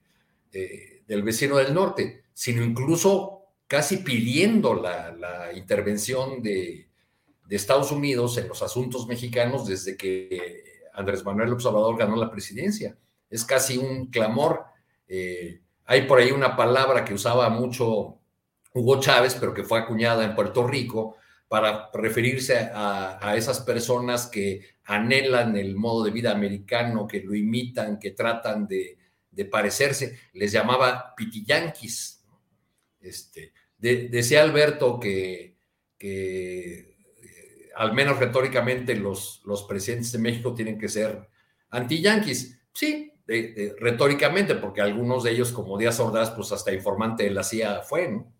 del 0.50 1.24
vecino 1.24 1.58
del 1.58 1.74
norte, 1.74 2.24
sino 2.34 2.64
incluso 2.64 3.48
casi 3.68 3.98
pidiendo 3.98 4.74
la, 4.74 5.52
intervención 5.54 6.42
de, 6.42 6.88
Estados 7.50 7.92
Unidos 7.92 8.38
en 8.38 8.48
los 8.48 8.62
asuntos 8.62 9.08
mexicanos 9.08 9.68
desde 9.68 9.98
que 9.98 10.84
Andrés 10.94 11.26
Manuel 11.26 11.52
Observador 11.52 11.98
ganó 11.98 12.16
la 12.16 12.32
presidencia. 12.32 12.98
Es 13.30 13.44
casi 13.44 13.78
un 13.78 14.06
clamor. 14.06 14.64
Eh, 15.06 15.60
hay 15.90 16.04
por 16.04 16.20
ahí 16.20 16.30
una 16.30 16.56
palabra 16.56 17.04
que 17.04 17.16
usaba 17.16 17.50
mucho 17.50 18.20
Hugo 18.76 19.00
Chávez, 19.00 19.36
pero 19.40 19.56
que 19.56 19.64
fue 19.64 19.80
acuñada 19.80 20.24
en 20.24 20.36
Puerto 20.36 20.68
Rico, 20.68 21.16
para 21.48 21.90
referirse 21.92 22.70
a, 22.72 23.34
esas 23.36 23.62
personas 23.62 24.28
que 24.28 24.76
anhelan 24.84 25.58
el 25.58 25.76
modo 25.76 26.04
de 26.04 26.12
vida 26.12 26.32
americano, 26.32 27.08
que 27.08 27.22
lo 27.24 27.34
imitan, 27.34 27.98
que 27.98 28.12
tratan 28.12 28.68
de, 28.68 29.00
parecerse, 29.50 30.20
les 30.34 30.52
llamaba 30.52 31.16
pitiyanquis. 31.18 32.24
Este, 33.00 33.52
decía 33.80 34.44
Alberto 34.44 35.00
que, 35.00 35.58
eh, 36.00 36.98
al 37.78 37.94
menos 37.94 38.20
retóricamente 38.20 38.96
los, 38.96 39.42
los 39.44 39.64
presidentes 39.64 40.12
de 40.12 40.20
México 40.20 40.54
tienen 40.54 40.78
que 40.78 40.88
ser 40.88 41.28
antiyanquis. 41.72 42.60
Sí, 42.74 43.12
retóricamente, 43.80 44.56
porque 44.56 44.82
algunos 44.82 45.24
de 45.24 45.32
ellos, 45.32 45.52
como 45.52 45.78
Díaz 45.78 46.00
Ordaz, 46.00 46.32
pues 46.32 46.52
hasta 46.52 46.74
informante 46.74 47.24
de 47.24 47.32
la 47.32 47.44
CIA 47.44 47.82
fue, 47.82 48.10
¿no? 48.10 48.34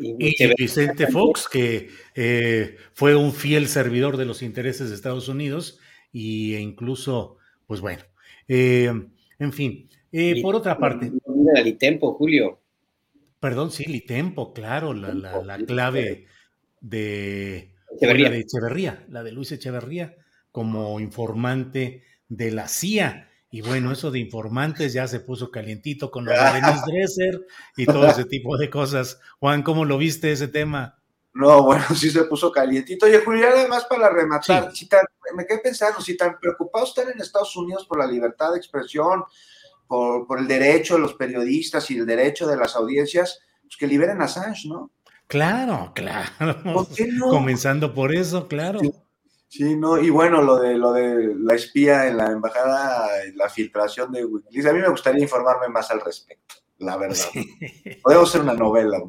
Y, 0.00 0.54
Vicente 0.56 1.06
Fox, 1.08 1.48
que 1.48 1.88
eh, 2.14 2.76
fue 2.92 3.16
un 3.16 3.32
fiel 3.32 3.66
servidor 3.68 4.16
de 4.16 4.26
los 4.26 4.42
intereses 4.42 4.88
de 4.90 4.94
Estados 4.94 5.28
Unidos 5.28 5.78
e 6.12 6.60
incluso, 6.60 7.36
pues 7.66 7.80
bueno, 7.80 8.02
eh, 8.46 8.92
en 9.38 9.52
fin, 9.52 9.88
eh, 10.12 10.40
por 10.40 10.54
otra 10.54 10.78
parte. 10.78 11.12
La 11.54 11.60
Litempo, 11.62 12.14
Julio. 12.14 12.60
Perdón, 13.40 13.70
sí, 13.70 13.84
Litempo, 13.84 14.52
claro, 14.52 14.94
la, 14.94 15.14
la, 15.14 15.58
clave 15.58 16.26
de 16.80 17.74
Echeverría. 17.96 18.30
de 18.30 18.38
Echeverría, 18.40 19.06
la 19.08 19.22
de 19.22 19.32
Luis 19.32 19.52
Echeverría, 19.52 20.16
como 20.50 20.98
informante 21.00 22.02
de 22.28 22.50
la 22.50 22.68
CIA. 22.68 23.27
Y 23.50 23.62
bueno, 23.62 23.92
eso 23.92 24.10
de 24.10 24.18
informantes 24.18 24.92
ya 24.92 25.08
se 25.08 25.20
puso 25.20 25.50
calientito 25.50 26.10
con 26.10 26.24
los 26.24 26.34
de 26.38 26.60
Denise 26.60 26.82
Dresser 26.86 27.46
y 27.76 27.86
todo 27.86 28.06
ese 28.06 28.24
tipo 28.24 28.56
de 28.58 28.68
cosas. 28.68 29.20
Juan, 29.40 29.62
¿cómo 29.62 29.84
lo 29.84 29.98
viste 29.98 30.32
ese 30.32 30.48
tema? 30.48 30.98
No, 31.34 31.62
bueno, 31.64 31.84
sí 31.94 32.10
se 32.10 32.24
puso 32.24 32.52
calientito. 32.52 33.06
Oye, 33.06 33.20
Julián, 33.20 33.52
además 33.54 33.84
para 33.86 34.10
rematar, 34.10 34.74
si 34.74 34.88
me 35.34 35.46
quedé 35.46 35.58
pensando, 35.58 36.00
si 36.00 36.16
tan 36.16 36.38
preocupados 36.38 36.90
están 36.90 37.10
en 37.12 37.20
Estados 37.20 37.56
Unidos 37.56 37.86
por 37.86 37.98
la 37.98 38.06
libertad 38.06 38.52
de 38.52 38.58
expresión, 38.58 39.24
por, 39.86 40.26
por, 40.26 40.38
el 40.38 40.46
derecho 40.46 40.94
de 40.94 41.00
los 41.00 41.14
periodistas 41.14 41.90
y 41.90 41.96
el 41.96 42.04
derecho 42.04 42.46
de 42.46 42.56
las 42.56 42.76
audiencias, 42.76 43.40
pues 43.62 43.76
que 43.76 43.86
liberen 43.86 44.20
a 44.20 44.24
Assange, 44.24 44.68
¿no? 44.68 44.90
Claro, 45.28 45.92
claro. 45.94 46.62
Comenzando 47.30 47.94
por 47.94 48.14
eso, 48.14 48.48
claro. 48.48 48.80
Sí, 48.80 48.92
no, 49.60 49.98
y 49.98 50.10
bueno, 50.10 50.42
lo 50.42 50.58
de 50.58 50.76
lo 50.76 50.92
de 50.92 51.34
la 51.38 51.54
espía 51.54 52.06
en 52.06 52.18
la 52.18 52.26
embajada, 52.26 53.08
la 53.34 53.48
filtración 53.48 54.12
de 54.12 54.24
Wikileaks, 54.24 54.66
a 54.68 54.72
mí 54.72 54.80
me 54.80 54.90
gustaría 54.90 55.22
informarme 55.22 55.68
más 55.68 55.90
al 55.90 56.00
respecto, 56.00 56.56
la 56.78 56.96
verdad. 56.96 57.24
Podemos 58.02 58.28
hacer 58.28 58.42
una 58.42 58.54
novela. 58.54 59.02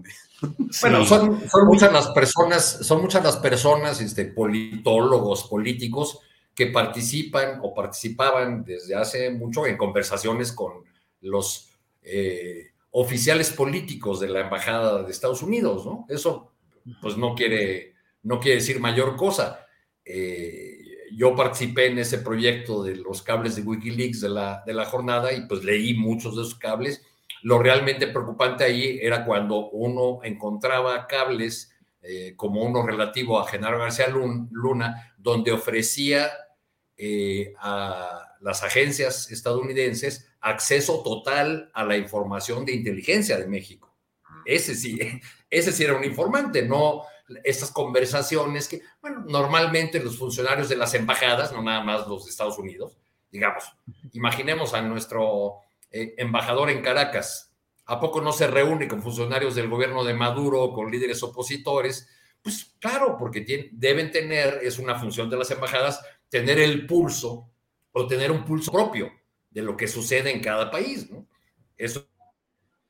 Bueno, 0.81 1.05
son, 1.05 1.49
son, 1.49 1.65
muchas 1.67 1.91
las 1.91 2.07
personas, 2.11 2.63
son 2.63 3.01
muchas 3.01 3.21
las 3.23 3.37
personas, 3.37 3.99
este, 3.99 4.25
politólogos, 4.25 5.43
políticos, 5.49 6.19
que 6.55 6.67
participan 6.67 7.59
o 7.61 7.73
participaban 7.73 8.63
desde 8.63 8.95
hace 8.95 9.31
mucho 9.31 9.67
en 9.67 9.75
conversaciones 9.75 10.53
con 10.53 10.85
los 11.21 11.69
eh, 12.01 12.71
oficiales 12.91 13.51
políticos 13.51 14.21
de 14.21 14.29
la 14.29 14.41
embajada 14.41 15.03
de 15.03 15.11
Estados 15.11 15.43
Unidos, 15.43 15.85
¿no? 15.85 16.05
Eso, 16.07 16.53
pues 17.01 17.17
no 17.17 17.35
quiere, 17.35 17.95
no 18.23 18.39
quiere 18.39 18.59
decir 18.59 18.79
mayor 18.79 19.17
cosa 19.17 19.65
eh, 20.11 20.79
yo 21.15 21.35
participé 21.35 21.85
en 21.85 21.99
ese 21.99 22.17
proyecto 22.17 22.81
de 22.81 22.95
los 22.95 23.21
cables 23.21 23.55
de 23.55 23.61
Wikileaks 23.61 24.21
de 24.21 24.29
la, 24.29 24.63
de 24.65 24.73
la 24.73 24.85
jornada 24.85 25.31
y 25.31 25.45
pues 25.45 25.63
leí 25.63 25.93
muchos 25.93 26.35
de 26.35 26.41
esos 26.41 26.55
cables. 26.55 27.05
Lo 27.43 27.59
realmente 27.59 28.07
preocupante 28.07 28.63
ahí 28.63 28.97
era 29.01 29.23
cuando 29.23 29.69
uno 29.69 30.19
encontraba 30.23 31.05
cables 31.05 31.71
eh, 32.01 32.33
como 32.35 32.63
uno 32.63 32.81
relativo 32.81 33.39
a 33.39 33.47
Genaro 33.47 33.77
García 33.77 34.07
Luna, 34.07 35.13
donde 35.17 35.51
ofrecía 35.51 36.27
eh, 36.97 37.53
a 37.59 38.35
las 38.41 38.63
agencias 38.63 39.29
estadounidenses 39.31 40.27
acceso 40.41 41.03
total 41.03 41.69
a 41.73 41.83
la 41.83 41.97
información 41.97 42.65
de 42.65 42.73
inteligencia 42.73 43.37
de 43.37 43.47
México. 43.47 43.95
Ese 44.45 44.73
sí, 44.73 44.97
ese 45.51 45.71
sí 45.71 45.83
era 45.83 45.95
un 45.95 46.03
informante, 46.03 46.63
no, 46.63 47.03
estas 47.43 47.71
conversaciones 47.71 48.67
que, 48.67 48.81
bueno, 49.01 49.23
normalmente 49.27 49.99
los 49.99 50.17
funcionarios 50.17 50.69
de 50.69 50.75
las 50.75 50.93
embajadas, 50.93 51.51
no 51.51 51.61
nada 51.61 51.83
más 51.83 52.07
los 52.07 52.25
de 52.25 52.31
Estados 52.31 52.57
Unidos, 52.57 52.97
digamos, 53.31 53.63
imaginemos 54.13 54.73
a 54.73 54.81
nuestro 54.81 55.55
eh, 55.91 56.15
embajador 56.17 56.69
en 56.69 56.81
Caracas, 56.81 57.53
¿a 57.85 57.99
poco 57.99 58.21
no 58.21 58.31
se 58.31 58.47
reúne 58.47 58.87
con 58.87 59.01
funcionarios 59.01 59.55
del 59.55 59.69
gobierno 59.69 60.03
de 60.03 60.13
Maduro, 60.13 60.71
con 60.73 60.91
líderes 60.91 61.21
opositores? 61.23 62.07
Pues 62.41 62.75
claro, 62.79 63.17
porque 63.17 63.69
deben 63.71 64.11
tener, 64.11 64.59
es 64.61 64.79
una 64.79 64.95
función 64.95 65.29
de 65.29 65.37
las 65.37 65.51
embajadas, 65.51 66.01
tener 66.29 66.59
el 66.59 66.85
pulso 66.85 67.49
o 67.91 68.07
tener 68.07 68.31
un 68.31 68.45
pulso 68.45 68.71
propio 68.71 69.11
de 69.49 69.61
lo 69.61 69.75
que 69.75 69.87
sucede 69.87 70.31
en 70.31 70.41
cada 70.41 70.69
país, 70.69 71.09
¿no? 71.09 71.25
Eso 71.75 72.07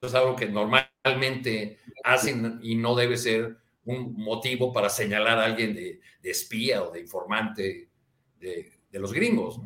es 0.02 0.14
algo 0.14 0.36
que 0.36 0.48
normalmente 0.48 1.80
hacen 2.04 2.60
y 2.62 2.76
no 2.76 2.96
debe 2.96 3.18
ser 3.18 3.58
un 3.90 4.14
motivo 4.14 4.72
para 4.72 4.90
señalar 4.90 5.40
a 5.40 5.46
alguien 5.46 5.74
de, 5.74 6.00
espía 6.24 6.84
o 6.84 6.92
de 6.92 7.00
informante 7.00 7.90
de, 8.40 8.72
los 8.92 9.14
gringos. 9.14 9.60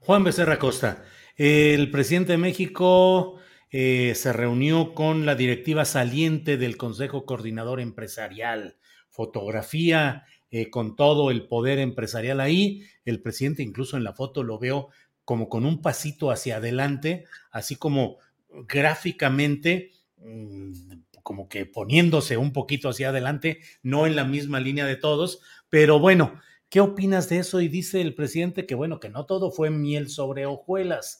Juan 0.00 0.24
Becerra 0.24 0.58
Costa, 0.58 1.04
el 1.36 1.90
presidente 1.90 2.32
de 2.32 2.38
México 2.38 3.38
eh, 3.70 4.14
se 4.14 4.32
reunió 4.32 4.94
con 4.94 5.26
la 5.26 5.34
directiva 5.34 5.84
saliente 5.84 6.56
del 6.56 6.76
Consejo 6.76 7.26
Coordinador 7.26 7.80
Empresarial, 7.80 8.78
fotografía 9.10 10.24
eh, 10.50 10.70
con 10.70 10.96
todo 10.96 11.30
el 11.30 11.48
poder 11.48 11.78
empresarial 11.78 12.40
ahí, 12.40 12.84
el 13.04 13.20
presidente 13.20 13.62
incluso 13.62 13.96
en 13.96 14.04
la 14.04 14.14
foto 14.14 14.42
lo 14.42 14.58
veo 14.58 14.88
como 15.24 15.48
con 15.48 15.66
un 15.66 15.82
pasito 15.82 16.30
hacia 16.30 16.58
adelante, 16.58 17.24
así 17.50 17.76
como 17.76 18.18
gráficamente 18.48 19.90
mm, 20.18 20.72
como 21.26 21.48
que 21.48 21.66
poniéndose 21.66 22.36
un 22.36 22.52
poquito 22.52 22.88
hacia 22.88 23.08
adelante, 23.08 23.58
no 23.82 24.06
en 24.06 24.14
la 24.14 24.22
misma 24.22 24.60
línea 24.60 24.86
de 24.86 24.94
todos, 24.94 25.40
pero 25.68 25.98
bueno, 25.98 26.40
¿qué 26.68 26.78
opinas 26.80 27.28
de 27.28 27.38
eso? 27.38 27.60
Y 27.60 27.66
dice 27.66 28.00
el 28.00 28.14
presidente 28.14 28.64
que 28.64 28.76
bueno, 28.76 29.00
que 29.00 29.08
no 29.08 29.26
todo 29.26 29.50
fue 29.50 29.70
miel 29.70 30.08
sobre 30.08 30.46
hojuelas. 30.46 31.18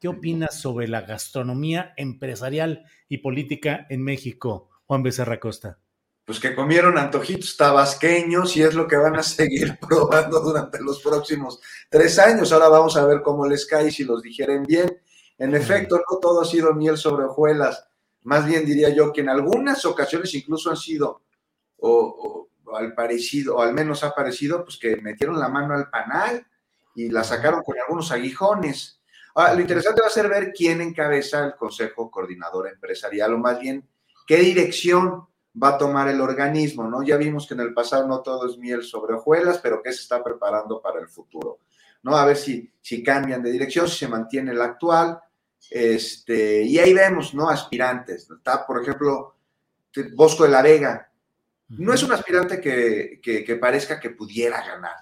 ¿Qué 0.00 0.08
opinas 0.08 0.60
sobre 0.60 0.88
la 0.88 1.02
gastronomía 1.02 1.94
empresarial 1.96 2.84
y 3.08 3.18
política 3.18 3.86
en 3.90 4.02
México, 4.02 4.70
Juan 4.86 5.04
Becerra 5.04 5.38
Costa? 5.38 5.78
Pues 6.24 6.40
que 6.40 6.56
comieron 6.56 6.98
antojitos 6.98 7.56
tabasqueños 7.56 8.56
y 8.56 8.62
es 8.62 8.74
lo 8.74 8.88
que 8.88 8.96
van 8.96 9.14
a 9.14 9.22
seguir 9.22 9.78
probando 9.88 10.40
durante 10.40 10.82
los 10.82 11.00
próximos 11.00 11.60
tres 11.88 12.18
años. 12.18 12.50
Ahora 12.50 12.70
vamos 12.70 12.96
a 12.96 13.06
ver 13.06 13.22
cómo 13.22 13.46
les 13.46 13.66
cae 13.66 13.86
y 13.86 13.92
si 13.92 14.02
los 14.02 14.20
digieren 14.20 14.64
bien. 14.64 15.00
En 15.38 15.54
efecto, 15.54 16.02
no 16.10 16.18
todo 16.18 16.40
ha 16.40 16.44
sido 16.44 16.74
miel 16.74 16.96
sobre 16.96 17.26
hojuelas. 17.26 17.86
Más 18.24 18.46
bien 18.46 18.64
diría 18.64 18.88
yo 18.88 19.12
que 19.12 19.20
en 19.20 19.28
algunas 19.28 19.84
ocasiones 19.84 20.34
incluso 20.34 20.70
han 20.70 20.76
sido, 20.76 21.22
o, 21.78 22.48
al 22.74 22.94
parecido, 22.94 23.56
o 23.56 23.62
al 23.62 23.74
menos 23.74 24.02
ha 24.02 24.14
parecido, 24.14 24.64
pues 24.64 24.78
que 24.78 24.96
metieron 24.96 25.38
la 25.38 25.48
mano 25.48 25.74
al 25.74 25.90
panal 25.90 26.46
y 26.94 27.10
la 27.10 27.22
sacaron 27.22 27.62
con 27.62 27.78
algunos 27.78 28.10
aguijones. 28.10 29.00
Ah, 29.34 29.52
lo 29.52 29.60
interesante 29.60 30.00
va 30.00 30.06
a 30.06 30.10
ser 30.10 30.28
ver 30.28 30.52
quién 30.52 30.80
encabeza 30.80 31.44
el 31.44 31.54
Consejo 31.54 32.10
Coordinador 32.10 32.68
Empresarial, 32.68 33.34
o 33.34 33.38
más 33.38 33.60
bien, 33.60 33.86
qué 34.26 34.38
dirección 34.38 35.26
va 35.62 35.70
a 35.70 35.78
tomar 35.78 36.08
el 36.08 36.20
organismo, 36.20 36.88
¿no? 36.88 37.02
Ya 37.02 37.16
vimos 37.16 37.46
que 37.46 37.54
en 37.54 37.60
el 37.60 37.74
pasado 37.74 38.08
no 38.08 38.22
todo 38.22 38.48
es 38.48 38.56
miel 38.56 38.82
sobre 38.82 39.14
hojuelas, 39.14 39.58
pero 39.58 39.82
que 39.82 39.92
se 39.92 40.00
está 40.00 40.22
preparando 40.24 40.80
para 40.80 40.98
el 41.00 41.08
futuro, 41.08 41.58
¿no? 42.02 42.16
A 42.16 42.24
ver 42.24 42.36
si, 42.36 42.72
si 42.80 43.02
cambian 43.02 43.42
de 43.42 43.52
dirección, 43.52 43.86
si 43.86 43.98
se 43.98 44.08
mantiene 44.08 44.52
el 44.52 44.62
actual, 44.62 45.20
este, 45.70 46.62
y 46.62 46.78
ahí 46.78 46.92
vemos, 46.92 47.34
¿no? 47.34 47.48
Aspirantes, 47.48 48.28
por 48.66 48.82
ejemplo, 48.82 49.36
Bosco 50.14 50.44
de 50.44 50.50
la 50.50 50.62
Vega, 50.62 51.10
no 51.68 51.92
es 51.92 52.02
un 52.02 52.12
aspirante 52.12 52.60
que, 52.60 53.20
que 53.22 53.56
parezca 53.56 53.98
que 53.98 54.10
pudiera 54.10 54.64
ganar, 54.64 54.96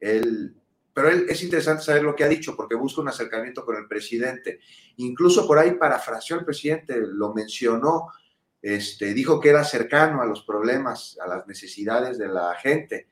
él 0.00 0.54
pero 0.94 1.10
él, 1.10 1.26
es 1.28 1.42
interesante 1.42 1.82
saber 1.82 2.04
lo 2.04 2.14
que 2.14 2.22
ha 2.22 2.28
dicho 2.28 2.56
porque 2.56 2.76
busca 2.76 3.00
un 3.00 3.08
acercamiento 3.08 3.64
con 3.64 3.76
el 3.76 3.88
presidente. 3.88 4.60
Incluso 4.96 5.46
por 5.46 5.58
ahí 5.58 5.72
parafraseó 5.72 6.38
el 6.38 6.44
presidente, 6.44 6.96
lo 6.96 7.34
mencionó, 7.34 8.06
este, 8.62 9.12
dijo 9.12 9.40
que 9.40 9.50
era 9.50 9.64
cercano 9.64 10.22
a 10.22 10.26
los 10.26 10.44
problemas, 10.44 11.18
a 11.20 11.26
las 11.26 11.46
necesidades 11.48 12.16
de 12.16 12.28
la 12.28 12.54
gente. 12.54 13.08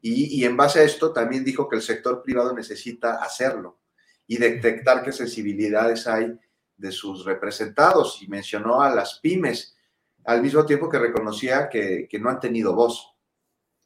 Y, 0.00 0.44
en 0.44 0.56
base 0.56 0.80
a 0.80 0.84
esto 0.84 1.12
también 1.12 1.44
dijo 1.44 1.68
que 1.68 1.76
el 1.76 1.82
sector 1.82 2.22
privado 2.22 2.54
necesita 2.54 3.16
hacerlo 3.16 3.78
y 4.26 4.38
detectar 4.38 5.02
qué 5.02 5.12
sensibilidades 5.12 6.06
hay 6.06 6.38
de 6.76 6.92
sus 6.92 7.24
representados. 7.24 8.22
Y 8.22 8.28
mencionó 8.28 8.82
a 8.82 8.94
las 8.94 9.20
pymes, 9.20 9.76
al 10.24 10.42
mismo 10.42 10.66
tiempo 10.66 10.88
que 10.88 10.98
reconocía 10.98 11.68
que, 11.68 12.06
que 12.08 12.18
no 12.18 12.28
han 12.28 12.40
tenido 12.40 12.74
voz. 12.74 13.14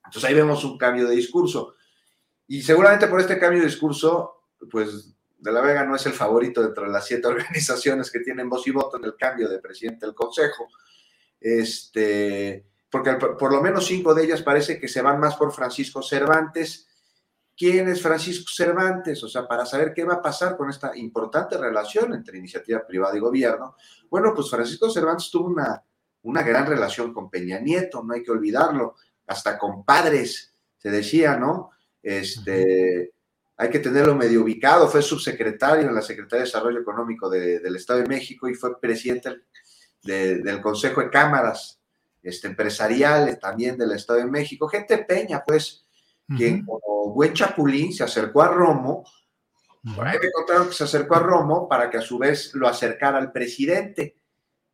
Entonces 0.05 0.29
ahí 0.29 0.35
vemos 0.35 0.65
un 0.65 0.79
cambio 0.79 1.07
de 1.07 1.17
discurso. 1.17 1.75
Y 2.47 2.63
seguramente 2.63 3.07
por 3.07 3.21
este 3.21 3.39
cambio 3.39 3.61
de 3.61 3.67
discurso, 3.67 4.47
pues 4.71 5.15
de 5.41 5.53
la 5.53 5.61
Vega 5.61 5.85
no 5.85 5.97
es 5.97 6.05
el 6.07 6.13
favorito 6.13 6.63
dentro 6.63 6.85
de 6.85 6.91
las 6.91 7.07
siete 7.07 7.27
organizaciones 7.29 8.11
que 8.11 8.21
tienen 8.21 8.49
voz 8.49 8.67
y 8.67 8.71
voto 8.71 8.97
en 8.97 9.05
el 9.05 9.17
cambio 9.17 9.49
de 9.49 9.59
presidente 9.59 10.07
del 10.07 10.15
Consejo. 10.15 10.69
Este, 11.41 12.67
porque 12.91 13.15
por 13.15 13.53
lo 13.53 13.63
menos 13.63 13.87
cinco 13.87 14.15
de 14.15 14.25
ellas 14.25 14.43
parece 14.43 14.79
que 14.79 14.89
se 14.89 15.01
van 15.01 15.19
más 15.19 15.37
por 15.37 15.53
Francisco 15.53 16.03
Cervantes. 16.03 16.89
¿Quién 17.61 17.91
es 17.91 18.01
Francisco 18.01 18.51
Cervantes? 18.51 19.23
O 19.23 19.29
sea, 19.29 19.47
para 19.47 19.67
saber 19.67 19.93
qué 19.93 20.03
va 20.03 20.15
a 20.15 20.23
pasar 20.23 20.57
con 20.57 20.71
esta 20.71 20.97
importante 20.97 21.59
relación 21.59 22.15
entre 22.15 22.39
iniciativa 22.39 22.87
privada 22.87 23.15
y 23.15 23.21
gobierno. 23.21 23.77
Bueno, 24.09 24.33
pues 24.35 24.49
Francisco 24.49 24.89
Cervantes 24.89 25.31
tuvo 25.31 25.49
una, 25.49 25.85
una 26.23 26.43
gran 26.43 26.65
relación 26.65 27.13
con 27.13 27.29
Peña 27.29 27.61
Nieto, 27.61 28.03
no 28.03 28.15
hay 28.15 28.23
que 28.23 28.31
olvidarlo, 28.31 28.95
hasta 29.27 29.59
con 29.59 29.85
padres, 29.85 30.55
se 30.79 30.91
decía, 30.91 31.37
¿no? 31.37 31.69
Este, 32.03 33.13
hay 33.59 33.69
que 33.69 33.81
tenerlo 33.81 34.15
medio 34.15 34.41
ubicado. 34.43 34.89
Fue 34.89 35.03
subsecretario 35.03 35.87
en 35.87 35.95
la 35.95 36.01
Secretaría 36.01 36.39
de 36.39 36.47
Desarrollo 36.47 36.81
Económico 36.81 37.29
del 37.29 37.77
Estado 37.77 37.99
de 37.99 38.09
México 38.09 38.49
y 38.49 38.55
fue 38.55 38.81
presidente 38.81 39.37
del 40.03 40.63
Consejo 40.63 41.03
de 41.03 41.11
Cámaras 41.11 41.79
este, 42.23 42.49
Empresariales 42.49 43.39
también 43.39 43.77
del 43.77 43.93
Estado 43.93 44.21
de 44.21 44.25
México. 44.25 44.67
Gente 44.67 44.97
peña, 45.05 45.45
pues, 45.47 45.85
que 46.37 46.65
como 46.65 47.13
buen 47.13 47.33
chapulín 47.33 47.93
se 47.93 48.05
acercó 48.05 48.43
a 48.43 48.49
Romo. 48.49 49.05
Por 49.95 50.07
ahí 50.07 50.19
me 50.23 50.31
contaron 50.31 50.69
que 50.69 50.75
se 50.75 50.85
acercó 50.85 51.17
a 51.17 51.21
Romo 51.21 51.69
para 51.69 51.91
que 51.91 51.99
a 51.99 52.03
su 52.03 52.19
vez 52.19 52.55
lo 52.55 52.69
acercara 52.69 53.19
al 53.19 53.33
presidente. 53.33 54.17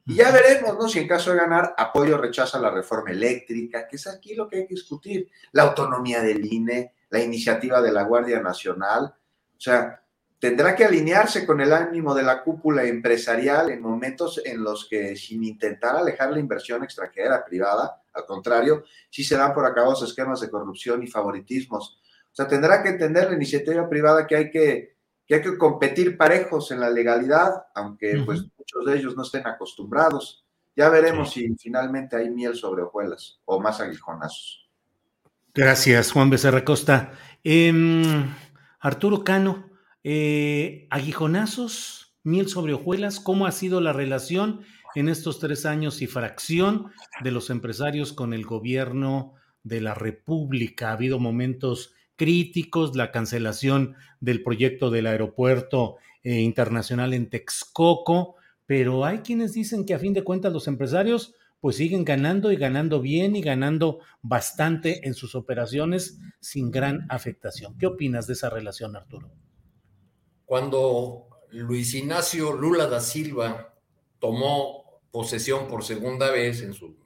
Y 0.04 0.14
ya 0.14 0.30
veremos, 0.30 0.78
¿no? 0.78 0.88
Si 0.88 1.00
en 1.00 1.08
caso 1.08 1.32
de 1.32 1.38
ganar, 1.38 1.74
apoyo 1.76 2.14
o 2.14 2.18
rechaza 2.18 2.60
la 2.60 2.70
reforma 2.70 3.10
eléctrica, 3.10 3.88
que 3.88 3.96
es 3.96 4.06
aquí 4.06 4.34
lo 4.34 4.48
que 4.48 4.58
hay 4.58 4.66
que 4.66 4.74
discutir, 4.74 5.28
la 5.52 5.64
autonomía 5.64 6.22
del 6.22 6.44
INE, 6.44 6.94
la 7.10 7.20
iniciativa 7.20 7.82
de 7.82 7.92
la 7.92 8.04
Guardia 8.04 8.40
Nacional. 8.40 9.14
O 9.56 9.60
sea, 9.60 10.00
tendrá 10.46 10.76
que 10.76 10.84
alinearse 10.84 11.44
con 11.44 11.60
el 11.60 11.72
ánimo 11.72 12.14
de 12.14 12.22
la 12.22 12.44
cúpula 12.44 12.84
empresarial 12.84 13.68
en 13.70 13.82
momentos 13.82 14.40
en 14.44 14.62
los 14.62 14.86
que, 14.88 15.16
sin 15.16 15.42
intentar 15.42 15.96
alejar 15.96 16.30
la 16.30 16.38
inversión 16.38 16.84
extranjera 16.84 17.44
privada, 17.44 18.00
al 18.12 18.24
contrario, 18.26 18.84
sí 19.10 19.24
se 19.24 19.36
dan 19.36 19.52
por 19.52 19.66
acabados 19.66 20.04
esquemas 20.04 20.40
de 20.40 20.48
corrupción 20.48 21.02
y 21.02 21.08
favoritismos. 21.08 21.98
O 22.30 22.34
sea, 22.36 22.46
tendrá 22.46 22.80
que 22.80 22.90
entender 22.90 23.28
la 23.28 23.34
iniciativa 23.34 23.88
privada 23.88 24.24
que 24.24 24.36
hay 24.36 24.50
que 24.52 24.96
que 25.26 25.34
hay 25.34 25.42
que 25.42 25.58
competir 25.58 26.16
parejos 26.16 26.70
en 26.70 26.78
la 26.78 26.88
legalidad, 26.88 27.64
aunque 27.74 28.22
pues 28.24 28.42
muchos 28.56 28.86
de 28.86 28.96
ellos 28.96 29.16
no 29.16 29.24
estén 29.24 29.44
acostumbrados. 29.44 30.44
Ya 30.76 30.88
veremos 30.88 31.32
si 31.32 31.52
finalmente 31.56 32.14
hay 32.14 32.30
miel 32.30 32.54
sobre 32.54 32.82
hojuelas 32.82 33.40
o 33.44 33.58
más 33.58 33.80
aguijonazos. 33.80 34.68
Gracias, 35.52 36.12
Juan 36.12 36.30
Becerra 36.30 36.64
Costa. 36.64 37.10
Em, 37.42 38.32
Arturo 38.78 39.24
Cano, 39.24 39.64
eh, 40.08 40.86
aguijonazos, 40.90 42.16
miel 42.22 42.48
sobre 42.48 42.74
hojuelas, 42.74 43.18
¿cómo 43.18 43.44
ha 43.44 43.50
sido 43.50 43.80
la 43.80 43.92
relación 43.92 44.60
en 44.94 45.08
estos 45.08 45.40
tres 45.40 45.66
años 45.66 46.00
y 46.00 46.06
fracción 46.06 46.92
de 47.24 47.32
los 47.32 47.50
empresarios 47.50 48.12
con 48.12 48.32
el 48.32 48.46
gobierno 48.46 49.34
de 49.64 49.80
la 49.80 49.94
República? 49.94 50.90
¿Ha 50.90 50.92
habido 50.92 51.18
momentos 51.18 51.92
críticos, 52.14 52.94
la 52.94 53.10
cancelación 53.10 53.96
del 54.20 54.44
proyecto 54.44 54.92
del 54.92 55.08
aeropuerto 55.08 55.96
eh, 56.22 56.40
internacional 56.40 57.12
en 57.12 57.28
Texcoco, 57.28 58.36
pero 58.64 59.04
hay 59.04 59.18
quienes 59.18 59.54
dicen 59.54 59.84
que 59.84 59.94
a 59.94 59.98
fin 59.98 60.14
de 60.14 60.22
cuentas 60.22 60.52
los 60.52 60.68
empresarios 60.68 61.34
pues 61.58 61.74
siguen 61.74 62.04
ganando 62.04 62.52
y 62.52 62.56
ganando 62.56 63.00
bien 63.00 63.34
y 63.34 63.40
ganando 63.40 63.98
bastante 64.22 65.04
en 65.08 65.14
sus 65.14 65.34
operaciones 65.34 66.20
sin 66.38 66.70
gran 66.70 67.06
afectación. 67.08 67.76
¿Qué 67.76 67.86
opinas 67.86 68.28
de 68.28 68.34
esa 68.34 68.50
relación, 68.50 68.94
Arturo? 68.94 69.32
Cuando 70.46 71.28
Luis 71.50 71.92
Ignacio 71.94 72.52
Lula 72.52 72.86
da 72.86 73.00
Silva 73.00 73.74
tomó 74.18 75.00
posesión 75.10 75.68
por 75.68 75.84
segunda 75.84 76.30
vez 76.30 76.62
en 76.62 76.72
su, 76.72 76.96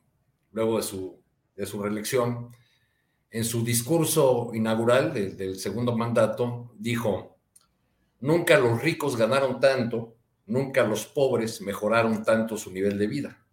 luego 0.52 0.76
de 0.76 0.82
su, 0.82 1.20
de 1.56 1.66
su 1.66 1.82
reelección, 1.82 2.54
en 3.30 3.44
su 3.44 3.64
discurso 3.64 4.50
inaugural 4.54 5.12
del 5.12 5.58
segundo 5.58 5.96
mandato, 5.96 6.72
dijo, 6.78 7.38
nunca 8.20 8.58
los 8.58 8.82
ricos 8.82 9.16
ganaron 9.16 9.60
tanto, 9.60 10.16
nunca 10.46 10.84
los 10.84 11.06
pobres 11.06 11.60
mejoraron 11.60 12.24
tanto 12.24 12.56
su 12.56 12.72
nivel 12.72 12.98
de 12.98 13.06
vida. 13.06 13.46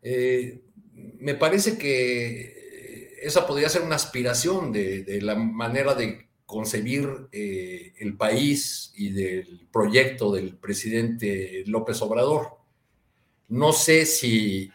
Eh, 0.00 0.62
me 0.92 1.34
parece 1.34 1.76
que 1.76 3.18
esa 3.20 3.46
podría 3.46 3.68
ser 3.68 3.82
una 3.82 3.96
aspiración 3.96 4.72
de, 4.72 5.18
la 5.20 5.34
manera 5.34 5.94
de 5.94 6.27
concebir 6.48 7.28
eh, 7.30 7.92
el 7.98 8.16
país 8.16 8.90
y 8.96 9.10
del 9.10 9.68
proyecto 9.70 10.32
del 10.32 10.56
presidente 10.56 11.62
López 11.66 12.00
Obrador. 12.00 12.56
No 13.48 13.74
sé 13.74 14.06
si, 14.06 14.70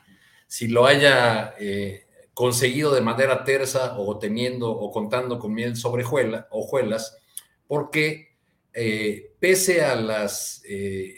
si 0.46 0.68
lo 0.68 0.86
haya 0.86 1.56
eh, 1.60 2.06
conseguido 2.36 2.94
de 2.94 3.02
manera 3.02 3.44
tersa 3.44 3.98
o 3.98 4.20
teniendo 4.20 4.70
o 4.70 4.92
contando 4.92 5.40
con 5.40 5.56
miel 5.56 5.76
sobre 5.76 6.04
hojuelas, 6.04 7.18
porque 7.66 8.36
eh, 8.72 9.34
pese 9.40 9.84
a 9.84 9.96
las 9.96 10.62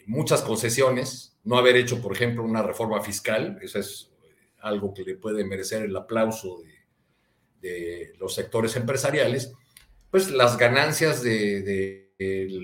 muchas 0.07 0.41
concesiones, 0.41 1.37
no 1.43 1.57
haber 1.57 1.75
hecho, 1.75 2.01
por 2.01 2.13
ejemplo, 2.13 2.45
una 2.45 2.63
reforma 2.63 3.01
fiscal, 3.01 3.59
eso 3.61 3.77
es 3.77 4.09
algo 4.61 4.93
que 4.93 5.03
le 5.03 5.15
puede 5.15 5.43
merecer 5.43 5.83
el 5.83 5.97
aplauso 5.97 6.61
de, 7.61 8.13
los 8.19 8.33
sectores 8.33 8.75
empresariales, 8.77 9.51
pues 10.15 10.31
las 10.31 10.57
ganancias 10.57 11.21
de, 11.23 12.13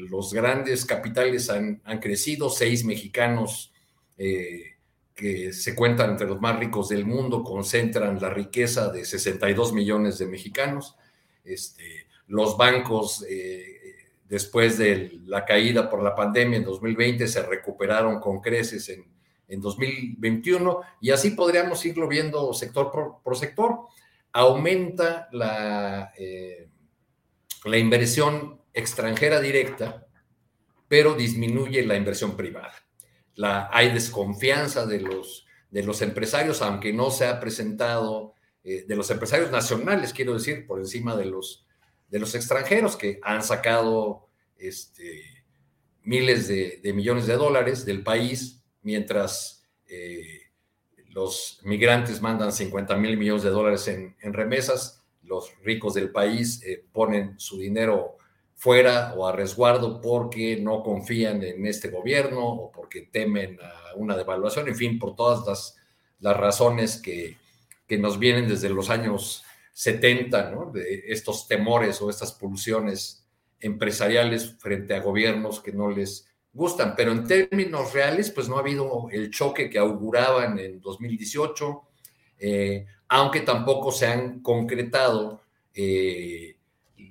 los 0.09 0.33
grandes 0.33 0.85
capitales 0.85 1.49
han, 1.49 1.81
crecido, 1.99 2.49
seis 2.49 2.85
mexicanos 2.85 3.73
eh, 4.17 4.77
que 5.13 5.51
se 5.51 5.75
cuentan 5.75 6.11
entre 6.11 6.27
los 6.27 6.39
más 6.39 6.57
ricos 6.57 6.87
del 6.87 7.05
mundo, 7.05 7.43
concentran 7.43 8.21
la 8.21 8.29
riqueza 8.29 8.89
de 8.89 9.03
62 9.03 9.73
millones 9.73 10.17
de 10.17 10.27
mexicanos. 10.27 10.95
Este, 11.43 12.07
los 12.27 12.55
bancos, 12.55 13.25
eh, 13.29 13.97
después 14.29 14.77
de 14.77 15.19
la 15.25 15.43
caída 15.43 15.89
por 15.89 16.01
la 16.01 16.15
pandemia 16.15 16.55
en 16.55 16.63
2020, 16.63 17.27
se 17.27 17.43
recuperaron 17.43 18.21
con 18.21 18.39
creces 18.39 18.87
en, 18.87 19.03
en 19.49 19.59
2021 19.59 20.79
y 21.01 21.09
así 21.09 21.31
podríamos 21.31 21.85
irlo 21.85 22.07
viendo 22.07 22.53
sector 22.53 23.19
por, 23.21 23.35
sector. 23.35 23.87
Aumenta 24.31 25.27
la, 25.33 26.13
eh, 26.17 26.69
la 27.65 27.77
inversión 27.77 28.61
extranjera 28.73 29.39
directa, 29.39 30.07
pero 30.87 31.15
disminuye 31.15 31.85
la 31.85 31.95
inversión 31.95 32.35
privada. 32.35 32.73
Hay 33.71 33.93
desconfianza 33.93 34.85
de 34.85 34.99
los, 34.99 35.45
de 35.69 35.83
los 35.83 36.01
empresarios, 36.01 36.61
aunque 36.61 36.93
no 36.93 37.11
se 37.11 37.25
ha 37.25 37.39
presentado, 37.39 38.33
eh, 38.63 38.85
de 38.87 38.95
los 38.95 39.09
empresarios 39.09 39.51
nacionales, 39.51 40.13
quiero 40.13 40.33
decir, 40.33 40.67
por 40.67 40.79
encima 40.79 41.15
de 41.15 41.25
los, 41.25 41.65
de 42.09 42.19
los 42.19 42.35
extranjeros 42.35 42.97
que 42.97 43.19
han 43.23 43.41
sacado 43.41 44.27
este, 44.57 45.23
miles 46.03 46.47
de, 46.47 46.93
millones 46.93 47.27
de 47.27 47.35
dólares 47.35 47.85
del 47.85 48.03
país, 48.03 48.63
mientras 48.81 49.65
eh, 49.87 50.41
los 51.09 51.59
migrantes 51.63 52.21
mandan 52.21 52.51
50 52.51 52.95
mil 52.97 53.17
millones 53.17 53.43
de 53.43 53.49
dólares 53.49 53.87
en, 53.87 54.15
remesas, 54.33 55.00
los 55.31 55.53
ricos 55.63 55.93
del 55.93 56.11
país 56.11 56.61
eh, 56.63 56.83
ponen 56.91 57.39
su 57.39 57.57
dinero 57.57 58.17
fuera 58.53 59.13
o 59.15 59.25
a 59.25 59.31
resguardo 59.31 60.01
porque 60.01 60.57
no 60.57 60.83
confían 60.83 61.41
en 61.41 61.65
este 61.65 61.87
gobierno 61.87 62.47
o 62.47 62.71
porque 62.71 63.03
temen 63.11 63.57
una 63.95 64.15
devaluación, 64.17 64.67
en 64.67 64.75
fin, 64.75 64.99
por 64.99 65.15
todas 65.15 65.47
las, 65.47 65.77
las 66.19 66.37
razones 66.37 67.01
que, 67.01 67.37
que, 67.87 67.97
nos 67.97 68.19
vienen 68.19 68.47
desde 68.47 68.69
los 68.69 68.89
años 68.89 69.43
70, 69.73 70.51
¿no? 70.51 70.71
de 70.71 71.05
estos 71.07 71.47
temores 71.47 72.01
o 72.01 72.09
estas 72.09 72.33
pulsiones 72.33 73.25
empresariales 73.59 74.55
frente 74.59 74.93
a 74.93 74.99
gobiernos 74.99 75.61
que 75.61 75.71
no 75.71 75.89
les 75.89 76.27
gustan, 76.53 76.93
pero 76.95 77.13
en 77.13 77.25
términos 77.25 77.93
reales, 77.93 78.29
pues 78.31 78.49
no 78.49 78.57
ha 78.57 78.59
habido 78.59 79.07
el 79.11 79.31
choque 79.31 79.69
que 79.69 79.79
auguraban 79.79 80.59
en 80.59 80.81
2018, 80.81 81.81
eh, 82.39 82.85
aunque 83.13 83.41
tampoco 83.41 83.91
se 83.91 84.07
han 84.07 84.39
concretado 84.39 85.41
eh, 85.73 86.55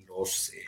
los 0.08 0.48
eh, 0.54 0.64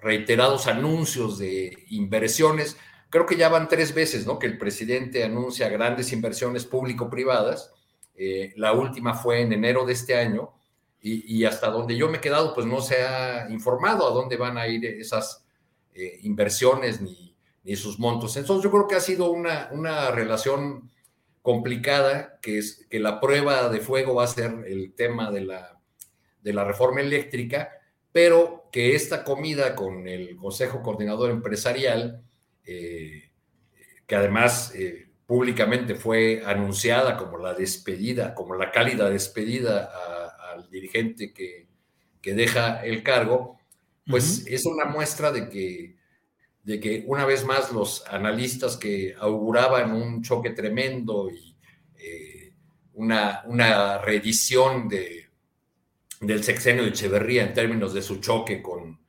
reiterados 0.00 0.68
anuncios 0.68 1.38
de 1.38 1.76
inversiones. 1.88 2.76
Creo 3.08 3.26
que 3.26 3.36
ya 3.36 3.48
van 3.48 3.66
tres 3.66 3.92
veces, 3.92 4.28
¿no? 4.28 4.38
Que 4.38 4.46
el 4.46 4.58
presidente 4.58 5.24
anuncia 5.24 5.68
grandes 5.68 6.12
inversiones 6.12 6.66
público-privadas. 6.66 7.72
Eh, 8.14 8.52
la 8.54 8.74
última 8.74 9.14
fue 9.14 9.40
en 9.40 9.52
enero 9.54 9.84
de 9.84 9.94
este 9.94 10.16
año 10.16 10.52
y, 11.02 11.44
hasta 11.44 11.68
donde 11.68 11.96
yo 11.96 12.08
me 12.08 12.18
he 12.18 12.20
quedado, 12.20 12.54
pues 12.54 12.66
no 12.66 12.80
se 12.82 13.02
ha 13.02 13.50
informado 13.50 14.06
a 14.06 14.14
dónde 14.14 14.36
van 14.36 14.56
a 14.56 14.68
ir 14.68 14.84
esas 14.84 15.44
inversiones 16.22 17.00
ni, 17.00 17.34
ni, 17.64 17.74
sus 17.74 17.98
montos. 17.98 18.36
Entonces 18.36 18.62
yo 18.62 18.70
creo 18.70 18.86
que 18.86 18.94
ha 18.94 19.00
sido 19.00 19.32
una, 19.32 19.68
una 19.72 20.12
relación 20.12 20.90
complicada, 21.42 22.38
que 22.42 22.58
es 22.58 22.86
que 22.90 23.00
la 23.00 23.20
prueba 23.20 23.68
de 23.68 23.80
fuego 23.80 24.14
va 24.14 24.24
a 24.24 24.28
ser 24.28 24.64
el 24.66 24.92
tema 24.94 25.30
de 25.30 25.42
la, 25.42 25.80
de 26.42 26.52
la 26.52 26.64
reforma 26.64 27.00
eléctrica 27.00 27.70
pero 28.12 28.68
que 28.72 28.94
esta 28.94 29.24
comida 29.24 29.74
con 29.74 30.08
el 30.08 30.36
Consejo 30.36 30.82
Coordinador 30.82 31.30
Empresarial, 31.30 32.22
eh, 32.64 33.30
que 34.06 34.16
además 34.16 34.72
eh, 34.74 35.08
públicamente 35.26 35.94
fue 35.94 36.42
anunciada 36.44 37.16
como 37.16 37.38
la 37.38 37.54
despedida, 37.54 38.34
como 38.34 38.54
la 38.56 38.72
cálida 38.72 39.08
despedida 39.08 39.90
al 40.52 40.68
dirigente 40.70 41.32
que, 41.32 41.68
deja 42.22 42.84
el 42.84 43.02
cargo, 43.02 43.58
pues 44.06 44.44
es 44.46 44.66
una 44.66 44.84
muestra 44.84 45.30
de 45.30 45.48
que, 45.48 45.96
de 46.62 46.78
que 46.78 47.04
una 47.06 47.24
vez 47.24 47.44
más 47.44 47.72
los 47.72 48.06
analistas 48.06 48.76
que 48.76 49.14
auguraban 49.18 49.92
un 49.92 50.22
choque 50.22 50.50
tremendo 50.50 51.30
y 51.30 51.56
eh, 51.98 52.52
una, 52.94 53.42
una 53.46 53.98
reedición 53.98 54.88
de 54.88 55.30
del 56.20 56.44
sexenio 56.44 56.82
de 56.82 56.90
Echeverría 56.90 57.42
en 57.42 57.54
términos 57.54 57.94
de 57.94 58.02
su 58.02 58.20
choque 58.20 58.60
con, 58.60 59.00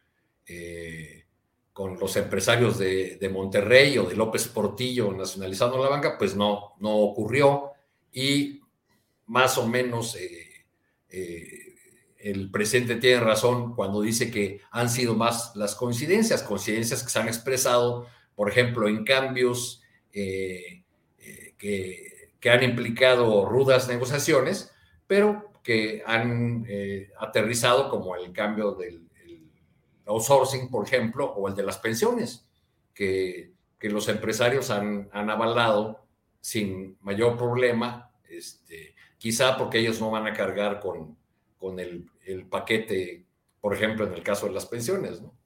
eh, 0.47 1.25
con 1.73 1.99
los 1.99 2.15
empresarios 2.15 2.79
de, 2.79 3.29
Monterrey 3.31 3.97
o 3.97 4.05
de 4.05 4.15
López 4.15 4.47
Portillo 4.47 5.11
nacionalizando 5.11 5.77
la 5.83 5.89
banca, 5.89 6.17
pues 6.17 6.35
no, 6.35 6.73
no 6.79 6.95
ocurrió 6.97 7.71
y 8.13 8.61
más 9.27 9.57
o 9.57 9.67
menos 9.67 10.15
eh, 10.15 11.60
el 12.23 12.51
presidente 12.51 12.95
tiene 12.95 13.19
razón 13.19 13.75
cuando 13.75 14.01
dice 14.01 14.31
que 14.31 14.61
han 14.71 14.89
sido 14.89 15.15
más 15.15 15.55
las 15.55 15.75
coincidencias, 15.75 16.43
coincidencias 16.43 17.03
que 17.03 17.09
se 17.09 17.19
han 17.19 17.27
expresado, 17.27 18.07
por 18.35 18.49
ejemplo, 18.49 18.87
en 18.87 19.03
cambios 19.03 19.81
que, 20.11 20.83
que 22.41 22.49
han 22.49 22.63
implicado 22.63 23.45
rudas 23.45 23.87
negociaciones, 23.87 24.73
pero 25.07 25.51
que 25.63 26.03
han 26.05 26.65
eh, 26.67 27.11
aterrizado 27.19 27.89
como 27.89 28.15
el 28.15 28.33
cambio 28.33 28.73
del 28.73 29.07
outsourcing, 30.07 30.69
por 30.69 30.85
ejemplo, 30.85 31.31
o 31.31 31.47
el 31.47 31.55
de 31.55 31.63
las 31.63 31.77
pensiones, 31.77 32.45
que, 32.93 33.51
los 33.81 34.07
empresarios 34.09 34.69
han, 34.69 35.09
han, 35.11 35.29
avalado 35.31 36.05
sin 36.39 36.97
mayor 37.01 37.35
problema, 37.35 38.11
este, 38.29 38.93
quizá 39.17 39.57
porque 39.57 39.79
ellos 39.79 39.99
no 39.99 40.11
van 40.11 40.27
a 40.27 40.33
cargar 40.33 40.79
con, 40.79 41.17
con 41.61 41.79
el, 41.79 42.09
el, 42.25 42.47
paquete, 42.47 43.27
por 43.61 43.75
ejemplo, 43.75 44.07
en 44.07 44.13
el 44.13 44.23
caso 44.23 44.47
de 44.47 44.53
las 44.53 44.65
pensiones. 44.65 45.21
¿no? 45.21 45.37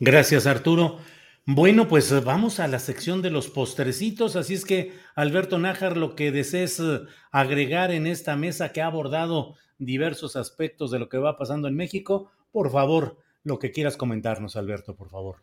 Gracias, 0.00 0.46
Arturo. 0.46 0.98
Bueno, 1.44 1.86
pues 1.86 2.10
eh, 2.10 2.20
vamos 2.20 2.58
a 2.58 2.66
la 2.66 2.78
sección 2.78 3.20
de 3.20 3.30
los 3.30 3.48
postrecitos, 3.48 4.34
así 4.34 4.54
es 4.54 4.64
que 4.64 4.94
Alberto 5.14 5.58
Nájar, 5.58 5.96
lo 5.96 6.16
que 6.16 6.32
desees 6.32 6.80
eh, 6.80 7.00
agregar 7.30 7.92
en 7.92 8.06
esta 8.06 8.36
mesa 8.36 8.72
que 8.72 8.80
ha 8.80 8.86
abordado 8.86 9.54
diversos 9.78 10.34
aspectos 10.34 10.90
de 10.90 10.98
lo 10.98 11.08
que 11.08 11.18
va 11.18 11.36
pasando 11.36 11.68
en 11.68 11.76
México, 11.76 12.32
por 12.50 12.72
favor, 12.72 13.18
lo 13.44 13.58
que 13.58 13.70
quieras 13.70 13.96
comentarnos, 13.96 14.56
Alberto, 14.56 14.96
por 14.96 15.10
favor. 15.10 15.36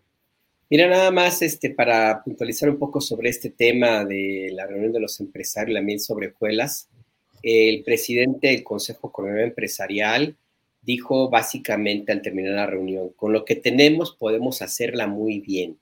Mira, 0.70 0.90
nada 0.90 1.12
más 1.12 1.42
este, 1.44 1.70
para 1.70 2.24
puntualizar 2.24 2.70
un 2.70 2.80
poco 2.80 3.00
sobre 3.00 3.30
este 3.30 3.52
tema 3.52 4.04
de 4.04 4.50
la 4.52 4.66
reunión 4.66 4.92
de 4.92 5.00
los 5.00 5.20
empresarios, 5.20 5.76
la 5.76 5.82
miel 5.82 6.00
sobre 6.00 6.32
juelas, 6.32 6.90
el 7.44 7.84
presidente 7.84 8.48
del 8.48 8.64
Consejo 8.64 9.12
Coordinador 9.12 9.50
Empresarial 9.50 10.36
dijo 10.82 11.30
básicamente 11.30 12.12
al 12.12 12.22
terminar 12.22 12.56
la 12.56 12.66
reunión, 12.66 13.10
con 13.16 13.32
lo 13.32 13.46
que 13.46 13.56
tenemos 13.56 14.16
podemos 14.16 14.62
hacerla 14.62 15.06
muy 15.08 15.40
bien 15.40 15.78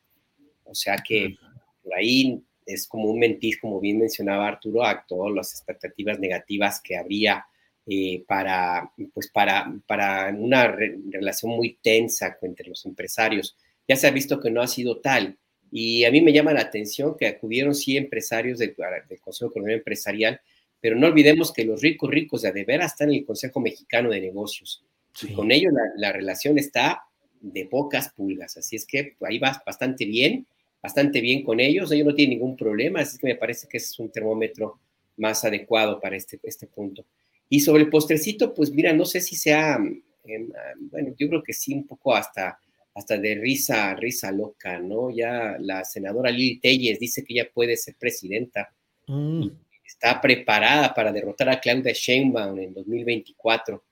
o 0.71 0.75
sea 0.75 0.97
que 1.05 1.35
por 1.83 1.93
ahí 1.93 2.41
es 2.65 2.87
como 2.87 3.09
un 3.09 3.19
mentir, 3.19 3.59
como 3.59 3.79
bien 3.79 3.99
mencionaba 3.99 4.47
Arturo, 4.47 4.85
a 4.85 5.05
todas 5.05 5.33
las 5.33 5.51
expectativas 5.51 6.19
negativas 6.19 6.81
que 6.81 6.95
habría 6.95 7.45
eh, 7.85 8.23
para, 8.25 8.91
pues 9.13 9.29
para, 9.29 9.73
para 9.85 10.29
una 10.29 10.67
relación 10.67 11.51
muy 11.51 11.77
tensa 11.81 12.37
entre 12.41 12.69
los 12.69 12.85
empresarios. 12.85 13.57
Ya 13.87 13.95
se 13.97 14.07
ha 14.07 14.11
visto 14.11 14.39
que 14.39 14.49
no 14.49 14.61
ha 14.61 14.67
sido 14.67 15.01
tal. 15.01 15.37
Y 15.71 16.05
a 16.05 16.11
mí 16.11 16.21
me 16.21 16.33
llama 16.33 16.53
la 16.53 16.61
atención 16.61 17.17
que 17.17 17.27
acudieron 17.27 17.75
sí 17.75 17.97
empresarios 17.97 18.59
del, 18.59 18.75
Consejo 19.21 19.51
Económico 19.51 19.77
Empresarial, 19.77 20.39
pero 20.81 20.95
no 20.95 21.07
olvidemos 21.07 21.53
que 21.53 21.63
los 21.63 21.81
ricos 21.81 22.09
ricos 22.09 22.41
de, 22.41 22.51
de 22.51 22.65
veras 22.65 22.93
están 22.93 23.09
en 23.09 23.19
el 23.19 23.25
Consejo 23.25 23.59
Mexicano 23.59 24.09
de 24.09 24.19
Negocios. 24.19 24.83
Y 25.21 25.33
con 25.33 25.51
ellos 25.51 25.71
la, 25.73 25.81
la, 25.95 26.11
relación 26.11 26.57
está 26.57 27.03
de 27.39 27.65
pocas 27.65 28.11
pulgas. 28.13 28.57
Así 28.57 28.75
es 28.75 28.85
que 28.85 29.15
ahí 29.21 29.39
va 29.39 29.61
bastante 29.65 30.05
bien 30.05 30.45
bastante 30.81 31.21
bien 31.21 31.43
con 31.43 31.59
ellos, 31.59 31.91
ellos 31.91 32.07
no 32.07 32.15
tienen 32.15 32.37
ningún 32.37 32.57
problema, 32.57 33.01
así 33.01 33.17
que 33.17 33.27
me 33.27 33.35
parece 33.35 33.67
que 33.67 33.77
es 33.77 33.99
un 33.99 34.11
termómetro 34.11 34.79
más 35.17 35.45
adecuado 35.45 35.99
para 35.99 36.15
este, 36.15 36.39
este 36.43 36.67
punto. 36.67 37.05
Y 37.47 37.59
sobre 37.59 37.83
el 37.83 37.89
postrecito, 37.89 38.53
pues 38.53 38.71
mira, 38.71 38.91
no 38.93 39.05
sé 39.05 39.21
si 39.21 39.35
sea, 39.35 39.77
em, 40.23 40.51
bueno, 40.79 41.13
yo 41.17 41.27
creo 41.29 41.43
que 41.43 41.53
sí, 41.53 41.73
un 41.73 41.85
poco 41.85 42.15
hasta, 42.15 42.59
hasta 42.95 43.17
de 43.17 43.35
risa, 43.35 43.93
risa 43.95 44.31
loca, 44.31 44.79
¿no? 44.79 45.11
Ya 45.11 45.57
la 45.59 45.83
senadora 45.83 46.31
Lili 46.31 46.59
Telles 46.59 46.99
dice 46.99 47.23
que 47.23 47.33
ella 47.33 47.49
puede 47.53 47.77
ser 47.77 47.95
presidenta. 47.99 48.73
Mm. 49.07 49.47
Está 49.91 50.21
preparada 50.21 50.93
para 50.93 51.11
derrotar 51.11 51.49
a 51.49 51.59
Claudia 51.59 51.91
Sheinbaum 51.91 52.57
en 52.59 52.73
2024. 52.73 53.83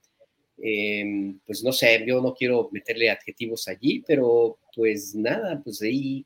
Em, 0.62 1.40
pues 1.46 1.62
no 1.62 1.74
sé, 1.74 2.04
yo 2.08 2.22
no 2.22 2.34
quiero 2.34 2.70
meterle 2.72 3.10
adjetivos 3.10 3.68
allí, 3.68 4.02
pero 4.08 4.60
pues 4.74 5.14
nada, 5.14 5.62
pues 5.62 5.82
ahí 5.82 6.26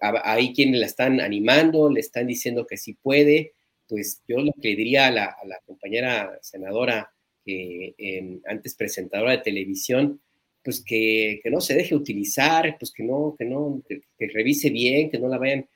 hay 0.00 0.52
quienes 0.52 0.80
la 0.80 0.86
están 0.86 1.20
animando, 1.20 1.88
le 1.90 2.00
están 2.00 2.26
diciendo 2.26 2.66
que 2.66 2.76
sí 2.76 2.94
puede, 2.94 3.52
pues 3.88 4.20
yo 4.26 4.38
lo 4.38 4.52
que 4.60 4.74
diría 4.74 5.06
a 5.06 5.10
la, 5.10 5.36
compañera 5.64 6.36
senadora, 6.42 7.10
que 7.44 7.94
antes 8.46 8.74
presentadora 8.74 9.32
de 9.32 9.38
televisión, 9.38 10.20
pues 10.62 10.82
que, 10.84 11.40
no 11.50 11.60
se 11.60 11.74
deje 11.74 11.94
utilizar, 11.94 12.76
pues 12.78 12.92
que 12.92 13.04
no, 13.04 13.36
que 13.38 13.44
no, 13.44 13.80
que, 13.88 14.02
revise 14.28 14.70
bien, 14.70 15.10
que 15.10 15.18
no 15.18 15.28
la 15.28 15.38
vayan, 15.38 15.68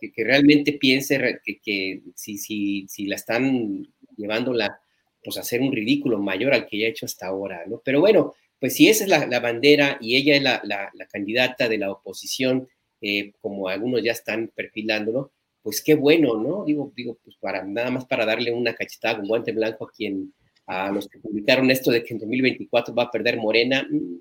que, 0.00 0.24
realmente 0.24 0.72
piense 0.72 1.40
que, 1.44 2.02
si, 2.14 2.38
si, 2.38 2.86
si 2.88 3.06
la 3.06 3.16
están 3.16 3.86
llevándola, 4.16 4.80
pues 5.22 5.36
a 5.36 5.40
hacer 5.40 5.60
un 5.60 5.72
ridículo 5.72 6.18
mayor 6.18 6.54
al 6.54 6.66
que 6.66 6.78
ya 6.78 6.86
ha 6.86 6.90
hecho 6.90 7.06
hasta 7.06 7.26
ahora, 7.26 7.64
¿no? 7.66 7.80
Pero 7.84 8.00
bueno, 8.00 8.34
pues 8.58 8.74
si 8.74 8.88
esa 8.88 9.04
es 9.04 9.10
la, 9.10 9.40
bandera 9.40 9.98
y 10.00 10.16
ella 10.16 10.36
es 10.36 10.42
la, 10.42 10.62
la, 10.64 11.06
candidata 11.06 11.68
de 11.68 11.78
la 11.78 11.90
oposición, 11.90 12.68
eh, 13.00 13.32
como 13.40 13.68
algunos 13.68 14.02
ya 14.02 14.12
están 14.12 14.52
perfilándolo, 14.54 15.32
pues 15.62 15.82
qué 15.82 15.94
bueno, 15.94 16.36
¿no? 16.36 16.64
Digo, 16.64 16.92
digo, 16.96 17.18
pues 17.24 17.36
para 17.36 17.64
nada 17.64 17.90
más 17.90 18.04
para 18.04 18.24
darle 18.24 18.52
una 18.52 18.74
cachetada 18.74 19.16
con 19.16 19.28
guante 19.28 19.52
blanco 19.52 19.86
a 19.86 19.90
quien, 19.90 20.32
a 20.66 20.90
los 20.90 21.08
que 21.08 21.18
publicaron 21.18 21.70
esto 21.70 21.90
de 21.90 22.02
que 22.02 22.14
en 22.14 22.20
2024 22.20 22.94
va 22.94 23.04
a 23.04 23.10
perder 23.10 23.36
Morena, 23.36 23.86
mm, 23.88 24.16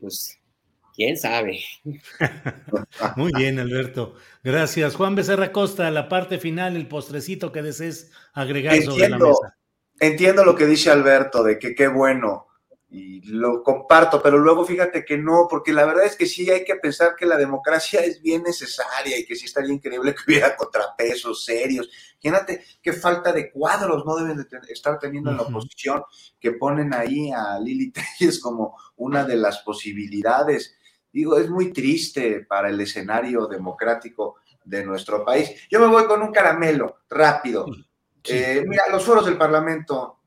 pues 0.00 0.38
quién 1.02 1.16
sabe. 1.16 1.60
Muy 3.16 3.32
bien, 3.36 3.58
Alberto. 3.58 4.14
Gracias. 4.44 4.94
Juan 4.94 5.14
Becerra 5.14 5.52
Costa, 5.52 5.90
la 5.90 6.08
parte 6.08 6.38
final, 6.38 6.76
el 6.76 6.86
postrecito 6.86 7.50
que 7.50 7.62
desees 7.62 8.12
agregar 8.32 8.74
entiendo, 8.74 8.96
sobre 8.96 9.08
la 9.08 9.18
mesa. 9.18 9.58
Entiendo 9.98 10.44
lo 10.44 10.54
que 10.54 10.66
dice 10.66 10.90
Alberto, 10.90 11.42
de 11.42 11.58
que 11.58 11.74
qué 11.74 11.88
bueno, 11.88 12.46
y 12.94 13.22
lo 13.22 13.62
comparto, 13.62 14.22
pero 14.22 14.36
luego 14.36 14.66
fíjate 14.66 15.02
que 15.04 15.16
no, 15.16 15.46
porque 15.48 15.72
la 15.72 15.86
verdad 15.86 16.04
es 16.04 16.14
que 16.14 16.26
sí 16.26 16.50
hay 16.50 16.62
que 16.62 16.76
pensar 16.76 17.16
que 17.16 17.24
la 17.24 17.38
democracia 17.38 18.00
es 18.00 18.20
bien 18.20 18.42
necesaria 18.42 19.18
y 19.18 19.24
que 19.24 19.34
sí 19.34 19.46
estaría 19.46 19.72
increíble 19.72 20.14
que 20.14 20.20
hubiera 20.26 20.54
contrapesos 20.56 21.44
serios. 21.44 21.88
Fíjate 22.20 22.62
qué 22.82 22.92
falta 22.92 23.32
de 23.32 23.50
cuadros 23.50 24.04
no 24.04 24.14
deben 24.16 24.36
de 24.36 24.46
estar 24.72 24.98
teniendo 24.98 25.30
en 25.30 25.38
la 25.38 25.42
oposición, 25.42 26.02
que 26.38 26.52
ponen 26.52 26.92
ahí 26.94 27.32
a 27.32 27.58
Lili 27.58 27.90
Telles 27.92 28.38
como 28.38 28.76
una 28.96 29.24
de 29.24 29.36
las 29.36 29.58
posibilidades. 29.60 30.76
Digo, 31.12 31.36
es 31.36 31.50
muy 31.50 31.72
triste 31.72 32.46
para 32.48 32.70
el 32.70 32.80
escenario 32.80 33.46
democrático 33.46 34.36
de 34.64 34.84
nuestro 34.84 35.24
país. 35.24 35.50
Yo 35.70 35.80
me 35.80 35.86
voy 35.86 36.06
con 36.06 36.22
un 36.22 36.32
caramelo 36.32 36.98
rápido. 37.10 37.66
Eh, 38.24 38.64
mira, 38.66 38.84
los 38.90 39.04
foros 39.04 39.26
del 39.26 39.36
Parlamento 39.36 40.18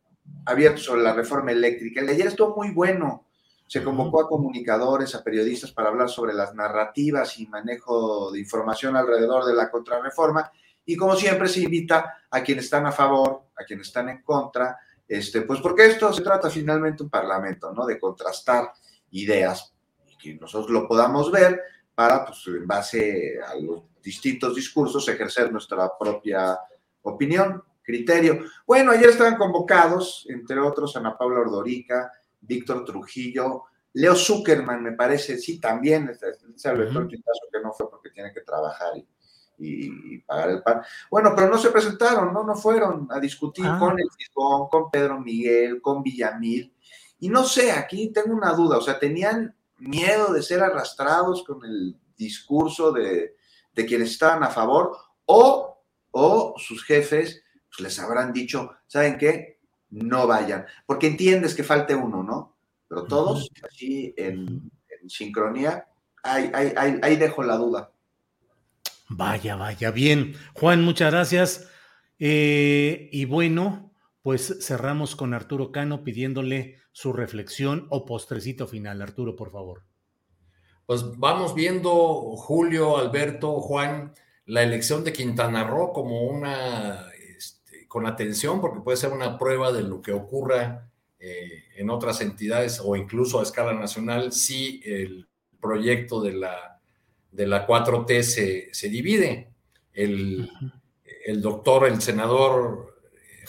abiertos 0.46 0.84
sobre 0.84 1.02
la 1.02 1.14
reforma 1.14 1.52
eléctrica. 1.52 2.02
El 2.02 2.08
de 2.08 2.14
ayer 2.14 2.28
estuvo 2.28 2.56
muy 2.56 2.72
bueno. 2.72 3.26
Se 3.68 3.84
convocó 3.84 4.22
a 4.22 4.28
comunicadores, 4.28 5.16
a 5.16 5.24
periodistas 5.24 5.72
para 5.72 5.90
hablar 5.90 6.10
sobre 6.10 6.34
las 6.34 6.54
narrativas 6.54 7.40
y 7.40 7.48
manejo 7.48 8.32
de 8.32 8.40
información 8.40 8.96
alrededor 8.96 9.46
de 9.46 9.56
la 9.56 9.72
contrarreforma. 9.72 10.52
Y 10.86 10.96
como 10.96 11.16
siempre 11.16 11.48
se 11.48 11.62
invita 11.62 12.20
a 12.30 12.44
quienes 12.44 12.66
están 12.66 12.86
a 12.86 12.92
favor, 12.92 13.46
a 13.58 13.64
quienes 13.64 13.88
están 13.88 14.10
en 14.10 14.22
contra, 14.22 14.78
este, 15.08 15.42
pues 15.42 15.62
porque 15.62 15.88
esto 15.88 16.14
se 16.14 16.22
trata 16.22 16.50
finalmente 16.50 17.02
un 17.02 17.10
parlamento, 17.10 17.74
¿no? 17.74 17.88
De 17.88 18.00
contrastar 18.00 18.72
ideas 19.12 19.75
que 20.34 20.40
nosotros 20.40 20.72
lo 20.72 20.88
podamos 20.88 21.32
ver 21.32 21.62
para, 21.94 22.26
pues, 22.26 22.46
en 22.48 22.68
base 22.68 23.40
a 23.46 23.56
los 23.56 23.84
distintos 24.02 24.56
discursos, 24.56 25.08
ejercer 25.08 25.52
nuestra 25.52 25.92
propia 25.98 26.60
opinión 27.02 27.64
criterio. 27.82 28.40
Bueno, 28.66 28.92
ayer 28.92 29.10
estaban 29.10 29.38
convocados, 29.38 30.26
entre 30.30 30.60
otros, 30.60 30.96
Ana 30.96 31.18
Paula 31.18 31.40
Ordorica, 31.40 32.12
Víctor 32.42 32.84
Trujillo, 32.84 33.64
Leo 33.94 34.16
Zuckerman, 34.16 34.84
me 34.84 34.92
parece, 34.92 35.38
sí, 35.38 35.60
también, 35.60 36.10
ese 36.10 36.70
Alberto 36.70 37.08
que 37.08 37.60
no 37.64 37.72
fue 37.72 37.90
porque 37.90 38.10
tiene 38.10 38.34
que 38.34 38.42
trabajar 38.42 38.92
y, 39.58 40.20
pagar 40.20 40.50
el 40.50 40.62
pan. 40.62 40.82
Bueno, 41.10 41.32
pero 41.34 41.48
no 41.50 41.58
se 41.58 41.70
presentaron, 41.70 42.34
¿no? 42.34 42.44
No 42.44 42.56
fueron 42.56 43.08
a 43.10 43.20
discutir 43.20 43.66
Ah. 43.66 43.78
con 43.80 43.98
el 43.98 44.10
Fisgón, 44.18 44.68
con 44.68 44.92
Pedro 44.92 45.22
Miguel, 45.22 45.82
con 45.82 46.04
Villamil. 46.04 46.74
Y 47.20 47.30
no 47.30 47.46
sé, 47.46 47.72
aquí 47.72 48.12
tengo 48.12 48.36
una 48.36 48.52
duda, 48.52 48.78
o 48.78 48.82
sea, 48.82 49.00
tenían 49.00 49.56
miedo 49.78 50.34
de 50.34 50.42
ser 50.42 50.62
arrastrados 50.62 51.44
con 51.44 51.64
el 51.66 51.96
discurso 52.18 52.92
de, 52.92 53.36
de 53.74 53.86
quienes 53.86 54.12
estaban 54.12 54.44
a 54.44 54.50
favor 54.50 54.96
o, 55.26 55.82
o 56.12 56.56
sus 56.58 56.84
jefes 56.84 57.44
pues, 57.70 57.80
les 57.82 58.00
habrán 58.00 58.32
dicho, 58.32 58.72
¿saben 58.88 59.18
qué? 59.18 59.60
No 59.90 60.28
vayan, 60.28 60.66
porque 60.86 61.08
entiendes 61.08 61.56
que 61.56 61.64
falte 61.64 61.96
uno, 61.96 62.24
¿no? 62.24 62.56
Pero 62.88 63.04
todos, 63.06 63.50
así 63.64 64.14
en, 64.18 64.72
en 64.90 65.10
sincronía, 65.10 65.88
ahí, 66.24 66.52
ahí, 66.54 66.74
ahí, 66.78 67.00
ahí 67.02 67.16
dejo 67.16 67.44
la 67.44 67.58
duda. 67.58 67.92
Vaya, 69.10 69.56
vaya, 69.56 69.92
bien. 69.92 70.36
Juan, 70.54 70.84
muchas 70.84 71.12
gracias. 71.12 71.70
Eh, 72.20 73.10
y 73.12 73.26
bueno, 73.26 73.85
pues 74.26 74.58
cerramos 74.60 75.16
con 75.16 75.36
Arturo 75.36 75.72
Cano 75.72 76.04
pidiéndole 76.04 76.80
su 76.92 77.14
reflexión 77.14 77.86
o 77.92 78.06
postrecito 78.06 78.66
final. 78.66 79.04
Arturo, 79.04 79.36
por 79.36 79.52
favor. 79.52 79.84
Pues 80.88 81.16
vamos 81.20 81.54
viendo, 81.54 81.92
Julio, 82.36 82.98
Alberto, 82.98 83.62
Juan, 83.62 84.16
la 84.48 84.64
elección 84.64 85.04
de 85.04 85.14
Quintana 85.14 85.64
Roo 85.64 85.94
como 85.94 86.24
una, 86.24 87.08
este, 87.38 87.88
con 87.88 88.08
atención, 88.08 88.62
porque 88.62 88.82
puede 88.82 88.98
ser 88.98 89.12
una 89.14 89.38
prueba 89.38 89.72
de 89.72 89.84
lo 89.84 90.02
que 90.02 90.12
ocurra 90.12 90.90
eh, 91.20 91.66
en 91.78 91.92
otras 91.92 92.20
entidades 92.22 92.82
o 92.84 92.96
incluso 92.96 93.40
a 93.40 93.44
escala 93.44 93.76
nacional 93.76 94.32
si 94.32 94.82
el 94.86 95.28
proyecto 95.62 96.20
de 96.20 96.34
la, 96.34 96.82
de 97.32 97.46
la 97.46 97.68
4T 97.68 98.24
se, 98.24 98.74
se 98.74 98.90
divide. 98.90 99.52
El, 99.94 100.50
el 101.28 101.44
doctor, 101.44 101.86
el 101.86 102.02
senador 102.02 102.95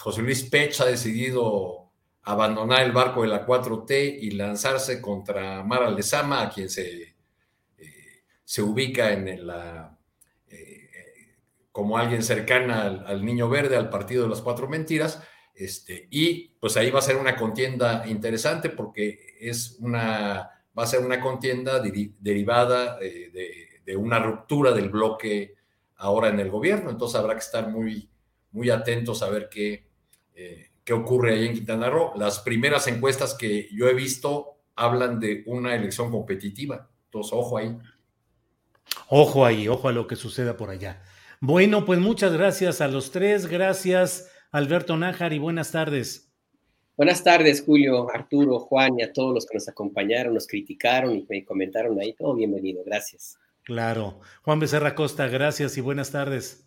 José 0.06 0.22
Luis 0.22 0.44
Pech 0.44 0.80
ha 0.80 0.84
decidido 0.84 1.90
abandonar 2.22 2.84
el 2.84 2.92
barco 2.92 3.22
de 3.22 3.28
la 3.28 3.44
4T 3.44 4.18
y 4.20 4.30
lanzarse 4.30 5.02
contra 5.02 5.64
Mara 5.64 5.90
Lezama, 5.90 6.42
a 6.42 6.48
quien 6.48 6.70
se, 6.70 7.16
eh, 7.76 8.22
se 8.44 8.62
ubica 8.62 9.12
en 9.12 9.44
la, 9.44 9.98
eh, 10.48 10.90
como 11.72 11.98
alguien 11.98 12.22
cercana 12.22 12.82
al, 13.04 13.24
Niño 13.24 13.48
Verde, 13.48 13.74
al 13.74 13.90
Partido 13.90 14.22
de 14.22 14.28
las 14.28 14.42
Cuatro 14.42 14.68
Mentiras. 14.68 15.20
Este, 15.52 16.06
y 16.08 16.50
pues 16.60 16.76
ahí 16.76 16.92
va 16.92 17.00
a 17.00 17.02
ser 17.02 17.16
una 17.16 17.34
contienda 17.34 18.06
interesante 18.06 18.70
porque 18.70 19.34
es 19.40 19.76
una, 19.80 20.64
va 20.78 20.84
a 20.84 20.86
ser 20.86 21.04
una 21.04 21.20
contienda 21.20 21.80
deri 21.80 22.14
derivada 22.20 22.98
eh, 23.00 23.30
de, 23.32 23.82
de, 23.84 23.96
una 23.96 24.20
ruptura 24.20 24.70
del 24.70 24.88
bloque 24.88 25.56
ahora 25.96 26.28
en 26.28 26.38
el 26.38 26.48
gobierno. 26.48 26.90
Entonces 26.90 27.18
habrá 27.18 27.34
que 27.34 27.40
estar 27.40 27.68
muy, 27.68 28.08
muy 28.52 28.70
atentos 28.70 29.24
a 29.24 29.30
ver 29.30 29.48
qué, 29.50 29.86
eh, 30.36 30.70
qué 30.84 30.92
ocurre 30.92 31.34
ahí 31.34 31.46
en 31.46 31.54
Quintana 31.54 31.90
Roo. 31.90 32.12
Las 32.16 32.40
primeras 32.40 32.86
encuestas 32.86 33.34
que 33.34 33.68
yo 33.72 33.88
he 33.88 33.94
visto 33.94 34.58
hablan 34.76 35.18
de 35.18 35.42
una 35.46 35.74
elección 35.74 36.10
competitiva. 36.10 36.88
Entonces, 37.06 37.32
ojo 37.32 37.58
ahí. 37.58 37.76
Ojo 39.08 39.44
ahí, 39.44 39.66
ojo 39.66 39.88
a 39.88 39.92
lo 39.92 40.06
que 40.06 40.14
suceda 40.14 40.56
por 40.56 40.70
allá. 40.70 41.02
Bueno, 41.40 41.84
pues 41.84 41.98
muchas 41.98 42.32
gracias 42.32 42.80
a 42.80 42.88
los 42.88 43.10
tres. 43.10 43.46
Gracias, 43.46 44.30
Alberto 44.50 44.96
Nájar, 44.96 45.32
y 45.32 45.38
buenas 45.38 45.72
tardes. 45.72 46.30
Buenas 46.96 47.24
tardes, 47.24 47.62
Julio, 47.62 48.08
Arturo, 48.10 48.58
Juan 48.58 48.98
y 48.98 49.02
a 49.02 49.12
todos 49.12 49.34
los 49.34 49.46
que 49.46 49.54
nos 49.54 49.68
acompañaron, 49.68 50.32
nos 50.32 50.46
criticaron 50.46 51.14
y 51.14 51.26
me 51.28 51.44
comentaron 51.44 51.98
ahí. 52.00 52.14
Todo 52.14 52.34
bienvenido, 52.34 52.82
gracias. 52.84 53.38
Claro. 53.64 54.20
Juan 54.42 54.60
Becerra 54.60 54.94
Costa, 54.94 55.26
gracias 55.28 55.76
y 55.76 55.80
buenas 55.80 56.10
tardes. 56.10 56.65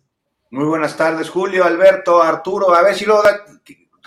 Muy 0.52 0.64
buenas 0.64 0.96
tardes, 0.96 1.30
Julio, 1.30 1.64
Alberto, 1.64 2.20
Arturo. 2.20 2.74
A 2.74 2.82
ver 2.82 2.96
si 2.96 3.04
luego 3.04 3.22
da 3.22 3.44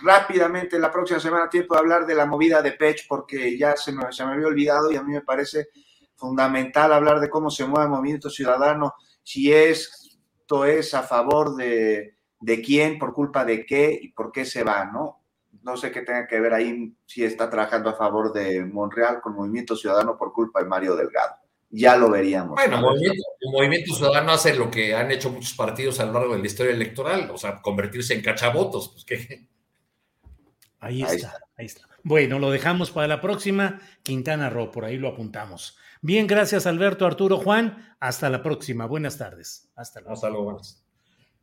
rápidamente 0.01 0.77
la 0.77 0.91
próxima 0.91 1.17
semana 1.17 1.49
tiempo 1.49 1.73
de 1.73 1.79
hablar 1.79 2.05
de 2.05 2.15
la 2.15 2.25
movida 2.25 2.61
de 2.61 2.73
Pech, 2.73 3.07
porque 3.07 3.57
ya 3.57 3.77
se 3.77 3.93
me, 3.93 4.11
se 4.11 4.25
me 4.25 4.33
había 4.33 4.47
olvidado 4.47 4.91
y 4.91 4.97
a 4.97 5.03
mí 5.03 5.13
me 5.13 5.21
parece 5.21 5.69
fundamental 6.17 6.91
hablar 6.91 7.21
de 7.21 7.29
cómo 7.29 7.49
se 7.49 7.65
mueve 7.65 7.85
el 7.85 7.91
movimiento 7.91 8.29
ciudadano, 8.29 8.93
si 9.23 9.53
esto 9.53 10.65
es 10.65 10.93
a 10.93 11.03
favor 11.03 11.55
de, 11.55 12.17
de 12.41 12.61
quién, 12.61 12.99
por 12.99 13.13
culpa 13.13 13.45
de 13.45 13.65
qué 13.65 13.97
y 14.01 14.09
por 14.09 14.33
qué 14.33 14.43
se 14.43 14.65
va, 14.65 14.83
¿no? 14.83 15.21
No 15.61 15.77
sé 15.77 15.91
qué 15.91 16.01
tenga 16.01 16.27
que 16.27 16.41
ver 16.41 16.53
ahí 16.53 16.93
si 17.05 17.23
está 17.23 17.49
trabajando 17.49 17.89
a 17.89 17.95
favor 17.95 18.33
de 18.33 18.65
Monreal 18.65 19.21
con 19.21 19.33
Movimiento 19.33 19.77
Ciudadano 19.77 20.17
por 20.17 20.33
culpa 20.33 20.61
de 20.61 20.67
Mario 20.67 20.97
Delgado. 20.97 21.35
Ya 21.75 21.97
lo 21.97 22.11
veríamos. 22.11 22.53
Bueno, 22.53 22.75
el 22.75 22.81
movimiento, 22.83 23.23
el 23.39 23.51
movimiento, 23.51 23.95
Ciudadano 23.95 24.31
hace 24.31 24.53
lo 24.53 24.69
que 24.69 24.93
han 24.93 25.09
hecho 25.09 25.31
muchos 25.31 25.53
partidos 25.53 25.99
a 25.99 26.05
lo 26.05 26.13
largo 26.13 26.33
de 26.33 26.39
la 26.39 26.45
historia 26.45 26.71
electoral, 26.71 27.31
o 27.31 27.37
sea, 27.37 27.63
convertirse 27.63 28.13
en 28.13 28.21
cachabotos. 28.21 28.89
Pues, 28.89 29.05
¿qué? 29.05 29.47
Ahí, 30.79 31.01
está, 31.01 31.11
ahí 31.11 31.15
está, 31.15 31.39
ahí 31.57 31.65
está. 31.65 31.87
Bueno, 32.03 32.37
lo 32.37 32.51
dejamos 32.51 32.91
para 32.91 33.07
la 33.07 33.21
próxima. 33.21 33.79
Quintana 34.03 34.49
Roo, 34.49 34.69
por 34.69 34.83
ahí 34.83 34.97
lo 34.97 35.07
apuntamos. 35.07 35.77
Bien, 36.01 36.27
gracias 36.27 36.67
Alberto, 36.67 37.05
Arturo, 37.05 37.37
Juan. 37.37 37.95
Hasta 38.01 38.29
la 38.29 38.43
próxima. 38.43 38.85
Buenas 38.85 39.17
tardes. 39.17 39.71
Hasta 39.77 40.01
luego. 40.01 40.13
Hasta 40.13 40.29
luego. 40.29 40.43
Buenas. 40.43 40.85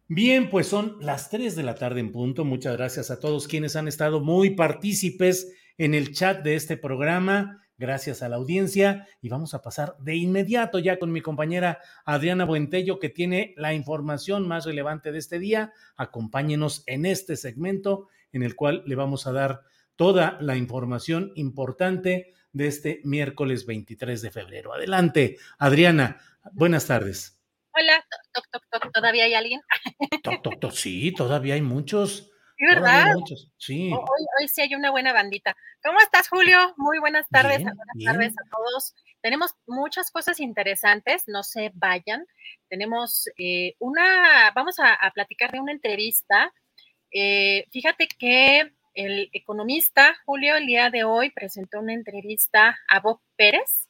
Bien, 0.06 0.50
pues 0.50 0.66
son 0.66 0.98
las 1.00 1.30
3 1.30 1.56
de 1.56 1.62
la 1.62 1.74
tarde 1.74 2.00
en 2.00 2.12
punto. 2.12 2.44
Muchas 2.44 2.76
gracias 2.76 3.10
a 3.10 3.18
todos 3.18 3.48
quienes 3.48 3.74
han 3.76 3.88
estado 3.88 4.20
muy 4.20 4.50
partícipes 4.50 5.54
en 5.78 5.94
el 5.94 6.12
chat 6.12 6.42
de 6.42 6.56
este 6.56 6.76
programa. 6.76 7.62
Gracias 7.80 8.22
a 8.22 8.28
la 8.28 8.36
audiencia. 8.36 9.08
Y 9.22 9.30
vamos 9.30 9.54
a 9.54 9.62
pasar 9.62 9.96
de 10.00 10.14
inmediato 10.14 10.78
ya 10.78 10.98
con 10.98 11.10
mi 11.12 11.22
compañera 11.22 11.80
Adriana 12.04 12.44
Buentello, 12.44 12.98
que 12.98 13.08
tiene 13.08 13.54
la 13.56 13.72
información 13.72 14.46
más 14.46 14.66
relevante 14.66 15.12
de 15.12 15.18
este 15.18 15.38
día. 15.38 15.72
Acompáñenos 15.96 16.84
en 16.86 17.06
este 17.06 17.36
segmento 17.36 18.08
en 18.32 18.42
el 18.42 18.54
cual 18.54 18.82
le 18.84 18.96
vamos 18.96 19.26
a 19.26 19.32
dar 19.32 19.62
toda 19.96 20.36
la 20.42 20.58
información 20.58 21.32
importante 21.36 22.34
de 22.52 22.66
este 22.66 23.00
miércoles 23.02 23.64
23 23.64 24.20
de 24.20 24.30
febrero. 24.30 24.74
Adelante, 24.74 25.38
Adriana. 25.56 26.20
Buenas 26.52 26.86
tardes. 26.86 27.40
Hola, 27.72 28.04
toc, 28.34 28.44
toc, 28.52 28.62
toc, 28.70 28.92
¿todavía 28.92 29.24
hay 29.24 29.32
alguien? 29.32 29.62
Toc, 30.22 30.42
toc, 30.42 30.60
toc, 30.60 30.72
sí, 30.72 31.12
todavía 31.12 31.54
hay 31.54 31.62
muchos. 31.62 32.30
¿Verdad? 32.66 33.14
Sí. 33.56 33.90
Hoy, 33.92 34.26
hoy, 34.40 34.48
sí 34.48 34.60
hay 34.60 34.74
una 34.74 34.90
buena 34.90 35.12
bandita. 35.12 35.56
¿Cómo 35.82 35.98
estás, 36.00 36.28
Julio? 36.28 36.74
Muy 36.76 36.98
buenas 36.98 37.28
tardes. 37.28 37.58
Bien, 37.58 37.74
buenas 37.74 37.94
bien. 37.94 38.12
tardes 38.12 38.34
a 38.38 38.50
todos. 38.50 38.94
tenemos 39.22 39.54
muchas 39.66 40.10
cosas 40.10 40.40
interesantes, 40.40 41.24
no 41.26 41.42
se 41.42 41.70
vayan. 41.74 42.26
Tenemos 42.68 43.28
eh, 43.38 43.74
una, 43.78 44.52
vamos 44.54 44.76
a, 44.78 45.10
platicar 45.12 45.52
de 45.52 45.60
una 45.60 45.72
entrevista. 45.72 46.52
Eh, 47.10 47.66
fíjate 47.70 48.06
que 48.06 48.72
el 48.94 49.30
economista 49.32 50.14
Julio 50.26 50.56
el 50.56 50.66
día 50.66 50.90
de 50.90 51.04
hoy 51.04 51.30
presentó 51.30 51.80
una 51.80 51.94
entrevista 51.94 52.78
a 52.88 53.00
Bob 53.00 53.20
Pérez, 53.36 53.88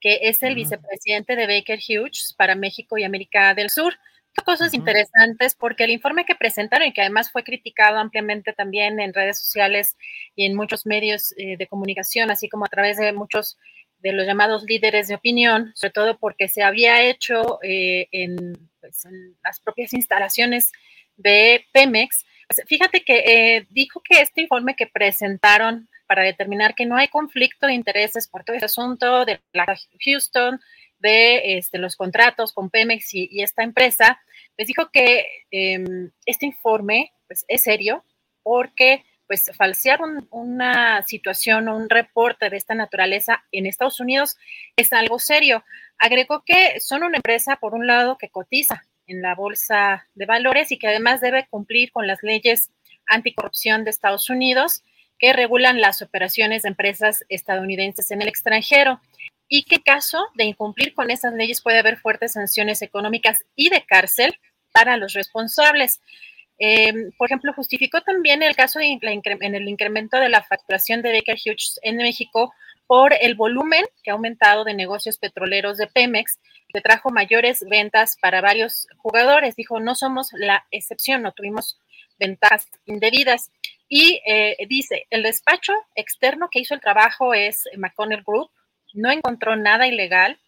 que 0.00 0.20
es 0.22 0.42
el 0.42 0.54
vicepresidente 0.54 1.36
de 1.36 1.46
Baker 1.46 1.78
Hughes 1.78 2.34
para 2.36 2.54
México 2.54 2.98
y 2.98 3.04
América 3.04 3.54
del 3.54 3.70
Sur. 3.70 3.96
Cosas 4.42 4.74
interesantes 4.74 5.54
porque 5.54 5.84
el 5.84 5.90
informe 5.90 6.24
que 6.24 6.34
presentaron 6.34 6.88
y 6.88 6.92
que 6.92 7.00
además 7.00 7.30
fue 7.30 7.44
criticado 7.44 7.98
ampliamente 7.98 8.52
también 8.52 9.00
en 9.00 9.14
redes 9.14 9.38
sociales 9.38 9.96
y 10.34 10.44
en 10.44 10.56
muchos 10.56 10.86
medios 10.86 11.32
eh, 11.36 11.56
de 11.56 11.66
comunicación, 11.66 12.30
así 12.30 12.48
como 12.48 12.64
a 12.64 12.68
través 12.68 12.98
de 12.98 13.12
muchos 13.12 13.56
de 14.00 14.12
los 14.12 14.26
llamados 14.26 14.64
líderes 14.64 15.08
de 15.08 15.14
opinión, 15.14 15.72
sobre 15.74 15.92
todo 15.92 16.18
porque 16.18 16.48
se 16.48 16.62
había 16.62 17.02
hecho 17.02 17.58
eh, 17.62 18.06
pues, 18.80 19.04
en, 19.06 19.34
las 19.42 19.60
propias 19.60 19.94
instalaciones 19.94 20.72
de 21.16 21.64
Pemex. 21.72 22.26
Pues, 22.46 22.62
fíjate 22.66 23.02
que 23.02 23.18
eh, 23.18 23.66
dijo 23.70 24.02
que 24.02 24.20
este 24.20 24.42
informe 24.42 24.76
que 24.76 24.86
presentaron 24.86 25.88
para 26.06 26.22
determinar 26.22 26.74
que 26.74 26.84
no 26.84 26.96
hay 26.96 27.08
conflicto 27.08 27.66
de 27.66 27.72
intereses 27.72 28.28
por 28.28 28.44
todo 28.44 28.56
ese 28.56 28.66
asunto 28.66 29.24
de 29.24 29.40
la 29.52 29.64
Houston, 30.04 30.60
de 30.98 31.58
este, 31.58 31.78
los 31.78 31.96
contratos 31.96 32.52
con 32.52 32.70
Pemex 32.70 33.14
y, 33.14 33.42
esta 33.42 33.62
empresa, 33.62 34.20
les 34.56 34.66
dijo 34.66 34.90
que 34.92 35.26
em, 35.50 36.10
este 36.26 36.46
informe 36.46 37.12
pues, 37.26 37.44
es 37.48 37.62
serio 37.62 38.04
porque 38.42 39.04
pues 39.26 39.50
falsear 39.56 40.00
una 40.30 41.02
situación 41.02 41.68
o 41.68 41.76
un 41.76 41.88
reporte 41.88 42.50
de 42.50 42.56
esta 42.56 42.74
naturaleza 42.74 43.44
en 43.52 43.66
Estados 43.66 43.98
Unidos 44.00 44.36
es 44.76 44.92
algo 44.92 45.18
serio. 45.18 45.64
Agregó 45.98 46.42
que 46.44 46.78
son 46.80 47.04
una 47.04 47.16
empresa, 47.16 47.56
por 47.56 47.74
un 47.74 47.86
lado, 47.86 48.18
que 48.18 48.28
cotiza 48.28 48.84
en 49.06 49.22
la 49.22 49.34
bolsa 49.34 50.06
de 50.14 50.26
valores 50.26 50.72
y 50.72 50.78
que 50.78 50.88
además 50.88 51.20
debe 51.20 51.46
cumplir 51.48 51.90
con 51.90 52.06
las 52.06 52.22
leyes 52.22 52.70
anticorrupción 53.06 53.84
de 53.84 53.90
Estados 53.90 54.28
Unidos 54.30 54.82
que 55.18 55.32
regulan 55.32 55.80
las 55.80 56.02
operaciones 56.02 56.62
de 56.62 56.70
empresas 56.70 57.24
estadounidenses 57.28 58.10
en 58.10 58.22
el 58.22 58.28
extranjero 58.28 59.00
y 59.56 59.62
que 59.62 59.84
caso 59.84 60.26
de 60.34 60.42
incumplir 60.42 60.94
con 60.94 61.12
esas 61.12 61.32
leyes 61.32 61.62
puede 61.62 61.78
haber 61.78 61.96
fuertes 61.96 62.32
sanciones 62.32 62.82
económicas 62.82 63.44
y 63.54 63.70
de 63.70 63.84
cárcel 63.86 64.36
para 64.72 64.96
los 64.96 65.12
responsables. 65.12 66.00
Em, 66.58 67.12
por 67.16 67.28
ejemplo, 67.28 67.52
justificó 67.52 68.00
también 68.00 68.42
el 68.42 68.56
caso 68.56 68.80
en 68.80 68.98
el 69.54 69.68
incremento 69.68 70.18
de 70.18 70.28
la 70.28 70.42
facturación 70.42 71.02
de 71.02 71.12
Baker 71.12 71.36
Hughes 71.36 71.78
en 71.82 71.98
México 71.98 72.52
por 72.88 73.14
el 73.20 73.36
volumen 73.36 73.84
que 74.02 74.10
ha 74.10 74.14
aumentado 74.14 74.64
de 74.64 74.74
negocios 74.74 75.18
petroleros 75.18 75.76
de 75.76 75.86
Pemex, 75.86 76.40
que 76.72 76.80
trajo 76.80 77.10
mayores 77.10 77.64
ventas 77.70 78.16
para 78.20 78.40
varios 78.40 78.88
jugadores. 78.96 79.54
Dijo, 79.54 79.78
no 79.78 79.94
somos 79.94 80.30
la 80.32 80.66
excepción, 80.72 81.22
no 81.22 81.30
tuvimos 81.30 81.78
ventajas 82.18 82.66
indebidas. 82.86 83.52
Y 83.88 84.20
eh, 84.26 84.56
dice, 84.68 85.06
el 85.10 85.22
despacho 85.22 85.74
externo 85.94 86.48
que 86.50 86.58
hizo 86.58 86.74
el 86.74 86.80
trabajo 86.80 87.34
es 87.34 87.68
McConnell 87.76 88.24
Group, 88.24 88.50
no 88.94 89.10
encontró 89.10 89.56
nada 89.56 89.86
ilegal. 89.86 90.38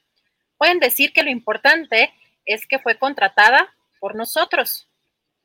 Pueden 0.57 0.79
decir 0.79 1.13
que 1.13 1.23
lo 1.23 1.31
importante 1.31 2.13
es 2.47 2.67
que 2.67 2.79
fue 2.79 2.99
contratada 2.99 3.75
por 4.01 4.15
nosotros, 4.15 4.89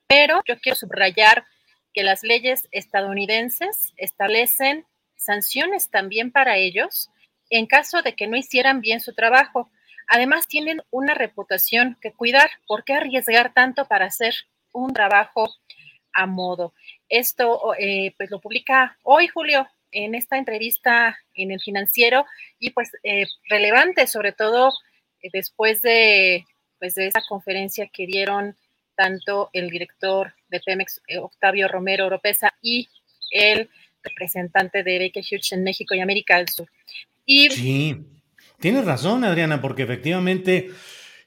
pero 0.08 0.42
yo 0.48 0.60
quiero 0.60 0.76
subrayar 0.76 1.46
que 1.94 2.04
las 2.04 2.24
leyes 2.24 2.68
estadounidenses 2.72 3.94
establecen 3.98 4.86
sanciones 5.18 5.90
también 5.90 6.32
para 6.32 6.58
ellos 6.58 7.10
en 7.50 7.68
caso 7.68 8.02
de 8.02 8.16
que 8.16 8.28
no 8.28 8.38
hicieran 8.38 8.82
bien 8.82 9.02
su 9.02 9.14
trabajo. 9.14 9.70
Además, 10.08 10.48
tienen 10.48 10.82
una 10.90 11.14
reputación 11.14 11.98
que 12.02 12.14
cuidar. 12.14 12.50
¿Por 12.66 12.84
qué 12.84 12.94
arriesgar 12.94 13.54
tanto 13.54 13.86
para 13.86 14.06
hacer 14.06 14.34
un 14.72 14.94
trabajo 14.94 15.54
a 16.14 16.26
modo? 16.26 16.74
Esto 17.10 17.76
eh, 17.78 18.14
pues 18.18 18.32
lo 18.32 18.40
publica 18.40 18.98
hoy, 19.04 19.28
Julio, 19.28 19.68
en 19.92 20.16
esta 20.16 20.38
entrevista 20.38 21.18
en 21.34 21.52
el 21.52 21.60
financiero 21.60 22.26
y 22.60 22.72
pues 22.72 22.92
eh, 23.04 23.26
relevante, 23.50 24.08
sobre 24.08 24.32
todo 24.32 24.72
eh, 25.22 25.30
después 25.32 25.82
de, 25.82 26.46
pues, 26.80 26.96
de 26.96 27.08
esa 27.08 27.22
conferencia 27.28 27.90
que 27.92 28.06
dieron 28.06 28.56
tanto 28.96 29.50
el 29.54 29.70
director 29.70 30.34
de 30.50 30.60
Pemex, 30.60 31.02
eh, 31.08 31.18
Octavio 31.18 31.68
Romero 31.68 32.08
Oropesa, 32.08 32.54
y 32.62 32.90
el 33.32 33.70
representante 34.04 34.84
de 34.84 35.00
Baker 35.00 35.24
Hughes 35.24 35.52
en 35.52 35.64
México 35.64 35.96
y 35.96 36.02
América 36.02 36.38
del 36.38 36.50
Sur. 36.50 36.70
Y, 37.26 37.50
sí, 37.50 37.98
tienes 38.60 38.86
razón, 38.86 39.24
Adriana, 39.24 39.62
porque 39.62 39.84
efectivamente 39.84 40.70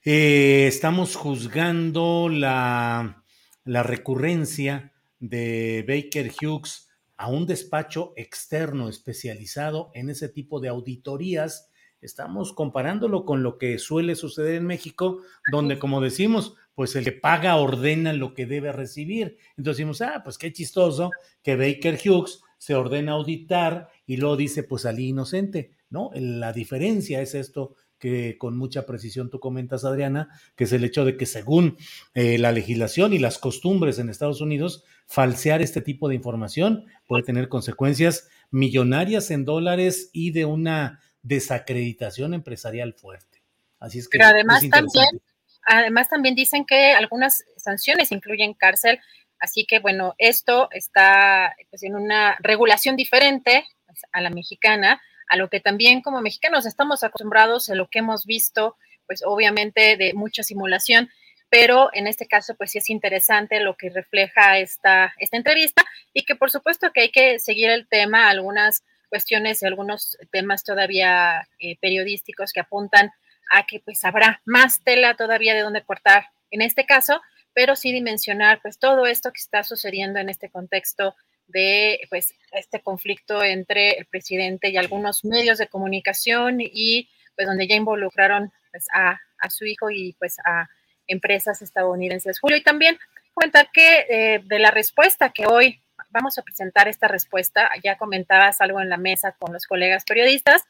estamos 0.03 1.17
juzgando 1.17 2.29
la, 2.29 3.25
la 3.65 3.83
recurrencia 3.83 4.93
de 5.19 5.85
Baker 5.89 6.31
Hughes 6.31 6.89
a 7.25 7.29
un 7.29 7.47
despacho 7.47 8.13
externo 8.17 8.91
especializado 8.91 9.91
en 9.95 10.11
ese 10.11 10.29
tipo 10.29 10.61
de 10.61 10.69
auditorías. 10.69 11.71
Estamos 12.03 12.53
comparándolo 12.53 13.25
con 13.25 13.43
lo 13.43 13.57
que 13.57 13.79
suele 13.79 14.15
suceder 14.15 14.57
en 14.57 14.67
México, 14.67 15.23
donde, 15.51 15.79
como 15.79 16.03
decimos, 16.03 16.55
pues 16.75 16.95
el 16.97 17.05
que 17.05 17.13
paga 17.13 17.57
ordena 17.57 18.13
lo 18.13 18.35
que 18.35 18.45
debe 18.45 18.73
recibir. 18.73 19.39
Entonces 19.57 19.79
decimos, 19.79 20.03
ah, 20.03 20.21
pues 20.23 20.37
qué 20.37 20.53
chistoso 20.53 21.13
que 21.43 21.57
Baker 21.57 21.99
Hughes 22.05 22.43
se 22.59 22.75
ordena 22.75 23.13
auditar 23.13 23.89
y 24.05 24.19
luego 24.19 24.37
dice, 24.37 24.63
pues 24.63 24.83
salí 24.83 25.09
inocente, 25.09 25.71
¿no? 25.89 26.11
La 26.13 26.53
diferencia 26.53 27.23
es 27.23 27.35
esto 27.35 27.75
que 28.05 28.37
con 28.37 28.59
mucha 28.59 28.85
precisión 28.85 29.31
tú 29.31 29.41
comentas, 29.41 29.87
Adriana, 29.87 30.29
que 30.57 30.65
es 30.65 30.73
el 30.75 30.85
hecho 30.85 31.07
de 31.07 31.17
que 31.17 31.25
según 31.25 31.79
eh, 32.13 32.37
la 32.37 32.53
legislación 32.53 33.15
y 33.15 33.19
las 33.19 33.39
costumbres 33.39 33.99
en 33.99 34.11
Estados 34.11 34.43
Unidos, 34.43 34.85
falsear 35.07 35.63
este 35.63 35.81
tipo 35.81 36.11
de 36.11 36.15
información 36.15 36.85
puede 37.07 37.23
tener 37.23 37.49
consecuencias 37.49 38.29
millonarias 38.51 39.31
en 39.31 39.47
dólares 39.47 40.11
y 40.13 40.33
de 40.33 40.45
una 40.45 41.01
desacreditación 41.23 42.35
empresarial 42.35 42.93
fuerte. 42.93 43.43
Así 43.81 44.01
es 44.01 44.11
que... 44.11 44.19
Pero 44.19 44.29
además 44.29 44.61
también 44.69 45.23
Además, 45.67 46.11
también 46.11 46.35
dicen 46.35 46.67
que 46.67 46.93
algunas 46.93 47.43
sanciones 47.57 48.13
incluyen 48.13 48.53
cárcel, 48.53 49.01
así 49.39 49.65
que 49.65 49.79
bueno, 49.79 50.15
esto 50.19 50.69
está 50.73 51.57
pues, 51.71 51.83
en 51.85 51.97
una 51.97 52.37
regulación 52.41 52.97
diferente 52.97 53.65
a 54.13 54.21
la 54.21 54.29
mexicana, 54.29 55.01
a 55.35 55.37
lo 55.37 55.51
que 55.51 55.59
también 55.59 56.01
como 56.01 56.21
mexicanos 56.21 56.65
estamos 56.65 57.03
acostumbrados, 57.03 57.69
a 57.69 57.75
lo 57.75 57.89
que 57.89 57.99
hemos 57.99 58.25
visto, 58.25 58.77
pues 59.05 59.25
obviamente 59.27 59.97
de 59.97 60.15
mucha 60.15 60.45
simulación, 60.45 61.11
pero 61.51 61.91
en 61.93 62.07
este 62.07 62.27
caso 62.27 62.55
pues 62.55 62.71
sí 62.71 62.79
es 62.79 62.89
interesante 62.89 63.59
lo 63.59 63.77
que 63.77 63.91
refleja 63.91 64.59
esta, 64.61 65.13
esta 65.19 65.37
entrevista 65.37 65.85
y 66.13 66.25
que 66.25 66.37
por 66.37 66.53
supuesto 66.53 66.93
que 66.93 67.01
hay 67.01 67.09
que 67.11 67.41
seguir 67.41 67.69
el 67.71 67.89
tema, 67.89 68.29
algunas 68.29 68.85
cuestiones 69.09 69.61
y 69.61 69.67
algunos 69.67 70.17
temas 70.31 70.63
todavía 70.63 71.49
eh, 71.59 71.77
periodísticos 71.81 72.53
que 72.53 72.61
apuntan 72.61 73.11
a 73.51 73.67
que 73.67 73.81
pues 73.81 74.05
habrá 74.05 74.41
más 74.45 74.85
tela 74.85 75.17
todavía 75.17 75.55
de 75.55 75.63
donde 75.63 75.83
cortar 75.83 76.27
en 76.53 76.63
este 76.63 76.87
caso, 76.87 77.21
pero 77.53 77.75
sí 77.75 77.91
dimensionar 77.91 78.61
pues 78.63 78.79
todo 78.79 79.07
esto 79.07 79.33
que 79.33 79.41
está 79.41 79.65
sucediendo 79.65 80.21
en 80.21 80.29
este 80.29 80.49
contexto 80.49 81.17
de 81.47 82.01
pues 82.09 82.35
este 82.53 82.81
conflicto 82.81 83.43
entre 83.43 83.91
el 83.99 84.07
presidente 84.07 84.71
y 84.71 84.77
algunos 84.77 85.25
medios 85.25 85.59
de 85.59 85.69
comunicación 85.69 86.59
y 86.61 87.09
pues 87.35 87.47
donde 87.47 87.67
ya 87.67 87.77
involucraron 87.77 88.53
pues 88.71 88.87
a, 88.95 89.19
su 89.51 89.67
hijo 89.67 89.91
y 89.91 90.15
pues 90.19 90.39
a 90.39 90.69
empresas 91.07 91.61
estadounidenses. 91.61 92.41
Julio, 92.41 92.57
y 92.57 92.63
también 92.63 92.99
comentar 93.35 93.69
que 93.73 94.07
eh, 94.09 94.41
de 94.43 94.59
la 94.59 94.71
respuesta 94.71 95.31
que 95.31 95.47
hoy 95.47 95.83
vamos 96.15 96.39
a 96.39 96.43
presentar 96.43 96.89
esta 96.89 97.09
respuesta. 97.09 97.69
Ya 97.83 97.99
comentabas 97.99 98.61
algo 98.61 98.81
en 98.81 98.89
la 98.89 98.97
mesa 98.97 99.33
con 99.33 99.53
los 99.53 99.67
colegas 99.67 100.05
periodistas, 100.05 100.63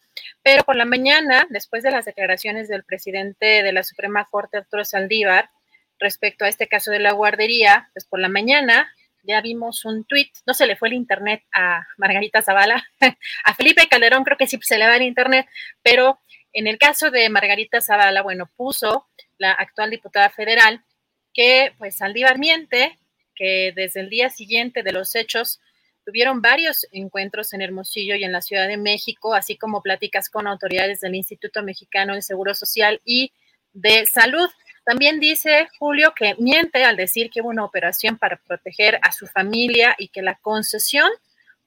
pero 0.42 0.64
por 0.64 0.74
la 0.74 0.86
mañana, 0.86 1.46
después 1.51 1.82
de 1.82 1.90
las 1.90 2.06
declaraciones 2.06 2.66
del 2.66 2.82
presidente 2.82 3.62
de 3.62 3.72
la 3.72 3.82
Suprema 3.82 4.26
Corte, 4.30 4.56
Arturo 4.56 4.84
Saldívar, 4.84 5.51
respecto 6.01 6.44
a 6.44 6.48
este 6.48 6.66
caso 6.66 6.90
de 6.90 6.98
la 6.98 7.12
guardería, 7.12 7.90
pues 7.92 8.06
por 8.06 8.20
la 8.20 8.28
mañana 8.28 8.90
ya 9.26 9.40
vimos 9.40 9.84
un 9.84 10.05
tuit, 10.05 10.30
no 10.46 10.55
se 10.55 10.66
le 10.66 10.76
fue 10.76 10.88
el 10.88 10.94
internet 10.94 11.42
a 11.52 11.82
Margarita 11.96 12.42
Zavala, 12.42 12.84
a 13.44 13.55
Felipe 13.55 13.88
Calderón 13.88 14.24
creo 14.24 14.36
que 14.36 14.46
sí 14.46 14.59
se 14.62 14.78
le 14.78 14.86
va 14.86 14.96
el 14.96 15.02
internet, 15.02 15.46
pero 15.82 16.20
en 16.52 16.66
el 16.66 16.78
caso 16.78 17.10
de 17.10 17.28
Margarita 17.28 17.80
Zavala, 17.80 18.22
bueno, 18.22 18.51
puso 18.56 19.09
la 19.38 19.52
actual 19.52 19.90
diputada 19.90 20.30
federal 20.30 20.84
que 21.32 21.74
pues 21.78 21.96
Saldívar 21.96 22.38
miente, 22.38 22.98
que 23.34 23.72
desde 23.74 24.01
el 24.01 24.09
día 24.09 24.30
siguiente 24.30 24.82
de 24.82 24.92
los 24.92 25.14
hechos 25.16 25.60
tuvieron 26.05 26.42
varios 26.42 26.86
encuentros 26.92 27.52
en 27.52 27.62
Hermosillo 27.62 28.14
y 28.14 28.24
en 28.24 28.32
la 28.32 28.42
Ciudad 28.42 28.68
de 28.68 28.76
México, 28.76 29.34
así 29.34 29.56
como 29.56 29.82
pláticas 29.82 30.28
con 30.30 30.46
autoridades 30.46 31.01
del 31.01 31.14
Instituto 31.14 31.62
Mexicano 31.62 32.14
de 32.14 32.22
Seguro 32.22 32.55
Social 32.55 33.01
y 33.05 33.32
de 33.72 34.06
Salud. 34.06 34.48
También 34.85 35.19
dice 35.19 35.69
Julio 35.78 36.12
que 36.15 36.35
miente 36.39 36.85
al 36.85 36.97
decir 36.97 37.31
que 37.31 37.40
hubo 37.40 37.48
una 37.48 37.65
operación 37.65 38.19
para 38.19 38.36
proteger 38.36 38.98
a 39.02 39.12
su 39.12 39.27
familia 39.27 39.94
y 39.98 40.09
que 40.09 40.23
la 40.23 40.35
concesión 40.36 41.11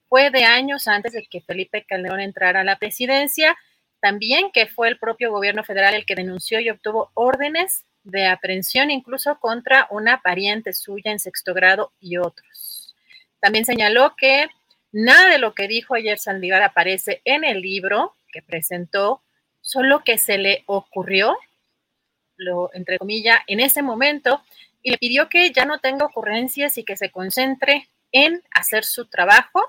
fue 0.08 0.30
de 0.30 0.44
años 0.44 0.88
antes 0.88 1.12
de 1.12 1.26
que 1.26 1.40
Felipe 1.40 1.84
Calderón 1.84 2.20
entrara 2.20 2.60
a 2.60 2.64
la 2.64 2.78
presidencia 2.78 3.56
también 4.00 4.50
que 4.52 4.66
fue 4.66 4.88
el 4.88 4.98
propio 4.98 5.32
gobierno 5.32 5.64
federal 5.64 5.94
el 5.94 6.06
que 6.06 6.14
denunció 6.14 6.60
y 6.60 6.70
obtuvo 6.70 7.10
órdenes 7.14 7.84
de 8.04 8.26
aprehensión 8.26 8.90
incluso 8.90 9.38
contra 9.38 9.86
una 9.90 10.22
pariente 10.22 10.72
suya 10.72 11.10
en 11.10 11.18
sexto 11.18 11.52
grado 11.52 11.92
y 12.00 12.16
otros. 12.16 12.94
También 13.40 13.64
señaló 13.64 14.14
que 14.16 14.48
nada 14.92 15.30
de 15.30 15.38
lo 15.38 15.54
que 15.54 15.68
dijo 15.68 15.94
ayer 15.94 16.18
Saldívar 16.18 16.62
aparece 16.62 17.20
en 17.24 17.44
el 17.44 17.60
libro 17.60 18.14
que 18.32 18.42
presentó, 18.42 19.22
solo 19.60 20.02
que 20.04 20.18
se 20.18 20.38
le 20.38 20.62
ocurrió, 20.66 21.36
lo 22.38 22.70
entre 22.74 22.98
comillas, 22.98 23.40
en 23.46 23.60
ese 23.60 23.82
momento, 23.82 24.42
y 24.82 24.90
le 24.90 24.98
pidió 24.98 25.28
que 25.28 25.50
ya 25.52 25.64
no 25.64 25.78
tenga 25.78 26.06
ocurrencias 26.06 26.78
y 26.78 26.84
que 26.84 26.96
se 26.96 27.10
concentre 27.10 27.88
en 28.12 28.42
hacer 28.50 28.84
su 28.84 29.06
trabajo, 29.06 29.62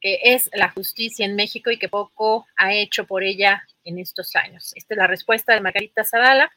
que 0.00 0.18
es 0.22 0.48
la 0.54 0.70
justicia 0.70 1.26
en 1.26 1.36
México 1.36 1.70
y 1.70 1.78
que 1.78 1.88
poco 1.88 2.46
ha 2.56 2.72
hecho 2.72 3.06
por 3.06 3.22
ella 3.22 3.66
en 3.84 3.98
estos 3.98 4.34
años. 4.34 4.72
Esta 4.76 4.94
es 4.94 4.98
la 4.98 5.06
respuesta 5.06 5.52
de 5.52 5.60
Margarita 5.60 6.04
Zavala, 6.04 6.50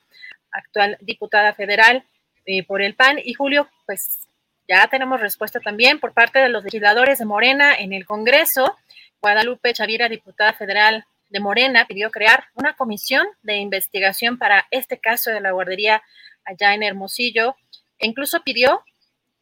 actual 0.51 0.97
diputada 1.01 1.53
federal 1.53 2.05
eh, 2.45 2.64
por 2.64 2.81
el 2.81 2.95
PAN. 2.95 3.19
Y 3.23 3.34
Julio, 3.34 3.69
pues 3.85 4.27
ya 4.68 4.88
tenemos 4.88 5.19
respuesta 5.19 5.60
también 5.60 5.99
por 5.99 6.14
parte 6.14 6.39
de 6.39 6.49
los 6.49 6.64
legisladores 6.64 7.19
de 7.19 7.26
Morena 7.26 7.76
en 7.76 7.91
el 7.91 8.05
Congreso. 8.05 8.77
Guadalupe 9.22 9.73
Chavira, 9.73 10.07
diputada 10.07 10.53
federal 10.53 11.05
de 11.34 11.39
Morena, 11.39 11.85
pidió 11.88 12.11
crear 12.11 12.45
una 12.53 12.76
comisión 12.76 13.27
de 13.41 13.57
investigación 13.57 14.38
para 14.38 14.68
este 14.72 14.99
caso 14.99 15.31
de 15.31 15.41
la 15.41 15.51
guardería 15.51 16.01
allá 16.45 16.73
en 16.73 16.84
Hermosillo. 16.84 17.55
E 17.97 18.07
incluso 18.07 18.43
pidió, 18.43 18.84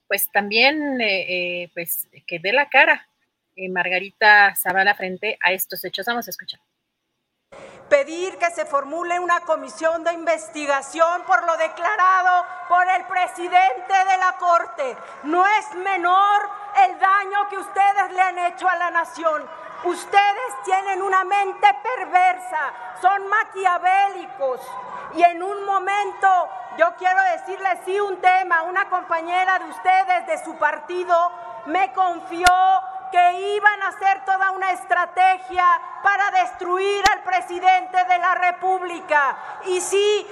pues 0.07 0.31
también, 0.31 1.01
eh, 1.01 1.63
eh, 1.63 1.71
pues 1.73 2.07
que 2.25 2.39
dé 2.39 2.53
la 2.53 2.69
cara 2.69 3.07
Margarita 3.69 4.55
Zavala 4.55 4.95
frente 4.95 5.37
a 5.41 5.51
estos 5.51 5.83
hechos. 5.85 6.05
Vamos 6.07 6.27
a 6.27 6.31
escuchar 6.31 6.59
pedir 7.91 8.37
que 8.37 8.49
se 8.51 8.65
formule 8.65 9.19
una 9.19 9.41
comisión 9.41 10.01
de 10.05 10.13
investigación 10.13 11.23
por 11.27 11.45
lo 11.45 11.57
declarado 11.57 12.45
por 12.69 12.87
el 12.87 13.03
presidente 13.03 13.93
de 13.93 14.17
la 14.17 14.37
Corte. 14.39 14.95
No 15.23 15.45
es 15.45 15.75
menor 15.75 16.49
el 16.87 16.97
daño 16.97 17.49
que 17.49 17.57
ustedes 17.57 18.13
le 18.13 18.21
han 18.21 18.39
hecho 18.39 18.69
a 18.69 18.77
la 18.77 18.91
nación. 18.91 19.45
Ustedes 19.83 20.63
tienen 20.63 21.01
una 21.01 21.23
mente 21.23 21.67
perversa, 21.81 22.71
son 23.01 23.27
maquiavélicos. 23.27 24.61
Y 25.13 25.23
en 25.23 25.41
un 25.41 25.65
momento, 25.65 26.27
yo 26.77 26.95
quiero 26.97 27.19
decirles 27.35 27.79
sí 27.85 27.99
un 27.99 28.21
tema, 28.21 28.61
una 28.63 28.87
compañera 28.89 29.57
de 29.59 29.65
ustedes, 29.65 30.27
de 30.27 30.43
su 30.43 30.55
partido, 30.57 31.15
me 31.65 31.91
confió 31.93 32.45
que 33.11 33.55
iban 33.55 33.81
a 33.83 33.87
hacer 33.87 34.23
toda 34.23 34.51
una 34.51 34.71
estrategia 34.71 35.65
para 36.01 36.31
destruir 36.31 37.03
al 37.11 37.23
presidente 37.23 38.05
de 38.05 38.17
la 38.19 38.35
República. 38.35 39.35
Y 39.65 39.81
sí, 39.81 40.27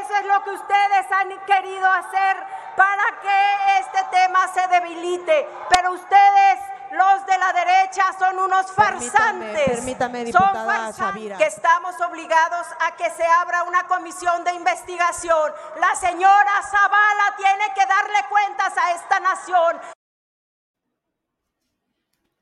eso 0.00 0.16
es 0.16 0.26
lo 0.26 0.42
que 0.44 0.50
ustedes 0.50 1.12
han 1.12 1.28
querido 1.46 1.86
hacer 1.88 2.36
para 2.74 3.04
que 3.22 3.80
este 3.80 4.04
tema 4.10 4.48
se 4.48 4.66
debilite. 4.68 5.48
Pero 5.70 5.92
ustedes 5.92 6.73
los 6.92 7.26
de 7.26 7.38
la 7.38 7.52
derecha 7.52 8.04
son 8.18 8.38
unos 8.38 8.72
farsantes. 8.72 9.80
Permítame, 9.80 10.30
son 10.32 10.52
farsantes 10.52 11.38
que 11.38 11.46
estamos 11.46 11.94
obligados 12.00 12.66
a 12.80 12.96
que 12.96 13.10
se 13.10 13.24
abra 13.24 13.64
una 13.64 13.86
comisión 13.86 14.44
de 14.44 14.54
investigación. 14.54 15.52
La 15.80 15.94
señora 15.94 16.62
Zavala 16.70 17.36
tiene 17.36 17.64
que 17.74 17.86
darle 17.86 18.28
cuentas 18.28 18.74
a 18.76 18.92
esta 18.94 19.20
nación. 19.20 19.80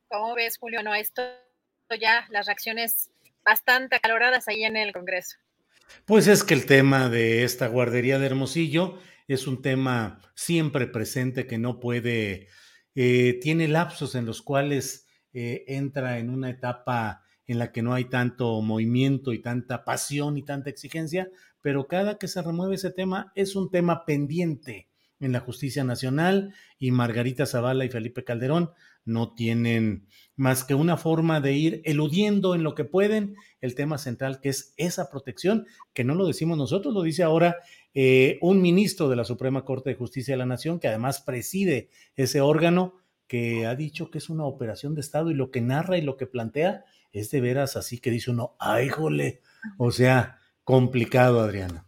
¿Cómo 0.08 0.34
ves, 0.34 0.58
Julio? 0.58 0.82
No, 0.82 0.94
esto 0.94 1.22
ya, 1.98 2.26
las 2.30 2.46
reacciones 2.46 3.10
bastante 3.44 3.96
acaloradas 3.96 4.48
ahí 4.48 4.64
en 4.64 4.76
el 4.76 4.92
Congreso. 4.92 5.38
Pues 6.04 6.26
es 6.26 6.44
que 6.44 6.54
el 6.54 6.66
tema 6.66 7.08
de 7.08 7.44
esta 7.44 7.66
guardería 7.66 8.18
de 8.18 8.26
Hermosillo 8.26 8.98
es 9.28 9.46
un 9.46 9.62
tema 9.62 10.20
siempre 10.34 10.86
presente 10.86 11.46
que 11.46 11.58
no 11.58 11.80
puede, 11.80 12.48
eh, 12.94 13.38
tiene 13.40 13.68
lapsos 13.68 14.14
en 14.14 14.26
los 14.26 14.42
cuales 14.42 15.06
eh, 15.32 15.64
entra 15.66 16.18
en 16.18 16.30
una 16.30 16.50
etapa 16.50 17.22
en 17.46 17.58
la 17.58 17.72
que 17.72 17.82
no 17.82 17.94
hay 17.94 18.04
tanto 18.06 18.60
movimiento 18.60 19.32
y 19.32 19.40
tanta 19.40 19.84
pasión 19.84 20.36
y 20.36 20.42
tanta 20.44 20.70
exigencia, 20.70 21.28
pero 21.60 21.86
cada 21.88 22.18
que 22.18 22.28
se 22.28 22.42
remueve 22.42 22.74
ese 22.74 22.90
tema 22.90 23.32
es 23.34 23.56
un 23.56 23.70
tema 23.70 24.04
pendiente 24.04 24.88
en 25.20 25.32
la 25.32 25.40
justicia 25.40 25.84
nacional 25.84 26.52
y 26.78 26.90
Margarita 26.90 27.46
Zavala 27.46 27.84
y 27.84 27.88
Felipe 27.88 28.24
Calderón 28.24 28.72
no 29.04 29.34
tienen 29.34 30.06
más 30.36 30.64
que 30.64 30.74
una 30.74 30.96
forma 30.96 31.40
de 31.40 31.52
ir 31.52 31.82
eludiendo 31.84 32.54
en 32.54 32.62
lo 32.62 32.74
que 32.74 32.84
pueden 32.84 33.36
el 33.60 33.74
tema 33.74 33.98
central, 33.98 34.40
que 34.40 34.48
es 34.48 34.74
esa 34.76 35.10
protección, 35.10 35.66
que 35.92 36.04
no 36.04 36.14
lo 36.14 36.26
decimos 36.26 36.58
nosotros, 36.58 36.92
lo 36.92 37.02
dice 37.02 37.22
ahora 37.22 37.56
eh, 37.94 38.38
un 38.40 38.62
ministro 38.62 39.08
de 39.08 39.16
la 39.16 39.24
Suprema 39.24 39.64
Corte 39.64 39.90
de 39.90 39.96
Justicia 39.96 40.34
de 40.34 40.38
la 40.38 40.46
Nación, 40.46 40.80
que 40.80 40.88
además 40.88 41.20
preside 41.20 41.90
ese 42.16 42.40
órgano, 42.40 42.94
que 43.26 43.66
ha 43.66 43.74
dicho 43.74 44.10
que 44.10 44.18
es 44.18 44.28
una 44.28 44.44
operación 44.44 44.94
de 44.94 45.00
Estado 45.00 45.30
y 45.30 45.34
lo 45.34 45.50
que 45.50 45.60
narra 45.60 45.96
y 45.96 46.02
lo 46.02 46.16
que 46.16 46.26
plantea 46.26 46.84
es 47.12 47.30
de 47.30 47.40
veras 47.40 47.76
así 47.76 47.98
que 47.98 48.10
dice 48.10 48.30
uno, 48.30 48.56
ay, 48.58 48.88
jole, 48.88 49.40
o 49.78 49.90
sea, 49.90 50.38
complicado, 50.64 51.40
Adriana. 51.40 51.86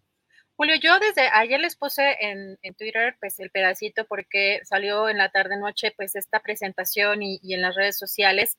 Julio, 0.57 0.77
yo 0.77 0.99
desde 1.01 1.29
ayer 1.33 1.59
les 1.59 1.75
puse 1.75 2.17
en, 2.21 2.57
Twitter 2.77 3.17
pues 3.19 3.41
el 3.41 3.51
pedacito 3.51 4.07
porque 4.07 4.61
salió 4.65 5.09
en 5.09 5.19
la 5.19 5.31
tarde 5.31 5.59
noche 5.59 5.93
pues 5.97 6.15
esta 6.15 6.41
presentación 6.41 7.23
y, 7.23 7.41
en 7.53 7.61
las 7.61 7.75
redes 7.75 7.99
sociales. 7.99 8.57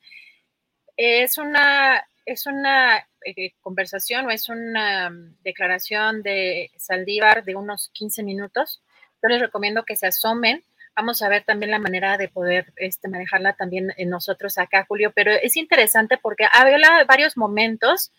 Es 0.96 1.38
una, 1.38 2.06
es 2.26 2.46
una 2.46 3.08
eh, 3.24 3.52
conversación 3.60 4.26
o 4.26 4.30
es 4.30 4.48
una 4.48 5.08
mm, 5.10 5.36
declaración 5.42 6.22
de 6.22 6.70
Saldívar 6.76 7.44
de 7.44 7.54
unos 7.54 7.90
15 7.94 8.22
minutos. 8.24 8.82
Yo 9.22 9.28
les 9.28 9.40
recomiendo 9.40 9.84
que 9.84 9.96
se 9.96 10.08
asomen. 10.08 10.62
Vamos 10.94 11.22
a 11.22 11.28
ver 11.28 11.44
también 11.44 11.70
la 11.70 11.78
manera 11.78 12.18
de 12.18 12.28
poder 12.28 12.72
este, 12.76 13.08
manejarla 13.08 13.54
también 13.54 13.92
nosotros 14.06 14.58
acá, 14.58 14.84
Julio, 14.88 15.12
pero 15.14 15.30
es 15.30 15.56
interesante 15.56 16.18
porque 16.18 16.46
habla 16.50 17.04
varios 17.06 17.36
momentos 17.36 18.12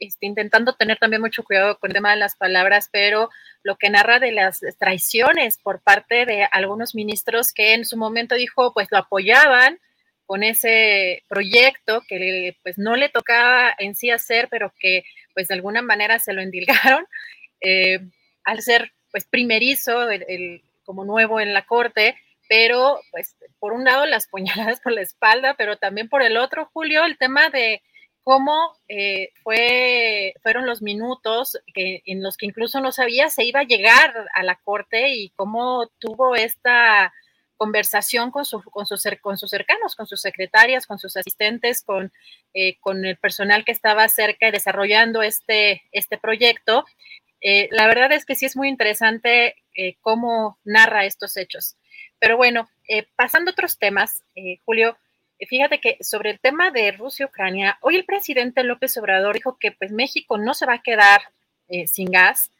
este, 0.00 0.26
intentando 0.26 0.74
tener 0.74 0.98
también 0.98 1.22
mucho 1.22 1.44
cuidado 1.44 1.78
con 1.78 1.90
el 1.90 1.94
tema 1.94 2.10
de 2.10 2.16
las 2.16 2.34
palabras, 2.34 2.88
pero 2.92 3.30
lo 3.62 3.76
que 3.76 3.88
narra 3.88 4.18
de 4.18 4.32
las 4.32 4.60
traiciones 4.78 5.58
por 5.58 5.80
parte 5.80 6.26
de 6.26 6.46
algunos 6.50 6.94
ministros 6.94 7.52
que 7.52 7.74
en 7.74 7.84
su 7.84 7.96
momento 7.96 8.34
dijo, 8.34 8.74
pues 8.74 8.88
lo 8.90 8.98
apoyaban 8.98 9.78
con 10.26 10.42
ese 10.42 11.22
proyecto 11.28 12.02
que 12.08 12.56
pues 12.62 12.78
no 12.78 12.96
le 12.96 13.08
tocaba 13.08 13.74
en 13.78 13.94
sí 13.94 14.10
hacer, 14.10 14.48
pero 14.50 14.72
que 14.78 15.04
pues 15.34 15.48
de 15.48 15.54
alguna 15.54 15.82
manera 15.82 16.18
se 16.18 16.32
lo 16.32 16.42
endilgaron 16.42 17.06
eh, 17.60 18.00
al 18.44 18.62
ser 18.62 18.92
pues 19.10 19.26
primerizo, 19.26 20.08
como 20.84 21.04
nuevo 21.04 21.40
en 21.40 21.54
la 21.54 21.66
corte, 21.66 22.16
pero 22.48 23.00
pues 23.10 23.36
por 23.58 23.72
un 23.72 23.84
lado 23.84 24.06
las 24.06 24.26
puñaladas 24.26 24.80
por 24.82 24.92
la 24.92 25.02
espalda, 25.02 25.54
pero 25.56 25.76
también 25.76 26.08
por 26.08 26.22
el 26.22 26.36
otro, 26.36 26.68
Julio, 26.72 27.04
el 27.04 27.16
tema 27.18 27.48
de 27.50 27.82
cómo 28.22 28.74
eh, 28.88 29.28
fue, 29.42 30.34
fueron 30.42 30.66
los 30.66 30.82
minutos 30.82 31.58
que, 31.74 32.02
en 32.06 32.22
los 32.22 32.36
que 32.36 32.46
incluso 32.46 32.80
no 32.80 32.90
sabía 32.90 33.28
se 33.28 33.44
iba 33.44 33.60
a 33.60 33.64
llegar 33.64 34.14
a 34.34 34.42
la 34.42 34.56
corte 34.56 35.10
y 35.10 35.30
cómo 35.36 35.90
tuvo 35.98 36.34
esta 36.34 37.12
conversación 37.56 38.30
con, 38.30 38.44
su, 38.44 38.62
con, 38.62 38.86
sus, 38.86 39.04
con 39.20 39.38
sus 39.38 39.50
cercanos, 39.50 39.94
con 39.94 40.06
sus 40.06 40.20
secretarias, 40.20 40.86
con 40.86 40.98
sus 40.98 41.16
asistentes, 41.16 41.82
con, 41.82 42.12
eh, 42.52 42.76
con 42.80 43.04
el 43.04 43.16
personal 43.16 43.64
que 43.64 43.72
estaba 43.72 44.08
cerca 44.08 44.48
y 44.48 44.52
desarrollando 44.52 45.22
este, 45.22 45.82
este 45.92 46.18
proyecto. 46.18 46.84
Eh, 47.40 47.68
la 47.70 47.86
verdad 47.86 48.12
es 48.12 48.24
que 48.24 48.34
sí 48.34 48.46
es 48.46 48.56
muy 48.56 48.68
interesante 48.68 49.56
cómo 50.00 50.58
narra 50.64 51.04
estos 51.04 51.36
hechos. 51.36 51.76
Pero 52.20 52.36
bueno, 52.36 52.68
pasando 53.16 53.50
a 53.50 53.52
otros 53.52 53.76
temas, 53.76 54.22
Julio, 54.64 54.96
Fíjate 55.48 55.80
que 55.80 55.96
sobre 56.00 56.30
el 56.30 56.40
tema 56.40 56.70
de 56.70 56.92
Rusia-Ucrania, 56.92 57.78
hoy 57.80 57.96
el 57.96 58.04
presidente 58.04 58.62
López 58.62 58.96
Obrador 58.96 59.34
dijo 59.34 59.58
que 59.58 59.72
pues 59.72 59.90
México 59.90 60.38
no 60.38 60.54
se 60.54 60.66
va 60.66 60.74
a 60.74 60.82
quedar 60.82 61.22
eh, 61.68 61.86
sin 61.86 62.10
gas 62.10 62.50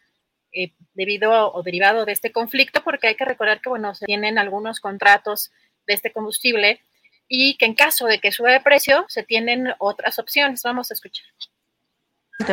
eh, 0.55 0.73
debido 0.95 1.53
o 1.53 1.63
derivado 1.63 2.05
de 2.05 2.13
este 2.13 2.33
conflicto, 2.33 2.83
porque 2.83 3.09
hay 3.09 3.17
que 3.17 3.25
recordar 3.25 3.61
que, 3.61 3.69
bueno, 3.69 3.95
se 3.95 4.07
tienen 4.07 4.39
algunos 4.39 4.81
contratos 4.81 5.51
de 5.87 5.95
este 5.95 6.13
combustible 6.13 6.81
y 7.29 7.57
que 7.57 7.67
en 7.67 7.75
caso 7.75 8.07
de 8.07 8.21
que 8.21 8.33
suba 8.33 8.53
de 8.53 8.61
precio, 8.61 9.05
se 9.09 9.23
tienen 9.23 9.69
otras 9.79 10.19
opciones. 10.19 10.63
Vamos 10.63 10.91
a 10.91 10.95
escuchar. 10.95 11.27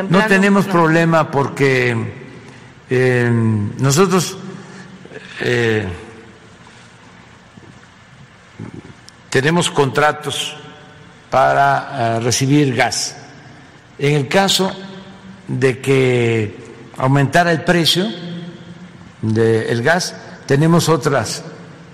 No 0.08 0.26
tenemos 0.26 0.66
problema 0.66 1.30
porque 1.30 1.96
eh, 2.88 3.30
nosotros 3.30 4.38
tenemos 9.32 9.70
contratos 9.70 10.54
para 11.30 12.18
eh, 12.18 12.20
recibir 12.20 12.74
gas. 12.74 13.16
En 13.98 14.14
el 14.16 14.28
caso 14.28 14.70
de 15.48 15.80
que 15.80 16.61
aumentara 16.96 17.52
el 17.52 17.62
precio 17.64 18.06
del 19.22 19.82
gas, 19.82 20.14
tenemos 20.46 20.88
otras 20.88 21.44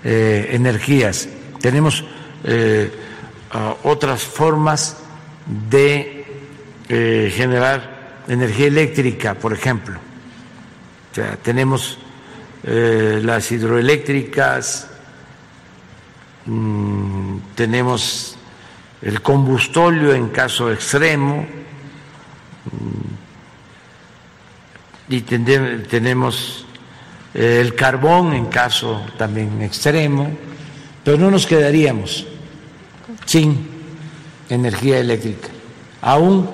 eh, 0.03 0.49
energías, 0.51 1.27
tenemos 1.61 2.03
eh, 2.43 2.91
otras 3.83 4.21
formas 4.23 4.97
de 5.69 6.15
generar 6.87 7.99
energía 8.27 8.67
eléctrica, 8.67 9.33
por 9.33 9.53
ejemplo. 9.53 9.99
O 11.11 11.15
sea, 11.15 11.35
tenemos 11.37 11.97
eh, 12.63 13.19
las 13.23 13.51
hidroeléctricas, 13.51 14.87
mm, 16.45 17.37
tenemos 17.55 18.35
el 19.01 19.21
combustóleo 19.21 20.13
en 20.13 20.29
caso 20.29 20.71
extremo, 20.71 21.47
mm, 22.65 23.18
y 25.09 25.21
tenemos 25.21 26.65
eh, 27.33 27.59
el 27.61 27.75
carbón 27.75 28.33
en 28.33 28.45
caso 28.45 29.05
también 29.17 29.61
extremo, 29.61 30.31
pero 31.03 31.17
no 31.17 31.31
nos 31.31 31.47
quedaríamos 31.47 32.27
sin 33.25 33.67
energía 34.49 34.99
eléctrica, 34.99 35.49
aún 36.01 36.49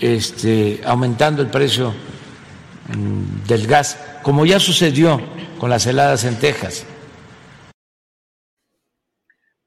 este, 0.00 0.80
aumentando 0.84 1.42
el 1.42 1.48
precio 1.48 1.94
mm, 2.88 3.46
del 3.46 3.66
gas, 3.66 3.98
como 4.22 4.44
ya 4.44 4.58
sucedió 4.58 5.20
con 5.58 5.70
las 5.70 5.86
heladas 5.86 6.24
en 6.24 6.38
Texas. 6.38 6.86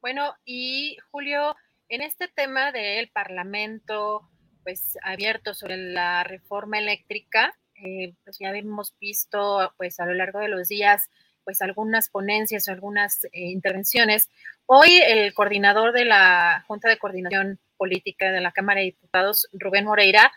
Bueno, 0.01 0.33
y 0.45 0.97
Julio, 1.11 1.55
en 1.89 2.01
este 2.01 2.27
tema 2.27 2.71
del 2.71 3.09
Parlamento, 3.09 4.29
pues 4.63 4.97
abierto 5.03 5.53
sobre 5.53 5.77
la 5.77 6.23
reforma 6.23 6.77
eléctrica, 6.77 7.53
eh, 7.83 8.13
pues 8.23 8.37
ya 8.39 8.49
hemos 8.49 8.93
visto 8.99 9.73
pues 9.77 9.99
a 9.99 10.05
lo 10.05 10.13
largo 10.13 10.39
de 10.39 10.49
los 10.49 10.67
días 10.67 11.09
pues 11.43 11.61
algunas 11.61 12.09
ponencias 12.09 12.67
o 12.67 12.71
algunas 12.71 13.25
eh, 13.25 13.29
intervenciones. 13.33 14.29
Hoy 14.65 15.01
el 15.01 15.33
coordinador 15.33 15.93
de 15.93 16.05
la 16.05 16.63
Junta 16.67 16.89
de 16.89 16.97
Coordinación 16.97 17.59
Política 17.77 18.31
de 18.31 18.41
la 18.41 18.51
Cámara 18.51 18.81
de 18.81 18.87
Diputados, 18.87 19.47
Rubén 19.53 19.85
Moreira, 19.85 20.31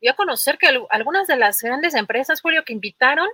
dio 0.00 0.12
a 0.12 0.16
conocer 0.16 0.58
que 0.58 0.68
algunas 0.90 1.26
de 1.26 1.36
las 1.36 1.60
grandes 1.60 1.94
empresas, 1.94 2.40
Julio, 2.40 2.64
que 2.64 2.72
invitaron, 2.72 3.28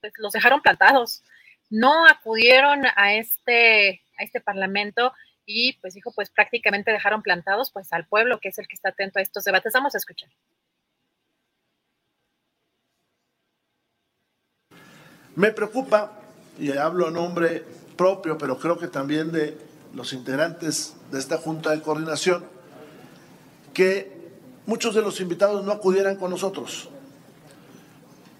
pues 0.00 0.12
los 0.16 0.32
dejaron 0.32 0.60
plantados. 0.60 1.22
No 1.70 2.06
acudieron 2.06 2.82
a 2.96 3.14
este, 3.14 4.02
a 4.18 4.24
este 4.24 4.40
parlamento 4.40 5.12
y 5.46 5.74
pues 5.74 5.94
dijo, 5.94 6.12
pues 6.12 6.30
prácticamente 6.30 6.90
dejaron 6.90 7.22
plantados 7.22 7.70
pues 7.70 7.92
al 7.92 8.06
pueblo, 8.06 8.40
que 8.40 8.48
es 8.48 8.58
el 8.58 8.66
que 8.66 8.74
está 8.74 8.88
atento 8.88 9.18
a 9.18 9.22
estos 9.22 9.44
debates. 9.44 9.72
Vamos 9.72 9.94
a 9.94 9.98
escuchar. 9.98 10.30
Me 15.34 15.50
preocupa, 15.50 16.12
y 16.58 16.72
hablo 16.72 17.08
a 17.08 17.10
nombre 17.10 17.64
propio, 17.96 18.36
pero 18.36 18.58
creo 18.58 18.78
que 18.78 18.88
también 18.88 19.32
de 19.32 19.56
los 19.94 20.12
integrantes 20.12 20.94
de 21.10 21.18
esta 21.18 21.38
Junta 21.38 21.70
de 21.70 21.80
Coordinación, 21.80 22.44
que 23.72 24.12
muchos 24.66 24.94
de 24.94 25.02
los 25.02 25.20
invitados 25.20 25.64
no 25.64 25.72
acudieran 25.72 26.16
con 26.16 26.30
nosotros, 26.30 26.88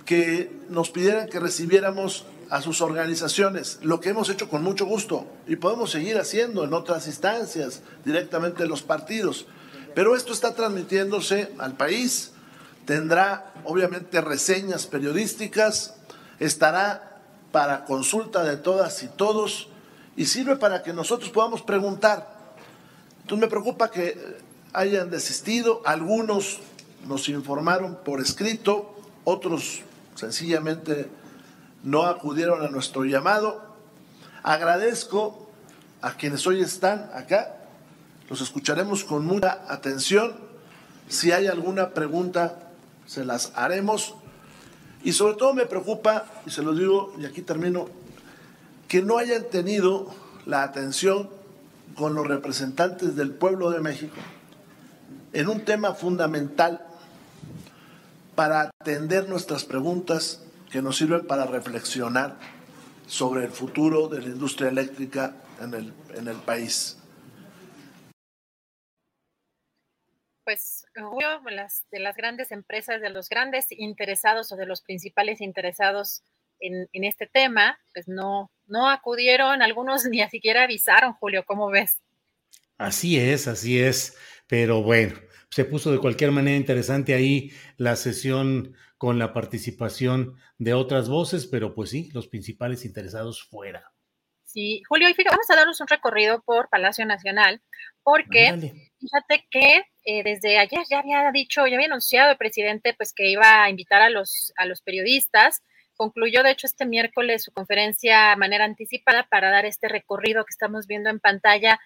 que 0.05 0.51
nos 0.69 0.91
pidieran 0.91 1.29
que 1.29 1.41
recibiéramos 1.41 2.27
a 2.51 2.61
sus 2.61 2.83
organizaciones, 2.83 3.79
lo 3.81 4.01
que 4.01 4.11
hemos 4.11 4.29
hecho 4.29 4.51
con 4.51 4.63
mucho 4.63 4.85
gusto 4.85 5.27
y 5.47 5.57
podemos 5.57 5.91
seguir 5.91 6.19
haciendo 6.19 6.65
en 6.65 6.75
otras 6.75 7.07
instancias, 7.07 7.81
directamente 8.05 8.65
en 8.65 8.69
los 8.69 8.83
partidos. 8.83 9.47
Pero 9.95 10.17
esto 10.17 10.35
está 10.35 10.55
transmitiéndose 10.55 11.51
al 11.59 11.79
país, 11.79 12.33
tendrá 12.85 13.55
obviamente 13.65 14.21
reseñas 14.21 14.87
periodísticas, 14.87 15.95
estará 16.39 17.21
para 17.53 17.85
consulta 17.85 18.43
de 18.45 18.57
todas 18.57 19.03
y 19.03 19.09
todos 19.09 19.69
y 20.17 20.27
sirve 20.27 20.57
para 20.57 20.83
que 20.83 20.93
nosotros 20.93 21.31
podamos 21.31 21.63
preguntar. 21.63 22.29
Entonces 23.23 23.41
me 23.41 23.49
preocupa 23.49 23.91
que 23.91 24.39
hayan 24.73 25.11
desistido, 25.11 25.83
algunos 25.85 26.59
nos 27.07 27.29
informaron 27.29 27.99
por 28.05 28.21
escrito, 28.21 28.95
otros 29.25 29.83
sencillamente 30.15 31.09
no 31.83 32.05
acudieron 32.05 32.65
a 32.65 32.69
nuestro 32.69 33.05
llamado. 33.05 33.63
Agradezco 34.43 35.49
a 36.01 36.15
quienes 36.15 36.47
hoy 36.47 36.61
están 36.61 37.11
acá, 37.15 37.57
los 38.29 38.41
escucharemos 38.41 39.05
con 39.05 39.25
mucha 39.27 39.65
atención. 39.69 40.35
Si 41.09 41.33
hay 41.33 41.47
alguna 41.47 41.91
pregunta, 41.91 42.71
se 43.07 43.25
las 43.25 43.53
haremos. 43.55 44.15
Y 45.05 45.13
sobre 45.13 45.37
todo 45.37 45.55
me 45.55 45.67
preocupa, 45.67 46.27
y 46.47 46.51
se 46.51 46.63
lo 46.63 46.75
digo, 46.75 47.15
y 47.19 47.25
aquí 47.25 47.43
termino, 47.43 47.89
que 48.89 49.03
no 49.03 49.19
hayan 49.19 49.45
tenido 49.45 50.15
la 50.47 50.63
atención 50.63 51.29
con 51.95 52.15
los 52.15 52.27
representantes 52.27 53.17
del 53.17 53.33
pueblo 53.33 53.71
de 53.71 53.81
México 53.81 54.17
en 55.33 55.49
un 55.49 55.65
tema 55.65 55.95
fundamental 55.95 56.87
para 58.35 58.73
atender 58.81 59.29
nuestras 59.29 59.65
preguntas 59.65 60.41
que 60.71 60.83
nos 60.83 60.97
sirven 60.97 61.27
para 61.27 61.47
reflexionar 61.47 62.37
sobre 63.07 63.45
el 63.45 63.51
futuro 63.51 64.09
de 64.09 64.21
la 64.21 64.29
industria 64.29 64.69
eléctrica 64.69 65.35
en 65.61 65.75
el, 65.75 65.93
en 66.15 66.29
el 66.29 66.37
país. 66.37 66.97
pues 70.45 70.82
las, 71.51 71.85
de 71.91 72.01
las 72.01 72.17
grandes 72.17 72.53
empresas, 72.53 73.01
de 73.01 73.11
los 73.11 73.29
grandes 73.29 73.67
interesados 73.71 74.53
o 74.53 74.57
de 74.57 74.67
los 74.67 74.83
principales 74.83 75.41
interesados 75.41 76.23
en, 76.61 77.05
este 77.05 77.27
tema, 77.27 77.79
pues 77.93 78.07
no, 78.09 78.51
no 78.67 78.89
acudieron, 78.89 79.63
algunos 79.63 80.05
ni 80.11 80.23
siquiera 80.29 80.65
avisaron, 80.65 81.13
Julio, 81.15 81.45
¿cómo 81.47 81.71
ves? 81.71 81.99
Así 82.79 83.19
es, 83.19 83.49
así 83.49 83.81
es, 83.81 84.17
pero 84.47 84.83
bueno, 84.83 85.15
se 85.51 85.65
puso 85.65 85.93
de 85.93 85.99
cualquier 85.99 86.31
manera 86.31 86.57
interesante 86.57 87.15
ahí 87.15 87.53
la 87.77 87.97
sesión 87.97 88.75
con 88.97 89.19
la 89.19 89.33
participación 89.33 90.37
de 90.59 90.75
otras 90.75 91.09
voces, 91.09 91.47
pero 91.47 91.75
pues 91.75 91.91
sí, 91.91 92.11
los 92.13 92.29
principales 92.29 92.85
interesados 92.85 93.43
fuera. 93.43 93.93
Sí, 94.45 94.83
Julio, 94.89 95.09
y 95.09 95.25
vamos 95.25 95.49
a 95.51 95.57
darnos 95.57 95.81
un 95.81 95.89
recorrido 95.89 96.43
por 96.43 96.69
Palacio 96.69 97.07
Nacional, 97.07 97.63
porque 98.03 98.75
fíjate 98.99 99.47
que 99.51 99.83
eh, 100.05 100.23
desde 100.25 100.59
ayer 100.59 100.81
ya 100.91 100.99
había 100.99 101.31
dicho, 101.33 101.67
ya 101.67 101.77
había 101.77 101.87
anunciado 101.87 102.31
el 102.31 102.37
presidente 102.37 102.95
pues 102.95 103.13
que 103.13 103.31
iba 103.31 103.63
a 103.63 103.71
invitar 103.71 104.03
a 104.03 104.11
los, 104.11 104.53
a 104.57 104.67
los 104.67 104.83
periodistas. 104.83 105.63
Concluyó, 105.97 106.43
de 106.43 106.51
hecho, 106.51 106.67
este 106.67 106.87
miércoles 106.87 107.45
su 107.45 107.53
conferencia 107.53 108.31
de 108.31 108.37
manera 108.37 108.65
anticipada 108.65 109.25
para 109.25 109.51
dar 109.51 109.67
este 109.67 109.89
recorrido 109.89 110.45
que 110.45 110.51
estamos 110.51 110.87
viendo 110.87 111.11
en 111.11 111.21
pantalla 111.21 111.79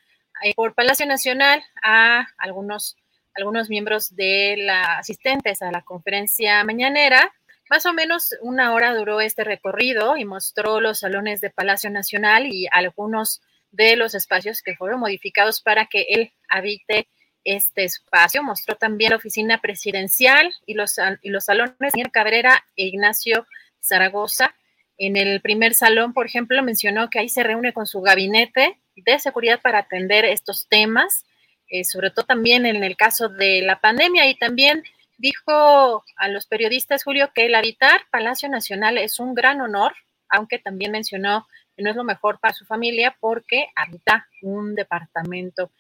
eh, 0.43 0.55
por 0.55 0.75
Palacio 0.75 1.07
Nacional 1.07 1.63
a 1.83 2.27
algunos, 2.39 2.97
algunos 3.35 3.69
miembros 3.69 4.15
de 4.15 4.57
la 4.59 4.99
asistentes 4.99 5.61
a 5.61 5.71
la 5.71 5.83
conferencia 5.83 6.65
mañanera. 6.65 7.35
Más 7.69 7.85
o 7.85 7.93
menos 7.93 8.35
una 8.41 8.73
hora 8.73 8.95
duró 8.95 9.21
este 9.21 9.45
recorrido 9.45 10.17
y 10.17 10.25
mostró 10.25 10.81
los 10.81 11.01
salones 11.01 11.41
de 11.41 11.51
Palacio 11.51 11.91
Nacional 11.91 12.47
y 12.47 12.69
algunos 12.71 13.43
de 13.73 13.97
los 13.97 14.15
espacios 14.15 14.63
que 14.63 14.77
fueron 14.77 15.01
modificados 15.01 15.61
para 15.61 15.87
que 15.87 16.07
él 16.09 16.33
habite 16.49 17.09
este 17.47 17.85
espacio. 17.85 18.43
Mostró 18.43 18.77
también 18.77 19.11
la 19.11 19.17
oficina 19.17 19.61
presidencial 19.61 20.53
y 20.67 20.75
los, 20.75 20.97
y 21.23 21.31
los 21.31 21.45
salones 21.45 21.93
de 21.95 22.11
Cabrera 22.13 22.65
e 22.77 22.85
Ignacio 22.85 23.47
Zaragoza. 23.81 24.55
En 24.99 25.17
el 25.17 25.41
primer 25.41 25.75
salón, 25.75 26.13
por 26.13 26.27
ejemplo, 26.27 26.63
mencionó 26.63 27.09
que 27.09 27.21
ahí 27.21 27.29
se 27.29 27.43
reúne 27.43 27.73
con 27.73 27.87
su 27.87 28.01
gabinete 28.01 28.81
de 28.97 29.19
seguridad 29.19 29.61
para 29.61 29.81
atender 29.81 30.25
estos 30.25 30.69
temas, 30.69 31.25
eh, 31.69 31.85
sobre 31.85 32.11
todo 32.11 32.27
también 32.27 32.67
en 32.67 32.83
el 32.83 32.97
caso 32.97 33.29
de 33.29 33.63
la 33.63 33.81
pandemia. 33.81 34.27
Y 34.29 34.35
también 34.35 34.83
dijo 35.19 36.05
a 36.17 36.29
los 36.29 36.47
periodistas, 36.47 37.05
Julio, 37.05 37.31
que 37.35 37.47
el 37.47 37.55
habitar 37.55 38.03
Palacio 38.11 38.49
Nacional 38.49 38.99
es 38.99 39.21
un 39.21 39.35
gran 39.35 39.61
honor, 39.61 39.95
aunque 40.29 40.59
también 40.59 40.93
mencionó 40.93 41.47
que 41.77 41.83
no 41.83 41.91
es 41.91 41.97
lo 41.97 42.05
mejor 42.05 42.41
para 42.41 42.55
su 42.55 42.65
familia 42.65 43.17
porque 43.21 43.69
habita 43.77 44.27
un 44.43 44.75
departamento. 44.75 45.71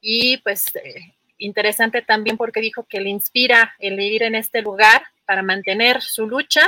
Y 0.00 0.36
pues 0.38 0.74
eh, 0.76 1.15
interesante 1.38 2.02
también 2.02 2.36
porque 2.36 2.60
dijo 2.60 2.84
que 2.84 3.00
le 3.00 3.10
inspira 3.10 3.74
el 3.78 4.00
ir 4.00 4.22
en 4.22 4.34
este 4.34 4.62
lugar 4.62 5.02
para 5.24 5.42
mantener 5.42 6.00
su 6.02 6.26
lucha, 6.26 6.66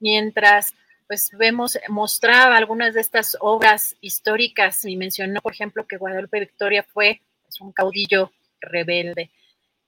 mientras 0.00 0.74
pues 1.06 1.30
vemos, 1.38 1.78
mostraba 1.88 2.56
algunas 2.56 2.94
de 2.94 3.00
estas 3.00 3.36
obras 3.40 3.96
históricas 4.00 4.84
y 4.84 4.96
mencionó, 4.96 5.40
por 5.40 5.52
ejemplo, 5.52 5.86
que 5.86 5.96
Guadalupe 5.96 6.40
Victoria 6.40 6.82
fue 6.82 7.20
pues, 7.42 7.60
un 7.60 7.72
caudillo 7.72 8.32
rebelde. 8.60 9.30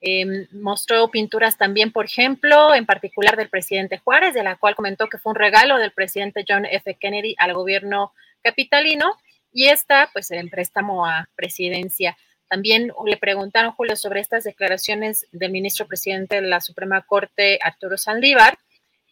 Em, 0.01 0.47
mostró 0.53 1.11
pinturas 1.11 1.59
también, 1.59 1.91
por 1.91 2.05
ejemplo, 2.05 2.73
en 2.73 2.87
particular 2.87 3.37
del 3.37 3.49
presidente 3.49 3.99
Juárez, 3.99 4.33
de 4.33 4.45
la 4.45 4.57
cual 4.57 4.77
comentó 4.77 5.09
que 5.09 5.19
fue 5.19 5.31
un 5.31 5.39
regalo 5.39 5.77
del 5.77 5.91
presidente 5.91 6.45
John 6.49 6.67
F. 6.67 6.95
Kennedy 6.95 7.35
al 7.37 7.53
gobierno 7.53 8.13
capitalino, 8.43 9.17
y 9.53 9.67
esta, 9.67 10.11
pues, 10.13 10.31
en 10.31 10.51
préstamo 10.51 11.05
a 11.05 11.29
presidencia. 11.35 12.17
También 12.49 12.93
le 13.05 13.17
preguntaron, 13.19 13.73
Julio, 13.73 13.95
sobre 13.97 14.21
estas 14.21 14.45
declaraciones 14.45 15.27
del 15.33 15.53
ministro 15.53 15.87
presidente 15.87 16.37
de 16.37 16.49
la 16.49 16.61
Suprema 16.61 17.03
Corte, 17.03 17.59
Arturo 17.63 17.99
Saldívar, 17.99 18.59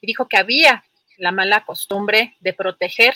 y 0.01 0.07
dijo 0.07 0.27
que 0.27 0.39
había 0.39 0.85
la 1.19 1.33
mala 1.33 1.65
costumbre 1.65 2.35
de 2.41 2.53
proteger 2.55 3.15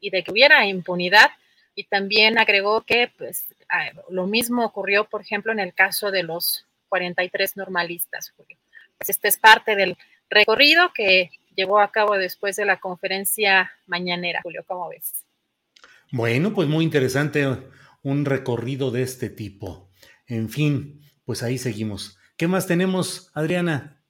y 0.00 0.10
de 0.10 0.22
que 0.22 0.30
hubiera 0.30 0.66
impunidad. 0.66 1.30
Y 1.74 1.84
también 1.84 2.38
agregó 2.38 2.82
que 2.82 3.10
pues, 3.16 3.46
lo 4.10 4.26
mismo 4.26 4.64
ocurrió, 4.64 5.04
por 5.04 5.22
ejemplo, 5.22 5.52
en 5.52 5.60
el 5.60 5.72
caso 5.72 6.10
de 6.10 6.22
los 6.22 6.66
43 6.88 7.56
normalistas, 7.56 8.32
Julio. 8.36 8.56
pues 8.96 9.10
este 9.10 9.28
es 9.28 9.36
parte 9.36 9.76
del 9.76 9.96
recorrido 10.30 10.92
que 10.92 11.30
llevó 11.54 11.80
a 11.80 11.90
cabo 11.90 12.16
después 12.16 12.56
de 12.56 12.64
la 12.64 12.78
conferencia 12.78 13.72
mañanera. 13.86 14.40
Julio, 14.42 14.64
¿cómo 14.66 14.88
ves? 14.88 15.24
Bueno, 16.10 16.54
pues 16.54 16.68
muy 16.68 16.84
interesante 16.84 17.46
un 18.02 18.24
recorrido 18.24 18.90
de 18.90 19.02
este 19.02 19.30
tipo. 19.30 19.90
En 20.26 20.48
fin, 20.48 21.00
pues 21.24 21.42
ahí 21.42 21.58
seguimos. 21.58 22.18
¿Qué 22.36 22.48
más 22.48 22.66
tenemos, 22.66 23.30
Adriana? 23.34 24.02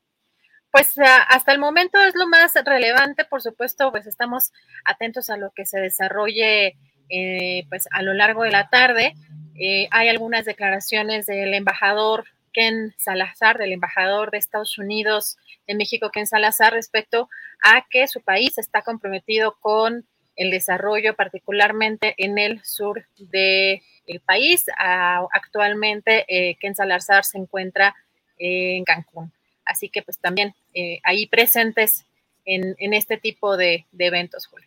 Pues 0.71 0.99
ah, 0.99 1.23
hasta 1.29 1.53
el 1.53 1.59
momento 1.59 1.99
es 2.03 2.15
lo 2.15 2.27
más 2.29 2.53
relevante, 2.65 3.25
por 3.25 3.41
supuesto, 3.41 3.91
pues 3.91 4.07
estamos 4.07 4.53
atentos 4.85 5.31
a 5.31 5.37
lo 5.37 5.51
que 5.55 5.65
se 5.65 5.81
desarrolle 5.81 6.77
eh, 7.11 7.65
pues 7.71 7.89
a 7.91 8.03
lo 8.03 8.13
largo 8.13 8.43
de 8.43 8.51
la 8.51 8.69
tarde. 8.69 9.15
Eh, 9.55 9.89
hay 9.91 10.09
algunas 10.09 10.45
declaraciones 10.45 11.27
del 11.27 11.55
embajador 11.55 12.27
Ken 12.53 12.95
Salazar, 12.99 13.59
del 13.59 13.73
embajador 13.73 14.31
de 14.31 14.39
Estados 14.39 14.79
Unidos 14.79 15.37
en 15.67 15.79
México, 15.79 16.11
Ken 16.11 16.27
Salazar, 16.27 16.73
respecto 16.73 17.29
a 17.63 17.87
que 17.89 18.07
su 18.09 18.21
país 18.21 18.59
está 18.59 18.83
comprometido 18.83 19.57
con 19.61 20.07
el 20.39 20.51
desarrollo, 20.51 21.15
particularmente 21.15 22.15
en 22.17 22.39
el 22.39 22.65
sur 22.65 23.05
del 23.19 23.83
país. 24.25 24.67
Ah, 24.79 25.27
actualmente, 25.33 26.25
eh, 26.29 26.57
Ken 26.61 26.75
Salazar 26.75 27.25
se 27.25 27.39
encuentra 27.39 27.95
en 28.39 28.85
Cancún. 28.85 29.33
Así 29.65 29.91
que 29.91 30.03
pues 30.03 30.19
también 30.19 30.55
eh, 30.73 31.01
ahí 31.05 31.27
presentes 31.27 32.07
en, 32.47 32.95
este 32.95 33.19
tipo 33.19 33.59
de, 33.59 33.85
eventos, 33.99 34.47
Julio. 34.47 34.67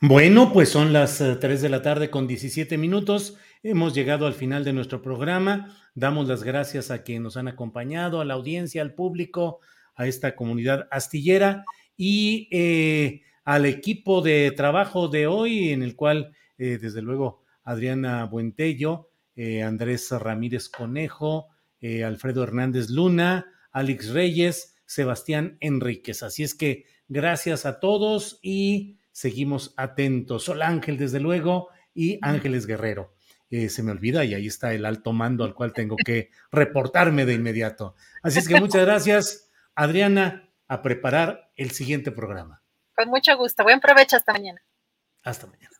Bueno, 0.00 0.52
pues 0.52 0.68
son 0.68 0.92
las 0.92 1.18
3 1.18 1.42
eh, 1.42 1.62
de 1.62 1.68
la 1.68 1.82
tarde 1.82 2.10
con 2.10 2.28
17 2.28 2.78
minutos. 2.78 3.36
Hemos 3.62 3.92
llegado 3.94 4.26
al 4.26 4.34
final 4.34 4.62
de 4.62 4.72
nuestro 4.72 5.02
programa. 5.02 5.76
Damos 5.94 6.28
las 6.28 6.44
gracias 6.44 6.90
a 6.90 7.02
quienes 7.02 7.22
nos 7.22 7.36
han 7.36 7.48
acompañado, 7.48 8.20
a 8.20 8.24
la 8.24 8.34
audiencia, 8.34 8.82
al 8.82 8.94
público, 8.94 9.60
a 9.96 10.06
esta 10.06 10.36
comunidad 10.36 10.86
astillera 10.92 11.64
y 11.96 12.48
eh, 12.52 13.22
al 13.44 13.66
equipo 13.66 14.22
de 14.22 14.52
trabajo 14.52 15.08
de 15.08 15.26
hoy, 15.26 15.70
en 15.70 15.82
el 15.82 15.96
cual, 15.96 16.34
desde 16.56 17.02
luego, 17.02 17.42
Adriana 17.62 18.24
Buentello, 18.24 19.10
Andrés 19.64 20.10
Ramírez 20.10 20.68
Conejo, 20.68 21.48
Alfredo 22.04 22.42
Hernández 22.42 22.90
Luna, 22.90 23.46
Alex 23.72 24.10
Reyes, 24.10 24.76
Sebastián 24.84 25.56
Enríquez. 25.60 26.22
Así 26.22 26.42
es 26.42 26.54
que 26.54 26.84
gracias 27.08 27.64
a 27.66 27.80
todos 27.80 28.38
y 28.42 28.98
seguimos 29.12 29.74
atentos. 29.76 30.44
Sol 30.44 30.62
Ángel, 30.62 30.98
desde 30.98 31.20
luego, 31.20 31.68
y 31.94 32.18
Ángeles 32.22 32.66
Guerrero. 32.66 33.14
Eh, 33.50 33.68
se 33.68 33.82
me 33.82 33.90
olvida 33.90 34.24
y 34.24 34.34
ahí 34.34 34.46
está 34.46 34.74
el 34.74 34.84
alto 34.84 35.12
mando 35.12 35.44
al 35.44 35.54
cual 35.54 35.72
tengo 35.72 35.96
que 35.96 36.30
reportarme 36.52 37.26
de 37.26 37.34
inmediato. 37.34 37.96
Así 38.22 38.38
es 38.38 38.48
que 38.48 38.60
muchas 38.60 38.84
gracias, 38.86 39.50
Adriana, 39.74 40.48
a 40.68 40.82
preparar 40.82 41.50
el 41.56 41.72
siguiente 41.72 42.12
programa. 42.12 42.59
Con 42.96 43.08
mucho 43.08 43.36
gusto. 43.36 43.62
Buen 43.62 43.80
provecho 43.80 44.16
hasta 44.16 44.32
mañana. 44.32 44.62
Hasta 45.22 45.46
mañana. 45.46 45.79